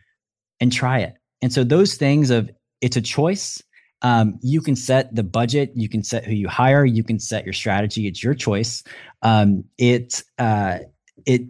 and 0.59 0.71
try 0.71 0.99
it. 0.99 1.13
And 1.41 1.53
so 1.53 1.63
those 1.63 1.95
things 1.95 2.29
of 2.29 2.49
it's 2.81 2.97
a 2.97 3.01
choice. 3.01 3.61
Um, 4.01 4.37
you 4.41 4.59
can 4.59 4.75
set 4.75 5.15
the 5.15 5.23
budget, 5.23 5.71
you 5.75 5.87
can 5.87 6.03
set 6.03 6.25
who 6.25 6.33
you 6.33 6.49
hire, 6.49 6.83
you 6.83 7.05
can 7.05 7.19
set 7.19 7.45
your 7.45 7.53
strategy. 7.53 8.05
It's 8.05 8.21
your 8.21 8.33
choice. 8.33 8.83
Um, 9.21 9.63
it 9.77 10.23
uh, 10.37 10.79
it 11.25 11.41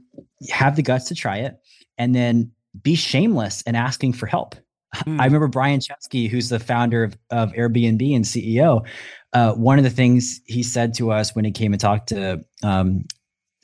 have 0.50 0.76
the 0.76 0.82
guts 0.82 1.06
to 1.06 1.16
try 1.16 1.38
it, 1.38 1.58
and 1.98 2.16
then 2.16 2.52
be 2.82 2.96
shameless 2.96 3.62
in 3.64 3.76
asking 3.76 4.14
for 4.14 4.26
help. 4.26 4.56
Hmm. 4.94 5.20
I 5.20 5.26
remember 5.26 5.48
Brian 5.48 5.80
Chesky, 5.80 6.30
who's 6.30 6.50
the 6.50 6.60
founder 6.60 7.04
of, 7.04 7.18
of 7.32 7.52
Airbnb 7.54 8.16
and 8.16 8.26
CEO. 8.26 8.86
Uh, 9.34 9.54
one 9.54 9.78
of 9.78 9.84
the 9.84 9.90
things 9.90 10.42
he 10.46 10.62
said 10.62 10.94
to 10.96 11.12
us 11.12 11.36
when 11.36 11.46
he 11.46 11.52
came 11.52 11.74
and 11.74 11.80
talked 11.80 12.10
to 12.10 12.44
um, 12.62 13.06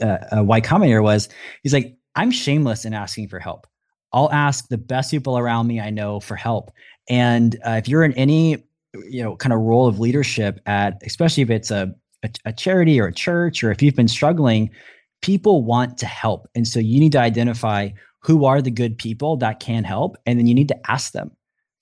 uh, 0.02 0.18
uh, 0.38 0.44
Y 0.44 0.62
Combinator 0.62 1.04
was, 1.04 1.30
he's 1.62 1.74
like, 1.74 1.96
I'm 2.16 2.32
shameless 2.32 2.86
in 2.86 2.94
asking 2.94 3.28
for 3.28 3.40
help. 3.40 3.68
I'll 4.12 4.32
ask 4.32 4.68
the 4.70 4.78
best 4.78 5.12
people 5.12 5.38
around 5.38 5.68
me 5.68 5.80
I 5.80 5.92
know 5.92 6.20
for 6.20 6.36
help. 6.36 6.72
And 7.10 7.56
uh, 7.66 7.74
if 7.74 7.88
you're 7.88 8.04
in 8.04 8.14
any, 8.14 8.64
you 8.94 9.24
know, 9.24 9.36
kind 9.36 9.54
of 9.54 9.60
role 9.60 9.88
of 9.88 10.00
leadership 10.00 10.60
at, 10.66 11.00
especially 11.06 11.44
if 11.44 11.52
it's 11.52 11.70
a, 11.70 11.94
a, 12.24 12.30
a 12.46 12.54
charity 12.54 13.00
or 13.00 13.08
a 13.08 13.14
church, 13.14 13.64
or 13.64 13.72
if 13.72 13.84
you've 13.84 13.96
been 13.96 14.08
struggling, 14.08 14.72
people 15.22 15.64
want 15.64 15.98
to 16.00 16.06
help. 16.06 16.48
And 16.56 16.68
so 16.68 16.80
you 16.80 17.00
need 17.00 17.12
to 17.14 17.20
identify 17.20 17.90
who 18.20 18.46
are 18.46 18.62
the 18.62 18.72
good 18.72 18.98
people 18.98 19.38
that 19.38 19.60
can 19.60 19.84
help. 19.84 20.18
And 20.26 20.40
then 20.40 20.48
you 20.48 20.56
need 20.56 20.68
to 20.70 20.92
ask 20.92 21.14
them, 21.14 21.32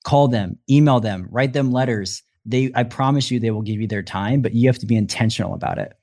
call 0.04 0.28
them, 0.28 0.58
email 0.70 1.00
them, 1.00 1.28
write 1.32 1.54
them 1.54 1.72
letters. 1.72 2.24
They, 2.46 2.72
I 2.76 2.84
promise 2.84 3.30
you, 3.32 3.40
they 3.40 3.52
will 3.52 3.62
give 3.62 3.82
you 3.82 3.88
their 3.88 4.04
time, 4.04 4.42
but 4.42 4.54
you 4.54 4.68
have 4.70 4.80
to 4.80 4.86
be 4.86 4.96
intentional 4.96 5.54
about 5.54 5.80
it. 5.80 5.94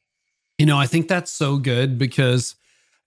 You 0.59 0.66
know, 0.66 0.78
I 0.78 0.87
think 0.87 1.09
that's 1.09 1.30
so 1.30 1.57
good 1.57 1.99
because 1.99 2.55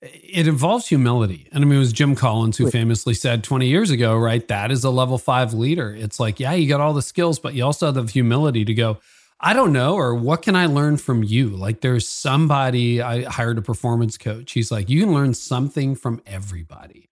it 0.02 0.48
involves 0.48 0.88
humility. 0.88 1.48
And 1.52 1.64
I 1.64 1.68
mean, 1.68 1.78
it 1.78 1.80
was 1.80 1.94
Jim 1.94 2.16
Collins 2.16 2.58
who 2.58 2.70
famously 2.70 3.14
said 3.14 3.44
20 3.44 3.68
years 3.68 3.90
ago, 3.90 4.16
right? 4.16 4.48
That 4.48 4.72
is 4.72 4.84
a 4.84 4.90
level 4.90 5.18
five 5.18 5.54
leader. 5.54 5.96
It's 5.96 6.20
like, 6.20 6.40
yeah, 6.40 6.54
you 6.54 6.68
got 6.68 6.82
all 6.82 6.94
the 6.94 7.02
skills, 7.02 7.40
but 7.40 7.54
you 7.54 7.64
also 7.64 7.88
have 7.88 7.96
the 7.96 8.04
humility 8.04 8.64
to 8.66 8.74
go, 8.74 9.00
I 9.40 9.54
don't 9.54 9.72
know, 9.72 9.94
or 9.96 10.16
what 10.16 10.42
can 10.42 10.56
I 10.56 10.66
learn 10.66 10.98
from 10.98 11.24
you? 11.24 11.50
Like, 11.50 11.82
there's 11.82 12.08
somebody, 12.08 13.02
I 13.02 13.24
hired 13.24 13.60
a 13.60 13.62
performance 13.62 14.18
coach. 14.18 14.54
He's 14.54 14.72
like, 14.72 14.90
you 14.90 15.00
can 15.00 15.14
learn 15.14 15.36
something 15.36 15.96
from 15.96 16.22
everybody. 16.26 17.08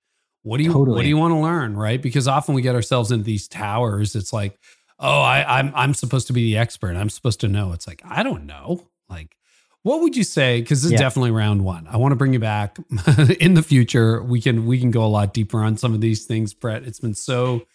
What 0.46 0.58
do 0.58 0.64
you 0.64 0.72
totally. 0.72 0.96
what 0.96 1.02
do 1.02 1.08
you 1.08 1.18
want 1.18 1.32
to 1.32 1.40
learn? 1.40 1.76
Right. 1.76 2.00
Because 2.00 2.28
often 2.28 2.54
we 2.54 2.62
get 2.62 2.76
ourselves 2.76 3.12
into 3.12 3.24
these 3.24 3.48
towers. 3.48 4.16
It's 4.16 4.32
like, 4.32 4.60
oh, 5.00 5.22
I, 5.22 5.60
I'm 5.60 5.74
I'm 5.76 5.94
supposed 5.96 6.28
to 6.28 6.34
be 6.34 6.44
the 6.44 6.58
expert. 6.58 6.96
I'm 6.96 7.10
supposed 7.10 7.40
to 7.40 7.48
know. 7.48 7.74
It's 7.74 7.88
like, 7.88 8.02
I 8.06 8.22
don't 8.22 8.46
know. 8.46 8.88
Like, 9.10 9.36
what 9.82 10.02
would 10.02 10.16
you 10.16 10.24
say? 10.24 10.62
Because 10.62 10.84
this 10.84 10.92
yeah. 10.92 10.98
is 10.98 11.02
definitely 11.02 11.32
round 11.32 11.66
one. 11.66 11.88
I 11.88 11.98
want 11.98 12.12
to 12.12 12.16
bring 12.16 12.34
you 12.34 12.40
back 12.40 12.78
in 13.40 13.56
the 13.56 13.64
future. 13.64 14.22
We 14.22 14.40
can 14.40 14.68
we 14.68 14.80
can 14.80 14.92
go 14.92 15.04
a 15.04 15.08
lot 15.08 15.34
deeper 15.34 15.62
on 15.62 15.78
some 15.78 15.96
of 15.96 16.02
these 16.02 16.26
things, 16.26 16.54
Brett. 16.54 16.84
It's 16.84 17.00
been 17.00 17.16
so 17.16 17.66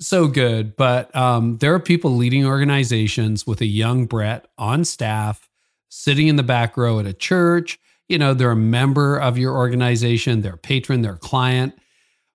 so 0.00 0.28
good. 0.28 0.76
But 0.76 1.14
um, 1.14 1.58
there 1.58 1.74
are 1.74 1.80
people 1.80 2.16
leading 2.16 2.46
organizations 2.46 3.46
with 3.46 3.60
a 3.60 3.66
young 3.66 4.06
Brett 4.06 4.46
on 4.56 4.84
staff, 4.84 5.48
sitting 5.88 6.28
in 6.28 6.36
the 6.36 6.42
back 6.42 6.76
row 6.76 6.98
at 6.98 7.06
a 7.06 7.12
church. 7.12 7.78
You 8.08 8.18
know, 8.18 8.32
they're 8.34 8.50
a 8.50 8.56
member 8.56 9.16
of 9.16 9.36
your 9.36 9.54
organization, 9.54 10.40
they're 10.40 10.54
a 10.54 10.58
patron, 10.58 11.02
they're 11.02 11.14
a 11.14 11.18
client. 11.18 11.78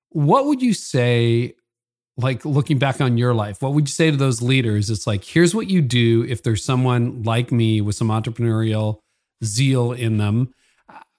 What 0.10 0.46
would 0.46 0.62
you 0.62 0.74
say 0.74 1.56
like 2.18 2.46
looking 2.46 2.78
back 2.78 3.02
on 3.02 3.18
your 3.18 3.34
life, 3.34 3.62
what 3.62 3.74
would 3.74 3.88
you 3.88 3.92
say 3.92 4.12
to 4.12 4.18
those 4.18 4.42
leaders? 4.42 4.90
It's 4.90 5.08
like, 5.08 5.24
here's 5.24 5.56
what 5.56 5.70
you 5.70 5.82
do 5.82 6.26
if 6.28 6.44
there's 6.44 6.64
someone 6.64 7.24
like 7.24 7.52
me 7.52 7.82
with 7.82 7.96
some 7.96 8.10
entrepreneurial 8.10 9.00
zeal 9.44 9.92
in 9.92 10.18
them. 10.18 10.54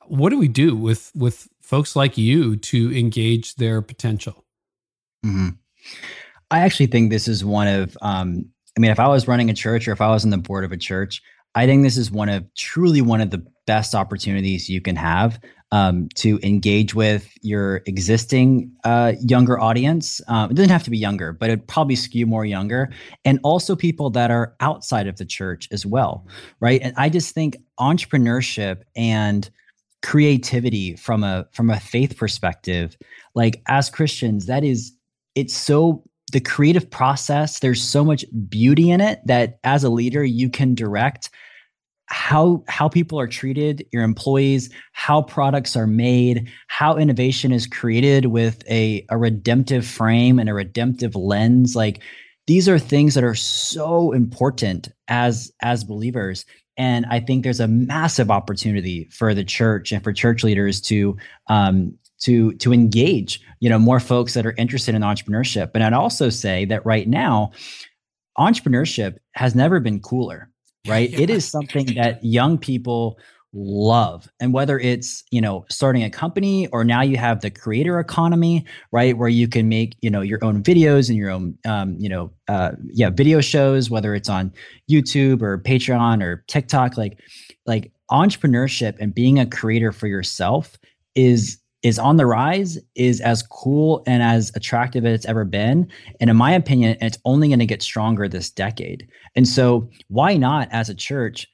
What 0.07 0.31
do 0.31 0.39
we 0.39 0.49
do 0.49 0.77
with 0.77 1.11
with 1.15 1.49
folks 1.63 1.97
like 1.97 2.19
you 2.19 2.57
to 2.57 2.97
engage 2.97 3.57
their 3.57 3.83
potential? 3.83 4.45
Mm-hmm. 5.25 5.49
I 6.55 6.61
actually 6.61 6.87
think 6.87 7.11
this 7.11 7.27
is 7.27 7.45
one 7.45 7.67
of. 7.67 7.99
Um, 8.01 8.45
I 8.77 8.81
mean, 8.81 8.93
if 8.93 9.01
I 9.01 9.09
was 9.09 9.27
running 9.27 9.51
a 9.51 9.55
church 9.55 9.89
or 9.89 9.93
if 9.93 10.01
I 10.01 10.09
was 10.09 10.25
on 10.25 10.31
the 10.31 10.39
board 10.39 10.65
of 10.65 10.71
a 10.71 10.77
church, 10.77 11.21
I 11.57 11.67
think 11.67 11.83
this 11.83 11.97
is 11.97 12.11
one 12.11 12.29
of 12.29 12.45
truly 12.55 13.03
one 13.03 13.21
of 13.21 13.31
the 13.31 13.45
best 13.67 13.95
opportunities 13.95 14.69
you 14.69 14.81
can 14.81 14.95
have 14.95 15.41
um, 15.73 16.09
to 16.17 16.39
engage 16.45 16.95
with 16.95 17.29
your 17.43 17.83
existing 17.87 18.71
uh, 18.85 19.15
younger 19.21 19.61
audience. 19.61 20.21
Um, 20.29 20.51
it 20.51 20.55
doesn't 20.55 20.71
have 20.71 20.85
to 20.85 20.91
be 20.91 20.99
younger, 20.99 21.33
but 21.33 21.51
it 21.51 21.53
would 21.55 21.67
probably 21.67 21.97
skew 21.97 22.25
more 22.25 22.45
younger, 22.45 22.91
and 23.25 23.41
also 23.43 23.75
people 23.75 24.11
that 24.11 24.31
are 24.31 24.55
outside 24.61 25.09
of 25.09 25.17
the 25.17 25.25
church 25.25 25.69
as 25.73 25.85
well, 25.85 26.25
right? 26.61 26.81
And 26.83 26.95
I 26.97 27.09
just 27.09 27.35
think 27.35 27.57
entrepreneurship 27.81 28.83
and 28.95 29.51
creativity 30.03 30.95
from 30.95 31.25
a 31.25 31.47
from 31.53 31.71
a 31.71 31.81
faith 31.81 32.17
perspective, 32.17 32.97
like 33.35 33.61
as 33.67 33.91
Christians, 33.91 34.47
that 34.47 34.63
is 34.63 34.93
it's 35.35 35.57
so 35.57 36.05
the 36.33 36.41
creative 36.41 36.91
process. 36.91 37.59
There's 37.61 37.83
so 37.83 38.05
much 38.05 38.25
beauty 38.49 38.91
in 38.91 39.01
it 39.01 39.21
that 39.27 39.59
as 39.65 39.85
a 39.85 39.91
leader 39.91 40.25
you 40.25 40.51
can 40.51 40.75
direct 40.75 41.31
how 42.07 42.63
how 42.69 42.89
people 42.89 43.19
are 43.19 43.27
treated 43.27 43.87
your 43.91 44.03
employees 44.03 44.69
how 44.93 45.23
products 45.23 45.75
are 45.75 45.87
made 45.87 46.51
how 46.69 46.97
innovation 46.97 47.51
is 47.51 47.67
created 47.67 48.27
with 48.27 48.63
a, 48.69 49.07
a 49.09 49.17
redemptive 49.17 49.87
frame 49.87 50.39
and 50.39 50.49
a 50.49 50.55
redemptive 50.55 51.17
lens 51.17 51.75
like 51.75 52.03
these 52.47 52.69
are 52.69 52.79
things 52.79 53.15
that 53.15 53.25
are 53.25 53.35
so 53.35 54.13
important 54.13 54.89
as 55.09 55.51
as 55.63 55.83
believers 55.83 56.45
and 56.77 57.07
i 57.07 57.19
think 57.19 57.43
there's 57.43 57.61
a 57.61 57.69
massive 57.69 58.31
opportunity 58.31 59.09
for 59.11 59.33
the 59.33 59.45
church 59.45 59.91
and 59.91 60.05
for 60.05 60.13
church 60.13 60.45
leaders 60.45 60.83
to 60.83 61.17
um, 61.47 61.97
to 62.25 62.53
to 62.55 62.73
engage 62.73 63.41
you 63.61 63.71
know 63.71 63.79
more 63.79 64.01
folks 64.01 64.35
that 64.35 64.45
are 64.45 64.55
interested 64.59 64.95
in 64.95 65.03
entrepreneurship 65.03 65.71
and 65.75 65.83
i'd 65.85 65.93
also 65.93 66.29
say 66.29 66.65
that 66.65 66.85
right 66.85 67.09
now 67.09 67.51
entrepreneurship 68.39 69.17
has 69.35 69.55
never 69.55 69.81
been 69.81 70.01
cooler 70.01 70.51
right? 70.87 71.11
Yeah. 71.11 71.21
It 71.21 71.31
is 71.31 71.45
something 71.45 71.87
that 71.95 72.23
young 72.25 72.59
people 72.59 73.19
love 73.57 74.29
and 74.41 74.53
whether 74.53 74.81
it's 74.81 75.23
you 75.31 75.41
know 75.41 75.65
starting 75.71 76.03
a 76.03 76.11
company 76.11 76.67
or 76.73 76.83
now 76.83 77.01
you 77.01 77.17
have 77.17 77.41
the 77.41 77.53
creator 77.53 78.01
economy 78.01 78.65
right 78.91 79.17
where 79.17 79.29
you 79.29 79.47
can 79.47 79.69
make 79.69 79.95
you 80.01 80.11
know 80.11 80.23
your 80.23 80.45
own 80.45 80.61
videos 80.61 81.09
and 81.09 81.17
your 81.17 81.31
own 81.31 81.57
um, 81.65 81.95
you 82.01 82.09
know 82.09 82.33
uh, 82.49 82.73
yeah 82.91 83.11
video 83.11 83.41
shows 83.41 83.89
whether 83.89 84.13
it's 84.13 84.29
on 84.29 84.53
youtube 84.91 85.41
or 85.41 85.57
patreon 85.59 86.21
or 86.21 86.43
tiktok 86.49 86.97
like 86.97 87.21
like 87.65 87.93
entrepreneurship 88.11 88.97
and 88.99 89.15
being 89.15 89.39
a 89.39 89.47
creator 89.47 89.93
for 89.93 90.09
yourself 90.09 90.77
is 91.15 91.59
is 91.85 91.99
on 91.99 92.17
the 92.17 92.27
rise, 92.27 92.79
is 92.97 93.21
as 93.21 93.43
cool 93.43 94.03
and 94.07 94.23
as 94.23 94.51
attractive 94.57 95.05
as 95.05 95.15
it's 95.15 95.27
ever 95.27 95.45
been. 95.45 95.87
And 96.19 96.31
in 96.31 96.37
my 96.37 96.53
opinion, 96.53 96.97
it's 97.01 97.19
only 97.25 97.49
going 97.49 97.61
to 97.61 97.67
get 97.67 97.83
stronger 97.83 98.27
this 98.27 98.51
decade. 98.51 99.07
And 99.37 99.47
so, 99.47 99.89
why 100.09 100.37
not, 100.37 100.69
as 100.73 100.89
a 100.89 100.95
church, 100.95 101.47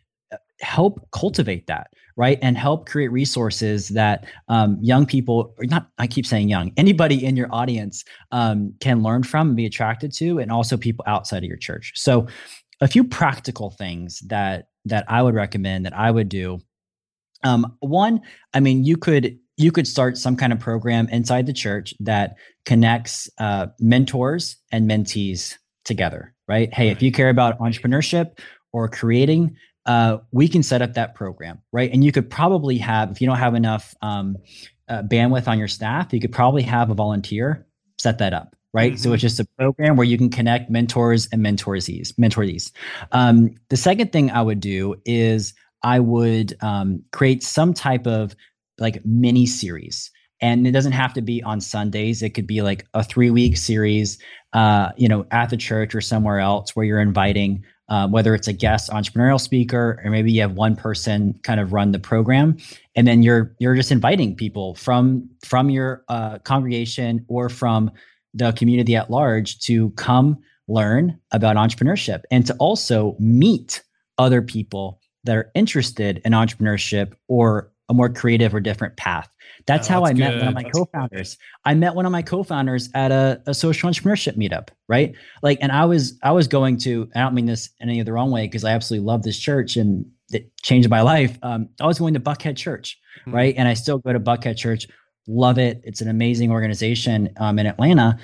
help 0.61 1.07
cultivate 1.11 1.67
that? 1.67 1.89
right 2.17 2.39
and 2.43 2.59
help 2.59 2.87
create 2.87 3.11
resources 3.11 3.89
that 3.89 4.27
um, 4.49 4.77
young 4.83 5.07
people 5.07 5.55
or 5.59 5.65
not 5.65 5.89
i 5.99 6.07
keep 6.07 6.27
saying 6.27 6.51
young 6.51 6.71
anybody 6.77 7.25
in 7.25 7.37
your 7.37 7.49
audience 7.55 8.05
um, 8.33 8.75
can 8.81 9.03
learn 9.03 9.23
from 9.23 9.49
and 9.49 9.57
be 9.57 9.65
attracted 9.65 10.13
to 10.13 10.39
and 10.39 10.53
also 10.53 10.77
people 10.77 11.05
outside 11.09 11.39
of 11.39 11.49
your 11.49 11.57
church 11.57 11.93
so 11.95 12.27
a 12.83 12.89
few 12.89 13.05
practical 13.05 13.71
things 13.71 14.21
that 14.27 14.69
that 14.85 15.05
i 15.09 15.23
would 15.23 15.35
recommend 15.35 15.87
that 15.87 15.97
i 15.97 16.11
would 16.11 16.29
do 16.29 16.61
um, 17.45 17.75
one 17.81 18.21
i 18.53 18.61
mean 18.61 18.85
you 18.85 18.99
could 18.99 19.39
you 19.61 19.71
could 19.71 19.87
start 19.87 20.17
some 20.17 20.37
kind 20.37 20.53
of 20.53 20.59
program 20.59 21.07
inside 21.11 21.47
the 21.47 21.53
church 21.53 21.93
that 22.01 22.37
connects 22.65 23.29
uh, 23.39 23.67
mentors 23.79 24.57
and 24.73 24.91
mentees 24.91 25.57
together, 25.85 26.35
right? 26.49 26.73
Hey, 26.73 26.89
if 26.89 27.03
you 27.03 27.13
care 27.13 27.29
about 27.29 27.59
entrepreneurship 27.59 28.39
or 28.73 28.89
creating, 28.89 29.55
uh, 29.85 30.19
we 30.33 30.49
can 30.49 30.63
set 30.63 30.81
up 30.81 30.95
that 30.95 31.15
program, 31.15 31.61
right? 31.73 31.93
And 31.93 32.03
you 32.03 32.11
could 32.11 32.31
probably 32.31 32.79
have, 32.79 33.11
if 33.11 33.21
you 33.21 33.27
don't 33.27 33.37
have 33.37 33.55
enough 33.55 33.95
um, 34.01 34.39
uh, 34.89 35.03
bandwidth 35.03 35.47
on 35.47 35.59
your 35.59 35.69
staff, 35.69 36.13
you 36.13 36.21
could 36.21 36.33
probably 36.33 36.63
have 36.63 36.89
a 36.91 36.95
volunteer 36.95 37.67
set 37.99 38.17
that 38.19 38.33
up, 38.33 38.57
right? 38.73 38.95
Mm-hmm. 38.95 39.03
So 39.03 39.13
it's 39.13 39.21
just 39.21 39.41
a 39.41 39.47
program 39.59 39.97
where 39.97 40.07
you 40.07 40.17
can 40.17 40.31
connect 40.31 40.71
mentors 40.71 41.29
and 41.33 41.45
mentorsees, 41.45 42.15
mentorees. 42.15 42.73
Um, 43.13 43.57
the 43.69 43.77
second 43.77 44.11
thing 44.11 44.31
I 44.31 44.41
would 44.41 44.61
do 44.61 44.97
is 45.05 45.53
I 45.83 46.01
would 46.01 46.57
um, 46.63 47.03
create 47.13 47.43
some 47.43 47.75
type 47.75 48.07
of 48.07 48.35
like 48.81 49.05
mini 49.05 49.47
series. 49.47 50.11
And 50.43 50.67
it 50.67 50.71
doesn't 50.71 50.93
have 50.93 51.13
to 51.15 51.23
be 51.23 51.43
on 51.43 51.61
sundays. 51.61 52.23
It 52.23 52.31
could 52.31 52.47
be 52.47 52.63
like 52.63 52.87
a 52.95 53.05
three 53.05 53.31
week 53.31 53.57
series 53.57 54.19
uh, 54.53 54.91
you 54.97 55.09
know 55.09 55.27
at 55.31 55.51
the 55.51 55.57
church 55.57 55.95
or 55.95 56.01
somewhere 56.01 56.41
else 56.41 56.75
where 56.75 56.85
you're 56.85 57.01
inviting 57.01 57.63
uh, 57.91 58.07
whether 58.07 58.35
it's 58.35 58.47
a 58.47 58.53
guest 58.53 58.89
entrepreneurial 58.91 59.41
speaker 59.41 60.01
or 60.05 60.11
maybe 60.11 60.33
you 60.33 60.41
have 60.41 60.53
one 60.53 60.77
person 60.77 61.39
kind 61.43 61.59
of 61.59 61.73
run 61.73 61.91
the 61.91 61.99
program. 61.99 62.57
And 62.95 63.07
then 63.07 63.23
you're 63.23 63.55
you're 63.59 63.75
just 63.75 63.93
inviting 63.93 64.35
people 64.37 64.75
from 64.77 65.29
from 65.45 65.71
your 65.71 66.05
uh, 66.09 66.39
congregation 66.39 67.25
or 67.29 67.49
from 67.49 67.91
the 68.33 68.53
community 68.53 68.95
at 68.95 69.11
large 69.11 69.59
to 69.61 69.91
come 69.91 70.39
learn 70.69 71.19
about 71.33 71.57
entrepreneurship 71.57 72.23
and 72.31 72.47
to 72.47 72.55
also 72.55 73.17
meet 73.19 73.83
other 74.19 74.41
people 74.41 75.01
that 75.25 75.37
are 75.37 75.51
interested 75.57 76.23
in 76.25 76.33
entrepreneurship 76.33 77.15
or 77.27 77.73
a 77.91 77.95
more 77.95 78.09
creative 78.09 78.55
or 78.55 78.61
different 78.61 78.97
path. 78.97 79.29
That's 79.67 79.91
Oh, 79.91 79.93
how 79.95 80.01
that's 80.07 80.11
I 80.17 80.19
met 80.19 80.31
good. 80.33 80.39
one 80.39 80.49
of 80.49 80.55
my 80.55 80.63
That's 80.63 80.79
co-founders. 80.79 81.37
I 81.67 81.75
met 81.75 81.95
one 81.95 82.07
of 82.07 82.13
my 82.13 82.23
co-founders 82.23 82.89
at 82.95 83.13
a, 83.13 83.43
a 83.47 83.53
social 83.53 83.91
entrepreneurship 83.91 84.37
meetup, 84.39 84.69
right? 84.89 85.13
Like, 85.43 85.59
and 85.61 85.71
I 85.73 85.85
was 85.85 86.19
I 86.23 86.33
was 86.33 86.49
going 86.49 86.79
to. 86.79 87.11
I 87.15 87.21
don't 87.21 87.35
mean 87.35 87.45
this 87.47 87.69
in 87.81 87.91
any 87.91 88.01
of 88.01 88.07
the 88.07 88.13
wrong 88.15 88.31
way 88.31 88.47
because 88.47 88.65
I 88.65 88.71
absolutely 88.71 89.05
love 89.07 89.23
this 89.25 89.39
church 89.39 89.77
and 89.77 90.07
it 90.33 90.51
changed 90.63 90.89
my 90.89 91.03
life. 91.03 91.37
Um, 91.43 91.69
I 91.81 91.87
was 91.87 91.99
going 91.99 92.15
to 92.15 92.21
Buckhead 92.21 92.57
Church, 92.57 92.97
Mhm. 93.27 93.35
right? 93.35 93.55
And 93.59 93.69
I 93.69 93.75
still 93.75 93.99
go 93.99 94.13
to 94.15 94.21
Buckhead 94.21 94.57
Church. 94.57 94.87
Love 95.27 95.59
it. 95.59 95.81
It's 95.85 96.01
an 96.01 96.09
amazing 96.09 96.51
organization 96.53 97.29
um, 97.39 97.59
in 97.59 97.67
Atlanta. 97.67 98.17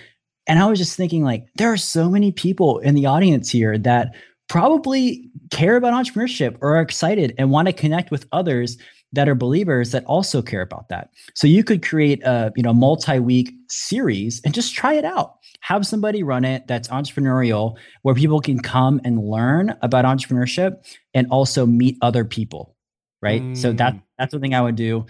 And 0.46 0.60
I 0.60 0.66
was 0.66 0.78
just 0.78 0.96
thinking, 0.96 1.24
like, 1.24 1.44
there 1.56 1.72
are 1.72 1.76
so 1.76 2.08
many 2.08 2.30
people 2.30 2.78
in 2.78 2.94
the 2.94 3.06
audience 3.06 3.50
here 3.50 3.76
that 3.78 4.14
probably 4.48 5.28
care 5.50 5.76
about 5.76 5.92
entrepreneurship 5.92 6.56
or 6.60 6.76
are 6.76 6.80
excited 6.80 7.34
and 7.36 7.50
want 7.50 7.66
to 7.66 7.72
connect 7.72 8.10
with 8.12 8.26
others 8.32 8.78
that 9.16 9.28
are 9.28 9.34
believers 9.34 9.90
that 9.90 10.04
also 10.04 10.40
care 10.40 10.62
about 10.62 10.88
that. 10.88 11.10
So 11.34 11.46
you 11.46 11.64
could 11.64 11.84
create 11.84 12.22
a 12.22 12.52
you 12.56 12.62
know 12.62 12.72
multi-week 12.72 13.52
series 13.68 14.40
and 14.44 14.54
just 14.54 14.74
try 14.74 14.94
it 14.94 15.04
out. 15.04 15.34
Have 15.60 15.84
somebody 15.86 16.22
run 16.22 16.44
it 16.44 16.66
that's 16.68 16.88
entrepreneurial 16.88 17.76
where 18.02 18.14
people 18.14 18.40
can 18.40 18.60
come 18.60 19.00
and 19.04 19.18
learn 19.18 19.74
about 19.82 20.04
entrepreneurship 20.04 20.86
and 21.12 21.26
also 21.30 21.66
meet 21.66 21.96
other 22.00 22.24
people. 22.24 22.76
Right. 23.20 23.42
So 23.56 23.72
that 23.72 23.94
Mm. 23.94 24.02
that's 24.18 24.32
one 24.32 24.42
thing 24.42 24.54
I 24.54 24.60
would 24.60 24.76
do. 24.76 25.06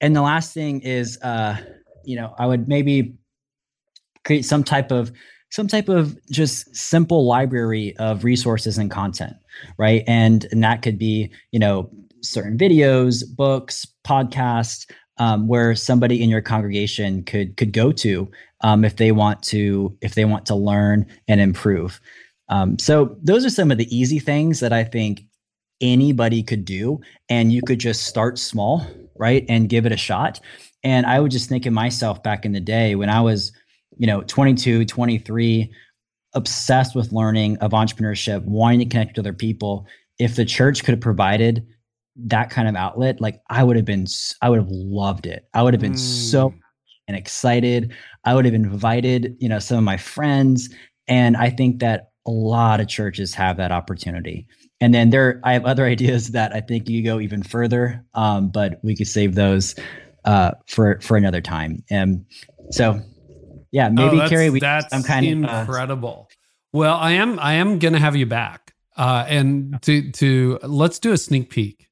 And 0.00 0.16
the 0.16 0.22
last 0.22 0.52
thing 0.52 0.80
is 0.80 1.18
uh, 1.22 1.56
you 2.04 2.16
know, 2.16 2.34
I 2.38 2.46
would 2.46 2.66
maybe 2.66 3.14
create 4.24 4.44
some 4.44 4.64
type 4.64 4.90
of 4.90 5.12
some 5.50 5.66
type 5.66 5.88
of 5.88 6.16
just 6.30 6.74
simple 6.76 7.26
library 7.26 7.96
of 7.98 8.22
resources 8.24 8.78
and 8.78 8.90
content 8.90 9.34
right 9.78 10.04
and 10.06 10.46
and 10.52 10.62
that 10.62 10.82
could 10.82 10.98
be 10.98 11.30
you 11.50 11.58
know 11.58 11.90
certain 12.22 12.56
videos 12.56 13.22
books 13.36 13.86
podcasts 14.06 14.90
um, 15.18 15.48
where 15.48 15.74
somebody 15.74 16.22
in 16.22 16.30
your 16.30 16.40
congregation 16.40 17.22
could 17.24 17.56
could 17.56 17.72
go 17.72 17.92
to 17.92 18.30
um, 18.62 18.84
if 18.84 18.96
they 18.96 19.12
want 19.12 19.42
to 19.44 19.96
if 20.00 20.14
they 20.14 20.24
want 20.24 20.46
to 20.46 20.54
learn 20.54 21.06
and 21.28 21.40
improve. 21.40 22.00
Um, 22.48 22.78
so 22.78 23.16
those 23.22 23.44
are 23.44 23.50
some 23.50 23.70
of 23.70 23.78
the 23.78 23.96
easy 23.96 24.18
things 24.18 24.60
that 24.60 24.72
i 24.72 24.82
think 24.82 25.22
anybody 25.80 26.42
could 26.42 26.64
do 26.64 27.00
and 27.28 27.52
you 27.52 27.62
could 27.62 27.78
just 27.78 28.04
start 28.04 28.38
small 28.38 28.86
right 29.16 29.46
and 29.48 29.68
give 29.68 29.86
it 29.86 29.92
a 29.92 29.96
shot. 29.96 30.40
And 30.82 31.06
i 31.06 31.20
would 31.20 31.30
just 31.30 31.48
think 31.48 31.66
of 31.66 31.72
myself 31.72 32.22
back 32.22 32.44
in 32.44 32.52
the 32.52 32.60
day 32.60 32.94
when 32.94 33.10
i 33.10 33.20
was 33.20 33.52
you 33.98 34.06
know 34.06 34.22
22 34.22 34.86
23 34.86 35.70
obsessed 36.34 36.94
with 36.94 37.12
learning 37.12 37.58
of 37.58 37.72
entrepreneurship 37.72 38.42
wanting 38.44 38.80
to 38.80 38.86
connect 38.86 39.16
with 39.16 39.26
other 39.26 39.32
people. 39.32 39.86
If 40.18 40.36
the 40.36 40.44
church 40.44 40.84
could 40.84 40.92
have 40.92 41.00
provided 41.00 41.66
that 42.16 42.50
kind 42.50 42.68
of 42.68 42.74
outlet 42.76 43.20
like 43.20 43.40
i 43.50 43.62
would 43.62 43.76
have 43.76 43.84
been 43.84 44.06
I 44.42 44.50
would 44.50 44.58
have 44.58 44.68
loved 44.70 45.26
it 45.26 45.46
i 45.54 45.62
would 45.62 45.72
have 45.74 45.80
been 45.80 45.96
so 45.96 46.50
Mm. 46.50 46.58
and 47.08 47.16
excited 47.16 47.92
i 48.24 48.34
would 48.34 48.44
have 48.44 48.54
invited 48.54 49.36
you 49.38 49.48
know 49.48 49.58
some 49.58 49.78
of 49.78 49.84
my 49.84 49.96
friends 49.96 50.68
and 51.08 51.36
i 51.36 51.48
think 51.50 51.80
that 51.80 52.10
a 52.26 52.30
lot 52.30 52.80
of 52.80 52.88
churches 52.88 53.32
have 53.34 53.56
that 53.56 53.72
opportunity 53.72 54.46
and 54.80 54.92
then 54.92 55.10
there 55.10 55.40
i 55.44 55.52
have 55.52 55.64
other 55.64 55.84
ideas 55.94 56.32
that 56.32 56.52
i 56.54 56.60
think 56.60 56.88
you 56.88 57.02
go 57.02 57.20
even 57.20 57.42
further 57.42 58.04
um, 58.14 58.48
but 58.50 58.78
we 58.82 58.94
could 58.96 59.08
save 59.08 59.34
those 59.34 59.74
uh, 60.24 60.50
for 60.66 61.00
for 61.00 61.16
another 61.16 61.40
time 61.40 61.82
and 61.90 62.24
so 62.70 63.00
yeah 63.72 63.86
Oh, 63.88 63.92
maybe 63.92 64.18
that's, 64.18 64.30
carey 64.30 64.50
we 64.50 64.60
that's 64.60 64.92
i'm 64.92 65.02
kind 65.02 65.44
of 65.44 65.50
uh, 65.50 65.60
incredible. 65.60 66.28
well, 66.72 66.96
I 66.96 67.12
am 67.12 67.38
I 67.38 67.54
am 67.54 67.78
gonna 67.78 67.98
have 67.98 68.14
you 68.16 68.26
back. 68.26 68.74
Uh, 68.96 69.24
and 69.28 69.80
to 69.82 70.10
to 70.12 70.58
let's 70.62 70.98
do 70.98 71.12
a 71.12 71.16
sneak 71.16 71.50
peek. 71.50 71.88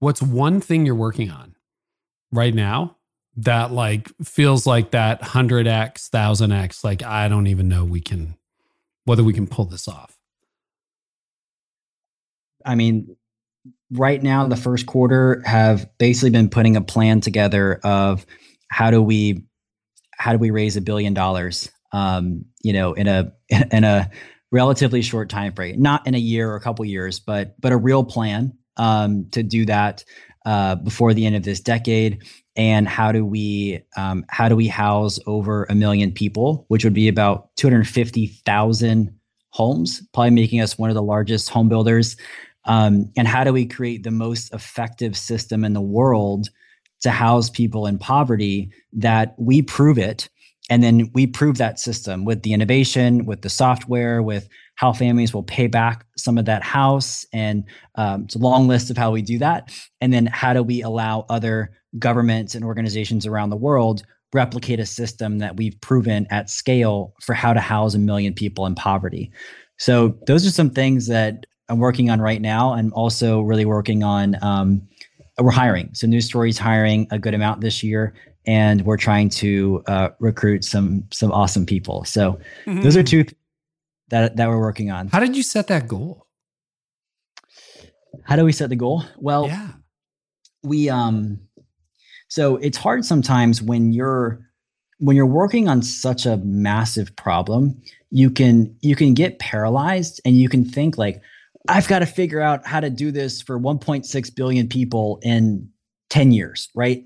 What's 0.00 0.22
one 0.22 0.60
thing 0.60 0.86
you're 0.86 0.94
working 0.94 1.30
on 1.30 1.54
right 2.32 2.54
now 2.54 2.96
that 3.36 3.72
like 3.72 4.08
feels 4.24 4.66
like 4.66 4.92
that 4.92 5.22
hundred 5.22 5.66
x, 5.66 6.08
thousand 6.08 6.52
x? 6.52 6.84
Like 6.84 7.02
I 7.02 7.28
don't 7.28 7.46
even 7.46 7.68
know 7.68 7.84
we 7.84 8.00
can 8.00 8.36
whether 9.04 9.24
we 9.24 9.32
can 9.32 9.46
pull 9.46 9.64
this 9.64 9.88
off. 9.88 10.16
I 12.64 12.74
mean, 12.74 13.16
right 13.90 14.22
now, 14.22 14.46
the 14.46 14.56
first 14.56 14.86
quarter 14.86 15.42
have 15.46 15.88
basically 15.98 16.30
been 16.30 16.50
putting 16.50 16.76
a 16.76 16.82
plan 16.82 17.20
together 17.20 17.80
of 17.82 18.26
how 18.70 18.90
do 18.90 19.02
we 19.02 19.44
how 20.12 20.32
do 20.32 20.38
we 20.38 20.50
raise 20.50 20.76
a 20.76 20.80
billion 20.80 21.14
dollars 21.14 21.70
um, 21.92 22.44
you 22.62 22.72
know 22.72 22.92
in 22.92 23.06
a 23.06 23.32
in 23.72 23.84
a 23.84 24.10
relatively 24.50 25.02
short 25.02 25.28
time 25.28 25.52
frame 25.52 25.80
not 25.80 26.06
in 26.06 26.14
a 26.14 26.18
year 26.18 26.50
or 26.50 26.56
a 26.56 26.60
couple 26.60 26.84
years 26.84 27.20
but 27.20 27.60
but 27.60 27.72
a 27.72 27.76
real 27.76 28.04
plan 28.04 28.56
um, 28.78 29.28
to 29.32 29.42
do 29.42 29.64
that 29.66 30.04
uh, 30.46 30.76
before 30.76 31.12
the 31.12 31.26
end 31.26 31.36
of 31.36 31.42
this 31.42 31.60
decade. 31.60 32.24
And 32.56 32.88
how 32.88 33.12
do 33.12 33.24
we 33.24 33.82
um, 33.96 34.24
how 34.28 34.48
do 34.48 34.56
we 34.56 34.66
house 34.66 35.18
over 35.26 35.64
a 35.64 35.74
million 35.74 36.10
people 36.10 36.64
which 36.68 36.84
would 36.84 36.94
be 36.94 37.08
about 37.08 37.54
250000 37.56 39.18
homes 39.50 40.02
probably 40.12 40.30
making 40.30 40.60
us 40.60 40.78
one 40.78 40.90
of 40.90 40.94
the 40.94 41.02
largest 41.02 41.48
home 41.48 41.68
builders. 41.68 42.16
Um, 42.64 43.10
and 43.16 43.26
how 43.26 43.44
do 43.44 43.52
we 43.52 43.66
create 43.66 44.02
the 44.02 44.10
most 44.10 44.52
effective 44.52 45.16
system 45.16 45.64
in 45.64 45.72
the 45.72 45.80
world 45.80 46.48
to 47.00 47.10
house 47.10 47.48
people 47.48 47.86
in 47.86 47.98
poverty 47.98 48.70
that 48.92 49.34
we 49.38 49.62
prove 49.62 49.98
it 49.98 50.28
and 50.70 50.82
then 50.82 51.10
we 51.14 51.26
prove 51.26 51.56
that 51.58 51.78
system 51.78 52.24
with 52.24 52.42
the 52.42 52.52
innovation 52.52 53.24
with 53.24 53.42
the 53.42 53.48
software 53.48 54.22
with 54.22 54.48
how 54.78 54.92
families 54.92 55.34
will 55.34 55.42
pay 55.42 55.66
back 55.66 56.06
some 56.16 56.38
of 56.38 56.44
that 56.44 56.62
house 56.62 57.26
and 57.32 57.64
um, 57.96 58.22
it's 58.22 58.36
a 58.36 58.38
long 58.38 58.68
list 58.68 58.90
of 58.90 58.96
how 58.96 59.10
we 59.10 59.20
do 59.20 59.36
that. 59.36 59.76
And 60.00 60.12
then 60.12 60.26
how 60.26 60.52
do 60.52 60.62
we 60.62 60.82
allow 60.82 61.26
other 61.28 61.72
governments 61.98 62.54
and 62.54 62.64
organizations 62.64 63.26
around 63.26 63.50
the 63.50 63.56
world 63.56 64.04
replicate 64.32 64.78
a 64.78 64.86
system 64.86 65.40
that 65.40 65.56
we've 65.56 65.78
proven 65.80 66.28
at 66.30 66.48
scale 66.48 67.12
for 67.20 67.34
how 67.34 67.52
to 67.52 67.58
house 67.58 67.94
a 67.94 67.98
million 67.98 68.34
people 68.34 68.66
in 68.66 68.76
poverty? 68.76 69.32
So 69.78 70.16
those 70.28 70.46
are 70.46 70.52
some 70.52 70.70
things 70.70 71.08
that 71.08 71.44
i'm 71.68 71.80
working 71.80 72.08
on 72.08 72.20
right 72.20 72.40
now. 72.40 72.72
And 72.72 72.92
also 72.92 73.40
really 73.40 73.64
working 73.64 74.04
on 74.04 74.36
um, 74.42 74.86
we're 75.40 75.50
hiring. 75.50 75.90
So 75.92 76.06
New 76.06 76.20
Story's 76.20 76.56
hiring 76.56 77.08
a 77.10 77.18
good 77.18 77.34
amount 77.34 77.62
this 77.62 77.82
year 77.82 78.14
and 78.46 78.82
we're 78.82 78.96
trying 78.96 79.28
to 79.28 79.82
uh, 79.88 80.10
recruit 80.20 80.62
some 80.62 81.04
some 81.12 81.32
awesome 81.32 81.66
people. 81.66 82.04
So 82.04 82.38
those 82.64 82.96
are 82.96 83.02
two 83.02 83.24
that 84.10 84.36
that 84.36 84.48
we're 84.48 84.60
working 84.60 84.90
on 84.90 85.08
How 85.08 85.20
did 85.20 85.36
you 85.36 85.42
set 85.42 85.66
that 85.68 85.86
goal? 85.88 86.26
how 88.24 88.36
do 88.36 88.44
we 88.44 88.52
set 88.52 88.68
the 88.70 88.76
goal 88.76 89.04
well 89.18 89.46
yeah. 89.46 89.68
we 90.62 90.88
um 90.88 91.38
so 92.28 92.56
it's 92.56 92.76
hard 92.78 93.04
sometimes 93.04 93.62
when 93.62 93.92
you're 93.92 94.40
when 94.98 95.14
you're 95.16 95.26
working 95.26 95.68
on 95.68 95.82
such 95.82 96.26
a 96.26 96.36
massive 96.38 97.14
problem 97.16 97.80
you 98.10 98.30
can 98.30 98.74
you 98.80 98.96
can 98.96 99.14
get 99.14 99.38
paralyzed 99.38 100.20
and 100.24 100.36
you 100.36 100.48
can 100.48 100.64
think 100.64 100.98
like 100.98 101.20
i've 101.68 101.86
got 101.88 102.00
to 102.00 102.06
figure 102.06 102.40
out 102.40 102.66
how 102.66 102.80
to 102.80 102.90
do 102.90 103.10
this 103.12 103.40
for 103.42 103.58
1.6 103.60 104.34
billion 104.34 104.68
people 104.68 105.20
in 105.22 105.68
10 106.10 106.32
years 106.32 106.68
right 106.74 107.04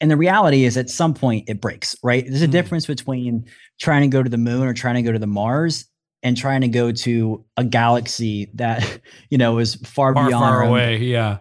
and 0.00 0.10
the 0.10 0.16
reality 0.16 0.64
is 0.64 0.76
at 0.76 0.90
some 0.90 1.14
point 1.14 1.48
it 1.48 1.60
breaks 1.60 1.96
right 2.02 2.24
there's 2.28 2.42
a 2.42 2.46
Mm. 2.48 2.52
difference 2.52 2.86
between 2.86 3.46
trying 3.80 4.02
to 4.02 4.08
go 4.08 4.22
to 4.22 4.30
the 4.30 4.36
moon 4.38 4.66
or 4.68 4.74
trying 4.74 4.94
to 4.96 5.02
go 5.02 5.12
to 5.12 5.18
the 5.18 5.26
mars 5.26 5.86
and 6.24 6.36
trying 6.36 6.62
to 6.62 6.68
go 6.68 6.90
to 6.90 7.44
a 7.56 7.62
galaxy 7.62 8.50
that 8.54 9.00
you 9.30 9.38
know 9.38 9.58
is 9.58 9.76
far, 9.76 10.14
Far, 10.14 10.26
beyond 10.26 10.42
far 10.42 10.62
away. 10.62 10.96
Yeah. 10.98 11.38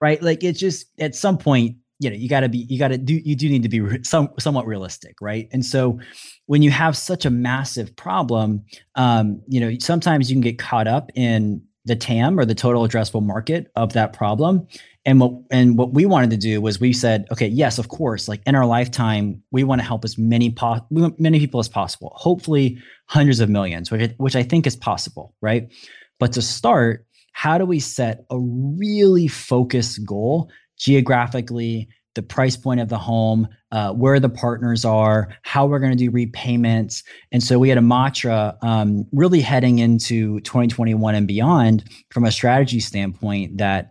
right 0.00 0.20
like 0.22 0.42
it's 0.42 0.58
just 0.58 0.86
at 0.98 1.14
some 1.14 1.38
point 1.38 1.76
you 2.00 2.10
know 2.10 2.16
you 2.16 2.28
got 2.28 2.40
to 2.40 2.48
be 2.48 2.66
you 2.68 2.78
got 2.78 2.88
to 2.88 2.98
do 2.98 3.14
you 3.24 3.36
do 3.36 3.48
need 3.48 3.62
to 3.62 3.68
be 3.68 3.80
re- 3.80 4.02
some 4.02 4.28
somewhat 4.40 4.66
realistic 4.66 5.14
right 5.20 5.48
and 5.52 5.64
so 5.64 6.00
when 6.46 6.60
you 6.62 6.70
have 6.70 6.96
such 6.96 7.24
a 7.24 7.30
massive 7.30 7.94
problem 7.94 8.64
um 8.96 9.40
you 9.46 9.60
know 9.60 9.70
sometimes 9.78 10.28
you 10.28 10.34
can 10.34 10.40
get 10.42 10.58
caught 10.58 10.88
up 10.88 11.10
in 11.14 11.62
the 11.84 11.94
tam 11.94 12.40
or 12.40 12.44
the 12.44 12.54
total 12.54 12.82
addressable 12.88 13.22
market 13.22 13.70
of 13.76 13.92
that 13.92 14.12
problem 14.12 14.66
and 15.06 15.20
what 15.20 15.32
and 15.50 15.76
what 15.76 15.92
we 15.92 16.06
wanted 16.06 16.30
to 16.30 16.36
do 16.36 16.60
was 16.60 16.80
we 16.80 16.92
said 16.92 17.26
okay 17.30 17.46
yes 17.46 17.78
of 17.78 17.88
course 17.88 18.28
like 18.28 18.40
in 18.46 18.54
our 18.54 18.66
lifetime 18.66 19.42
we 19.50 19.64
want 19.64 19.80
to 19.80 19.86
help 19.86 20.04
as 20.04 20.16
many 20.16 20.50
po- 20.50 20.86
many 20.90 21.38
people 21.38 21.60
as 21.60 21.68
possible 21.68 22.12
hopefully 22.16 22.78
hundreds 23.06 23.40
of 23.40 23.48
millions 23.48 23.90
which 23.90 24.10
I, 24.10 24.14
which 24.16 24.36
I 24.36 24.42
think 24.42 24.66
is 24.66 24.76
possible 24.76 25.34
right? 25.40 25.72
But 26.18 26.32
to 26.32 26.42
start 26.42 27.06
how 27.32 27.58
do 27.58 27.66
we 27.66 27.80
set 27.80 28.24
a 28.30 28.38
really 28.38 29.26
focused 29.26 30.04
goal 30.06 30.50
geographically 30.78 31.88
the 32.14 32.22
price 32.22 32.56
point 32.56 32.78
of 32.78 32.88
the 32.88 32.98
home 32.98 33.48
uh, 33.72 33.92
where 33.92 34.20
the 34.20 34.28
partners 34.28 34.84
are 34.84 35.36
how 35.42 35.66
we're 35.66 35.80
going 35.80 35.90
to 35.90 35.98
do 35.98 36.12
repayments? 36.12 37.02
And 37.32 37.42
so 37.42 37.58
we 37.58 37.68
had 37.68 37.76
a 37.76 37.82
mantra 37.82 38.56
um, 38.62 39.04
really 39.12 39.40
heading 39.40 39.80
into 39.80 40.38
2021 40.40 41.16
and 41.16 41.26
beyond 41.26 41.84
from 42.10 42.24
a 42.24 42.30
strategy 42.30 42.78
standpoint 42.78 43.58
that 43.58 43.90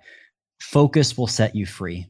focus 0.72 1.18
will 1.18 1.28
set 1.28 1.56
you 1.56 1.66
free 1.66 2.10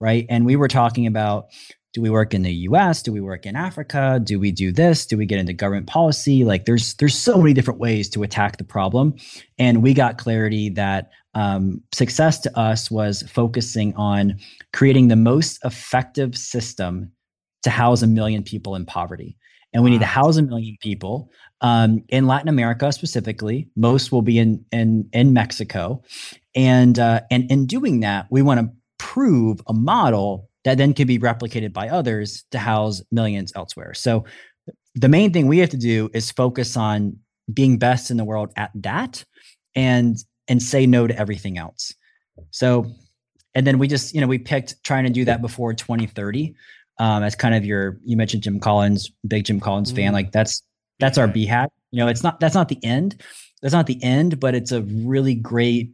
right 0.00 0.26
and 0.28 0.44
we 0.44 0.56
were 0.56 0.68
talking 0.68 1.06
about 1.06 1.46
do 1.92 2.00
we 2.00 2.08
work 2.08 2.32
in 2.32 2.42
the 2.42 2.52
US? 2.52 3.02
Do 3.02 3.12
we 3.12 3.20
work 3.20 3.44
in 3.44 3.54
Africa? 3.54 4.20
Do 4.22 4.40
we 4.40 4.50
do 4.50 4.72
this? 4.72 5.04
Do 5.04 5.18
we 5.18 5.26
get 5.26 5.38
into 5.38 5.52
government 5.52 5.86
policy? 5.86 6.44
Like 6.44 6.64
there's 6.64 6.94
there's 6.94 7.16
so 7.16 7.36
many 7.36 7.52
different 7.52 7.80
ways 7.80 8.08
to 8.10 8.22
attack 8.22 8.56
the 8.56 8.64
problem. 8.64 9.14
And 9.58 9.82
we 9.82 9.92
got 9.92 10.18
clarity 10.18 10.70
that 10.70 11.10
um, 11.34 11.82
success 11.92 12.38
to 12.40 12.58
us 12.58 12.90
was 12.90 13.22
focusing 13.22 13.94
on 13.94 14.38
creating 14.72 15.08
the 15.08 15.16
most 15.16 15.58
effective 15.64 16.36
system 16.36 17.12
to 17.62 17.70
house 17.70 18.02
a 18.02 18.06
million 18.06 18.42
people 18.42 18.74
in 18.74 18.86
poverty. 18.86 19.36
And 19.74 19.82
we 19.82 19.90
need 19.90 20.00
to 20.00 20.06
house 20.06 20.36
a 20.36 20.42
million 20.42 20.76
people 20.80 21.30
um, 21.62 22.02
in 22.08 22.26
Latin 22.26 22.48
America 22.48 22.90
specifically. 22.92 23.68
Most 23.76 24.12
will 24.12 24.22
be 24.22 24.38
in 24.38 24.64
in 24.72 25.08
in 25.12 25.34
Mexico, 25.34 26.02
and 26.54 26.98
uh, 26.98 27.20
and 27.30 27.50
in 27.50 27.66
doing 27.66 28.00
that, 28.00 28.26
we 28.30 28.42
want 28.42 28.60
to 28.60 28.70
prove 28.98 29.60
a 29.66 29.72
model 29.72 30.48
that 30.64 30.78
then 30.78 30.94
can 30.94 31.06
be 31.06 31.18
replicated 31.18 31.72
by 31.72 31.88
others 31.88 32.44
to 32.52 32.58
house 32.58 33.02
millions 33.10 33.52
elsewhere. 33.56 33.94
So 33.94 34.24
the 34.94 35.08
main 35.08 35.32
thing 35.32 35.48
we 35.48 35.58
have 35.58 35.70
to 35.70 35.76
do 35.76 36.08
is 36.14 36.30
focus 36.30 36.76
on 36.76 37.18
being 37.52 37.78
best 37.78 38.10
in 38.10 38.16
the 38.16 38.24
world 38.24 38.52
at 38.56 38.70
that 38.76 39.24
and 39.74 40.16
and 40.48 40.62
say 40.62 40.86
no 40.86 41.06
to 41.06 41.18
everything 41.18 41.58
else. 41.58 41.94
So 42.50 42.86
and 43.54 43.66
then 43.66 43.78
we 43.78 43.88
just, 43.88 44.14
you 44.14 44.20
know, 44.20 44.26
we 44.26 44.38
picked 44.38 44.82
trying 44.82 45.04
to 45.04 45.10
do 45.10 45.24
that 45.26 45.42
before 45.42 45.74
2030. 45.74 46.54
Um, 46.98 47.22
as 47.22 47.34
kind 47.34 47.54
of 47.54 47.64
your 47.64 47.98
you 48.04 48.16
mentioned 48.16 48.42
Jim 48.42 48.60
Collins, 48.60 49.10
big 49.26 49.44
Jim 49.44 49.60
Collins 49.60 49.88
mm-hmm. 49.88 49.96
fan. 49.96 50.12
Like 50.12 50.32
that's 50.32 50.62
that's 51.00 51.18
our 51.18 51.26
BHAG. 51.26 51.68
You 51.90 51.98
know, 51.98 52.08
it's 52.08 52.22
not 52.22 52.38
that's 52.38 52.54
not 52.54 52.68
the 52.68 52.82
end. 52.84 53.22
That's 53.60 53.74
not 53.74 53.86
the 53.86 54.02
end, 54.02 54.40
but 54.40 54.54
it's 54.54 54.72
a 54.72 54.82
really 54.82 55.34
great 55.34 55.92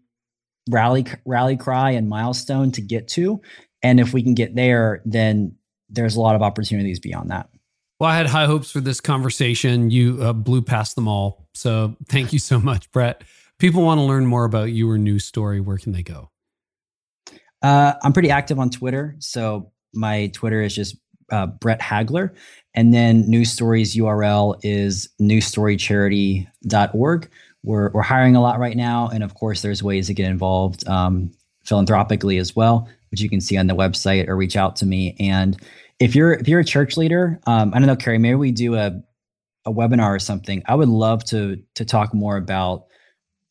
rally 0.69 1.07
rally 1.25 1.57
cry 1.57 1.91
and 1.91 2.09
milestone 2.09 2.71
to 2.73 2.81
get 2.81 3.09
to 3.09 3.41
and 3.83 4.01
if 4.01 4.13
we 4.13 4.23
can 4.23 4.35
get 4.35 4.55
there, 4.55 5.03
then 5.05 5.57
there's 5.89 6.17
a 6.17 6.21
lot 6.21 6.35
of 6.35 6.43
opportunities 6.43 6.99
beyond 6.99 7.31
that. 7.31 7.49
Well, 8.01 8.11
I 8.11 8.17
had 8.17 8.27
high 8.27 8.47
hopes 8.47 8.71
for 8.71 8.81
this 8.81 9.01
conversation. 9.01 9.91
You 9.91 10.23
uh, 10.23 10.33
blew 10.33 10.63
past 10.63 10.95
them 10.95 11.09
all. 11.09 11.49
So 11.55 11.97
thank 12.09 12.33
you 12.33 12.39
so 12.39 12.61
much, 12.65 12.91
Brett. 12.93 13.25
People 13.59 13.83
want 13.83 13.99
to 13.99 14.03
learn 14.03 14.27
more 14.27 14.45
about 14.45 14.73
your 14.73 14.99
New 14.99 15.19
Story. 15.19 15.61
Where 15.61 15.79
can 15.79 15.93
they 15.93 16.03
go? 16.03 16.31
Uh, 17.61 17.95
I'm 18.03 18.13
pretty 18.13 18.31
active 18.31 18.61
on 18.61 18.71
Twitter. 18.71 19.17
So 19.19 19.73
my 19.93 20.29
Twitter 20.29 20.63
is 20.63 20.77
just 20.77 20.97
uh, 21.33 21.47
Brett 21.47 21.81
Hagler. 21.81 22.33
And 22.75 22.95
then 22.95 23.29
New 23.29 23.45
Story's 23.45 23.97
URL 23.97 24.61
is 24.63 25.09
newstorycharity.org. 25.21 27.31
We're, 27.65 27.91
we're 27.91 28.03
hiring 28.03 28.37
a 28.37 28.41
lot 28.41 28.59
right 28.59 28.77
now. 28.77 29.09
And 29.09 29.23
of 29.25 29.35
course, 29.35 29.63
there's 29.63 29.83
ways 29.83 30.07
to 30.07 30.15
get 30.15 30.31
involved 30.31 30.87
um, 30.89 31.33
philanthropically 31.65 32.39
as 32.39 32.55
well 32.55 32.89
which 33.11 33.21
you 33.21 33.29
can 33.29 33.41
see 33.41 33.57
on 33.57 33.67
the 33.67 33.75
website 33.75 34.29
or 34.29 34.37
reach 34.37 34.57
out 34.57 34.77
to 34.77 34.87
me. 34.87 35.17
And 35.19 35.61
if 35.99 36.15
you're 36.15 36.33
if 36.33 36.49
you're 36.49 36.61
a 36.61 36.65
church 36.65 36.97
leader, 36.97 37.41
um, 37.47 37.73
I 37.75 37.79
don't 37.79 37.87
know, 37.87 37.97
Carey, 37.97 38.19
maybe 38.19 38.37
we 38.37 38.53
do 38.53 38.75
a 38.77 39.01
a 39.65 39.73
webinar 39.73 40.15
or 40.15 40.19
something. 40.19 40.63
I 40.67 40.75
would 40.75 40.89
love 40.89 41.25
to 41.27 41.61
to 41.75 41.85
talk 41.85 42.15
more 42.15 42.37
about 42.37 42.87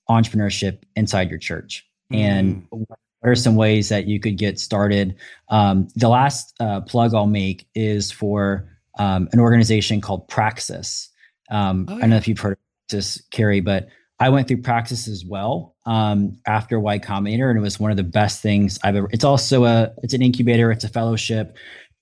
entrepreneurship 0.09 0.83
inside 0.95 1.29
your 1.29 1.39
church 1.39 1.85
mm. 2.11 2.17
and 2.17 2.65
what 2.69 2.99
are 3.23 3.35
some 3.35 3.55
ways 3.55 3.89
that 3.89 4.07
you 4.07 4.19
could 4.19 4.37
get 4.37 4.59
started. 4.59 5.15
Um, 5.49 5.89
the 5.95 6.07
last 6.07 6.55
uh, 6.59 6.81
plug 6.81 7.13
I'll 7.13 7.27
make 7.27 7.67
is 7.75 8.09
for 8.11 8.69
um, 8.99 9.27
an 9.33 9.39
organization 9.39 9.99
called 9.99 10.27
Praxis. 10.27 11.09
Um, 11.49 11.85
oh, 11.89 11.93
yeah. 11.93 11.97
I 11.97 12.01
don't 12.01 12.09
know 12.11 12.17
if 12.17 12.27
you've 12.27 12.39
heard 12.39 12.57
this, 12.89 13.21
Carey, 13.31 13.61
but 13.61 13.87
I 14.19 14.29
went 14.29 14.47
through 14.47 14.61
Praxis 14.61 15.07
as 15.07 15.23
well 15.25 15.75
um, 15.85 16.39
after 16.47 16.79
Y 16.79 16.99
Combinator, 16.99 17.49
and 17.49 17.57
it 17.57 17.61
was 17.61 17.79
one 17.79 17.91
of 17.91 17.97
the 17.97 18.03
best 18.03 18.41
things 18.41 18.79
I've 18.83 18.95
ever. 18.95 19.07
It's 19.11 19.23
also 19.23 19.65
a 19.65 19.91
it's 20.01 20.13
an 20.13 20.21
incubator, 20.21 20.71
it's 20.71 20.83
a 20.83 20.89
fellowship, 20.89 21.55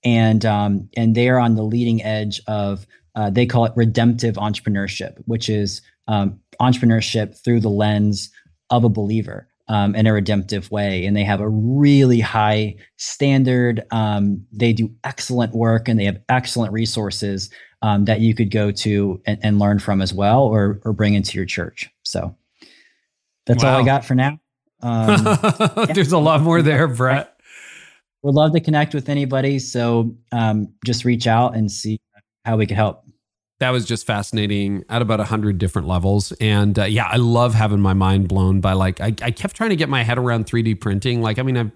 and 0.03 0.45
um, 0.45 0.89
and 0.95 1.13
they 1.15 1.27
are 1.29 1.39
on 1.39 1.55
the 1.55 1.63
leading 1.63 2.01
edge 2.03 2.39
of 2.47 2.87
uh, 3.15 3.29
they 3.29 3.45
call 3.45 3.65
it 3.65 3.73
redemptive 3.75 4.35
entrepreneurship, 4.35 5.21
which 5.25 5.49
is 5.49 5.81
um, 6.07 6.39
entrepreneurship 6.61 7.41
through 7.43 7.59
the 7.59 7.69
lens 7.69 8.29
of 8.69 8.83
a 8.83 8.89
believer 8.89 9.47
um, 9.67 9.93
in 9.95 10.07
a 10.07 10.13
redemptive 10.13 10.71
way. 10.71 11.05
And 11.05 11.17
they 11.17 11.23
have 11.23 11.41
a 11.41 11.49
really 11.49 12.19
high 12.19 12.75
standard. 12.97 13.83
Um, 13.91 14.45
they 14.51 14.71
do 14.71 14.89
excellent 15.03 15.53
work, 15.53 15.89
and 15.89 15.99
they 15.99 16.05
have 16.05 16.21
excellent 16.29 16.71
resources 16.71 17.49
um, 17.85 18.05
that 18.05 18.19
you 18.19 18.33
could 18.33 18.49
go 18.49 18.71
to 18.71 19.21
and, 19.27 19.37
and, 19.43 19.59
learn 19.59 19.77
from 19.77 20.01
as 20.01 20.11
well, 20.11 20.41
or 20.41 20.81
or 20.83 20.91
bring 20.91 21.13
into 21.13 21.37
your 21.37 21.45
church. 21.45 21.87
So 22.01 22.35
that's 23.45 23.63
wow. 23.63 23.75
all 23.75 23.81
I 23.81 23.85
got 23.85 24.03
for 24.03 24.15
now. 24.15 24.39
Um, 24.81 25.23
There's 25.93 26.11
a 26.11 26.17
lot 26.17 26.41
more 26.41 26.63
there, 26.63 26.87
Brett. 26.87 27.39
Would 28.23 28.33
love 28.33 28.53
to 28.53 28.59
connect 28.59 28.95
with 28.95 29.07
anybody. 29.07 29.59
So 29.59 30.15
um, 30.31 30.73
just 30.83 31.05
reach 31.05 31.27
out 31.27 31.55
and 31.55 31.71
see 31.71 31.99
how 32.43 32.57
we 32.57 32.65
could 32.65 32.75
help. 32.75 33.03
That 33.59 33.69
was 33.69 33.85
just 33.85 34.07
fascinating 34.07 34.83
at 34.89 35.03
about 35.03 35.19
100 35.19 35.59
different 35.59 35.87
levels. 35.87 36.31
And 36.41 36.77
uh, 36.79 36.85
yeah, 36.85 37.05
I 37.05 37.17
love 37.17 37.53
having 37.53 37.79
my 37.79 37.93
mind 37.93 38.27
blown 38.27 38.61
by 38.61 38.73
like, 38.73 38.99
I, 38.99 39.13
I 39.21 39.29
kept 39.29 39.55
trying 39.55 39.69
to 39.69 39.75
get 39.75 39.89
my 39.89 40.01
head 40.01 40.17
around 40.17 40.47
3D 40.47 40.81
printing. 40.81 41.21
Like, 41.21 41.37
I 41.37 41.43
mean, 41.43 41.55
I've 41.55 41.71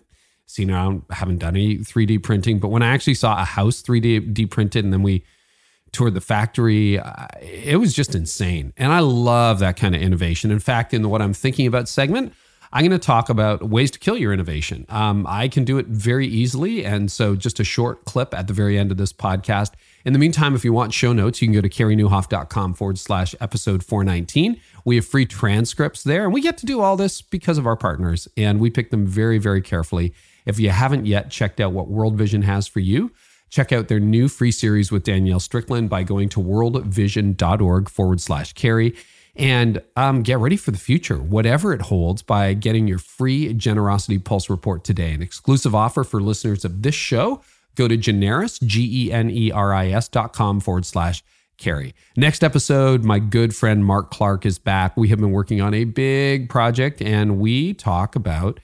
seen 0.48 0.72
around, 0.72 1.04
haven't 1.12 1.38
done 1.38 1.56
any 1.56 1.78
3D 1.78 2.24
printing, 2.24 2.58
but 2.58 2.70
when 2.70 2.82
I 2.82 2.88
actually 2.88 3.14
saw 3.14 3.40
a 3.40 3.46
house 3.46 3.84
3D 3.84 4.50
printed 4.50 4.84
and 4.84 4.92
then 4.92 5.04
we, 5.04 5.24
toured 5.92 6.14
the 6.14 6.22
factory. 6.22 7.00
It 7.42 7.80
was 7.80 7.94
just 7.94 8.16
insane. 8.16 8.74
And 8.78 8.92
I 8.92 9.00
love 9.00 9.60
that 9.60 9.78
kind 9.78 9.96
of 9.96 10.02
innovation. 10.02 10.52
In 10.52 10.60
fact, 10.60 10.94
in 10.94 11.10
What 11.10 11.22
I'm 11.22 11.34
Thinking 11.34 11.68
About 11.68 11.88
segment, 11.88 12.34
I'm 12.72 12.86
going 12.86 12.92
to 12.92 13.04
talk 13.04 13.30
about 13.30 13.68
ways 13.68 13.90
to 13.92 14.00
kill 14.00 14.16
your 14.16 14.32
innovation. 14.32 14.86
Um, 14.90 15.26
I 15.28 15.48
can 15.48 15.64
do 15.64 15.80
it 15.80 15.88
very 15.88 16.28
easily. 16.28 16.86
And 16.86 17.12
so, 17.12 17.36
just 17.36 17.60
a 17.60 17.64
short 17.64 18.06
clip 18.06 18.34
at 18.34 18.48
the 18.48 18.54
very 18.54 18.78
end 18.78 18.92
of 18.92 18.98
this 18.98 19.12
podcast. 19.12 19.72
In 20.06 20.14
the 20.14 20.20
meantime, 20.20 20.56
if 20.56 20.64
you 20.64 20.72
want 20.72 20.94
show 20.94 21.12
notes, 21.12 21.42
you 21.42 21.48
can 21.48 21.54
go 21.54 21.62
to 21.62 21.70
careynieuwhof.com 21.70 22.76
forward 22.76 23.00
slash 23.00 23.34
episode 23.42 23.84
419. 23.84 24.62
We 24.86 24.98
have 24.98 25.06
free 25.06 25.26
transcripts 25.26 26.04
there, 26.04 26.26
and 26.26 26.34
we 26.34 26.42
get 26.42 26.58
to 26.60 26.66
do 26.66 26.80
all 26.82 26.96
this 26.96 27.22
because 27.24 27.58
of 27.58 27.66
our 27.66 27.76
partners. 27.76 28.28
And 28.38 28.60
we 28.60 28.70
pick 28.70 28.92
them 28.92 29.08
very, 29.08 29.40
very 29.40 29.62
carefully. 29.62 30.14
If 30.46 30.60
you 30.60 30.70
haven't 30.70 31.08
yet 31.08 31.32
checked 31.32 31.60
out 31.60 31.74
what 31.74 31.90
World 31.90 32.18
Vision 32.18 32.44
has 32.44 32.68
for 32.68 32.80
you, 32.80 33.12
Check 33.50 33.72
out 33.72 33.88
their 33.88 34.00
new 34.00 34.28
free 34.28 34.52
series 34.52 34.92
with 34.92 35.04
Danielle 35.04 35.40
Strickland 35.40 35.90
by 35.90 36.04
going 36.04 36.30
to 36.30 36.40
worldvision.org 36.40 37.90
forward 37.90 38.22
slash 38.22 38.54
carey. 38.54 38.96
And 39.36 39.82
um, 39.96 40.22
get 40.22 40.40
ready 40.40 40.58
for 40.58 40.72
the 40.72 40.78
future, 40.78 41.18
whatever 41.18 41.74
it 41.74 41.84
holds, 41.84 42.22
by 42.22 42.54
getting 42.54 42.88
your 42.88 43.00
free 43.00 43.54
Generosity 43.54 44.20
Pulse 44.20 44.50
report 44.50 44.84
today. 44.84 45.14
An 45.14 45.22
exclusive 45.22 45.74
offer 45.74 46.04
for 46.04 46.22
listeners 46.22 46.66
of 46.66 46.82
this 46.82 46.96
show. 46.96 47.42
Go 47.76 47.88
to 47.88 47.96
generis, 47.96 48.60
G 48.60 49.08
E 49.08 49.12
N 49.12 49.30
E 49.30 49.52
R 49.52 49.74
I 49.74 49.88
S 49.88 50.10
dot 50.10 50.34
com 50.34 50.60
forward 50.60 50.86
slash 50.86 51.24
carey. 51.58 51.94
Next 52.18 52.44
episode, 52.44 53.06
my 53.06 53.20
good 53.20 53.56
friend 53.56 53.86
Mark 53.86 54.12
Clark 54.12 54.46
is 54.46 54.60
back. 54.60 54.98
We 54.98 55.10
have 55.10 55.20
been 55.20 55.32
working 55.32 55.62
on 55.62 55.74
a 55.74 55.86
big 55.86 56.50
project 56.50 57.02
and 57.02 57.40
we 57.40 57.74
talk 57.74 58.16
about, 58.16 58.60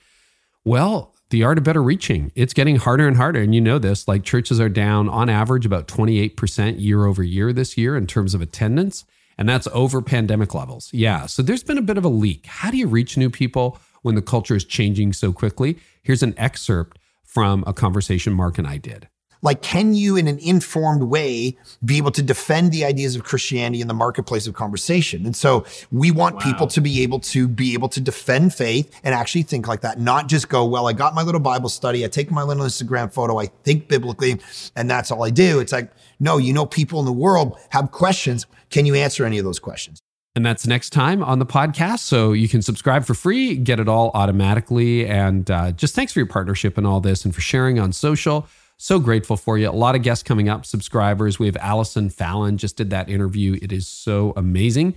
well, 0.64 1.14
the 1.30 1.42
art 1.42 1.58
of 1.58 1.64
better 1.64 1.82
reaching. 1.82 2.30
It's 2.34 2.54
getting 2.54 2.76
harder 2.76 3.06
and 3.06 3.16
harder. 3.16 3.40
And 3.40 3.54
you 3.54 3.60
know 3.60 3.78
this, 3.78 4.06
like 4.06 4.22
churches 4.22 4.60
are 4.60 4.68
down 4.68 5.08
on 5.08 5.28
average 5.28 5.66
about 5.66 5.88
28% 5.88 6.80
year 6.80 7.04
over 7.04 7.22
year 7.22 7.52
this 7.52 7.76
year 7.76 7.96
in 7.96 8.06
terms 8.06 8.34
of 8.34 8.40
attendance. 8.40 9.04
And 9.38 9.48
that's 9.48 9.68
over 9.72 10.00
pandemic 10.00 10.54
levels. 10.54 10.88
Yeah. 10.92 11.26
So 11.26 11.42
there's 11.42 11.62
been 11.62 11.78
a 11.78 11.82
bit 11.82 11.98
of 11.98 12.04
a 12.04 12.08
leak. 12.08 12.46
How 12.46 12.70
do 12.70 12.78
you 12.78 12.86
reach 12.86 13.16
new 13.16 13.28
people 13.28 13.78
when 14.02 14.14
the 14.14 14.22
culture 14.22 14.56
is 14.56 14.64
changing 14.64 15.12
so 15.12 15.32
quickly? 15.32 15.78
Here's 16.02 16.22
an 16.22 16.34
excerpt 16.38 16.98
from 17.22 17.64
a 17.66 17.74
conversation 17.74 18.32
Mark 18.32 18.56
and 18.56 18.66
I 18.66 18.78
did. 18.78 19.08
Like, 19.42 19.62
can 19.62 19.94
you, 19.94 20.16
in 20.16 20.26
an 20.26 20.38
informed 20.38 21.04
way, 21.04 21.56
be 21.84 21.98
able 21.98 22.10
to 22.12 22.22
defend 22.22 22.72
the 22.72 22.84
ideas 22.84 23.16
of 23.16 23.24
Christianity 23.24 23.80
in 23.80 23.88
the 23.88 23.94
marketplace 23.94 24.46
of 24.46 24.54
conversation? 24.54 25.26
And 25.26 25.36
so 25.36 25.64
we 25.92 26.10
want 26.10 26.36
wow. 26.36 26.40
people 26.42 26.66
to 26.68 26.80
be 26.80 27.02
able 27.02 27.20
to 27.20 27.46
be 27.46 27.74
able 27.74 27.88
to 27.90 28.00
defend 28.00 28.54
faith 28.54 28.90
and 29.04 29.14
actually 29.14 29.42
think 29.42 29.68
like 29.68 29.82
that, 29.82 30.00
not 30.00 30.28
just 30.28 30.48
go, 30.48 30.64
well, 30.64 30.88
I 30.88 30.92
got 30.92 31.14
my 31.14 31.22
little 31.22 31.40
Bible 31.40 31.68
study, 31.68 32.04
I 32.04 32.08
take 32.08 32.30
my 32.30 32.42
little 32.42 32.64
Instagram 32.64 33.12
photo, 33.12 33.38
I 33.38 33.46
think 33.64 33.88
biblically, 33.88 34.40
and 34.74 34.90
that's 34.90 35.10
all 35.10 35.22
I 35.22 35.30
do. 35.30 35.60
It's 35.60 35.72
like, 35.72 35.90
no, 36.18 36.38
you 36.38 36.52
know, 36.52 36.66
people 36.66 36.98
in 37.00 37.06
the 37.06 37.12
world 37.12 37.58
have 37.70 37.90
questions. 37.90 38.46
Can 38.70 38.86
you 38.86 38.94
answer 38.94 39.24
any 39.24 39.38
of 39.38 39.44
those 39.44 39.58
questions? 39.58 40.00
And 40.34 40.44
that's 40.44 40.66
next 40.66 40.90
time 40.90 41.24
on 41.24 41.38
the 41.38 41.46
podcast. 41.46 42.00
So 42.00 42.32
you 42.34 42.46
can 42.46 42.60
subscribe 42.60 43.06
for 43.06 43.14
free, 43.14 43.56
get 43.56 43.80
it 43.80 43.88
all 43.88 44.10
automatically. 44.12 45.06
And 45.06 45.50
uh, 45.50 45.72
just 45.72 45.94
thanks 45.94 46.12
for 46.12 46.18
your 46.18 46.26
partnership 46.26 46.76
and 46.76 46.86
all 46.86 47.00
this 47.00 47.24
and 47.24 47.34
for 47.34 47.40
sharing 47.40 47.78
on 47.78 47.90
social. 47.92 48.46
So 48.78 48.98
grateful 48.98 49.36
for 49.36 49.56
you. 49.56 49.70
A 49.70 49.72
lot 49.72 49.94
of 49.94 50.02
guests 50.02 50.22
coming 50.22 50.48
up, 50.48 50.66
subscribers. 50.66 51.38
We 51.38 51.46
have 51.46 51.56
Allison 51.56 52.10
Fallon 52.10 52.58
just 52.58 52.76
did 52.76 52.90
that 52.90 53.08
interview. 53.08 53.58
It 53.62 53.72
is 53.72 53.88
so 53.88 54.34
amazing. 54.36 54.96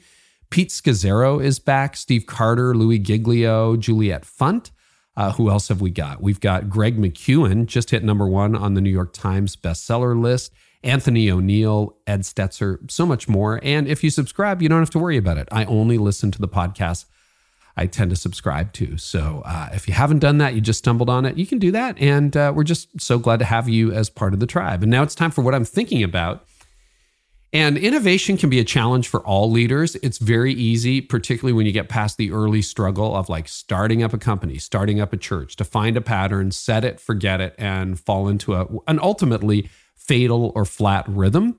Pete 0.50 0.70
Scazzero 0.70 1.42
is 1.42 1.60
back, 1.60 1.96
Steve 1.96 2.26
Carter, 2.26 2.76
Louie 2.76 3.00
Giglio, 3.00 3.78
Juliet 3.78 4.24
Funt. 4.24 4.72
Uh, 5.16 5.32
who 5.34 5.50
else 5.50 5.68
have 5.68 5.80
we 5.80 5.92
got? 5.92 6.22
We've 6.22 6.40
got 6.40 6.70
Greg 6.70 6.98
McKeown, 6.98 7.66
just 7.68 7.92
hit 7.92 8.04
number 8.04 8.28
one 8.28 8.56
on 8.56 8.74
the 8.74 8.82
New 8.82 8.90
York 8.90 9.14
Times 9.14 9.56
bestseller 9.56 10.20
list. 10.20 10.54
Anthony 10.84 11.30
O'Neill, 11.30 11.98
Ed 12.08 12.22
Stetzer, 12.22 12.90
so 12.90 13.06
much 13.06 13.28
more. 13.28 13.60
And 13.64 13.88
if 13.88 14.04
you 14.04 14.10
subscribe, 14.10 14.62
you 14.62 14.70
don't 14.70 14.80
have 14.80 14.90
to 14.92 15.00
worry 15.00 15.18
about 15.18 15.38
it. 15.38 15.48
I 15.52 15.66
only 15.66 15.98
listen 15.98 16.32
to 16.32 16.40
the 16.40 16.48
podcast 16.48 17.06
I 17.80 17.86
tend 17.86 18.10
to 18.10 18.18
subscribe 18.18 18.74
to. 18.74 18.98
So 18.98 19.42
uh, 19.46 19.70
if 19.72 19.88
you 19.88 19.94
haven't 19.94 20.20
done 20.20 20.38
that, 20.40 20.54
you 20.54 20.60
just 20.60 20.80
stumbled 20.80 21.10
on 21.10 21.26
it, 21.26 21.38
you 21.38 21.48
can 21.48 21.60
do 21.60 21.72
that. 21.72 21.98
And 21.98 22.36
uh, 22.36 22.52
we're 22.54 22.66
just 22.66 23.00
so 23.00 23.18
glad 23.18 23.40
to 23.40 23.46
have 23.46 23.70
you 23.70 23.94
as 23.94 24.10
part 24.10 24.34
of 24.34 24.42
the 24.42 24.46
tribe. 24.46 24.84
And 24.84 24.92
now 24.92 25.02
it's 25.02 25.16
time 25.16 25.32
for 25.32 25.42
what 25.42 25.56
I'm 25.56 25.64
thinking 25.64 26.04
about. 26.04 26.46
And 27.54 27.78
innovation 27.78 28.36
can 28.36 28.50
be 28.50 28.60
a 28.60 28.66
challenge 28.66 29.08
for 29.08 29.22
all 29.22 29.50
leaders. 29.50 29.96
It's 29.96 30.18
very 30.18 30.54
easy, 30.54 31.00
particularly 31.00 31.54
when 31.54 31.66
you 31.66 31.72
get 31.72 31.88
past 31.88 32.18
the 32.18 32.32
early 32.32 32.62
struggle 32.62 33.16
of 33.16 33.30
like 33.30 33.48
starting 33.48 34.04
up 34.04 34.14
a 34.14 34.20
company, 34.20 34.58
starting 34.58 35.00
up 35.00 35.14
a 35.14 35.18
church, 35.18 35.56
to 35.56 35.64
find 35.64 35.96
a 35.96 36.02
pattern, 36.02 36.52
set 36.52 36.84
it, 36.84 37.00
forget 37.00 37.40
it, 37.40 37.56
and 37.58 37.98
fall 37.98 38.28
into 38.28 38.56
a, 38.56 38.68
an 38.88 39.00
ultimately 39.02 39.70
fatal 39.96 40.52
or 40.54 40.66
flat 40.66 41.06
rhythm. 41.08 41.58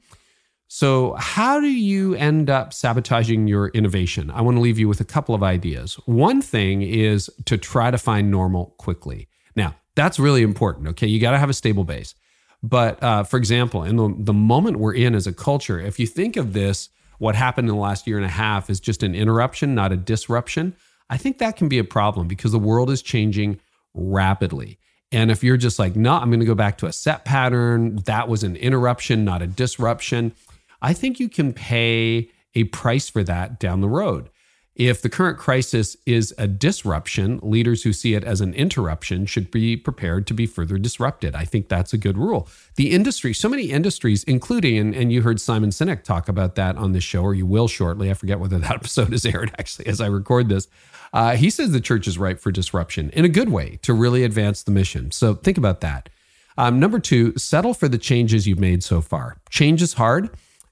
So, 0.73 1.17
how 1.19 1.59
do 1.59 1.67
you 1.67 2.15
end 2.15 2.49
up 2.49 2.73
sabotaging 2.73 3.49
your 3.49 3.71
innovation? 3.71 4.31
I 4.31 4.41
want 4.41 4.57
to 4.57 4.61
leave 4.61 4.79
you 4.79 4.87
with 4.87 5.01
a 5.01 5.05
couple 5.05 5.35
of 5.35 5.43
ideas. 5.43 5.95
One 6.07 6.41
thing 6.41 6.83
is 6.83 7.29
to 7.47 7.59
try 7.59 7.91
to 7.91 7.99
find 7.99 8.31
normal 8.31 8.67
quickly. 8.79 9.27
Now, 9.57 9.75
that's 9.97 10.21
really 10.21 10.43
important. 10.43 10.87
Okay. 10.91 11.09
You 11.09 11.21
got 11.21 11.33
to 11.33 11.39
have 11.39 11.51
a 11.51 11.55
stable 11.55 11.83
base. 11.83 12.15
But 12.63 13.03
uh, 13.03 13.25
for 13.25 13.37
example, 13.37 13.83
in 13.83 13.97
the, 13.97 14.15
the 14.17 14.33
moment 14.33 14.79
we're 14.79 14.95
in 14.95 15.17
as 15.17 15.27
a 15.27 15.33
culture, 15.33 15.81
if 15.81 15.99
you 15.99 16.07
think 16.07 16.37
of 16.37 16.53
this, 16.53 16.89
what 17.19 17.35
happened 17.35 17.69
in 17.69 17.75
the 17.75 17.81
last 17.81 18.07
year 18.07 18.17
and 18.17 18.25
a 18.25 18.29
half 18.29 18.71
is 18.71 18.79
just 18.79 19.03
an 19.03 19.17
interruption, 19.17 19.75
not 19.75 19.91
a 19.91 19.97
disruption. 19.97 20.77
I 21.11 21.17
think 21.17 21.39
that 21.39 21.57
can 21.57 21.69
be 21.69 21.79
a 21.79 21.85
problem 21.85 22.29
because 22.29 22.53
the 22.53 22.61
world 22.61 22.91
is 22.91 23.03
changing 23.03 23.59
rapidly. 23.93 24.79
And 25.11 25.33
if 25.33 25.43
you're 25.43 25.57
just 25.57 25.81
like, 25.81 25.97
no, 25.97 26.13
I'm 26.13 26.31
going 26.31 26.39
to 26.39 26.47
go 26.47 26.55
back 26.55 26.79
to 26.79 26.87
a 26.87 26.93
set 26.93 27.25
pattern, 27.25 27.97
that 28.05 28.29
was 28.29 28.45
an 28.45 28.55
interruption, 28.55 29.25
not 29.25 29.43
a 29.43 29.49
disruption. 29.49 30.33
I 30.83 30.93
think 30.93 31.21
you 31.21 31.29
can 31.29 31.53
pay 31.53 32.31
a 32.55 32.65
price 32.65 33.09
for 33.09 33.23
that 33.25 33.61
down 33.61 33.81
the 33.81 33.89
road. 33.89 34.31
If 34.77 35.03
the 35.03 35.11
current 35.11 35.37
crisis 35.37 35.95
is 36.07 36.33
a 36.39 36.47
disruption, 36.47 37.39
leaders 37.43 37.83
who 37.83 37.93
see 37.93 38.15
it 38.15 38.25
as 38.25 38.41
an 38.41 38.55
interruption 38.55 39.27
should 39.27 39.51
be 39.51 39.77
prepared 39.77 40.27
to 40.29 40.35
be 40.35 40.47
further 40.47 40.79
disrupted. 40.79 41.35
I 41.35 41.45
think 41.45 41.69
that's 41.69 41.93
a 41.93 41.99
good 41.99 42.17
rule. 42.17 42.49
The 42.77 42.93
industry, 42.93 43.35
so 43.35 43.49
many 43.49 43.65
industries, 43.65 44.25
including, 44.25 44.79
and, 44.79 44.95
and 44.95 45.13
you 45.13 45.21
heard 45.21 45.41
Simon 45.41 45.69
Sinek 45.69 46.03
talk 46.03 46.29
about 46.31 46.55
that 46.55 46.77
on 46.77 46.93
this 46.93 47.05
show, 47.05 47.23
or 47.23 47.35
you 47.35 47.45
will 47.45 47.69
shortly. 47.69 48.11
I 48.11 48.15
forget 48.15 48.41
whether 48.41 48.59
that 48.59 48.71
episode 48.75 49.13
is 49.13 49.27
aired 49.27 49.51
actually 49.59 49.87
as 49.87 50.01
I 50.01 50.07
record 50.07 50.49
this. 50.49 50.67
Uh, 51.13 51.37
he 51.37 51.51
says 51.51 51.73
the 51.73 51.81
church 51.81 52.07
is 52.07 52.17
ripe 52.17 52.41
for 52.41 52.53
disruption 52.53 53.11
in 53.11 53.25
a 53.25 53.29
good 53.29 53.51
way 53.51 53.81
to 53.83 53.93
really 53.93 54.23
advance 54.23 54.63
the 54.63 54.71
mission. 54.71 55.11
So 55.11 55.35
think 55.35 55.59
about 55.59 55.81
that. 55.81 56.09
Um, 56.57 56.81
number 56.81 57.01
two, 57.01 57.37
settle 57.37 57.75
for 57.75 57.89
the 57.89 57.99
changes 57.99 58.47
you've 58.47 58.61
made 58.61 58.83
so 58.83 59.01
far. 59.01 59.37
Change 59.51 59.83
is 59.83 59.95
hard 59.95 60.31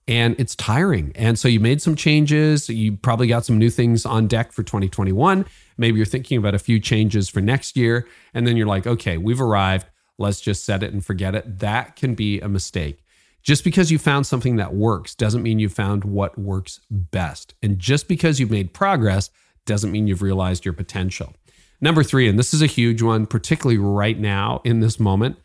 and 0.08 0.34
it's 0.38 0.56
tiring. 0.56 1.12
And 1.14 1.38
so 1.38 1.46
you 1.46 1.60
made 1.60 1.82
some 1.82 1.94
changes. 1.94 2.68
You 2.70 2.96
probably 2.96 3.26
got 3.26 3.44
some 3.44 3.58
new 3.58 3.68
things 3.68 4.06
on 4.06 4.26
deck 4.26 4.52
for 4.52 4.62
2021. 4.62 5.44
Maybe 5.76 5.98
you're 5.98 6.06
thinking 6.06 6.38
about 6.38 6.54
a 6.54 6.58
few 6.58 6.80
changes 6.80 7.28
for 7.28 7.42
next 7.42 7.76
year. 7.76 8.08
And 8.32 8.46
then 8.46 8.56
you're 8.56 8.66
like, 8.66 8.86
okay, 8.86 9.18
we've 9.18 9.40
arrived. 9.40 9.86
Let's 10.16 10.40
just 10.40 10.64
set 10.64 10.82
it 10.82 10.94
and 10.94 11.04
forget 11.04 11.34
it. 11.34 11.58
That 11.58 11.94
can 11.94 12.14
be 12.14 12.40
a 12.40 12.48
mistake. 12.48 13.04
Just 13.42 13.62
because 13.64 13.92
you 13.92 13.98
found 13.98 14.26
something 14.26 14.56
that 14.56 14.74
works 14.74 15.14
doesn't 15.14 15.42
mean 15.42 15.58
you 15.58 15.68
found 15.68 16.04
what 16.04 16.38
works 16.38 16.80
best. 16.90 17.54
And 17.62 17.78
just 17.78 18.08
because 18.08 18.40
you've 18.40 18.50
made 18.50 18.72
progress 18.72 19.30
doesn't 19.66 19.92
mean 19.92 20.06
you've 20.06 20.22
realized 20.22 20.64
your 20.64 20.74
potential. 20.74 21.34
Number 21.80 22.02
three, 22.02 22.28
and 22.28 22.38
this 22.38 22.52
is 22.52 22.62
a 22.62 22.66
huge 22.66 23.02
one, 23.02 23.26
particularly 23.26 23.78
right 23.78 24.18
now 24.18 24.62
in 24.64 24.80
this 24.80 24.98
moment 24.98 25.36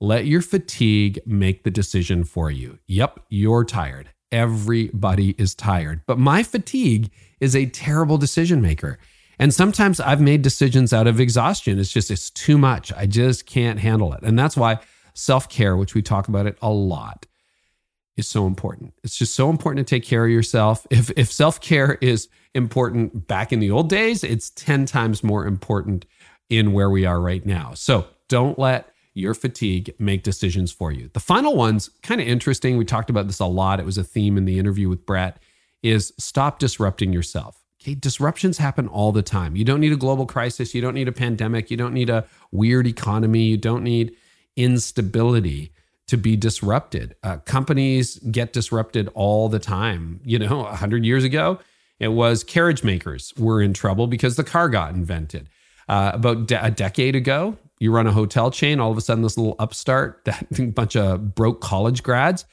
let 0.00 0.26
your 0.26 0.42
fatigue 0.42 1.20
make 1.26 1.64
the 1.64 1.70
decision 1.70 2.24
for 2.24 2.50
you. 2.50 2.78
Yep, 2.86 3.20
you're 3.28 3.64
tired. 3.64 4.10
Everybody 4.30 5.34
is 5.38 5.54
tired. 5.54 6.02
But 6.06 6.18
my 6.18 6.42
fatigue 6.42 7.10
is 7.40 7.56
a 7.56 7.66
terrible 7.66 8.18
decision 8.18 8.60
maker. 8.60 8.98
And 9.38 9.52
sometimes 9.52 10.00
I've 10.00 10.20
made 10.20 10.42
decisions 10.42 10.92
out 10.92 11.06
of 11.06 11.20
exhaustion. 11.20 11.78
It's 11.78 11.92
just, 11.92 12.10
it's 12.10 12.30
too 12.30 12.58
much. 12.58 12.92
I 12.92 13.06
just 13.06 13.46
can't 13.46 13.78
handle 13.78 14.12
it. 14.12 14.20
And 14.22 14.38
that's 14.38 14.56
why 14.56 14.78
self 15.14 15.48
care, 15.48 15.76
which 15.76 15.94
we 15.94 16.02
talk 16.02 16.28
about 16.28 16.46
it 16.46 16.58
a 16.62 16.70
lot, 16.70 17.26
is 18.16 18.26
so 18.26 18.46
important. 18.46 18.94
It's 19.04 19.16
just 19.16 19.34
so 19.34 19.50
important 19.50 19.86
to 19.86 19.94
take 19.94 20.04
care 20.04 20.24
of 20.24 20.30
yourself. 20.30 20.86
If, 20.96 21.10
if 21.16 21.30
self 21.30 21.60
care 21.60 21.98
is 22.00 22.28
important 22.54 23.26
back 23.26 23.52
in 23.52 23.60
the 23.60 23.70
old 23.70 23.88
days, 23.90 24.24
it's 24.24 24.50
10 24.50 24.86
times 24.86 25.22
more 25.22 25.46
important 25.46 26.06
in 26.48 26.72
where 26.72 26.90
we 26.90 27.04
are 27.04 27.20
right 27.20 27.44
now. 27.44 27.74
So 27.74 28.06
don't 28.28 28.58
let 28.58 28.90
your 29.16 29.32
fatigue 29.32 29.94
make 29.98 30.22
decisions 30.22 30.70
for 30.70 30.92
you. 30.92 31.08
The 31.14 31.20
final 31.20 31.56
one's 31.56 31.88
kind 32.02 32.20
of 32.20 32.28
interesting. 32.28 32.76
We 32.76 32.84
talked 32.84 33.08
about 33.08 33.26
this 33.26 33.40
a 33.40 33.46
lot. 33.46 33.80
It 33.80 33.86
was 33.86 33.96
a 33.96 34.04
theme 34.04 34.36
in 34.36 34.44
the 34.44 34.58
interview 34.58 34.88
with 34.90 35.06
Brett 35.06 35.38
is 35.82 36.12
stop 36.18 36.58
disrupting 36.58 37.12
yourself. 37.12 37.64
Okay, 37.80 37.94
disruptions 37.94 38.58
happen 38.58 38.88
all 38.88 39.12
the 39.12 39.22
time. 39.22 39.56
You 39.56 39.64
don't 39.64 39.80
need 39.80 39.92
a 39.92 39.96
global 39.96 40.26
crisis, 40.26 40.74
you 40.74 40.82
don't 40.82 40.94
need 40.94 41.08
a 41.08 41.12
pandemic, 41.12 41.70
you 41.70 41.76
don't 41.76 41.94
need 41.94 42.10
a 42.10 42.26
weird 42.50 42.86
economy, 42.86 43.44
you 43.44 43.56
don't 43.56 43.82
need 43.82 44.14
instability 44.56 45.72
to 46.08 46.16
be 46.16 46.36
disrupted. 46.36 47.14
Uh, 47.22 47.38
companies 47.38 48.18
get 48.30 48.52
disrupted 48.52 49.08
all 49.14 49.48
the 49.48 49.58
time. 49.58 50.20
You 50.24 50.38
know, 50.38 50.58
100 50.58 51.04
years 51.04 51.24
ago, 51.24 51.58
it 51.98 52.08
was 52.08 52.44
carriage 52.44 52.84
makers 52.84 53.32
were 53.38 53.62
in 53.62 53.72
trouble 53.72 54.06
because 54.06 54.36
the 54.36 54.44
car 54.44 54.68
got 54.68 54.94
invented. 54.94 55.48
Uh, 55.88 56.10
about 56.14 56.48
de- 56.48 56.64
a 56.64 56.70
decade 56.70 57.14
ago, 57.14 57.56
you 57.78 57.92
run 57.92 58.06
a 58.06 58.12
hotel 58.12 58.50
chain, 58.50 58.80
all 58.80 58.90
of 58.90 58.98
a 58.98 59.00
sudden 59.00 59.22
this 59.22 59.36
little 59.36 59.56
upstart, 59.58 60.22
that 60.24 60.74
bunch 60.74 60.96
of 60.96 61.34
broke 61.34 61.60
college 61.60 62.02
grads 62.02 62.44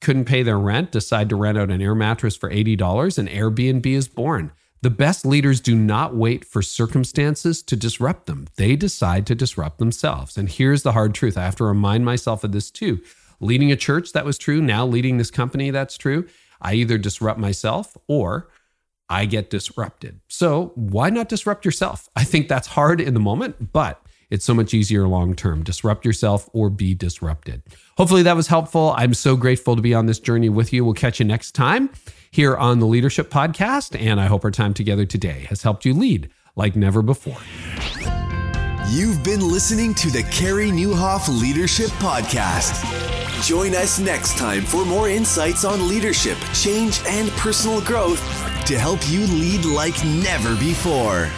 couldn't 0.00 0.26
pay 0.26 0.42
their 0.42 0.58
rent, 0.58 0.92
decide 0.92 1.28
to 1.30 1.36
rent 1.36 1.58
out 1.58 1.70
an 1.70 1.80
air 1.80 1.94
mattress 1.94 2.36
for 2.36 2.50
$80 2.50 3.18
and 3.18 3.28
Airbnb 3.28 3.86
is 3.86 4.08
born. 4.08 4.52
The 4.82 4.90
best 4.90 5.24
leaders 5.24 5.60
do 5.60 5.74
not 5.74 6.14
wait 6.14 6.44
for 6.44 6.62
circumstances 6.62 7.62
to 7.62 7.76
disrupt 7.76 8.26
them. 8.26 8.46
They 8.56 8.76
decide 8.76 9.26
to 9.26 9.34
disrupt 9.34 9.78
themselves. 9.78 10.36
And 10.36 10.48
here's 10.48 10.82
the 10.82 10.92
hard 10.92 11.14
truth. 11.14 11.36
I 11.36 11.44
have 11.44 11.56
to 11.56 11.64
remind 11.64 12.04
myself 12.04 12.44
of 12.44 12.52
this 12.52 12.70
too. 12.70 13.00
Leading 13.40 13.72
a 13.72 13.76
church, 13.76 14.12
that 14.12 14.24
was 14.24 14.38
true. 14.38 14.60
Now 14.60 14.86
leading 14.86 15.16
this 15.16 15.30
company, 15.30 15.70
that's 15.70 15.96
true. 15.96 16.26
I 16.60 16.74
either 16.74 16.98
disrupt 16.98 17.40
myself 17.40 17.96
or 18.06 18.48
I 19.08 19.24
get 19.24 19.50
disrupted. 19.50 20.20
So 20.28 20.72
why 20.74 21.10
not 21.10 21.28
disrupt 21.28 21.64
yourself? 21.64 22.08
I 22.14 22.24
think 22.24 22.48
that's 22.48 22.68
hard 22.68 23.00
in 23.00 23.14
the 23.14 23.20
moment, 23.20 23.72
but 23.72 24.02
it's 24.30 24.44
so 24.44 24.54
much 24.54 24.74
easier 24.74 25.06
long 25.06 25.34
term. 25.34 25.62
Disrupt 25.62 26.04
yourself 26.04 26.48
or 26.52 26.70
be 26.70 26.94
disrupted. 26.94 27.62
Hopefully 27.96 28.22
that 28.22 28.36
was 28.36 28.48
helpful. 28.48 28.94
I'm 28.96 29.14
so 29.14 29.36
grateful 29.36 29.76
to 29.76 29.82
be 29.82 29.94
on 29.94 30.06
this 30.06 30.18
journey 30.18 30.48
with 30.48 30.72
you. 30.72 30.84
We'll 30.84 30.94
catch 30.94 31.20
you 31.20 31.26
next 31.26 31.52
time 31.52 31.90
here 32.30 32.56
on 32.56 32.80
the 32.80 32.86
Leadership 32.86 33.30
Podcast. 33.30 33.98
And 33.98 34.20
I 34.20 34.26
hope 34.26 34.44
our 34.44 34.50
time 34.50 34.74
together 34.74 35.06
today 35.06 35.46
has 35.48 35.62
helped 35.62 35.84
you 35.84 35.94
lead 35.94 36.30
like 36.56 36.76
never 36.76 37.02
before. 37.02 37.38
You've 38.90 39.24
been 39.24 39.40
listening 39.40 39.94
to 39.94 40.10
the 40.10 40.22
Carey 40.24 40.70
Nieuwhof 40.70 41.28
Leadership 41.40 41.90
Podcast. 41.98 42.84
Join 43.42 43.74
us 43.74 43.98
next 43.98 44.38
time 44.38 44.62
for 44.62 44.84
more 44.84 45.08
insights 45.08 45.64
on 45.64 45.88
leadership, 45.88 46.38
change, 46.54 47.00
and 47.06 47.30
personal 47.32 47.80
growth 47.80 48.20
to 48.66 48.78
help 48.78 49.00
you 49.08 49.20
lead 49.26 49.64
like 49.64 50.02
never 50.04 50.56
before. 50.56 51.28